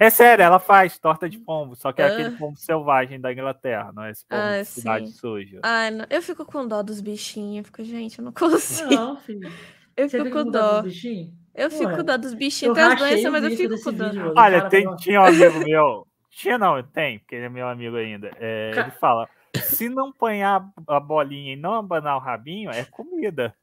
[0.00, 2.08] É sério, ela faz torta de pombo, só que é Ah.
[2.08, 5.12] aquele pombo selvagem da Inglaterra, não é esse pombo Ah, de cidade sim.
[5.12, 5.60] suja.
[5.62, 6.04] Ai, não.
[6.10, 7.58] Eu fico com dó dos bichinhos.
[7.58, 8.90] Eu fico, gente, eu não consigo.
[8.92, 9.48] Não, filho.
[9.96, 10.80] eu Você fico com dó.
[10.82, 11.32] dos bichinhos?
[11.54, 12.76] Eu Porra, fico com dó dos bichinhos.
[12.76, 14.04] eu Tem as doenças, mas eu fico com dó.
[14.10, 14.34] vídeo.
[14.36, 16.06] Olha, tem, tinha um amigo meu.
[16.30, 18.28] Tinha não, tem, porque ele é meu amigo ainda.
[18.40, 23.54] é, ele fala: se não apanhar a bolinha e não abanar o rabinho, é comida.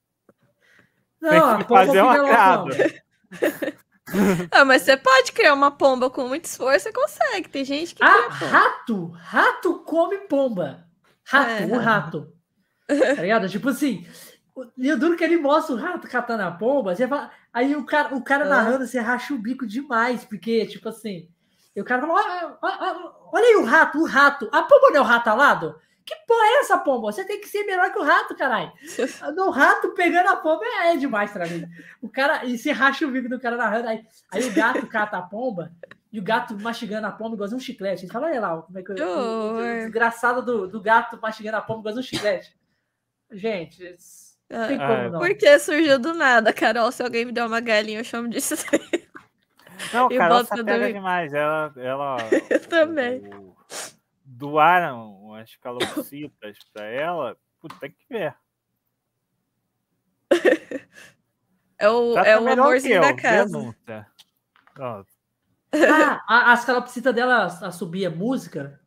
[1.21, 2.69] Não, Tem a que pomba fazer um fica lá agrado.
[2.75, 4.47] como?
[4.51, 7.47] Ah, mas você pode criar uma pomba com muito esforço, você consegue.
[7.49, 8.45] Tem gente que Ah, cria pomba.
[8.51, 9.11] rato!
[9.17, 10.85] Rato come pomba.
[11.23, 11.65] Rato, É.
[11.65, 12.33] o rato.
[13.15, 13.47] Tá ligado?
[13.47, 14.05] Tipo assim,
[14.77, 17.85] E o duro que ele mostra o rato catando a pomba, você fala, aí o
[17.85, 18.49] cara, o cara Ah.
[18.49, 21.29] narrando, você racha o bico demais, porque, tipo assim,
[21.73, 24.89] e o cara fala, "Ah, ah, ah, olha aí o rato, o rato, a pomba
[24.89, 25.79] não é o rato alado?
[26.05, 27.11] Que porra é essa pomba?
[27.11, 28.71] Você tem que ser melhor que o rato, caralho.
[29.35, 31.65] No rato pegando a pomba é, é demais pra mim.
[32.01, 35.17] O cara, e você racha o bico do cara narrando, aí, aí o gato cata
[35.17, 35.71] a pomba,
[36.11, 38.03] e o gato mastigando a pomba igual um chiclete.
[38.05, 39.63] Ele fala, olha lá, como é que eu, o, o, horror.
[39.83, 42.53] desgraçado do, do gato mastigando a pomba igual um chiclete.
[43.31, 43.81] Gente,
[44.49, 45.19] não tem Ah, como Ah, não.
[45.19, 46.91] Porque surgiu do nada, Carol.
[46.91, 49.07] Se alguém me der uma galinha, eu chamo disso aí.
[49.93, 50.93] Não, E Carol bota se pra pega dormir.
[50.95, 51.33] demais.
[51.33, 52.17] Ela, ela
[52.49, 53.21] Eu também.
[53.33, 53.55] o-
[54.25, 57.37] doaram umas calopsitas pra ela.
[57.59, 58.35] Puta, tem que ver.
[61.77, 63.75] É o, Tá é o melhor amorzinho que da eu, casa.
[65.73, 68.79] Ah, a- as calopsitas dela a subia música.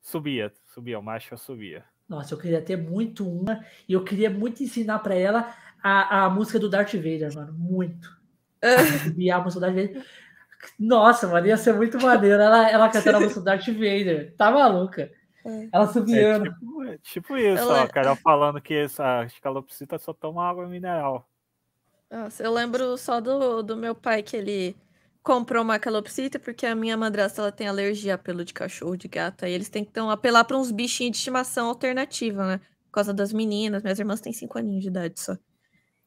[0.00, 1.84] subia, subia, o macho subia.
[2.08, 6.28] Nossa, eu queria ter muito uma e eu queria muito ensinar pra ela a, a
[6.30, 7.52] música do Darth Vader, mano.
[7.52, 8.20] Muito.
[9.04, 10.06] Subir a música do Darth Vader.
[10.80, 12.42] Nossa, mano, ia ser muito maneiro.
[12.42, 14.34] Ela, ela cantando a música do Darth Vader.
[14.36, 15.12] Tá maluca.
[15.44, 15.68] É.
[15.72, 16.44] Ela É subiando.
[16.52, 17.88] tipo, é tipo isso, Ela- ó.
[17.88, 21.28] Carol falando que essas calopsitas só tomam água mineral.
[22.10, 24.76] Nossa, eu lembro só do, do meu pai que ele
[25.22, 29.08] comprou uma calopsita porque a minha madrasta ela tem alergia a pelo de cachorro, de
[29.08, 29.44] gato.
[29.44, 32.58] Aí eles têm que então, apelar para uns bichinhos de estimação alternativa, né?
[32.86, 33.82] Por causa das meninas.
[33.82, 35.36] Minhas irmãs têm 5 aninhos de idade só.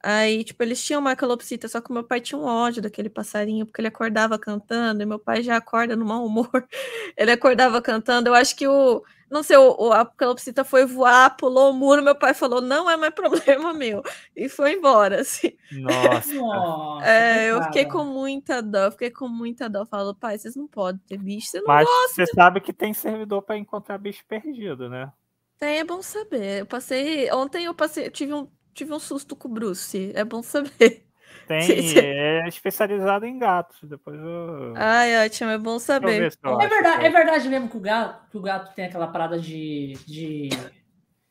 [0.04, 3.10] Aí, tipo, eles tinham uma calopsita, só que o meu pai tinha um ódio daquele
[3.10, 6.48] passarinho, porque ele acordava cantando, e meu pai já acorda no mau humor.
[7.18, 8.30] Ele acordava cantando.
[8.30, 9.04] Eu acho que o.
[9.30, 12.90] Não sei, o, o- a calopsita foi voar, pulou o muro, meu pai falou: não
[12.90, 14.02] é mais problema meu.
[14.36, 15.58] E foi embora, assim.
[15.72, 16.34] Nossa.
[16.34, 19.80] Nossa, É, eu fiquei com muita dó, eu fiquei com muita dó.
[19.82, 22.94] Eu Falo, pai, vocês não podem ter bicho, você não Mas você sabe que tem
[22.94, 25.12] servidor pra encontrar bicho perdido, né?
[25.58, 26.62] tem, é bom saber.
[26.62, 30.24] Eu passei, ontem eu passei, eu tive um, tive um susto com o Bruce, é
[30.24, 31.06] bom saber.
[31.48, 32.00] Tem, Sim, sim.
[32.00, 33.78] é especializado em gatos.
[33.84, 34.74] Depois eu.
[34.76, 36.16] Ai, ótimo, é bom saber.
[36.44, 39.40] É verdade, que- é verdade mesmo que o gato, que o gato tem aquela parada
[39.40, 40.50] de, de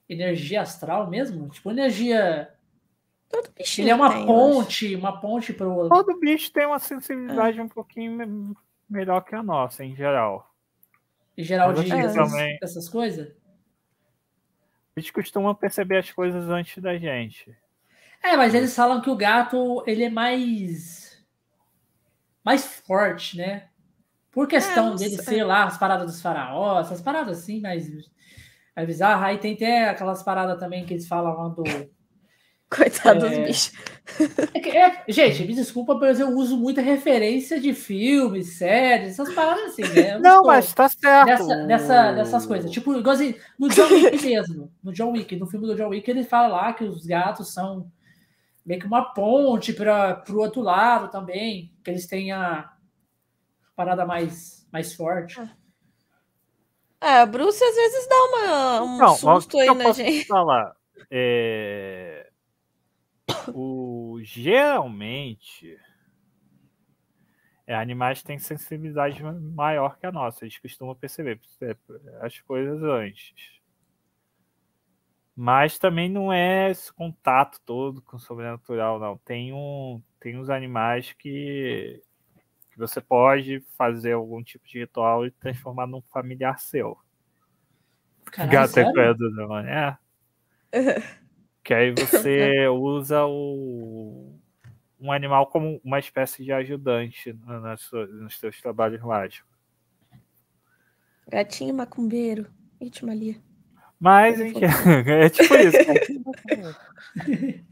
[0.09, 1.49] energia astral mesmo?
[1.49, 2.49] Tipo, energia.
[3.28, 5.89] Todo bichinho Ele é uma tem, ponte, uma ponte pro.
[5.89, 8.55] Todo bicho tem uma sensibilidade um pouquinho me-
[8.89, 10.49] melhor que a nossa, em geral.
[11.36, 13.34] Em geral Mas de essas, também- essas coisas.
[14.97, 17.52] Eles costumam perceber as coisas antes da gente.
[18.24, 21.22] É, mas eles falam que o gato ele é mais
[22.42, 23.64] mais forte, né?
[24.30, 25.24] Por questão não dele sei.
[25.36, 27.88] ser lá as paradas dos faraós, essas paradas assim, mais
[28.74, 29.22] mais bizarras.
[29.24, 31.62] Aí tem até aquelas paradas também que eles falam lá do
[32.70, 33.44] Coitado dos É.
[33.44, 33.72] bichos.
[34.52, 39.32] É que- é- gente, me desculpa, mas eu uso muita referência de filmes, séries, essas
[39.32, 40.14] paradas assim, né?
[40.14, 41.46] Eu Não, sou mas tá certo.
[41.46, 42.70] Dessa, dessa, dessas coisas.
[42.70, 44.72] Tipo, igualzinho, no John Wick mesmo.
[44.82, 47.86] No John Wick, no filme do John Wick, ele fala lá que os gatos são
[48.65, 52.73] meio que uma ponte para o outro lado também, que eles têm a
[53.76, 55.41] parada mais, mais forte.
[57.01, 60.26] É, a Bruce às vezes dá uma, um Não, susto aí na gente.
[60.26, 60.75] falar?
[61.10, 62.31] É...
[63.55, 64.18] O...
[64.23, 65.78] Geralmente,
[67.67, 70.44] é, animais têm sensibilidade maior que a nossa.
[70.44, 71.76] Eles costumam perceber é,
[72.20, 73.53] as coisas antes.
[75.36, 79.18] Mas também não é esse contato todo com o sobrenatural, não.
[79.18, 82.00] Tem, um, tem uns animais que,
[82.70, 86.96] que você pode fazer algum tipo de ritual e transformar num familiar seu.
[88.26, 88.92] Caralho, Gato é sério?
[88.94, 89.98] coisa do demônio, é.
[91.64, 94.38] Que aí você usa o,
[95.00, 99.50] um animal como uma espécie de ajudante no- nas suas- nos seus trabalhos mágicos.
[101.26, 102.46] Gatinho macumbeiro.
[102.78, 103.36] Ixi, Malia.
[104.05, 104.39] Mas,
[105.07, 105.78] é tipo isso.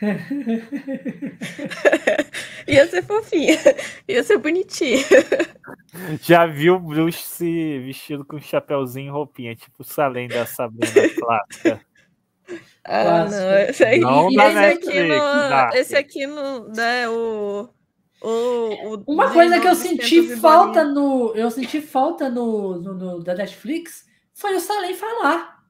[2.66, 3.56] Ia ser fofinha.
[4.06, 5.02] Ia ser bonitinha.
[6.22, 10.46] Já viu o Bruce se vestido com um chapéuzinho e roupinha, tipo o Salem da
[10.46, 11.80] Sabrina clássica.
[12.84, 13.58] Ah, não.
[13.58, 15.08] Esse, aí, Não esse aqui.
[15.08, 15.74] Dark.
[15.74, 16.68] Esse aqui não.
[16.68, 17.68] Né, o,
[18.22, 21.32] o, o Uma coisa que eu 1900 senti falta no.
[21.34, 24.04] Eu senti falta no, no, no- da Netflix
[24.40, 25.60] foi o Salem falar.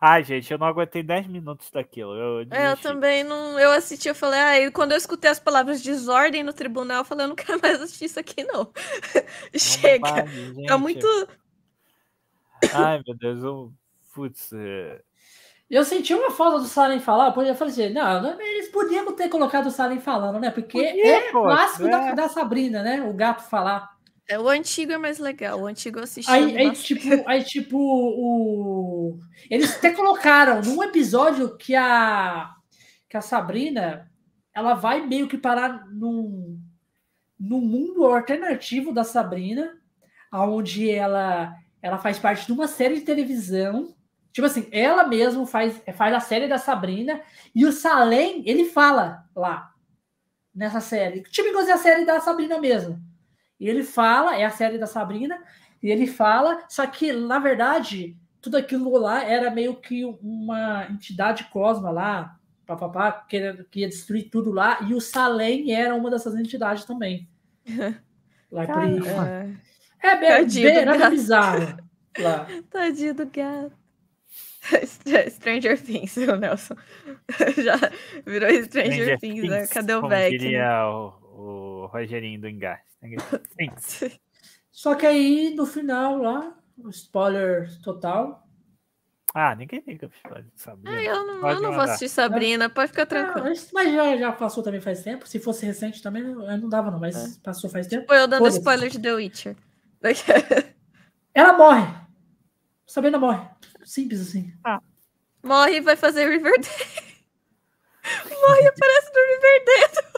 [0.00, 2.12] Ai, gente, eu não aguentei 10 minutos daquilo.
[2.14, 3.58] Eu, É, eu também não.
[3.58, 7.04] Eu assisti, eu falei, ah, e quando eu escutei as palavras desordem no tribunal, eu
[7.04, 8.64] falei, eu não quero mais assistir isso aqui, não.
[9.52, 10.08] Não Chega.
[10.08, 10.76] É gente.
[10.78, 11.06] muito.
[12.72, 13.72] Ai, meu Deus, eu.
[14.12, 15.00] Putz, é...
[15.70, 19.66] Eu senti uma falta do Salem falar, eu falei assim, não, eles podiam ter colocado
[19.66, 20.50] o Salem falando, né?
[20.50, 22.14] Porque Podia, é pô, clássico da, é.
[22.14, 23.02] da Sabrina, né?
[23.02, 23.97] O gato falar.
[24.28, 25.60] É, o antigo é mais legal.
[25.60, 26.30] O antigo eu assisti.
[26.30, 29.18] Aí, aí, tipo, aí, tipo, o.
[29.50, 32.54] Eles até colocaram num episódio que a.
[33.08, 34.08] Que a Sabrina
[34.58, 36.60] ela vai meio que parar num,
[37.38, 39.78] num mundo alternativo da Sabrina,
[40.32, 43.94] onde ela, ela faz parte de uma série de televisão.
[44.32, 47.20] Tipo assim, ela mesmo faz, faz a série da Sabrina
[47.54, 49.72] e o Salem, ele fala lá
[50.52, 51.22] nessa série.
[51.22, 53.00] Tipo, igual a série da Sabrina mesmo.
[53.58, 55.38] E ele fala, é a série da Sabrina,
[55.82, 61.44] e ele fala, só que, na verdade, tudo aquilo lá era meio que uma entidade
[61.52, 66.34] cosma lá, papapá, querendo que ia destruir tudo lá, e o Salem era uma dessas
[66.36, 67.28] entidades também.
[68.50, 68.98] lá por aí.
[70.00, 71.10] É, É bem, Tadinho bem, gato.
[71.10, 71.76] bizarro.
[72.18, 72.46] Lá.
[72.70, 73.72] Tadinho do gato.
[75.30, 76.74] Stranger Things, o Nelson.
[77.56, 77.76] Já
[78.26, 79.66] virou Stranger, Things, né?
[79.66, 80.32] Cadê o como Beck?
[80.32, 80.38] né?
[80.38, 82.82] diria o, o Rogerinho do Engar.
[83.58, 84.10] Sim.
[84.70, 86.56] Só que aí, no final, lá,
[86.90, 88.46] spoiler total.
[89.34, 90.96] Ah, ninguém liga pra Sabrina.
[90.96, 93.46] Ah, eu não, eu não vou assistir Sabrina, pode ficar tranquilo.
[93.46, 95.28] Ah, mas já, já passou também faz tempo.
[95.28, 98.02] Se fosse recente também, eu não dava, não, mas passou faz tempo.
[98.02, 98.58] Tipo, eu dando Foda-se.
[98.58, 99.56] spoiler de The Witcher.
[101.34, 101.86] Ela morre.
[102.86, 103.46] Sabrina morre.
[103.84, 104.52] Simples assim.
[105.42, 106.64] Morre e vai fazer Riverdale.
[108.40, 110.17] Morre e aparece no Riverdale.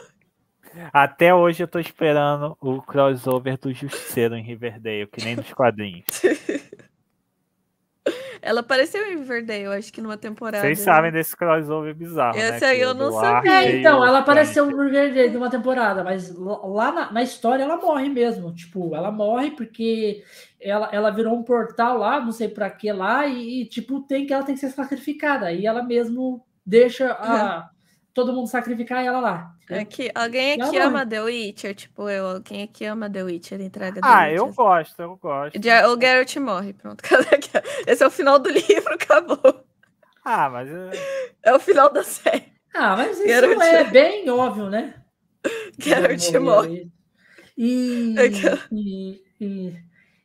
[0.93, 6.05] Até hoje eu tô esperando o crossover do Justiceiro em Riverdale, que nem nos quadrinhos.
[8.43, 10.63] Ela apareceu em Riverdale, acho que numa temporada.
[10.63, 12.55] Vocês sabem desse crossover bizarro, né?
[12.55, 13.51] Esse aí que eu não sabia.
[13.51, 17.63] É, e então, ela apareceu no Riverdale de uma temporada, mas lá- na, na história
[17.63, 18.51] ela morre mesmo.
[18.51, 20.23] Tipo, ela morre porque
[20.59, 24.25] ela, ela virou um portal lá, não sei pra que lá, e, e, tipo, tem
[24.25, 25.45] que ela tem que ser sacrificada.
[25.45, 27.69] Aí ela mesmo deixa a,
[28.13, 29.55] todo mundo sacrificar ela lá.
[29.69, 30.87] Aqui, alguém Ela aqui morre.
[30.87, 32.27] ama The Witcher, tipo eu.
[32.27, 34.37] Alguém aqui ama The Witcher, entrega The Ah, Witcher.
[34.37, 35.57] eu gosto, eu gosto.
[35.57, 35.61] O
[36.01, 37.01] Geralt morre, pronto.
[37.87, 39.65] Esse é o final do livro, acabou.
[40.25, 40.91] Ah, mas é-
[41.43, 42.51] É o final da série.
[42.75, 44.95] Ah, mas isso Geralt- é bem óbvio, né?
[45.79, 46.91] Geralt Morreu morre.
[47.57, 49.73] E, Aquela- e- e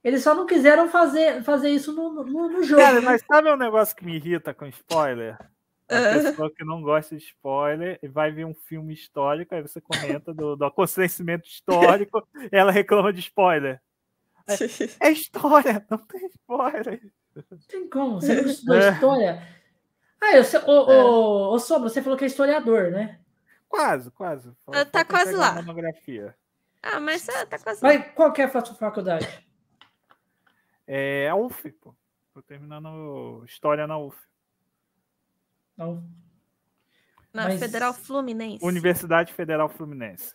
[0.04, 2.80] eles só não quiseram fazer, fazer isso no, no, no jogo.
[2.82, 3.00] Cara, né?
[3.00, 5.36] mas sabe um negócio que me irrita com spoiler?
[5.88, 6.12] A Ah.
[6.14, 10.34] pessoa que não gosta de spoiler e vai ver um filme histórico, aí você comenta
[10.34, 13.80] do, do acontecimento histórico, ela reclama de spoiler.
[15.00, 17.12] É história, não tem spoiler.
[17.34, 18.20] Não tem como.
[18.20, 18.90] Você não estudou É.
[18.92, 19.48] história.
[20.20, 23.20] Ah, eu, sei- ô, ô, ô, Sombra, você falou que é historiador, né?
[23.68, 24.48] Quase, quase.
[24.68, 25.48] Ah, tá Falta quase pegar lá.
[25.50, 26.36] a Monografia.
[26.82, 27.84] Ah, mas ah, tá quase.
[27.84, 27.92] lá.
[27.92, 29.28] Mas qual que é a faculdade?
[30.86, 31.94] É a UF, pô.
[32.32, 34.16] Tô terminando História na UF.
[35.76, 36.02] Não.
[37.32, 38.64] Na mas- Federal Fluminense.
[38.64, 40.34] Universidade Federal Fluminense.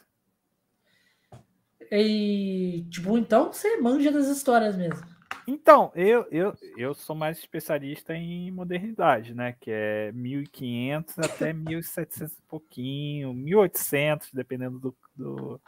[1.91, 5.05] E, tipo, então você manja das histórias mesmo.
[5.47, 9.55] Então, eu, eu, eu sou mais especialista em modernidade, né?
[9.59, 15.61] Que é 1500 até 1700 e pouquinho, 1800, dependendo do, do,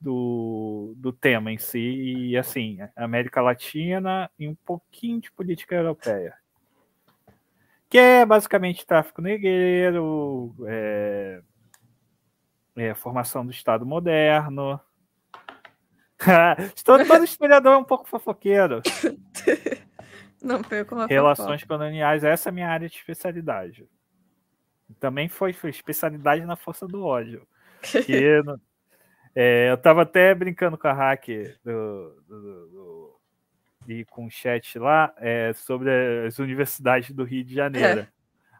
[0.00, 1.78] do, do tema em si.
[1.78, 6.34] E, assim, América Latina e um pouquinho de política europeia.
[7.88, 11.40] Que é basicamente tráfico negreiro, é,
[12.76, 14.78] é, formação do Estado moderno.
[16.84, 18.82] todo, todo historiador é um pouco fofoqueiro.
[20.42, 23.88] Não perco uma Relações coloniais, essa é a minha área de especialidade.
[25.00, 27.46] Também foi, foi especialidade na força do ódio.
[28.04, 28.42] Que
[29.34, 31.28] é, eu estava até brincando com a hack
[31.64, 32.68] do- do- do-
[33.88, 35.90] e com o chat lá é, sobre
[36.26, 38.06] as universidades do Rio de Janeiro.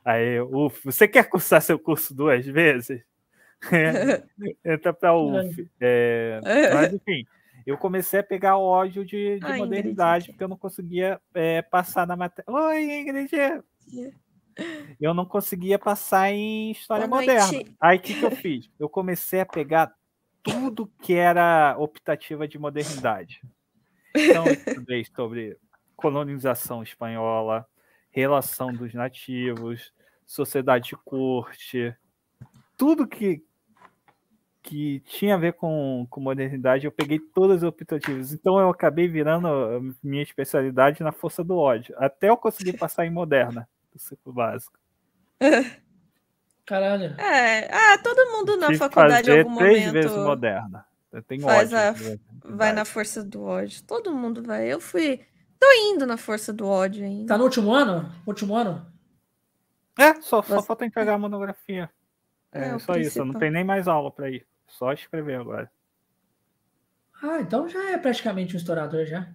[0.02, 3.02] Aí, eu, uf, você quer cursar seu curso duas vezes?
[4.64, 5.70] Entra para UF.
[5.78, 6.40] É,
[6.72, 7.26] mas enfim,
[7.66, 10.32] eu comecei a pegar ódio de, de Ai, modernidade, Ingrid.
[10.32, 12.50] porque eu não conseguia é, passar na matéria.
[12.50, 13.30] Oi, Ingrid!
[15.00, 17.52] Eu não conseguia passar em história Boa moderna.
[17.52, 17.76] noite.
[17.80, 18.68] Aí o que, que eu fiz?
[18.76, 19.94] Eu comecei a pegar
[20.42, 23.40] tudo que era optativa de modernidade.
[24.14, 25.56] Então, eu estudei sobre
[25.96, 27.66] colonização espanhola,
[28.10, 29.92] relação dos nativos,
[30.24, 31.94] sociedade de corte,
[32.76, 33.42] tudo que,
[34.62, 38.32] que tinha a ver com, com modernidade, eu peguei todas as optativas.
[38.32, 43.04] Então eu acabei virando a minha especialidade na força do ódio, até eu conseguir passar
[43.04, 44.78] em moderna, do ciclo básico.
[46.64, 47.18] Caralho.
[47.18, 50.86] É, ah, todo mundo na Tive que faculdade em fazer algum três momento vezes moderna.
[51.12, 52.20] Eu tenho faz ódio.
[52.44, 53.82] a- vai na força do ódio.
[53.84, 54.66] Todo mundo vai.
[54.72, 55.24] Eu fui.
[55.58, 57.26] Tô indo na força do ódio ainda.
[57.28, 58.12] Tá no último ano?
[58.26, 58.86] Último ano?
[59.98, 61.90] É, só, só Você- falta entregar a monografia.
[62.52, 64.46] É, É, o só isso, eu não tenho nem mais aula para ir.
[64.66, 65.70] Só escrever agora.
[67.22, 69.28] Ah, então já é praticamente um estourador já.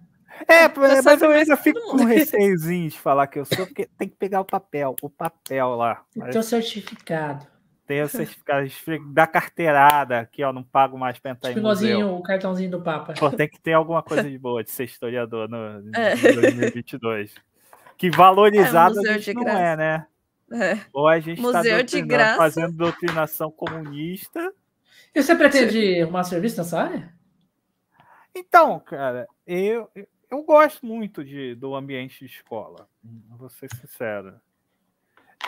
[0.48, 2.06] É, Já mas eu mais ainda que fico com mundo.
[2.06, 6.04] receiozinho de falar que eu sou, porque tem que pegar o papel, o papel lá.
[6.12, 7.46] Tem teu certificado.
[7.86, 8.66] Tem o certificado
[9.12, 11.88] da carteirada, aqui, ó, não pago mais pra entrar Tipo em museu.
[11.90, 13.12] igualzinho o cartãozinho do Papa.
[13.12, 15.56] Pô, tem que ter alguma coisa de boa de ser historiador no,
[15.94, 16.14] É.
[16.16, 17.34] em 2022.
[17.98, 19.58] Que valorizado É, a gente não graça.
[19.60, 20.06] é, né?
[20.52, 20.78] É.
[20.92, 22.36] Ou a gente está Museu de graça.
[22.38, 24.52] fazendo doutrinação comunista.
[25.14, 27.12] E você pretende arrumar serviço nessa área?
[28.34, 29.88] Então, cara, eu,
[30.30, 32.88] eu gosto muito de, do ambiente de escola,
[33.38, 34.34] vou ser sincero.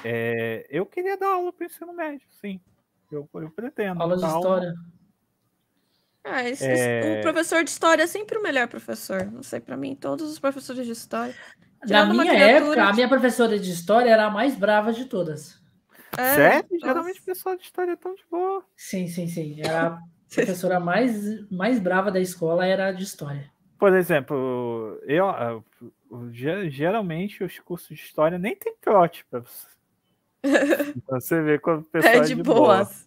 [0.04, 2.60] É, eu queria dar aula para o ensino médio, sim.
[3.10, 4.00] Eu, eu pretendo.
[4.02, 4.38] Aula de dar aula.
[4.38, 4.74] história.
[6.24, 7.18] Ah, esse- É.
[7.20, 9.24] O professor de história é sempre o melhor professor.
[9.30, 11.34] Não sei, pra mim, todos os professores de história.
[11.82, 15.04] Na Tirando minha criatura época, a minha professora de história era a mais brava de
[15.04, 15.60] todas.
[16.18, 16.66] É, Sério?
[16.72, 16.86] nossa.
[16.86, 18.64] Geralmente o pessoal de história é tão de boa.
[18.76, 19.60] Sim, sim, sim.
[19.60, 19.98] Era a
[20.34, 23.48] professora mais, mais brava da escola, era a de história.
[23.78, 25.62] Por exemplo, eu ah,
[26.32, 29.24] ge- geralmente os cursos de história nem tem trote
[30.42, 31.40] para você.
[31.42, 33.06] Ver quando o pessoal É de boas.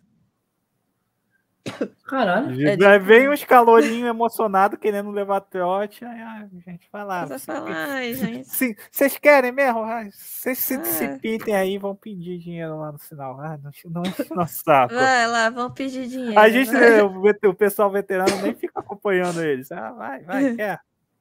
[2.05, 2.55] Caralho.
[2.55, 6.03] De- É de vem uns calorinhos emocionados querendo levar trote.
[6.03, 7.27] Aí, ah, gente, vai lá.
[7.27, 8.47] Você você- fala, ai, gente.
[8.47, 9.81] Se- Vocês querem mesmo?
[10.11, 11.19] Vocês se, se Ah.
[11.21, 13.39] pintem aí e vão pedir dinheiro lá no sinal.
[13.39, 14.03] Ah, não, não
[14.35, 14.95] nosso saco.
[14.95, 16.39] Vai lá, vão pedir dinheiro.
[16.39, 17.01] A gente, vai.
[17.01, 19.71] o, o pessoal veterano nem fica acompanhando eles.
[19.71, 20.79] Ah, vai, vai, quer.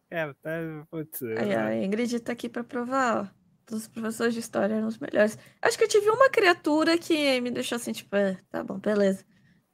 [0.08, 0.50] Quer, tá,
[0.90, 3.37] putz, Aí, ó, a Ingrid tá aqui pra provar, ó.
[3.70, 5.38] Os professores de história eram os melhores.
[5.62, 9.24] Acho que eu tive uma criatura que me deixou assim, tipo, "Ah, tá bom, beleza.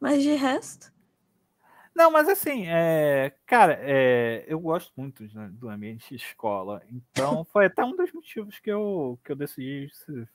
[0.01, 0.93] Mas de resto.
[1.95, 6.83] Não, mas assim, é, cara, é, eu gosto muito de- do ambiente de escola.
[6.91, 9.89] Então, foi até um dos motivos que eu, que eu decidi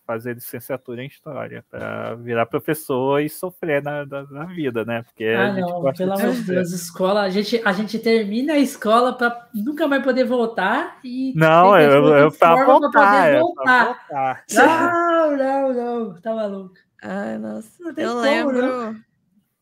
[0.07, 5.03] fazer licenciatura em História, para virar professor e sofrer na, na, na vida, né?
[5.03, 6.41] Porque a Ah, gente não, gosta pelo amor de.
[6.43, 11.33] Deus, escola, a gente, a gente termina a escola pra nunca mais poder voltar e.
[11.35, 12.55] Não, eu, eu voltar,
[12.91, 13.63] poder é, voltar.
[13.63, 14.43] pra voltar.
[14.53, 16.75] Não, não, não, tá maluco.
[17.03, 17.83] Ai, nossa.
[17.83, 19.08] Não tem Eu como, lembro.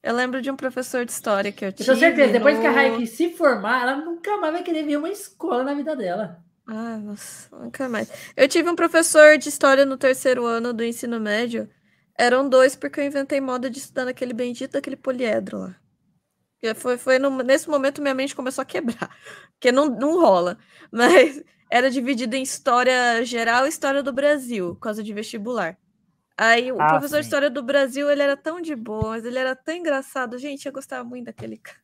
[0.08, 1.86] Eu lembro de um professor de história que eu Eu tive.
[1.86, 2.62] tenho certeza, depois no...
[2.62, 5.96] que a Raik se formar, ela nunca mais vai querer ver uma escola na vida
[5.96, 6.44] dela.
[6.66, 8.10] Ah, nossa, nunca mais.
[8.36, 11.70] Eu tive um professor de história no terceiro ano do ensino médio.
[12.18, 15.76] Eram dois, porque eu inventei moda de estudar naquele bendito daquele poliedro lá.
[16.62, 19.10] E foi, foi no- nesse momento minha mente começou a quebrar.
[19.54, 20.58] Porque não, não rola.
[20.92, 25.78] Mas era dividido em história geral e história do Brasil, por causa de vestibular.
[26.38, 27.26] Aí o Ah, professor de sim.
[27.26, 30.38] história do Brasil, ele era tão de boa, mas ele era tão engraçado.
[30.38, 31.80] Gente, eu gostava muito daquele cara.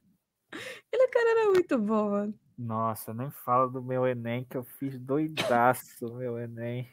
[0.87, 2.39] Aquele cara era muito bom, mano.
[2.57, 6.89] Nossa, nem fala do meu Enem, que eu fiz doidaço, meu Enem.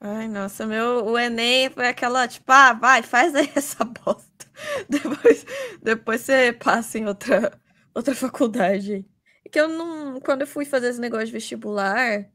[0.00, 4.30] Ai, nossa, meu, o Enem foi aquela, tipo, ah, vai, faz aí essa bosta.
[4.88, 5.44] Depois,
[5.82, 7.58] depois você passa em outra,
[7.94, 9.04] outra faculdade.
[9.44, 12.30] É que eu não, quando eu fui fazer esse negócio de vestibular,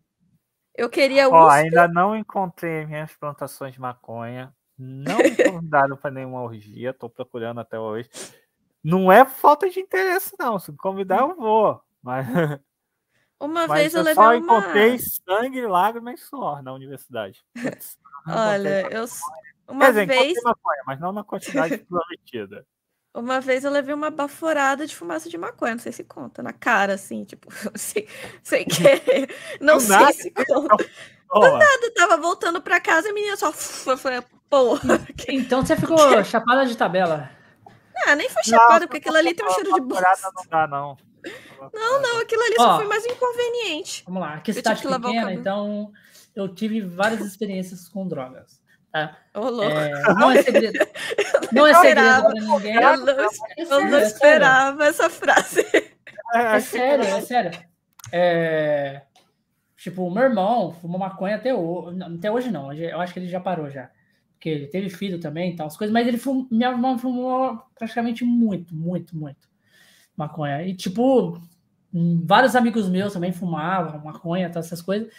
[0.77, 4.53] eu queria Ó, ainda não encontrei minhas plantações de maconha.
[4.77, 8.09] Não me convidaram para nenhuma orgia, tô procurando até hoje.
[8.83, 10.59] Não é falta de interesse, não.
[10.59, 11.81] Se me convidar, eu vou.
[12.03, 12.27] Mas,
[13.39, 14.37] Uma mas vez eu eu levei só uma.
[14.37, 17.43] encontrei sangue, lágrimas e suor na universidade.
[18.27, 19.05] Olha, eu.
[19.07, 22.65] Quer Uma dizer, vez, encontrei maconha, mas não na quantidade prometida.
[23.16, 26.53] Uma vez eu levei uma baforada de fumaça de maconha, não sei se conta, na
[26.53, 28.08] cara, assim, tipo, sem,
[28.44, 29.34] sem querer.
[29.60, 30.14] Não Do sei nada?
[30.14, 30.85] se conta.
[31.27, 33.48] Toma, Eu tava voltando pra casa e a menina só.
[33.48, 35.00] Eu falei, porra.
[35.18, 37.30] que- Então você ficou chapada de tabela.
[38.06, 40.06] Ah, nem foi Não, chapada, porque aquilo ali tem um cheiro de bosta.
[40.35, 40.98] Não dá, não.
[41.74, 42.77] Não, não, aquilo ali só Ó.
[42.77, 44.03] foi mais inconveniente.
[44.06, 45.92] Vamos lá, aqui cidade que o pequena, então
[46.35, 48.61] eu tive várias experiências com drogas.
[48.95, 49.17] Tá?
[49.33, 49.72] Ô, louco.
[49.72, 50.80] É, não é segredo.
[51.51, 52.30] Não é segredo esperava.
[52.30, 52.75] para ninguém.
[52.75, 55.65] Eu não, É eu sério, não é esperava essa frase.
[56.33, 57.51] É sério, é sério.
[58.11, 59.01] É,
[59.75, 62.01] Tipo, o meu irmão fumou maconha até hoje.
[62.01, 63.91] Até hoje não, eu acho que ele já parou já.
[64.32, 66.48] Porque ele teve filho também e tal, as coisas, mas ele fum...
[66.49, 69.48] minha irmã fumou praticamente muito, muito, muito
[70.15, 70.65] maconha.
[70.65, 71.38] E tipo,
[71.93, 75.11] hum, vários amigos meus também fumavam maconha, tal, essas coisas.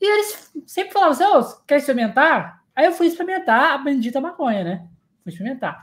[0.00, 2.61] E eles sempre falavam assim, ô, quer experimentar?
[2.74, 4.86] Aí eu fui experimentar a bendita maconha, né?
[5.22, 5.80] Fui experimentar.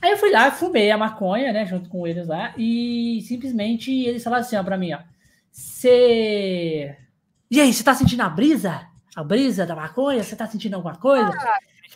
[0.00, 4.24] Aí eu fui lá, fumei a maconha, né, junto com eles lá, e simplesmente eles
[4.24, 4.98] falaram assim, ó, pra mim, ó,
[5.48, 6.96] você...
[7.48, 8.88] E aí, você tá sentindo a brisa?
[9.14, 10.24] A brisa da maconha?
[10.24, 11.30] Você tá sentindo alguma coisa?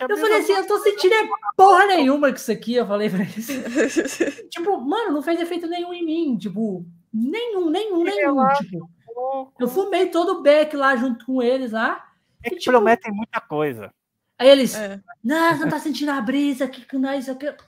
[0.09, 1.27] eu falei assim, eu tô sentindo é
[1.57, 3.49] porra nenhuma com isso aqui, eu falei pra eles.
[4.51, 8.91] tipo, mano, não fez efeito nenhum em mim, tipo, nenhum, nenhum, nenhum, tipo.
[9.59, 12.06] Eu fumei todo o beck lá junto com eles lá,
[12.47, 13.93] É que tipo- prometem muita coisa.
[14.39, 15.01] aí eles, É.
[15.23, 16.85] não, você não tá sentindo a brisa, que
[17.35, 17.65] que é aqui.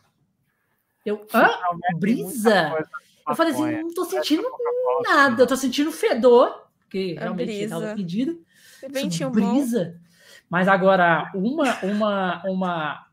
[1.04, 1.48] Eu, hã?
[1.96, 2.70] Brisa?
[2.70, 2.90] coisa
[3.28, 5.42] Eu falei assim, não tô sentindo Coca-Cola, nada.
[5.42, 7.78] Eu tô sentindo fedor, que A realmente brisa.
[7.80, 8.42] tava fedido.
[8.90, 9.34] Ventinho bom.
[9.52, 10.00] brisa.
[10.48, 13.06] Mas agora, uma, uma, uma,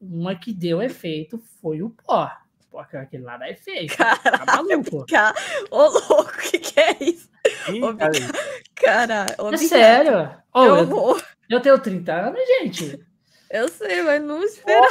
[0.00, 2.30] uma que deu efeito foi o pó.
[2.70, 3.96] Porque aquele lá dá efeito.
[3.96, 5.04] Tá maluco.
[5.08, 5.34] Cara,
[5.70, 7.28] Ô, louco, o que, que é isso?
[7.72, 7.80] Ih,
[8.74, 10.28] cara, É sério.
[10.52, 11.22] Que eu, horror.
[11.48, 12.98] eu tenho 30 anos, gente.
[13.50, 14.88] Eu sei, mas não espera.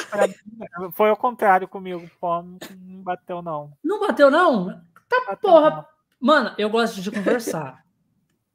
[0.93, 3.71] Foi ao contrário comigo, pô, não não bateu não.
[3.83, 4.81] Não bateu, não?
[5.07, 5.69] Tá, Bateu, porra.
[5.69, 5.85] não.
[6.19, 7.83] Mano, eu gosto de conversar.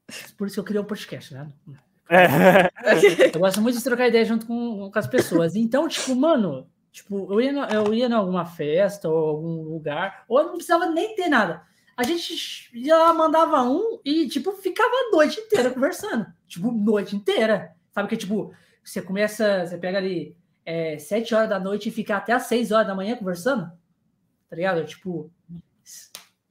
[0.37, 1.49] Por isso que eu criei um podcast, né?
[2.11, 2.71] É.
[3.35, 5.55] Eu gosto muito de trocar ideia junto com, com as pessoas.
[5.55, 10.39] Então, tipo, mano, tipo, eu ia, eu ia em alguma festa ou algum lugar, ou
[10.39, 11.63] eu não precisava nem ter nada.
[11.97, 16.27] A gente ia lá, mandava um e, tipo, ficava a noite inteira conversando.
[16.49, 17.75] Tipo, noite inteira.
[17.93, 22.17] Sabe que, tipo, você começa, você pega ali é, sete horas da noite e fica
[22.17, 23.71] até às seis horas da manhã conversando?
[24.49, 24.85] Tá ligado?
[24.85, 25.31] Tipo,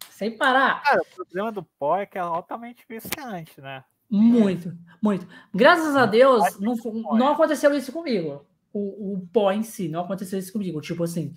[0.10, 0.84] sem parar.
[0.84, 3.84] Cara, o problema do pó é que é altamente viciante, né?
[4.10, 5.28] Muito, muito.
[5.54, 6.76] Graças a Deus, não,
[7.16, 8.46] não aconteceu isso comigo.
[8.74, 10.82] O, o pó em si, não aconteceu isso comigo.
[10.82, 11.34] Tipo assim,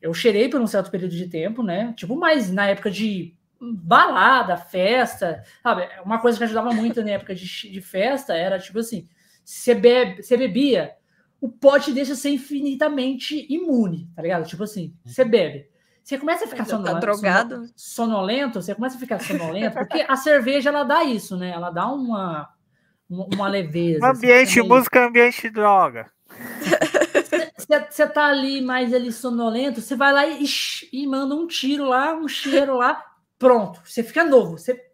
[0.00, 1.92] eu cheirei por um certo período de tempo, né?
[1.96, 3.34] Tipo, mas na época de
[3.72, 5.88] balada, festa, sabe?
[6.04, 9.08] Uma coisa que ajudava muito na época de, de festa era, tipo assim,
[9.44, 10.92] você bebe, você bebia,
[11.40, 14.46] o pó te deixa ser infinitamente imune, tá ligado?
[14.46, 15.68] Tipo assim, você bebe.
[16.02, 17.66] Você começa a ficar Já tá sonolento, drogado?
[17.74, 21.50] sonolento, você começa a ficar sonolento, porque a cerveja ela dá isso, né?
[21.50, 22.50] Ela dá uma
[23.08, 24.06] uma, leveza.
[24.08, 26.10] assim, Ambiente, você também- música, ambiente, droga.
[27.56, 30.44] Você, você tá ali mais ali sonolento, você vai lá e,
[30.92, 33.02] e manda um tiro lá, um cheiro lá,
[33.38, 33.80] pronto.
[33.84, 34.90] Você fica novo, você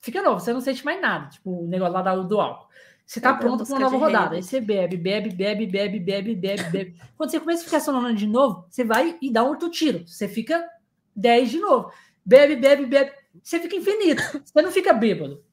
[0.00, 2.68] fica novo, você não sente mais nada, tipo o negócio lá do álcool.
[3.06, 4.36] Você tá a pronto para uma nova rodada.
[4.36, 7.00] Aí você bebe, bebe, bebe, bebe, bebe, bebe, bebe.
[7.16, 10.06] Quando você começa a ficar sonolento de novo, você vai e dá um outro tiro.
[10.06, 10.66] Você fica
[11.14, 11.92] 10 de novo.
[12.24, 13.12] Bebe, bebe, bebe.
[13.42, 14.22] Você fica infinito.
[14.42, 15.44] Você não fica bêbado.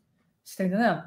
[0.44, 1.04] Você tá entendendo?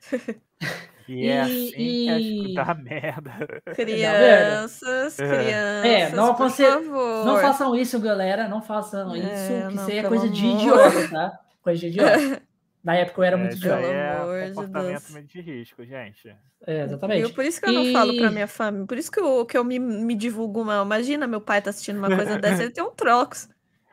[1.08, 3.32] E é E- assim que a e- gente dá merda.
[3.74, 5.26] Crianças, É.
[5.28, 7.24] crianças, É, não por aconselho- favor.
[7.26, 8.48] Não façam isso, galera.
[8.48, 10.60] Não façam É, isso, que não, isso aí é coisa de amor.
[10.60, 11.38] idiota, tá?
[11.62, 11.86] Coisa de
[12.32, 12.42] idiota.
[12.84, 13.80] Na época eu era É, muito idiota.
[13.82, 16.34] é de comportamento meio de risco, gente.
[16.66, 17.32] É, exatamente.
[17.32, 18.86] Por isso que eu não falo pra E- minha família.
[18.86, 20.84] Por isso que eu, que eu me, me divulgo mal.
[20.84, 23.48] Imagina, meu pai tá assistindo uma coisa dessa, ele tem um trocos.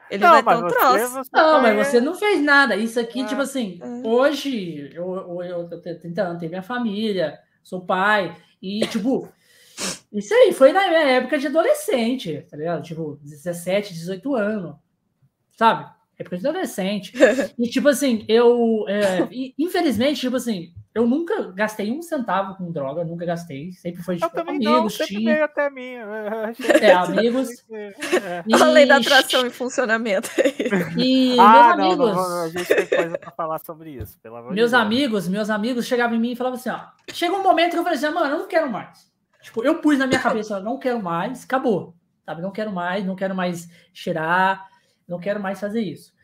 [0.10, 1.08] Ele vai ter um troço.
[1.10, 2.76] você Não, foi- mas você não fez nada.
[2.76, 4.08] Isso aqui, Ah, tipo assim, é.
[4.08, 9.28] hoje eu, eu, eu tenho 30 anos, tenho minha família, sou pai, e tipo,
[10.14, 12.84] isso aí foi na minha época de adolescente, tá ligado?
[12.84, 14.76] Tipo, 17, 18 anos,
[15.58, 15.90] sabe?
[16.18, 17.12] Época de adolescente.
[17.60, 19.28] E tipo assim, eu, é,
[19.58, 24.20] infelizmente, tipo assim, eu nunca gastei um centavo com droga, nunca gastei, sempre foi Eu
[24.22, 25.34] tipo, também não, amigos, sempre tinha.
[25.34, 25.96] veio até mim.
[26.50, 27.50] achei É, amigos.
[27.70, 28.44] É.
[28.48, 30.30] E, A lei da atração em funcionamento.
[30.98, 32.16] e Ah, meus não, amigos.
[32.16, 34.82] não, não, a gente tem coisa pra falar sobre isso, pelo amor de Meus Deus.
[34.82, 36.80] amigos, meus amigos chegavam em mim e falavam assim, ó.
[37.12, 39.14] Chega um momento que eu falei assim, mano, eu não quero mais.
[39.42, 41.94] Tipo, eu pus na minha cabeça, não quero mais, acabou.
[42.26, 42.42] Sabe?
[42.42, 44.66] Não quero mais, não quero mais cheirar,
[45.08, 46.15] não quero mais fazer isso.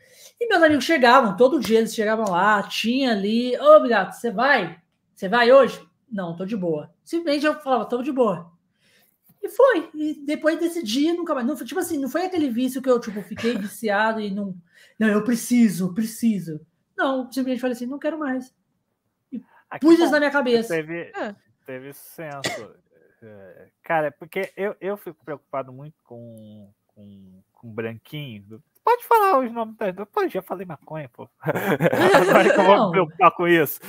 [0.44, 4.80] E meus amigos chegavam, todo dia eles chegavam lá, tinha ali, ô, obrigado, você vai?
[5.14, 5.80] Você vai hoje?
[6.10, 6.92] Não, tô de boa.
[7.04, 8.50] Simplesmente eu falava, tô de boa.
[9.40, 9.88] E foi.
[9.94, 11.46] E depois desse dia, nunca mais.
[11.46, 14.54] Não, foi- tipo assim, não foi aquele vício que eu, tipo, fiquei viciado e não.
[14.98, 16.60] Não, eu preciso, preciso.
[16.96, 18.52] Não, simplesmente falei assim, não quero mais.
[19.70, 20.74] Ah, que Pus bom isso na minha cabeça.
[20.74, 21.34] Teve, É.
[21.64, 22.74] teve senso.
[23.22, 28.62] É, Cara, porque eu, eu fico preocupado muito com, com, com branquinho.
[28.84, 30.04] Pode falar os nomes da.
[30.06, 31.28] Pô, já falei maconha, pô.
[31.40, 32.86] Agora que eu vou Não.
[32.86, 33.80] me preocupar com isso.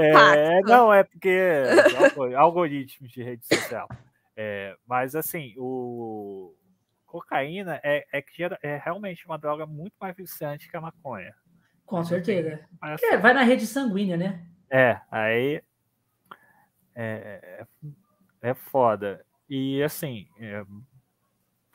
[0.00, 1.38] É, não, é porque
[1.98, 3.88] algo- algoritmos de rede social.
[4.36, 6.52] É, mas assim, o
[7.06, 11.32] cocaína é, é, que gera- é realmente uma droga muito mais viciante que a maconha.
[11.86, 12.66] Com certeza.
[12.80, 14.44] Parece- É, vai na rede sanguínea, né?
[14.68, 15.62] É, aí
[16.96, 17.64] é,
[18.42, 19.24] é, é foda.
[19.48, 20.64] E assim, é,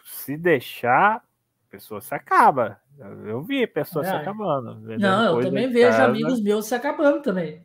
[0.03, 1.23] se deixar,
[1.69, 2.80] pessoa se acaba.
[3.25, 4.17] Eu vi pessoas se É.
[4.17, 4.75] acabando.
[4.81, 6.06] vendendo Não, eu também vejo casa.
[6.06, 7.64] amigos meus se acabando também.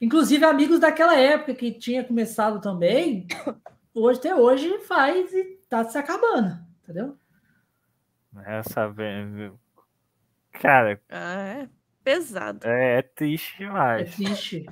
[0.00, 3.26] Inclusive amigos daquela época que tinha começado também,
[3.94, 7.16] hoje até hoje faz e tá se acabando, entendeu?
[8.44, 9.52] Essa vez.
[10.52, 11.68] Cara, Ah, é
[12.04, 12.60] pesado.
[12.66, 14.14] é, é triste É demais.
[14.14, 14.66] triste.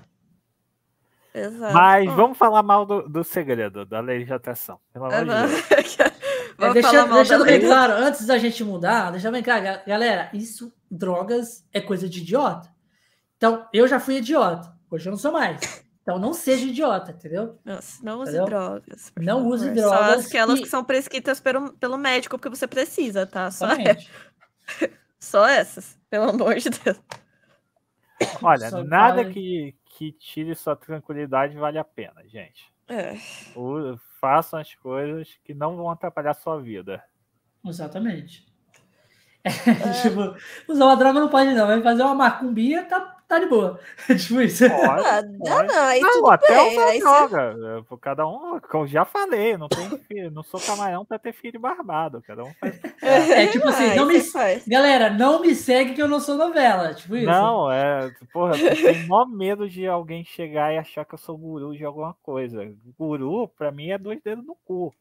[1.33, 1.75] Pesado.
[1.75, 4.79] Mas vamos falar mal do, do segredo, da lei de atração.
[4.93, 5.47] Pelo amor de não.
[5.49, 5.97] Deus.
[6.59, 7.67] É, Vamos deixando falar mal deixando da bem lei.
[7.69, 12.21] claro, antes da gente mudar, deixa bem claro, ga- galera, isso, drogas, é coisa de
[12.21, 12.73] idiota.
[13.37, 15.85] Então, eu já fui idiota, hoje eu não sou mais.
[16.03, 17.59] Então, não seja idiota, entendeu?
[17.65, 18.45] Nossa, não use Entendeu?
[18.47, 19.13] drogas.
[19.17, 19.81] Não use favor.
[19.83, 23.51] Só drogas aquelas e- que são prescritas pelo, pelo médico, porque você precisa, tá?
[23.51, 23.97] Só é.
[25.19, 27.01] Só essas, pelo amor de Deus.
[28.43, 32.73] Olha, Só nada vai- que, que tire sua tranquilidade vale a pena, gente.
[32.89, 33.15] É.
[33.57, 37.05] O- façam as coisas que não vão atrapalhar a sua vida.
[37.63, 38.47] Exatamente.
[40.01, 40.35] tipo,
[40.67, 41.67] usar uma droga não pode, não.
[41.67, 43.79] Vai fazer uma macumbinha, tá, tá de boa.
[44.07, 44.69] tipo isso.
[44.69, 45.39] Pode, Ah, pode.
[45.39, 46.73] não, não, aí Não, tudo até bem.
[46.79, 47.37] usar Aí você-
[47.79, 51.19] é, por Cada um, como eu já falei, não tem filho, não sou camarão pra
[51.19, 52.23] ter filho barbado.
[52.27, 52.79] Cada um faz.
[53.03, 54.67] É tipo assim, não me- faz.
[54.69, 56.93] Galera, não me segue que eu não sou novela.
[56.95, 57.27] Tipo isso.
[57.27, 58.11] Não, é.
[58.33, 61.85] Porra, eu tenho maior medo de alguém chegar e achar que eu sou guru de
[61.85, 62.67] alguma coisa.
[62.99, 64.95] Guru, pra mim, é dois dedos no cu.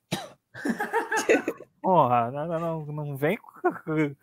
[1.81, 3.37] Porra, não, não, não, vem.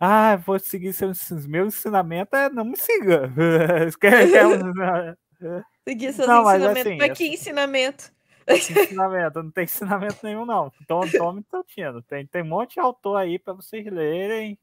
[0.00, 3.30] Ah, vou seguir seus, meu ensinamento, é não me siga.
[4.00, 4.28] Quer,
[5.86, 6.86] Seguir seus Não, mas ensinamentos.
[6.86, 8.12] assim, Mas que ensinamento?
[8.48, 10.72] ensinamento, não tem ensinamento nenhum, não.
[10.80, 12.02] Então, tome tino.
[12.02, 14.58] Tem, tem um monte de autor aí para vocês lerem.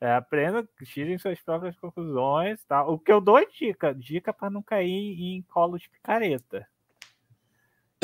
[0.00, 2.62] É, aprendam, tirem suas próprias conclusões.
[2.64, 2.84] Tá?
[2.84, 4.88] O que eu dou é dica: dica para não cair
[5.20, 6.66] em colo de picareta.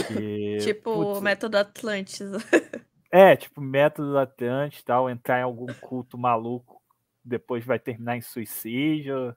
[0.06, 2.20] Que, Tipo putz, o método Atlantis.
[3.10, 6.82] É, tipo, método Atlante tal, entrar em algum culto maluco,
[7.24, 9.34] depois vai terminar em suicídio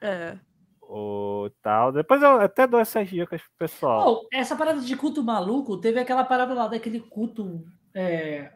[0.00, 0.38] É.
[0.80, 1.90] ou tal.
[1.90, 4.08] Depois eu até dou essas dicas pro pessoal.
[4.22, 8.52] Oh, essa parada de culto maluco, teve aquela parada lá daquele culto é,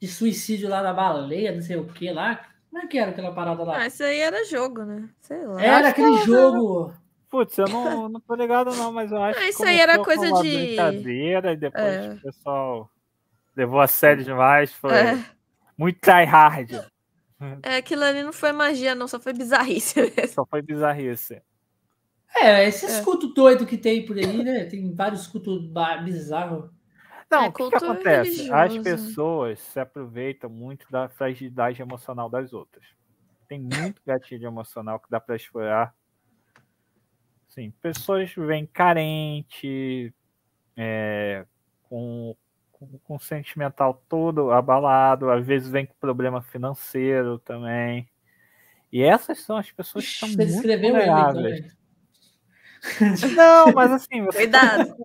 [0.00, 2.44] de suicídio lá da baleia, não sei o que lá.
[2.70, 3.78] Como é que era aquela parada lá?
[3.82, 5.08] Ah, isso aí era jogo, né?
[5.20, 5.62] Sei lá.
[5.62, 6.92] era aquele jogo.
[7.30, 9.98] Putz, eu não, não tô ligado não, mas eu acho Ah, que isso aí era
[10.02, 12.14] coisa de- brincadeira e depois É.
[12.14, 12.90] o pessoal
[13.56, 15.24] levou a sério demais, foi É.
[15.78, 16.70] muito tryhard,
[17.62, 20.34] É, aquilo ali não foi magia, não, só foi bizarrice mesmo.
[20.34, 21.40] só foi bizarrice.
[22.36, 23.02] É, esses É.
[23.02, 24.64] cultos doidos que tem por aí, né?
[24.66, 25.62] Tem vários cultos
[26.04, 26.70] bizarros.
[27.30, 28.52] Não, É, o que, que acontece?
[28.52, 28.82] As religioso.
[28.82, 32.84] pessoas se aproveitam muito da fragilidade emocional das outras.
[33.48, 35.94] Tem muito gatilho emocional que dá para explorar.
[37.50, 40.14] Sim, pessoas vêm carente,
[40.76, 41.44] é,
[41.82, 42.36] com,
[42.70, 48.08] com, com o sentimental todo abalado, às vezes vem com problema financeiro também.
[48.92, 51.58] E essas são as pessoas que estão Você muito ele, vulneráveis.
[53.12, 53.34] então.
[53.34, 54.96] Não, mas assim, você Cuidado.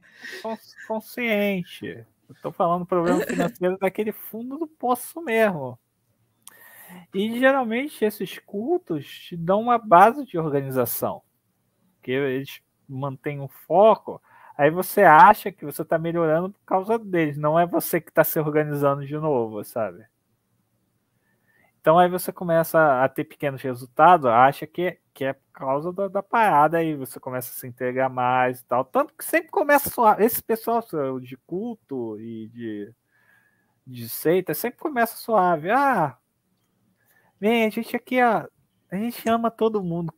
[0.44, 2.06] cons- consciente.
[2.30, 5.80] Eu tô falando problema financeiro daquele fundo do poço mesmo.
[7.12, 11.24] E geralmente esses cultos te dão uma base de organização.
[12.06, 14.22] Que eles mantêm um foco.
[14.56, 17.36] Aí você acha que você está melhorando por causa deles.
[17.36, 20.06] Não é você que está se organizando de novo, sabe?
[21.82, 26.08] Então aí você começa a ter pequenos resultados, acha que, que é por causa da,
[26.08, 28.86] da parada, aí você começa a se entregar mais e tal.
[28.86, 30.24] Tanto que sempre começa suave.
[30.24, 30.84] Esse pessoal
[31.20, 32.94] de culto e de,
[33.86, 35.72] de seita sempre começa suave.
[35.72, 36.18] Ah,
[37.40, 38.48] vem, a gente aqui, ó,
[38.92, 40.14] a gente ama todo mundo.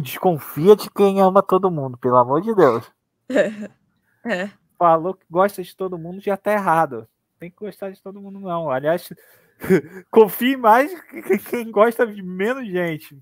[0.00, 2.90] Desconfia de quem ama todo mundo, pelo amor de Deus.
[4.24, 4.48] É.
[4.78, 7.08] Falou que gosta de todo mundo, já tá errado.
[7.40, 8.70] Tem que gostar de todo mundo, não.
[8.70, 9.12] Aliás,
[10.12, 13.18] confie mais em quem gosta de menos gente.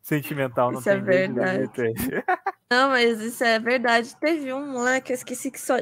[0.00, 1.70] Sentimental, não Isso é tem de verdade.
[2.70, 4.14] Não, mas isso é verdade.
[4.16, 5.76] Teve um moleque, eu esqueci que só.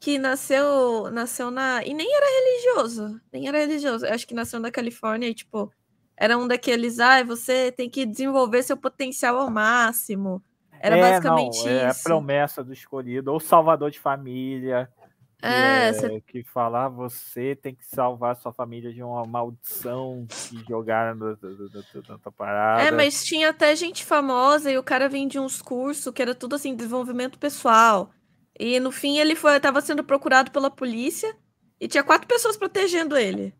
[0.00, 1.84] Que nasceu, nasceu na.
[1.84, 3.20] E nem era religioso.
[3.32, 4.04] Nem era religioso.
[4.04, 5.72] Eu acho que nasceu na Califórnia e, tipo,
[6.16, 6.98] era um daqueles.
[6.98, 10.42] Ah, você tem que desenvolver seu potencial ao máximo.
[10.80, 12.02] Era é, basicamente não, é a isso.
[12.04, 14.90] promessa do escolhido, ou salvador de família.
[15.38, 19.24] que É, é, você- que fala, ah, você tem que salvar sua família de uma
[19.26, 22.88] maldição que jogaram da da tua parada.
[22.88, 26.54] É, mas tinha até gente famosa e o cara vendia uns cursos que era tudo
[26.56, 28.10] assim, desenvolvimento pessoal.
[28.58, 31.34] E no fim ele foi, tava sendo procurado pela polícia
[31.80, 33.54] e tinha quatro pessoas protegendo ele.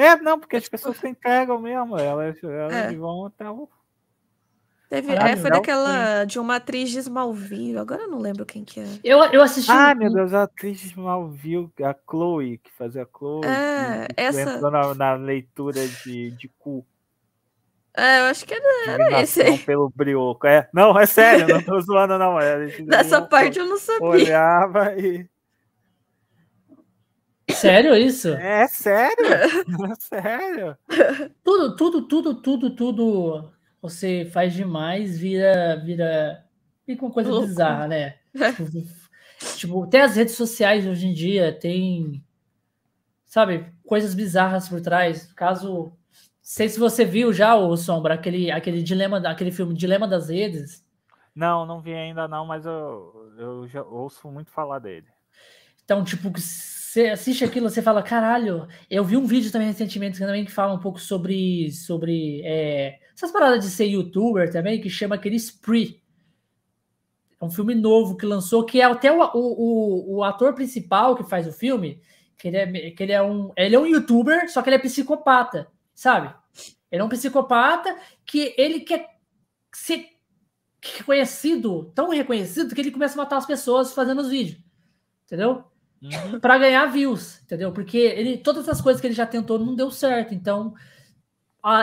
[0.00, 2.92] É, não, porque as pessoas se entregam mesmo, elas, elas É.
[2.94, 3.68] vão até o.
[4.88, 8.64] Teve, Caralho, é, foi daquela de uma atriz de Smallville, agora eu não lembro quem
[8.64, 8.86] que é.
[9.02, 9.70] Eu, eu assisti.
[9.70, 13.44] Ah, um- meu Deus, a atriz mal viu a Chloe, que fazia a Chloe.
[13.44, 16.86] É, que, que essa- entrou na, na leitura de, de cu.
[17.94, 18.62] É, eu acho que era
[18.92, 19.58] Divinação esse aí.
[19.58, 20.46] pelo brioco.
[20.46, 22.40] É, não, é sério, não tô zoando, não.
[22.40, 24.06] É, a gente Dessa não- parte eu não sabia.
[24.08, 25.28] olhava e.
[27.50, 28.28] Sério isso?
[28.28, 29.26] É sério?
[29.26, 30.78] É sério?
[31.42, 33.52] Tudo, tudo, tudo, tudo, tudo.
[33.80, 36.44] Você faz demais, vira, vira.
[36.84, 37.48] Fica uma coisa Loucura.
[37.48, 38.14] bizarra, né?
[38.56, 38.82] tipo,
[39.56, 42.24] tipo, até as redes sociais hoje em dia tem,
[43.26, 45.32] sabe, coisas bizarras por trás.
[45.32, 45.92] Caso, não
[46.40, 50.84] sei se você viu já o Sombra, aquele, aquele dilema, aquele filme Dilema das Redes.
[51.34, 55.06] Não, não vi ainda não, mas eu, eu já ouço muito falar dele.
[55.84, 56.40] Então, tipo, que
[56.88, 60.50] você assiste aquilo, você fala, caralho, eu vi um vídeo também recentemente que também que
[60.50, 65.36] fala um pouco sobre, sobre é, essas paradas de ser youtuber também, que chama aquele
[65.36, 66.02] Spree.
[67.38, 71.28] É um filme novo que lançou, que é até o, o, o ator principal que
[71.28, 72.00] faz o filme,
[72.38, 73.52] que ele é, que ele é um.
[73.54, 76.34] Ele é um youtuber, só que ele é psicopata, sabe?
[76.90, 77.94] Ele é um psicopata
[78.24, 79.06] que ele quer
[79.74, 80.06] ser
[80.82, 84.58] reconhecido, tão reconhecido, que ele começa a matar as pessoas fazendo os vídeos.
[85.26, 85.64] Entendeu?
[86.02, 86.38] Uhum.
[86.40, 87.72] Para ganhar views, entendeu?
[87.72, 90.32] Porque ele, todas as coisas que ele já tentou não deu certo.
[90.34, 90.74] Então,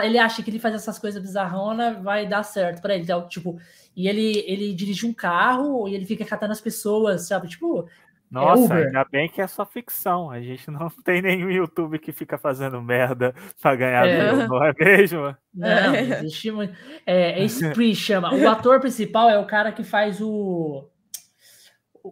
[0.02, 3.04] ele acha que ele faz essas coisas bizarronas vai dar certo para ele.
[3.04, 3.58] Então, tipo,
[3.94, 7.46] e ele, ele dirige um carro e ele fica catando as pessoas, sabe?
[7.48, 7.86] Tipo,
[8.30, 8.86] Nossa, Uber.
[8.86, 10.30] ainda bem que é só ficção.
[10.30, 14.32] A gente não tem nenhum YouTube que fica fazendo merda pra ganhar É.
[14.34, 15.36] view, não é mesmo?
[15.54, 16.00] Não, É.
[16.20, 16.74] existe muito.
[17.06, 18.34] É, é Spree chama.
[18.34, 20.88] O ator principal é o cara que faz o.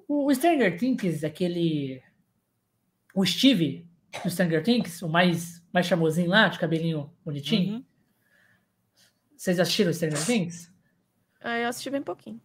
[0.08, 2.02] O, o Stranger Things, aquele.
[3.14, 3.86] O Steve
[4.22, 7.74] do Stranger Things, o mais, mais chamosinho lá, de cabelinho bonitinho.
[7.74, 7.84] Uhum.
[9.36, 10.72] Vocês assistiram Stranger Things?
[11.40, 12.40] Ah, eu assisti bem pouquinho.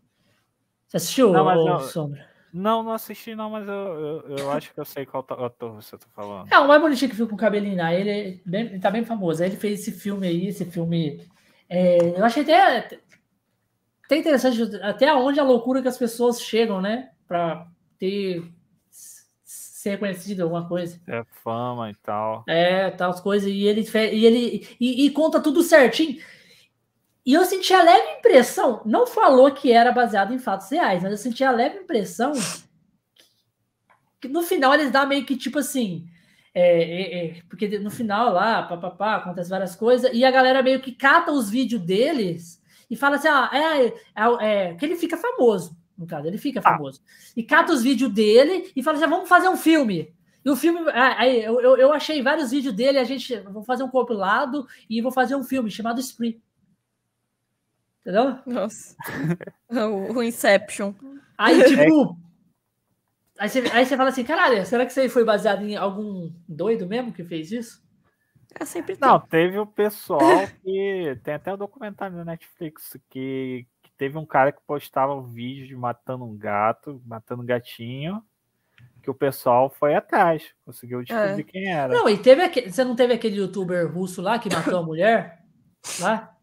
[0.87, 2.27] Você assistiu, Não, eu- Sombra?
[2.51, 5.75] Não, não assisti não, mas eu, eu, eu acho que eu sei qual ta- ator
[5.75, 6.51] você tá falando.
[6.51, 7.93] É, o mais bonitinho que fica com o cabelinho lá.
[7.93, 9.43] Ele, é bem- ele tá bem famoso.
[9.43, 11.23] Aí ele fez esse filme aí, esse filme.
[11.69, 12.99] é, eu achei até,
[14.03, 17.11] até interessante, até onde a loucura que as pessoas chegam, né?
[17.29, 17.65] Pra
[17.97, 18.43] ter.
[18.91, 20.99] ser reconhecido, alguma coisa.
[21.07, 22.43] É fama e tal.
[22.47, 23.49] É, tal as coisas.
[23.49, 26.21] E ele, e ele e, e conta tudo certinho.
[27.25, 31.11] E eu senti a leve impressão, não falou que era baseado em fatos reais, mas
[31.11, 32.33] eu senti a leve impressão
[34.19, 36.07] que no final eles dão meio que tipo assim.
[36.53, 40.81] é, é, é, porque no final lá, papapá, acontece várias coisas, e a galera meio
[40.81, 45.15] que cata os vídeos deles e fala assim: ah, é, é, é que ele fica
[45.17, 47.01] famoso, no caso, ele fica famoso.
[47.35, 50.15] E cata os vídeos dele e fala assim: vamos fazer um filme.
[50.43, 53.61] E o filme, ah, aí eu, eu, eu achei vários vídeos dele, a gente vou
[53.61, 56.41] fazer um compilado e vou fazer um filme chamado Spree.
[57.99, 58.39] Entendeu?
[58.45, 58.95] Nossa.
[59.69, 60.93] o, o Inception.
[61.37, 62.17] Aí, tipo.
[63.37, 66.31] Aí você, aí você fala assim, caralho, será que isso aí foi baseado em algum
[66.47, 67.83] doido mesmo que fez isso?
[68.57, 69.07] É sempre tem.
[69.07, 71.19] Não, teve o pessoal que.
[71.23, 73.67] Tem até o documentário na Netflix que
[73.99, 78.23] teve um cara que postava um vídeo de matando um gato, matando um gatinho,
[79.03, 81.93] que o pessoal foi atrás, conseguiu descobrir quem era.
[81.93, 82.71] Não, e teve aquele.
[82.71, 85.43] Você não teve aquele youtuber russo lá que matou a mulher?
[85.99, 86.33] Lá?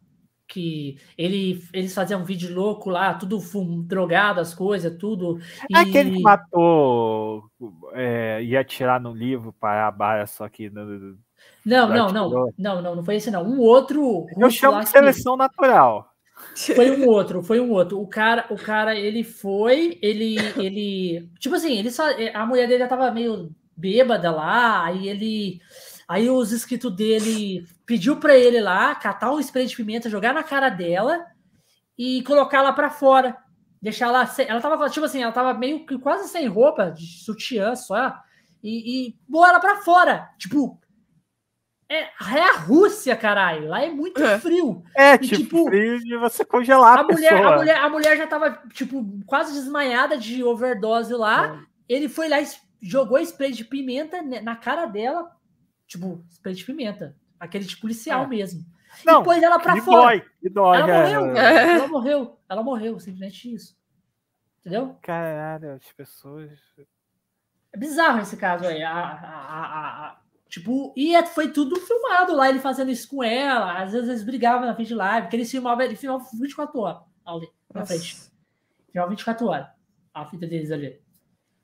[0.46, 5.40] Que ele, eles faziam um vídeo louco lá, tudo fum, drogado, as coisas, tudo.
[5.74, 7.50] É aquele que matou,
[7.94, 10.68] é, ia atirar no livro para a baia, só que.
[10.70, 11.18] no-
[11.64, 12.52] Não, não, não.
[12.58, 13.42] Não, não, não foi esse, não.
[13.44, 14.26] Um outro.
[14.36, 16.12] Eu chamo de que- seleção natural.
[16.74, 18.00] Foi um outro, foi um outro.
[18.00, 22.80] O cara, o cara, ele foi, ele, ele, tipo assim, ele só, a mulher dele
[22.80, 25.60] já tava meio bêbada lá, aí ele,
[26.08, 30.42] aí os inscritos dele pediu pra ele lá catar um spray de pimenta, jogar na
[30.42, 31.24] cara dela
[31.96, 33.36] e colocar ela pra fora,
[33.80, 37.74] deixar sem- ela tava, tipo assim, ela tava meio que quase sem roupa, de sutiã
[37.74, 38.14] só,
[38.62, 40.78] e, e pôr ela pra fora, tipo,
[41.88, 42.02] é,
[42.38, 44.38] é a Rússia, caralho, lá é muito É.
[44.38, 44.82] frio.
[44.96, 47.54] É, E, tipo, tipo, frio de você congelar a, A mulher, pessoa.
[47.54, 51.62] a, mulher, a mulher já tava, tipo, quase desmaiada de overdose lá.
[51.88, 52.46] Ele foi lá e
[52.82, 55.30] jogou spray de pimenta na cara dela.
[55.86, 57.16] Tipo, spray de pimenta.
[57.38, 58.26] Aquele de policial É.
[58.26, 58.64] mesmo.
[59.04, 60.18] Não, e pôs ela pra fora.
[60.42, 60.78] dói, dói.
[60.80, 61.18] Ela é.
[61.18, 61.36] morreu.
[61.36, 61.72] É.
[61.74, 62.40] Ela morreu.
[62.48, 63.76] Ela morreu, simplesmente isso.
[64.60, 64.96] Entendeu?
[65.02, 66.50] Caralho, as pessoas.
[67.72, 68.82] É bizarro esse caso aí.
[68.82, 70.18] A- a- a-
[70.48, 73.82] tipo, e é- foi tudo filmado lá, ele fazendo isso com ela.
[73.82, 77.02] Às vezes eles brigavam na frente de live, porque eles filmavam, ele filmava 24 horas
[77.24, 77.94] ali na Nossa.
[77.94, 78.16] frente.
[78.92, 79.66] Filmava 24 horas.
[80.14, 81.00] A fita deles ali.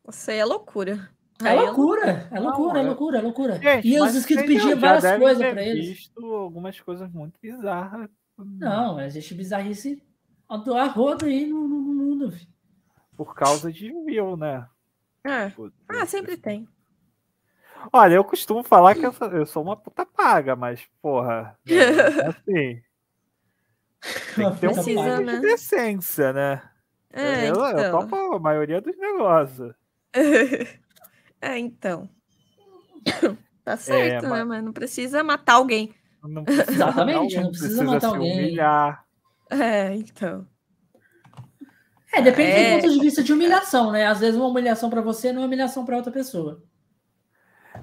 [0.05, 1.11] Você é loucura.
[1.43, 3.59] É Aí eu- loucura, é loucura, é é- loucura, é loucura.
[3.59, 5.89] Gente, e os inscritos pediam várias coisas pra eles.
[5.89, 8.09] visto algumas coisas muito bizarras.
[8.39, 10.03] Não, existe bizarrice
[10.65, 12.31] do arrodo aí no, no- no mundo.
[12.31, 12.51] filho.
[13.17, 14.67] Por causa de view, né?
[15.25, 15.49] É.
[15.51, 16.69] Putz, Ah, sempre tem.
[17.93, 21.73] Olha, eu costumo falar que eu sou, eu sou uma puta paga, mas, porra, é
[22.29, 22.83] assim.
[24.37, 25.33] Tem que ter um Precisa, pouco né?
[25.35, 26.63] de decência, né?
[27.13, 28.01] É, eu, eu então.
[28.09, 29.75] topo a maioria dos negócios.
[31.41, 32.09] é, então.
[33.65, 34.29] Tá certo, né?
[34.29, 35.95] mas- Mas não precisa matar alguém.
[36.25, 38.33] Não precisa Exatamente, matar alguém, não precisa matar se alguém.
[38.33, 39.05] humilhar.
[39.51, 40.47] É, então.
[42.13, 42.77] É, depende É.
[42.77, 44.07] do ponto de vista de humilhação, né?
[44.09, 46.61] Às vezes uma humilhação pra você não é humilhação pra outra pessoa.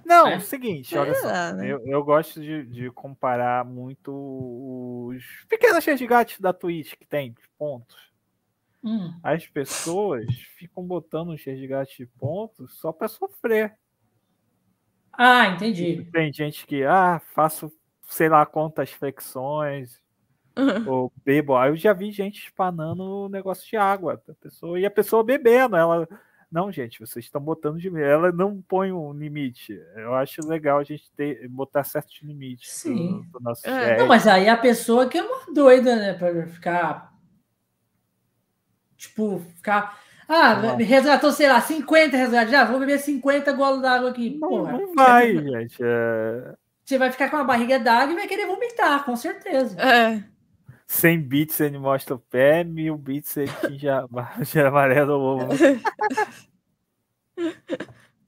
[0.10, 0.34] Não, É.
[0.34, 1.28] é o seguinte, olha só.
[1.28, 1.72] lá, né?
[1.72, 7.48] Eu, eu gosto de, de comparar muito os pequenos resgates da Twitch que tem, de
[7.60, 7.96] pontos.
[8.84, 10.26] Hum, As pessoas
[10.58, 13.78] ficam botando os resgates de pontos só pra sofrer.
[15.14, 16.10] Ah, entendi.
[16.12, 17.72] Tem gente que, ah, faço,
[18.08, 20.02] sei lá quantas flexões,
[20.88, 21.56] ou bebo.
[21.56, 24.20] Aí eu já vi gente espanando o negócio de água.
[24.28, 25.76] A pessoa, e a pessoa bebendo.
[25.76, 26.08] Ela,
[26.52, 29.80] não, gente, vocês estão botando de Ela não põe um limite.
[29.96, 33.22] Eu acho legal a gente ter, botar certos limites Sim.
[33.24, 33.98] pro, pro nosso É.
[33.98, 36.14] Não, mas aí a pessoa que é uma doida, né?
[36.14, 37.14] Pra ficar.
[38.98, 40.00] Tipo, ficar.
[40.28, 42.52] Ah, resgatou, sei lá, 50 resgates.
[42.52, 44.38] Já, vou beber 50 golos d'água aqui.
[44.40, 45.78] Não, Porra, não vai, gente.
[45.82, 46.56] É...
[46.84, 49.80] Você vai ficar com a barriga d'água e vai querer vomitar, com certeza.
[49.80, 50.24] É.
[50.90, 55.54] 100 bits ele mostra o pé, 1000 bits ele tinge a barra amarelo ou ovo.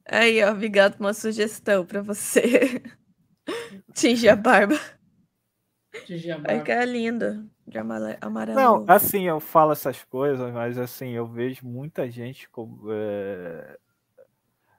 [0.06, 2.80] Aí, ó, obrigado por uma sugestão pra você.
[3.94, 4.78] Tinge a barba.
[6.42, 7.48] Vai ficar lindo.
[7.66, 8.54] De amarelo.
[8.54, 13.78] Não, assim, eu falo essas coisas, mas assim, eu vejo muita gente com, é,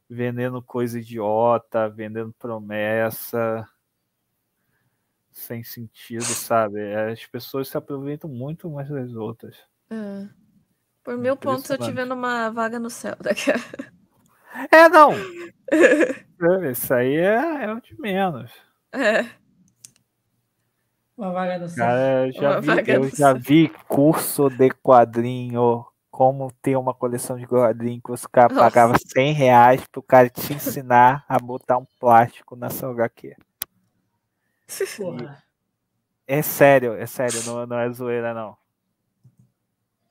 [0.09, 3.67] vendendo coisa idiota, vendendo promessa
[5.33, 6.79] sem sentido, sabe?
[6.95, 9.55] As pessoas se aproveitam muito umas das outras.
[9.89, 10.27] É.
[11.03, 11.85] Por mil pontos eu Impressionante.
[11.85, 13.15] tive numa vaga no céu.
[13.19, 13.55] Daqui a...
[14.71, 15.11] É, não!
[16.61, 18.51] É, Isso aí é, é o de menos.
[18.91, 19.25] É.
[21.17, 21.85] Uma vaga no céu.
[21.85, 23.35] Cara, eu já Uma vi, vaga eu já céu.
[23.39, 29.33] vi curso de quadrinho, como ter uma coleção de quadrinho que os caras pagavam 100
[29.33, 33.35] reais pro cara te ensinar a botar um plástico na sua HQ.
[34.97, 35.43] Porra.
[36.27, 38.57] É sério, é sério, não, não é zoeira, não.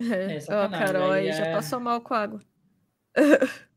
[0.01, 0.37] É.
[0.37, 2.41] Ó, sacanagem, Carol aí aí já é- passou mal com água.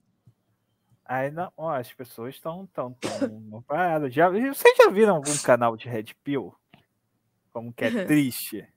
[1.07, 4.11] Aí não, ó, as pessoas estão tão, tão paradas.
[4.11, 6.51] Já, vocês já viram algum canal de Red Pill?
[7.53, 8.67] Como que é triste?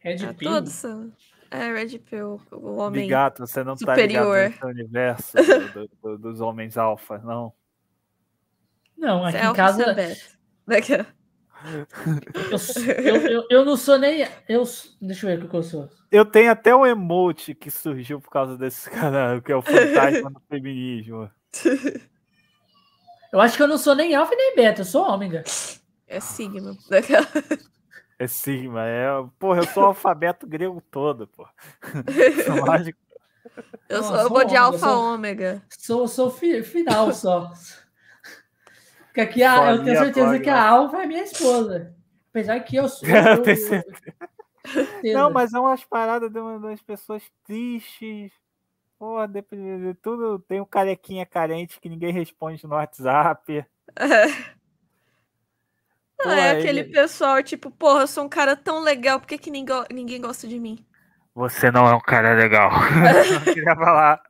[0.00, 0.50] Red Ah, Pill.
[0.50, 1.12] todos são.
[1.52, 3.02] É, Red Pill, o homem.
[3.04, 4.36] Bigato, você não tá superior.
[4.48, 7.52] ligado nesse universo do- do- do- dos homens alfa, não?
[8.96, 10.16] Não, aqui Você é em casa é
[12.50, 14.26] eu, eu, eu, eu não sou nem.
[14.48, 14.64] Eu,
[15.00, 15.88] deixa eu ver o que eu sou.
[16.10, 20.30] Eu tenho até um emote que surgiu por causa desse canal, que é o fantasma
[20.30, 21.30] do feminismo.
[23.32, 25.42] Eu acho que eu não sou nem alfa e nem beta, eu sou ômega.
[26.06, 26.76] É signo.
[26.90, 27.26] Daqui a-
[28.18, 29.06] É Sigma, é.
[29.38, 31.46] Porra, eu sou o alfabeto grego todo, pô.
[33.88, 35.62] Eu, sou, eu vou de alfa ômega.
[35.68, 37.50] Sou, sou fi- final só.
[39.12, 41.94] Porque aqui a, eu tenho certeza que a alfa é minha esposa.
[42.30, 43.06] Apesar que eu sou.
[43.12, 43.44] Eu
[45.04, 45.18] eu-.
[45.18, 48.32] Não, mas é umas paradas de uma- das pessoas tristes.
[48.98, 49.96] Porra, deprimidas.
[50.00, 53.66] Tudo tem um carequinha carente que ninguém responde no WhatsApp.
[56.16, 59.26] Pô, Ah, é aquele ele- pessoal, tipo, porra, eu sou um cara tão legal, por
[59.26, 60.86] que, que ninguém, ninguém gosta de mim?
[61.34, 62.70] Você não é um cara legal.
[63.46, 64.22] Eu queria falar.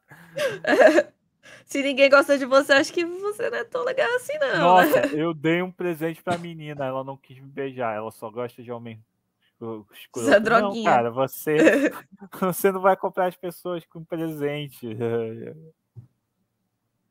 [1.65, 4.49] Se ninguém gosta de você, acho que você não é tão legal assim, não.
[4.53, 4.59] né?
[4.59, 8.63] Nossa, eu dei um presente pra menina, ela não quis me beijar, ela só gosta
[8.63, 9.03] de homem
[9.45, 10.27] escro- escroto.
[10.29, 10.91] Zé Não, Droguinha.
[10.91, 11.57] cara, você,
[12.41, 14.89] você não vai comprar as pessoas com presente.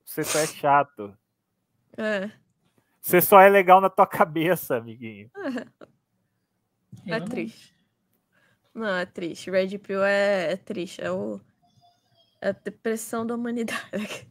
[0.06, 1.18] Você só é chato.
[1.98, 2.30] É.
[3.02, 5.30] Você só é legal na tua cabeça, amiguinho.
[7.08, 7.74] É não- triste.
[8.74, 9.50] Não, é triste.
[9.52, 11.02] Red Pill é, é triste.
[11.02, 11.42] É, o,
[12.40, 13.82] é a depressão da humanidade.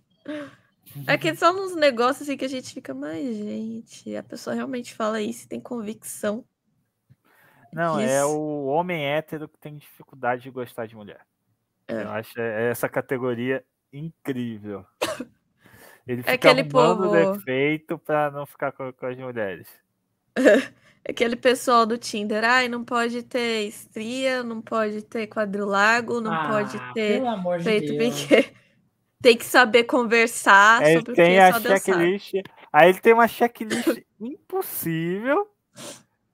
[1.06, 4.94] É que são uns negócios assim que a gente fica, mas, gente, a pessoa realmente
[4.94, 6.44] fala isso e tem convicção.
[7.72, 8.26] Não, é Isso.
[8.36, 11.20] o homem hétero que tem dificuldade de gostar de mulher.
[11.86, 12.02] É.
[12.02, 14.84] Eu acho é essa categoria incrível.
[16.06, 19.68] Ele É fica aquele arrumando povo- defeito pra não ficar com, com as mulheres.
[21.08, 26.76] Aquele pessoal do Tinder, ai, não pode ter estria, não pode ter quadrilago, não pode
[26.76, 28.20] Ah, ter Pelo amor de peito Deus.
[28.22, 28.59] pequeno.
[29.22, 32.32] Tem que saber conversar Aí sobre o que tem a só checklist.
[32.72, 33.86] Aí ele tem uma checklist
[34.20, 35.46] impossível.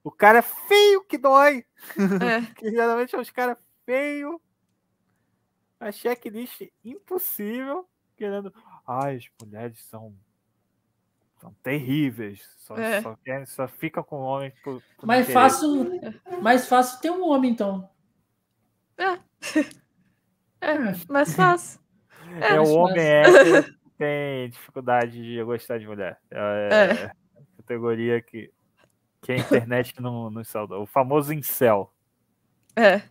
[0.03, 1.65] O cara é feio que dói.
[1.97, 2.41] É.
[2.55, 4.39] Que geralmente é os caras feios.
[5.79, 7.87] A checklist impossível.
[8.15, 8.53] Querendo.
[8.87, 10.15] Ai, as mulheres são.
[11.41, 12.41] São terríveis.
[12.57, 13.01] Só, É.
[13.01, 14.81] só, querem, só ficam com homens por.
[14.97, 15.91] por Mais fácil,
[16.41, 17.87] mais fácil ter um homem, então.
[18.97, 19.19] É,
[21.07, 21.79] mais fácil.
[22.41, 26.17] É, mais o homem hétero que tem dificuldade de gostar de mulher.
[26.31, 27.11] É,
[27.57, 28.51] categoria que,
[29.21, 30.83] que a internet não, não saudou.
[30.83, 31.91] O famoso incel.
[32.75, 33.01] É.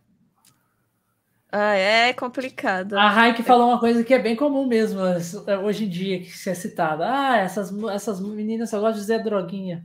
[1.51, 2.99] Ah, é complicado.
[2.99, 6.31] A Raik falou uma coisa que é bem comum mesmo es- hoje em dia, que
[6.31, 7.07] se é citada.
[7.09, 9.85] Ah, essas, essas meninas só gostam de Zé Droguinha.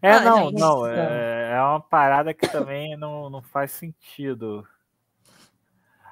[0.00, 0.86] É, Ah, não, gente, não.
[0.86, 0.94] é.
[1.50, 4.66] É, é uma parada que também não, não faz sentido.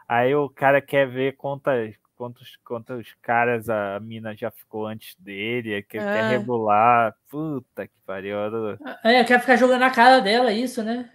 [0.09, 5.83] Aí o cara quer ver quantas, quantos, quantos caras a mina já ficou antes dele,
[5.83, 6.29] que quer É.
[6.29, 7.15] regular.
[7.31, 8.37] Puta que pariu.
[8.37, 11.11] eu- É, quer ficar jogando na cara dela isso, né?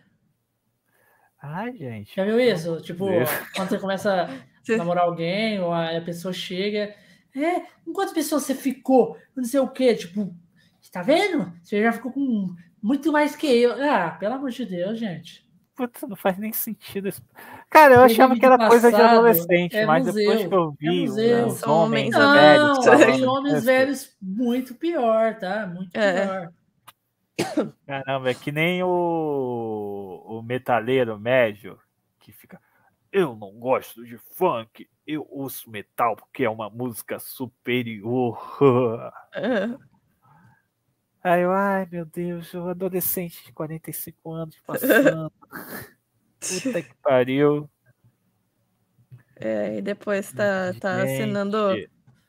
[1.41, 2.13] Ai, gente.
[2.15, 2.81] Já viu isso?
[2.81, 3.29] Tipo, Deus.
[3.55, 6.93] quando você começa a namorar alguém, ou a pessoa chega.
[7.35, 9.17] É, com quantas pessoas você ficou?
[9.35, 9.95] Não sei o quê.
[9.95, 10.35] Tipo,
[10.91, 11.53] tá vendo?
[11.63, 13.71] Você já ficou com muito mais que eu.
[13.81, 15.47] Ah, pelo amor de Deus, gente.
[15.79, 17.23] Putz, não faz nem sentido isso.
[17.69, 20.69] Cara, eu achava que era coisa de passado, adolescente, é mas museu, depois que eu
[20.71, 21.47] é vi museu.
[21.47, 25.65] os homens homens velhos Não, falando tem homens isso, velhos muito pior, tá?
[25.67, 26.25] Muito É.
[26.25, 26.53] pior.
[27.87, 31.79] Caramba, é que nem o, o metaleiro médio
[32.19, 32.59] que fica.
[33.11, 38.37] Eu não gosto de funk, eu ouço metal porque é uma música superior.
[39.33, 39.88] É.
[41.23, 45.31] Aí eu, ai meu Deus, o adolescente de 45 anos passando.
[46.39, 47.69] Puta que pariu.
[49.35, 51.11] É, e depois tá, tá Gente.
[51.23, 51.57] assinando,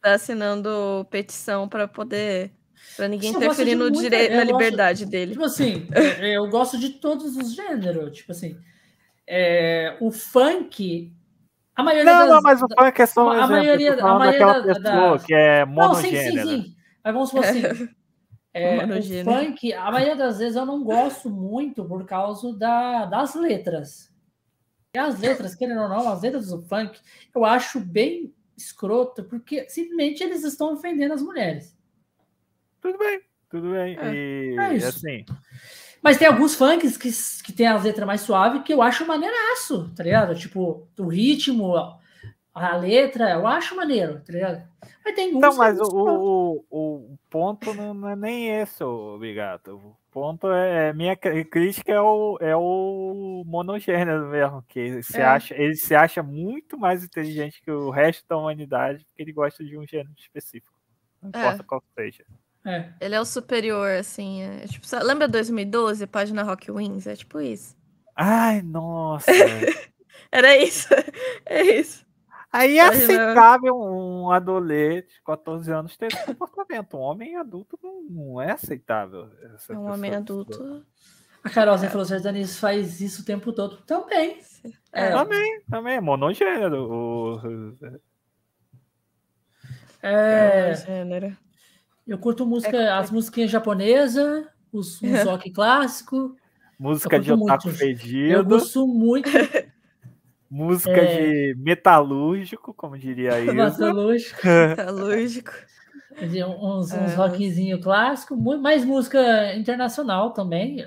[0.00, 2.52] tá assinando petição para poder,
[2.96, 5.32] para ninguém gosto interferir no direito, na gosto- liberdade dele.
[5.32, 5.88] Tipo assim,
[6.20, 8.16] eu, gosto de todos os gêneros.
[8.16, 8.58] Tipo assim,
[9.26, 11.12] é, o funk.
[11.76, 13.52] A maioria Não, das, não, mas o funk é só um a exemplo.
[13.56, 16.76] maioria- a maioria daquela da- pessoa das- que é Não, sim, sim, sim.
[17.04, 17.62] Mas vamos supor assim.
[18.52, 19.30] é, o Monogênero.
[19.30, 24.10] funk, a maioria das vezes eu não gosto muito por causa da, das letras.
[24.94, 26.98] E as letras, querendo ou não, as letras do funk,
[27.34, 31.78] eu acho bem escroto, porque simplesmente eles estão ofendendo as mulheres.
[32.80, 33.96] Tudo bem, tudo bem.
[33.98, 34.88] É, e é isso.
[34.88, 35.24] assim,
[36.02, 37.10] Mas tem alguns funks que,
[37.44, 40.34] que tem as letras mais suaves que eu acho maneiraço, tá ligado?
[40.34, 41.99] Tipo, o ritmo,
[42.66, 44.62] a letra, eu acho maneiro, tá ligado?
[45.04, 49.18] Mas tem Então, mas é o, o, o ponto não, não é nem esse, ô
[49.18, 49.76] Bigato.
[49.76, 50.92] O ponto é.
[50.92, 55.24] Minha cri- crítica é o, é o monogênero mesmo, que se É.
[55.24, 59.64] acha, ele se acha muito mais inteligente que o resto da humanidade, porque ele gosta
[59.64, 60.72] de um gênero específico.
[61.22, 61.44] Não É.
[61.44, 62.24] importa qual seja.
[62.66, 62.90] É.
[63.00, 64.42] Ele é o superior, assim.
[64.42, 67.06] É, tipo, sa- lembra 2012, página Rock Wins?
[67.06, 67.74] É tipo isso.
[68.14, 69.30] Ai, nossa.
[70.32, 70.88] Era isso.
[71.46, 72.04] É isso.
[72.52, 76.96] Aí é aceitável um adolescente de 14 anos ter esse comportamento.
[76.96, 79.30] Um homem adulto não, não é aceitável.
[79.54, 80.84] essa É um homem adulto.
[81.44, 83.76] A Carol você falou, sertanejo faz isso o tempo todo.
[83.82, 84.40] Também.
[84.92, 86.90] É, Também, também, é monogênero.
[86.92, 87.40] O-
[90.02, 91.36] é, É, gênero.
[92.06, 96.36] eu curto música, É as musiquinhas japonesas, os, os rock clássico.
[96.78, 97.78] música de otaku muito.
[97.78, 98.32] fedido.
[98.32, 99.30] Eu gosto muito
[100.50, 101.52] Música É.
[101.52, 103.46] de metalúrgico, como diria aí.
[103.46, 105.52] Metalúrgico, Metalúrgico.
[106.28, 110.86] de uns, É, uns rockzinho clássico, mais música internacional também.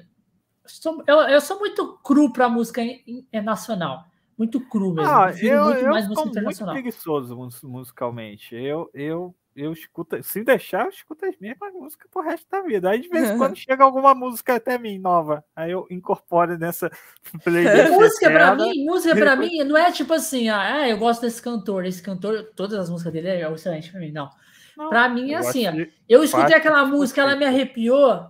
[0.65, 4.03] Sou- eu, eu sou muito cru para música in- nacional.
[4.37, 5.09] Muito cru mesmo.
[5.11, 6.73] Ah, eu, muito eu mais sou música muito internacional.
[6.75, 8.55] preguiçoso mus- musicalmente.
[8.55, 12.89] Eu, eu, eu escuto, se deixar, eu escuto as mesmas músicas pro resto da vida.
[12.89, 15.43] Aí de vez em quando chega alguma música até mim nova.
[15.55, 16.91] Aí eu incorporo nessa
[17.43, 17.89] playlist.
[17.93, 18.65] Música pra eterna.
[18.65, 22.01] mim, música pra mim não é tipo assim, ah, ah, eu gosto desse cantor, esse
[22.01, 24.29] cantor, todas as músicas dele é excelente pra mim, não.
[24.75, 25.71] Não, Pra mim é assim, ó,
[26.09, 28.27] eu escutei aquela música, ela me arrepiou,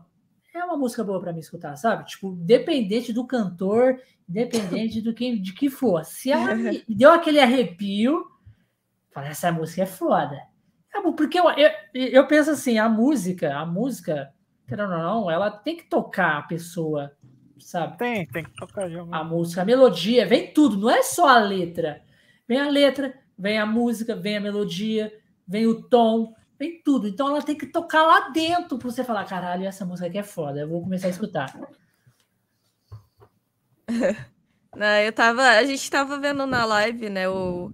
[0.53, 2.05] é uma música boa pra mim escutar, sabe?
[2.05, 6.03] Tipo, independente do cantor, independente do que, de que for.
[6.03, 8.25] Se ela me deu aquele arrepio,
[9.11, 10.52] falei, essa música é foda.
[10.93, 14.31] É bom, porque eu, eu, eu penso assim, a música, a música,
[14.67, 17.11] querendo ou não, ela tem que tocar a pessoa,
[17.59, 17.97] sabe?
[17.97, 21.27] Tem, tem que tocar de alguma a música, a melodia, vem tudo, não é só
[21.27, 22.03] a letra.
[22.47, 25.11] Vem a letra, vem a música, vem a melodia,
[25.47, 27.07] vem o tom, vem tudo.
[27.07, 30.23] Então ela tem que tocar lá dentro para você falar, caralho, essa música aqui é
[30.23, 31.53] foda, eu vou começar a escutar.
[34.75, 35.43] Não, eu tava.
[35.43, 37.29] A gente tava vendo na live, né?
[37.29, 37.71] O.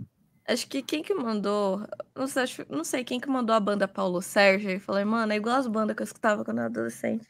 [0.49, 1.81] Acho que quem que mandou.
[2.15, 4.71] Não sei, acho- não sei quem que mandou a banda Paulo Sérgio.
[4.71, 7.27] E falei, mano, é igual as bandas que eu escutava quando eu era adolescente.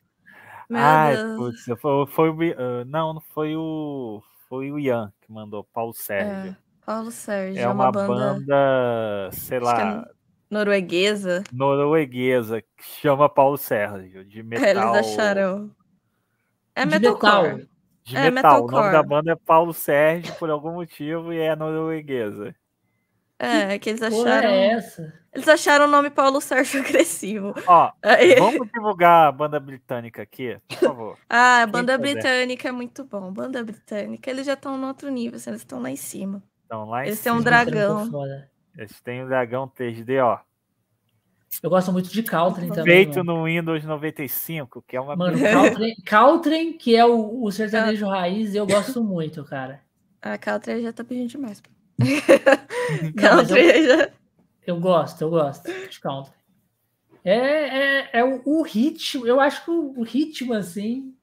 [0.69, 1.35] Meu Ai, Deus.
[1.35, 2.37] putz, foi, foi o.
[2.57, 4.21] Ah, não, não foi o.
[4.47, 6.51] Foi o Ian que mandou, Paulo Sérgio.
[6.51, 7.67] É, Paulo Sérgio.
[7.67, 10.05] É, É uma, banda, banda, sei é lá,
[10.49, 11.43] norueguesa.
[11.51, 14.63] norueguesa que chama Paulo Sérgio, de metal.
[14.63, 15.75] É, eles acharam.
[16.75, 17.67] É De metalcore.
[18.03, 18.63] De É, metal.
[18.65, 18.89] O nome metalcore.
[18.89, 22.55] da banda é Paulo Sérgio por algum motivo e é norueguesa.
[23.39, 24.49] É, que eles acharam.
[24.49, 25.13] é essa?
[25.33, 27.53] Eles acharam o nome Paulo Sérgio agressivo.
[27.65, 31.17] Ó, Aí- vamos divulgar a banda britânica aqui, por favor.
[31.29, 32.13] Ah, a Quem banda puder.
[32.15, 33.31] britânica é muito bom.
[33.31, 36.43] Banda britânica, eles já estão no outro nível, assim, eles estão lá em cima.
[36.65, 38.09] Então, lá em Eles têm um dragão.
[38.77, 40.39] Eles têm o dragão 3D, ó.
[41.63, 42.83] Eu gosto muito de Caltrin também.
[43.05, 43.37] Feito mano.
[43.39, 48.53] no Windows 95, que é uma Mano, Caltrin, Caltrin, que é o, o sertanejo raiz,
[48.53, 49.81] eu gosto muito, cara.
[50.21, 51.59] A Caltria já tá pedindo demais.
[51.61, 51.78] Não,
[53.15, 54.11] mas eu-.
[54.65, 56.33] Eu gosto, eu gosto de country.
[57.23, 61.13] É, é, é o, o ritmo, eu acho que o, o ritmo, assim,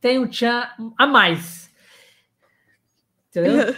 [0.00, 1.70] tem um tchan a mais.
[3.28, 3.74] Entendeu?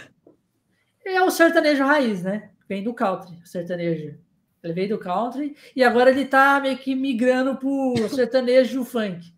[1.05, 2.51] é o sertanejo raiz, né?
[2.67, 4.17] Vem do country, o sertanejo.
[4.61, 9.33] Ele veio do country e agora ele tá meio que migrando pro sertanejo funk.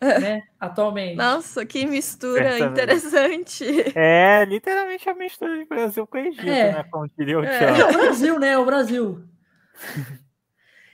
[0.00, 0.42] Né?
[0.58, 1.16] Atualmente.
[1.16, 2.72] Nossa, que mistura Certamente.
[2.72, 3.64] interessante.
[3.94, 6.72] É literalmente a mistura de Brasil com Egito, É.
[6.72, 6.84] né?
[6.90, 7.64] Como diria o É.
[7.80, 8.56] É o Brasil, né?
[8.58, 9.22] O Brasil.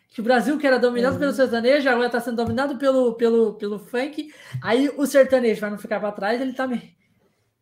[0.08, 3.78] Que o Brasil, que era dominado pelo sertanejo, agora está sendo dominado pelo, pelo, pelo
[3.78, 4.32] funk.
[4.62, 6.96] Aí o sertanejo, para não ficar para trás, ele tá me-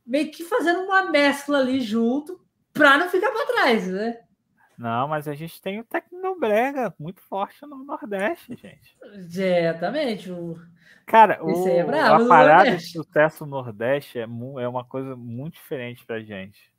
[0.07, 2.41] meio que fazendo uma mescla ali junto
[2.73, 4.19] para não ficar para trás, né?
[4.79, 8.97] Não, mas a gente tem o Tecnobrega muito forte no Nordeste, gente.
[9.29, 10.31] Exatamente.
[10.31, 10.57] O...
[11.07, 15.15] Cara, Esse o, é brabo a parada de sucesso no Nordeste é, é uma coisa
[15.15, 16.73] muito diferente pra gente.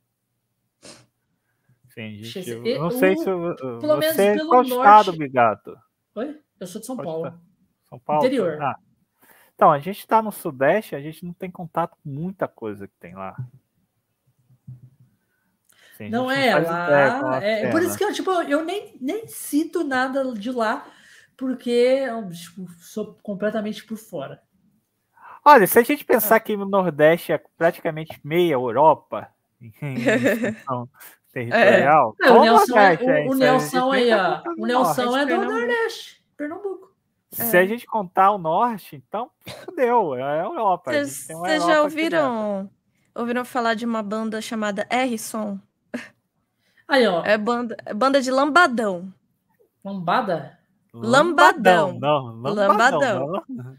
[1.94, 4.62] Sim, gente, Esse- eu não sei o- se eu- pelo menos você é pelo qual
[4.62, 5.78] estado, norte- Bigato?
[6.16, 6.40] Oi?
[6.60, 7.26] Eu sou de São Pode Paulo.
[7.28, 7.40] estar.
[7.88, 8.20] São Paulo?
[8.26, 8.60] Interior.
[8.62, 8.76] Ah.
[9.54, 12.94] Então, a gente está no Sudeste, a gente não tem contato com muita coisa que
[13.00, 13.34] tem lá.
[15.96, 17.38] Sim, a Não é com lá.
[17.38, 20.86] a É, por isso que eu, tipo, eu nem, nem cito nada de lá,
[21.36, 24.42] porque eu tipo, sou completamente por fora.
[25.44, 29.28] Olha, se a gente pensar que no Nordeste é praticamente meia Europa
[29.60, 30.88] em extensão
[31.32, 34.38] territorial, É, o qual Nelson, é- é o, o Nelson aí, ó.
[34.38, 35.18] contar O Nelson Norte.
[35.18, 35.44] é do.
[35.44, 36.86] Nordeste, Pernambuco.
[37.32, 39.30] Se a gente contar o Norte, então
[39.64, 40.90] fudeu, é a Europa.
[40.92, 42.70] Vocês já ouviram,
[43.14, 45.58] ouviram falar de uma banda chamada R-Som?
[46.88, 47.22] Aí, ó.
[47.24, 49.12] É banda, é banda de lambadão.
[49.84, 50.55] Lambada?
[51.02, 51.98] Lambadão.
[51.98, 53.26] Não, Lambadão.
[53.26, 53.44] lambadão.
[53.48, 53.76] não.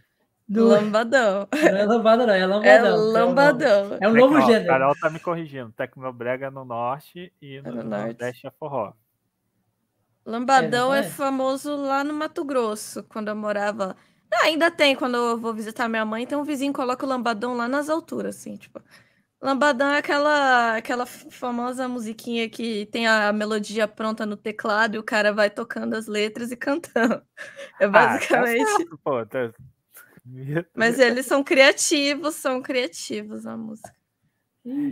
[0.50, 1.48] Não, Lambadão.
[1.52, 2.34] não é lambada, não.
[2.34, 2.64] É lambadão.
[2.64, 3.14] É que o nome.
[3.14, 3.98] lambadão.
[4.00, 4.68] É um novo gênero.
[4.68, 5.72] Carol tá me corrigindo.
[5.74, 8.06] Tecnobrega no Norte e no, no Norte.
[8.06, 8.94] Nordeste é forró.
[10.26, 11.12] Lambadão É, é, não é?
[11.12, 13.96] famoso lá no Mato Grosso, quando eu morava.
[14.34, 17.10] Ah, ainda tem, quando eu vou visitar minha mãe, tem um vizinho que coloca o
[17.10, 18.82] lambadão lá nas alturas, assim, tipo.
[19.42, 25.04] Lambadão é aquela, aquela famosa musiquinha que tem a melodia pronta no teclado e o
[25.04, 27.22] cara vai tocando as letras e cantando.
[27.80, 28.66] É Ah, tá basicamente.
[28.68, 29.54] certo, pô, tá-
[30.76, 33.94] Mas eles são criativos, são criativos a música.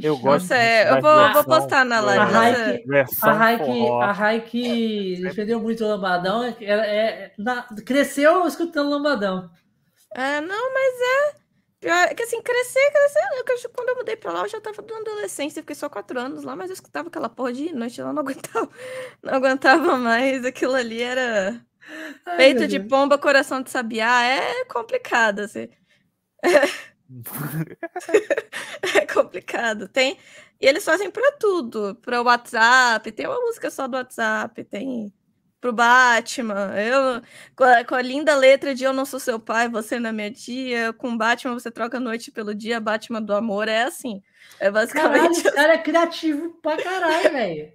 [0.01, 2.21] Eu gosto Nossa, é, eu vou, vou postar na live.
[3.21, 3.65] A Raik-
[4.01, 6.43] A Raik defendeu muito o lambadão.
[6.45, 9.51] É, é- na- cresceu escutando lambadão.
[10.13, 11.44] É, não, mas é.
[11.87, 13.19] É que assim, crescer, crescer.
[13.19, 15.87] eu acho que quando eu mudei pra lá, eu já tava na adolescência, fiquei só
[15.87, 18.69] quatro anos lá, mas eu escutava aquela porra de noite lá, não aguentava.
[19.21, 20.43] Não aguentava mais.
[20.45, 21.61] Aquilo ali era.
[22.25, 24.23] Ai, Peito de pomba, coração de sabiá.
[24.23, 25.69] É complicado, assim.
[28.95, 29.87] É complicado.
[29.87, 30.17] Tem.
[30.59, 31.95] E eles fazem pra tudo.
[32.01, 33.11] Pra WhatsApp.
[33.11, 34.63] Tem uma música só do WhatsApp.
[34.63, 35.13] Tem
[35.61, 36.73] pro Batman.
[36.79, 37.21] Eu,
[37.55, 40.13] com, a, com a linda letra de Eu Não Sou Seu Pai, Você Não é
[40.13, 40.93] Minha Tia.
[40.93, 42.79] Com Batman você troca a noite pelo dia.
[42.79, 43.67] Batman do amor.
[43.67, 44.21] É assim.
[44.59, 45.31] É Caralho, basicamente.
[45.39, 47.73] esse cara é criativo pra caralho, velho.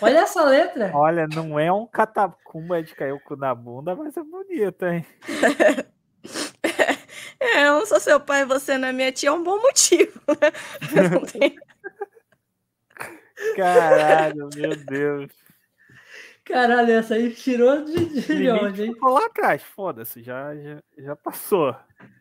[0.00, 0.90] Olha essa letra.
[0.94, 5.04] Olha, não é um catacumba de cair o cu na bunda, mas é bonito, hein?
[7.44, 9.28] É, eu não sou seu pai, você não é minha tia.
[9.28, 10.20] É um bom motivo.
[10.94, 11.08] Né?
[11.08, 11.56] Não tem-
[13.56, 15.30] Caralho, meu Deus.
[16.44, 18.92] Caralho, essa aí tirou de, de Limite onde, hein?
[18.94, 21.74] ficou lá atrás, foda-se, já, já, já passou.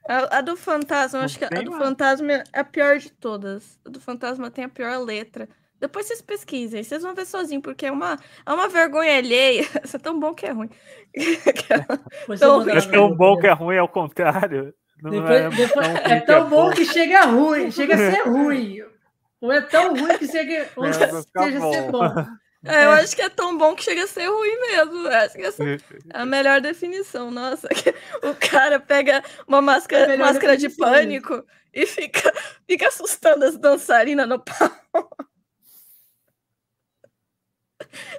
[0.07, 3.11] A, a do fantasma, eu acho que a tem do fantasma é a pior de
[3.11, 3.79] todas.
[3.85, 5.49] A do fantasma tem a pior letra.
[5.79, 9.65] Depois vocês pesquisem, vocês vão ver sozinho, porque é uma, é uma vergonha alheia.
[9.83, 10.69] Isso é tão bom que é ruim.
[12.29, 14.73] Então, manda É tão bom que é ruim, ao contrário.
[15.01, 17.97] Não Depois- é, depois- tão é ruim que tão bom que chega ruim, chega a
[17.97, 18.77] ser ruim.
[19.41, 22.13] Ou é tão ruim que chega, ou É, seja ser bom.
[22.63, 25.07] É, eu acho que é tão bom que chega a ser ruim mesmo.
[25.07, 25.77] Eu Acho que essa é
[26.13, 27.31] a melhor definição.
[27.31, 27.67] Nossa,
[28.23, 32.31] o cara pega uma É máscara, melhor máscara de pânico e fica,
[32.69, 35.09] fica assustando as dançarinas no pau.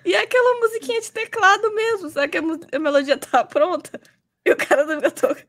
[0.04, 4.00] E é aquela musiquinha de teclado mesmo, sabe que a, melodia tá pronta
[4.44, 5.46] e o cara não tocando.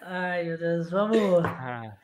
[0.00, 1.44] Ai, meu Deus, vamos.
[1.44, 1.96] Ah,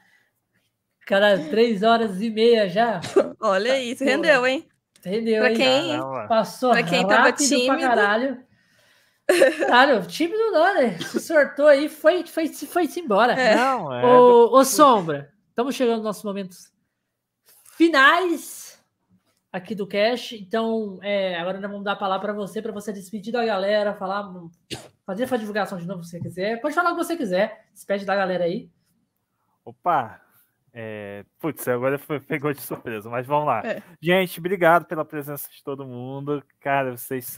[1.06, 3.00] Cara, três horas e meia já.
[3.40, 4.66] Olha isso, rendeu, hein?
[5.06, 5.40] Entendeu?
[5.42, 6.26] Pra quem- caramba.
[6.28, 7.80] Passou Pra quem tava rápido pra tímido.
[7.80, 8.44] caralho.
[9.66, 10.98] Caralho, tímido não, né?
[10.98, 13.32] Se sortou aí, foi, foi, foi, se embora.
[13.32, 13.54] É.
[13.56, 14.04] Não, é.
[14.04, 16.70] Ô, ô, Sombra, estamos chegando nos nossos momentos
[17.76, 18.78] finais
[19.52, 20.32] aqui do Cash.
[20.32, 23.94] Então, é, agora nós vamos dar a palavra para você, para você despedir da galera,
[23.94, 24.30] falar,
[25.06, 26.60] fazer a divulgação de novo se você quiser.
[26.60, 27.66] Pode falar o que você quiser.
[27.72, 28.68] Despede da galera aí.
[29.64, 30.20] Opa!
[30.76, 33.62] É, putz, agora foi, pegou de surpresa, mas vamos lá.
[33.64, 33.80] É.
[34.00, 36.42] Gente, obrigado pela presença de todo mundo.
[36.58, 37.36] Cara, vocês,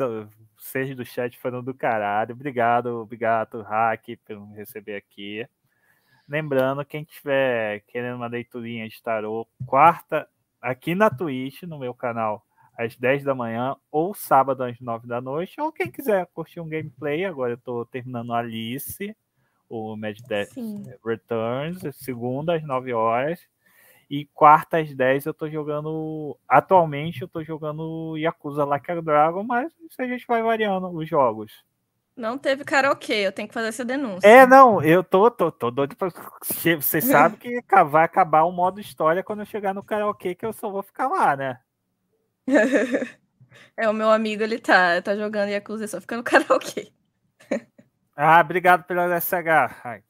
[0.56, 2.32] vocês do chat foram do caralho.
[2.32, 5.47] Obrigado, obrigado, Hack, por me receber aqui.
[6.26, 10.26] Lembrando, quem tiver querendo uma leiturinha de tarô, quarta,
[10.60, 12.44] aqui na Twitch, no meu canal,
[12.76, 16.68] às 10 da manhã, ou sábado às 9 da noite, ou quem quiser curtir um
[16.68, 19.15] gameplay, agora eu tô terminando Alice,
[19.69, 20.85] o Mad Death Sim.
[21.05, 23.41] Returns, segunda às 9 horas.
[24.09, 26.39] E quarta às 10 eu tô jogando.
[26.49, 31.09] Atualmente eu tô jogando Yakuza Like a Dragon, mas isso a gente vai variando os
[31.09, 31.65] jogos.
[32.17, 34.27] Não teve karaokê, eu tenho que fazer essa denúncia.
[34.27, 36.09] É, não, eu tô, tô, tô doido pra.
[36.11, 40.53] Você sabe que vai acabar o modo história quando eu chegar no karaokê, que eu
[40.53, 41.59] só vou ficar lá, né?
[43.75, 46.93] É, o meu amigo, ele tá, tá jogando Yakuza só ficando karaokê.
[48.17, 50.03] Ah, obrigado pela SH.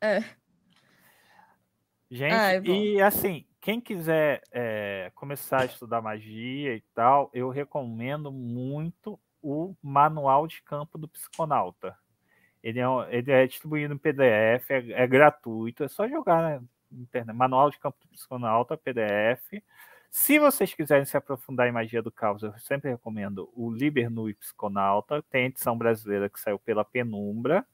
[0.00, 0.24] É.
[2.10, 2.72] Gente, Ai, bom.
[2.72, 9.74] e assim, quem quiser é, começar a estudar magia e tal, eu recomendo muito o
[9.82, 11.94] Manual de Campo do Psiconauta.
[12.62, 17.36] Ele é, ele é distribuído em PDF, é, é gratuito, é só jogar na internet.
[17.36, 19.62] Manual de Campo do Psiconauta, PDF.
[20.18, 24.32] Se vocês quiserem se aprofundar em magia do caos, eu sempre recomendo o Liber Nui
[24.32, 25.22] Psiconauta.
[25.30, 27.66] Tem a edição brasileira que saiu pela Penumbra.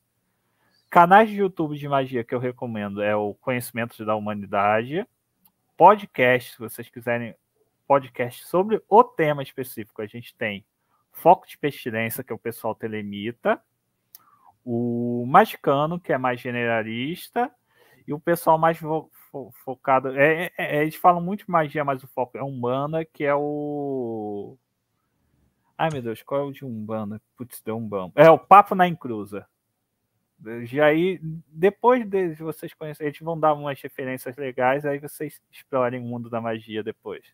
[0.91, 5.07] Canais de YouTube de magia que eu recomendo é o Conhecimentos da Humanidade.
[5.77, 7.33] Podcast, se vocês quiserem
[7.87, 10.67] podcast sobre o tema específico, a gente tem
[11.13, 13.63] Foco de Pestilência, que é o pessoal telemita.
[14.65, 17.53] O Magicano, que é mais generalista.
[18.05, 18.81] E o pessoal mais
[19.33, 20.11] fo- focado.
[20.17, 23.35] É, é- é- eles falam muito de magia, mas o foco é Umbanda, que é
[23.35, 24.57] o.
[25.77, 27.21] Ai meu Deus, qual é o de Umbanda?
[27.37, 28.13] Putz, deu Umbanda.
[28.15, 29.47] É o Papo na Encruza.
[30.65, 36.01] Já aí, depois de vocês conhecerem, eles vão dar umas referências legais, aí vocês explorem
[36.01, 37.25] o mundo da magia depois.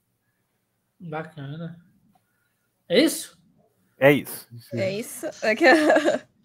[1.00, 1.82] Bacana.
[2.88, 3.38] É isso?
[3.98, 4.46] É isso.
[4.74, 5.26] É isso.
[5.44, 5.64] Aqui-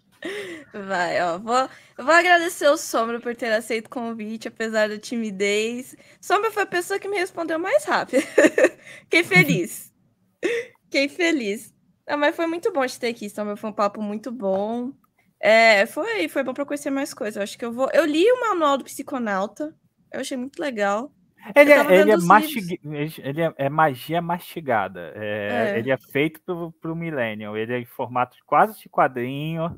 [0.73, 1.37] Vai, ó.
[1.37, 5.95] Vou, eu vou agradecer o Sombra por ter aceito o convite, apesar da timidez.
[6.19, 8.21] Sombra foi a pessoa que me respondeu mais rápido.
[9.03, 9.93] Fiquei feliz.
[10.85, 11.71] Fiquei feliz.
[12.07, 13.55] Não, mas foi muito bom te ter aqui, Sombra.
[13.55, 14.91] Foi um papo muito bom.
[15.39, 17.35] É, foi, foi bom pra conhecer mais coisas.
[17.35, 17.89] Eu acho que eu vou.
[17.93, 19.75] Eu li o manual do psiconauta.
[20.11, 21.13] Eu achei muito legal.
[21.55, 25.11] Ele, é, ele, é mastig- ele é, é magia mastigada.
[25.15, 25.79] É, É.
[25.79, 27.55] Ele é feito pro, pro Millennium.
[27.55, 29.75] Ele é em formato quase de quadrinho.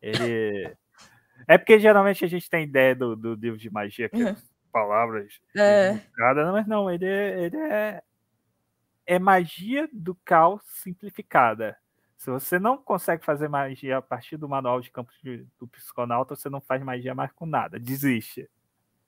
[0.00, 0.74] Ele.
[1.48, 4.36] É porque geralmente a gente tem ideia do, do livro de magia, que é Uhum.
[4.72, 5.90] palavras É.
[5.92, 8.02] rebuscadas, mas não, ele é, ele é.
[9.06, 11.76] É magia do caos simplificada.
[12.16, 16.34] Se você não consegue fazer magia a partir do manual de campo de- do psiconauta,
[16.34, 17.78] você não faz magia mais com nada.
[17.78, 18.48] Desiste.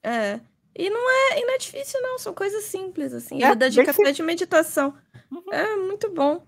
[0.02, 0.38] É.
[0.76, 2.18] E não é, e não é difícil, não.
[2.18, 3.42] São coisas simples, assim.
[3.42, 4.96] É, Ele dá bem dica até de meditação.
[5.32, 5.52] Uhum.
[5.52, 6.46] É muito bom.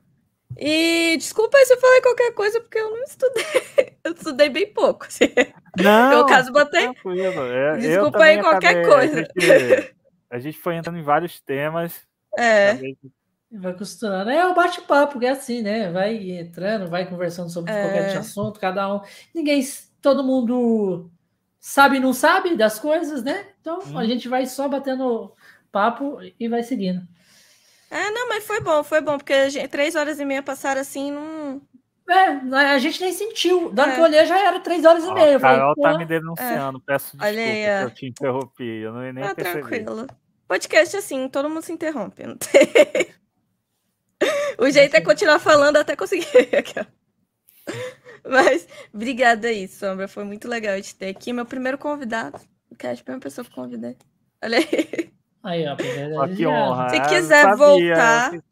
[0.59, 3.45] E desculpa aí se eu falei qualquer coisa, porque eu não estudei.
[4.03, 5.05] Eu estudei bem pouco.
[5.07, 5.27] assim.
[5.79, 6.87] Não, Eu, caso, botei.
[6.87, 9.21] É, Desculpa aí qualquer acabei- coisa.
[9.21, 9.95] A gente,
[10.31, 12.01] a gente foi entrando em vários temas.
[12.37, 12.97] É, acabei-
[13.53, 14.31] Vai costurando.
[14.31, 15.91] É o bate-papo, que é assim, né?
[15.93, 17.83] Vai entrando, vai conversando sobre É.
[17.83, 19.01] qualquer assunto, cada um.
[19.35, 19.61] Ninguém,
[20.01, 21.11] todo mundo
[21.59, 23.49] sabe e não sabe das coisas, né?
[23.61, 23.99] Então Hum.
[23.99, 25.33] a gente vai só batendo
[25.71, 27.03] papo e vai seguindo.
[27.91, 30.81] É, não, mas foi bom, foi bom, porque a gente- três horas e meia passaram
[30.81, 31.61] assim, não.
[32.09, 32.27] É,
[32.73, 33.71] a gente nem sentiu.
[33.73, 33.95] Da hora É.
[33.95, 35.31] que eu olhei já era três horas e meia.
[35.33, 36.81] Eu a falei, Carol tá "Pô, me denunciando.
[36.81, 37.83] Peço desculpa Olha aí, que ó.
[37.83, 38.65] eu te interrompi.
[38.65, 39.61] Eu não, nem Ah, percebi.
[39.61, 40.07] tranquilo.
[40.49, 42.25] Podcast assim, todo mundo se interrompe.
[42.27, 42.51] Não tem...
[44.59, 46.27] o jeito é continuar falando até conseguir.
[48.29, 50.09] Mas, obrigada aí, Sombra.
[50.09, 51.33] Foi muito legal te ter aqui.
[51.33, 52.41] Meu primeiro convidado.
[52.71, 53.97] O Cash, a primeira pessoa que eu convidei.
[54.43, 55.13] Olha aí.
[55.43, 55.77] Aí, ó,
[56.29, 56.89] que honra.
[56.91, 57.57] Se eu quiser sabia.
[57.95, 58.43] voltar.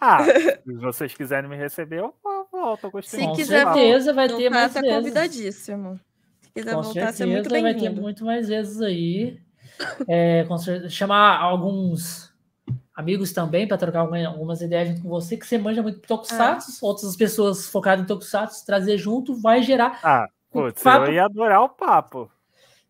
[0.00, 0.18] Ah,
[0.64, 2.14] se vocês quiserem me receber, eu
[2.50, 2.84] volto.
[2.84, 4.96] Eu gostei Se Com quiser certeza vai ter Voltar, mais tá vezes.
[4.96, 6.00] convidadíssimo.
[6.42, 8.00] Se quiser Com voltar, você é muito certeza vai ter bem-vindo.
[8.02, 9.38] muito mais vezes aí.
[10.08, 12.32] É, com certeza, chamar alguns
[12.94, 16.70] amigos também para trocar alguma- algumas ideias junto com você, que você manja muito Tokusatsu,
[16.70, 16.86] É.
[16.86, 19.98] outras pessoas focadas em Tokusatsu, trazer junto, vai gerar.
[20.02, 22.30] Ah, putz, papo- eu ia adorar o papo.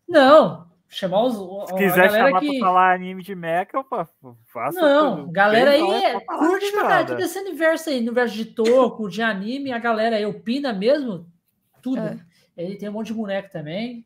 [0.07, 0.67] Não,
[0.97, 1.35] chamar os.
[1.37, 2.49] o- Se a quiser galera chamar que...
[2.59, 4.07] pra falar anime de mecha, eu fa-
[4.45, 4.79] faço.
[4.79, 5.31] Não, tudo.
[5.31, 7.15] galera aí é, curte de pra caralho nada.
[7.15, 11.25] todo esse universo aí, universo de toco, de anime, a galera aí opina mesmo,
[11.81, 11.99] tudo.
[12.01, 12.17] É.
[12.57, 14.05] Ele tem um monte de boneco também.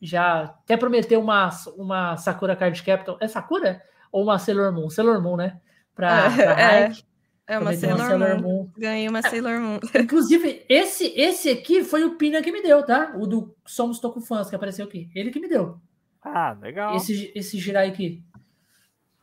[0.00, 3.16] Já até prometeu uma, uma Sakura Card Capital.
[3.20, 3.82] É Sakura?
[4.12, 4.88] Ou uma Sailor Moon?
[4.88, 5.58] Sailor Moon, né?
[5.94, 6.86] Pra, É, pra é.
[6.88, 7.04] Hike.
[7.48, 8.70] É uma Prometeu Sailor Moon.
[8.76, 9.80] Ganhei uma Sailor Moon.
[9.98, 13.14] Inclusive, esse, esse aqui foi o Pina que me deu, tá?
[13.16, 15.10] O do Somos Toku Fãs, que apareceu aqui.
[15.14, 15.80] Ele que me deu.
[16.22, 16.94] Ah, legal.
[16.96, 18.22] Esse, esse Jirai aqui.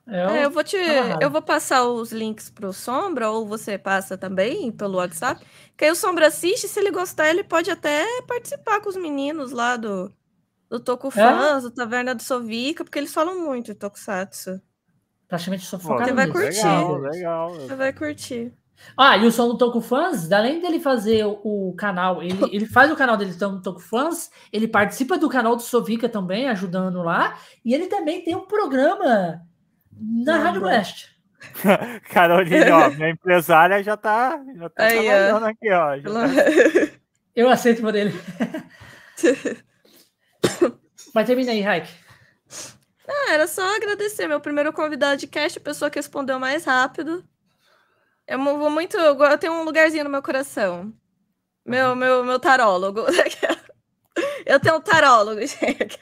[0.08, 1.24] É, o- É, eu vou te, Amarrado.
[1.24, 5.44] eu vou passar os links pro Sombra, ou você passa também pelo WhatsApp.
[5.78, 9.52] Que aí o Sombra assiste, se ele gostar, ele pode até participar com os meninos
[9.52, 10.12] lá do,
[10.70, 14.60] do Toku Fans, do Taverna do Sovica, porque eles falam muito de Tokusatsu.
[15.36, 16.40] Praticamente só focado Você vai nisso.
[16.42, 16.58] curtir.
[16.66, 17.50] Legal, legal.
[17.56, 18.54] Você vai curtir.
[18.98, 22.66] Ah, e o Som do Toku Fans, além dele fazer o, o canal, ele, ele
[22.66, 26.50] faz o canal dele Som do Toku Fans, ele participa do canal do Sovica também,
[26.50, 29.42] ajudando lá, e ele também tem um programa
[29.92, 30.68] na Não, Rádio bom.
[30.68, 31.08] West.
[32.12, 35.02] Caroline, ó, minha empresária já tá, já tá Aí, ó.
[35.04, 35.96] trabalhando aqui, ó.
[35.98, 36.92] já Pelo- tá-
[37.36, 38.14] Eu aceito por ele.
[41.14, 41.90] Mas termina aí, Raik.
[43.08, 44.28] Ah, era só agradecer.
[44.28, 47.24] Meu primeiro convidado de cast, a pessoa que respondeu mais rápido.
[48.28, 48.98] Eu vou muito.
[48.98, 50.92] Eu eu tenho um lugarzinho no meu coração.
[51.66, 53.02] Meu, meu, meu tarólogo.
[54.46, 56.00] Eu tenho um tarólogo, gente.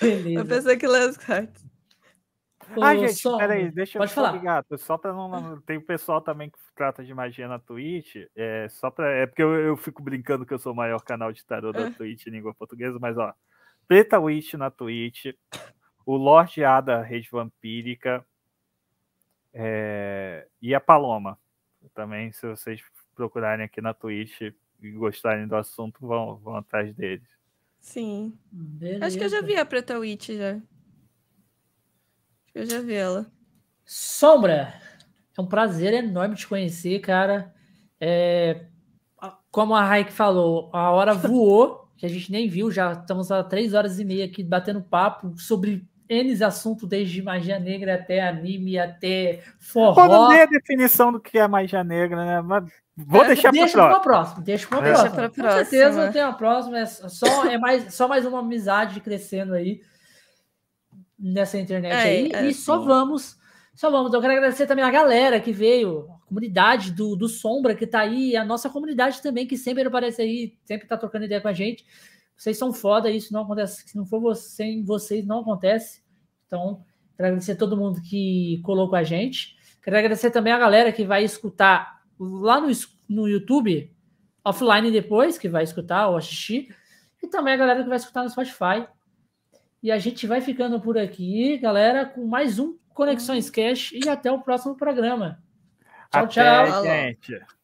[0.00, 0.44] A Beleza.
[0.44, 1.64] pessoa que lê as cartas.
[2.80, 4.32] Ah, Ô, gente, Som, peraí, deixa eu Pode só falar.
[4.32, 5.60] ligar, só pra não.
[5.62, 8.16] Tem o pessoal também que trata de magia na Twitch.
[8.36, 11.32] É, só pra, é porque eu, eu fico brincando que eu sou o maior canal
[11.32, 11.90] de tarô da É.
[11.90, 13.32] Twitch em língua portuguesa, mas ó.
[13.88, 15.26] Preta Witch na Twitch,
[16.04, 18.24] o Lorde Ada Rede Vampírica
[19.52, 21.38] é, e a Paloma.
[21.94, 22.82] Também, se vocês
[23.14, 24.40] procurarem aqui na Twitch
[24.80, 27.26] e gostarem do assunto, vão, vão atrás deles.
[27.80, 28.38] Sim.
[28.52, 29.06] Beleza.
[29.06, 30.52] Acho que eu já vi a Preta Witch já.
[30.52, 30.62] Acho
[32.52, 33.26] que eu já vi ela.
[33.84, 34.74] Sombra,
[35.36, 37.54] é um prazer enorme te conhecer, cara.
[38.00, 38.66] É,
[39.18, 43.30] a- como a Raik falou, a hora voou, que a gente nem viu, já estamos
[43.30, 48.26] há três horas e meia aqui batendo papo sobre N assuntos, desde magia negra até
[48.26, 49.42] anime, até
[49.74, 50.28] Pô, não forró.
[50.28, 52.40] dei a definição do que é magia negra, né?
[52.40, 52.64] Mas
[52.96, 55.28] vou É, deixar Deixa para próxima, deixa para Deixa próxima.
[55.28, 56.12] pra Com certeza próxima.
[56.12, 59.82] tem a próxima, é só, é mais, só mais uma amizade crescendo aí
[61.18, 62.30] nessa internet É, aí.
[62.32, 62.86] é, e só sim.
[62.86, 63.36] vamos,
[63.78, 64.12] só vamos.
[64.12, 68.00] Eu quero agradecer também a galera que veio, a comunidade do, do Sombra que tá
[68.00, 71.52] aí, a nossa comunidade também, que sempre aparece aí, sempre tá trocando ideia com a
[71.52, 71.86] gente.
[72.36, 73.88] Vocês são foda, isso não acontece.
[73.88, 76.02] Se não for você, sem vocês, não acontece.
[76.48, 76.84] Então,
[77.16, 79.56] quero agradecer a todo mundo que colou com a gente.
[79.80, 82.66] Quero agradecer também a galera que vai escutar lá no,
[83.08, 83.94] no YouTube,
[84.44, 86.74] offline depois, que vai escutar ou assistir.
[87.22, 88.88] E também a galera que vai escutar no Spotify.
[89.80, 94.28] E a gente vai ficando por aqui, galera, com mais um Conexões Cash e até
[94.28, 95.40] o próximo programa.
[96.10, 96.82] Tchau, Até, tchau.
[96.82, 97.38] Gente.
[97.38, 97.57] Tchau.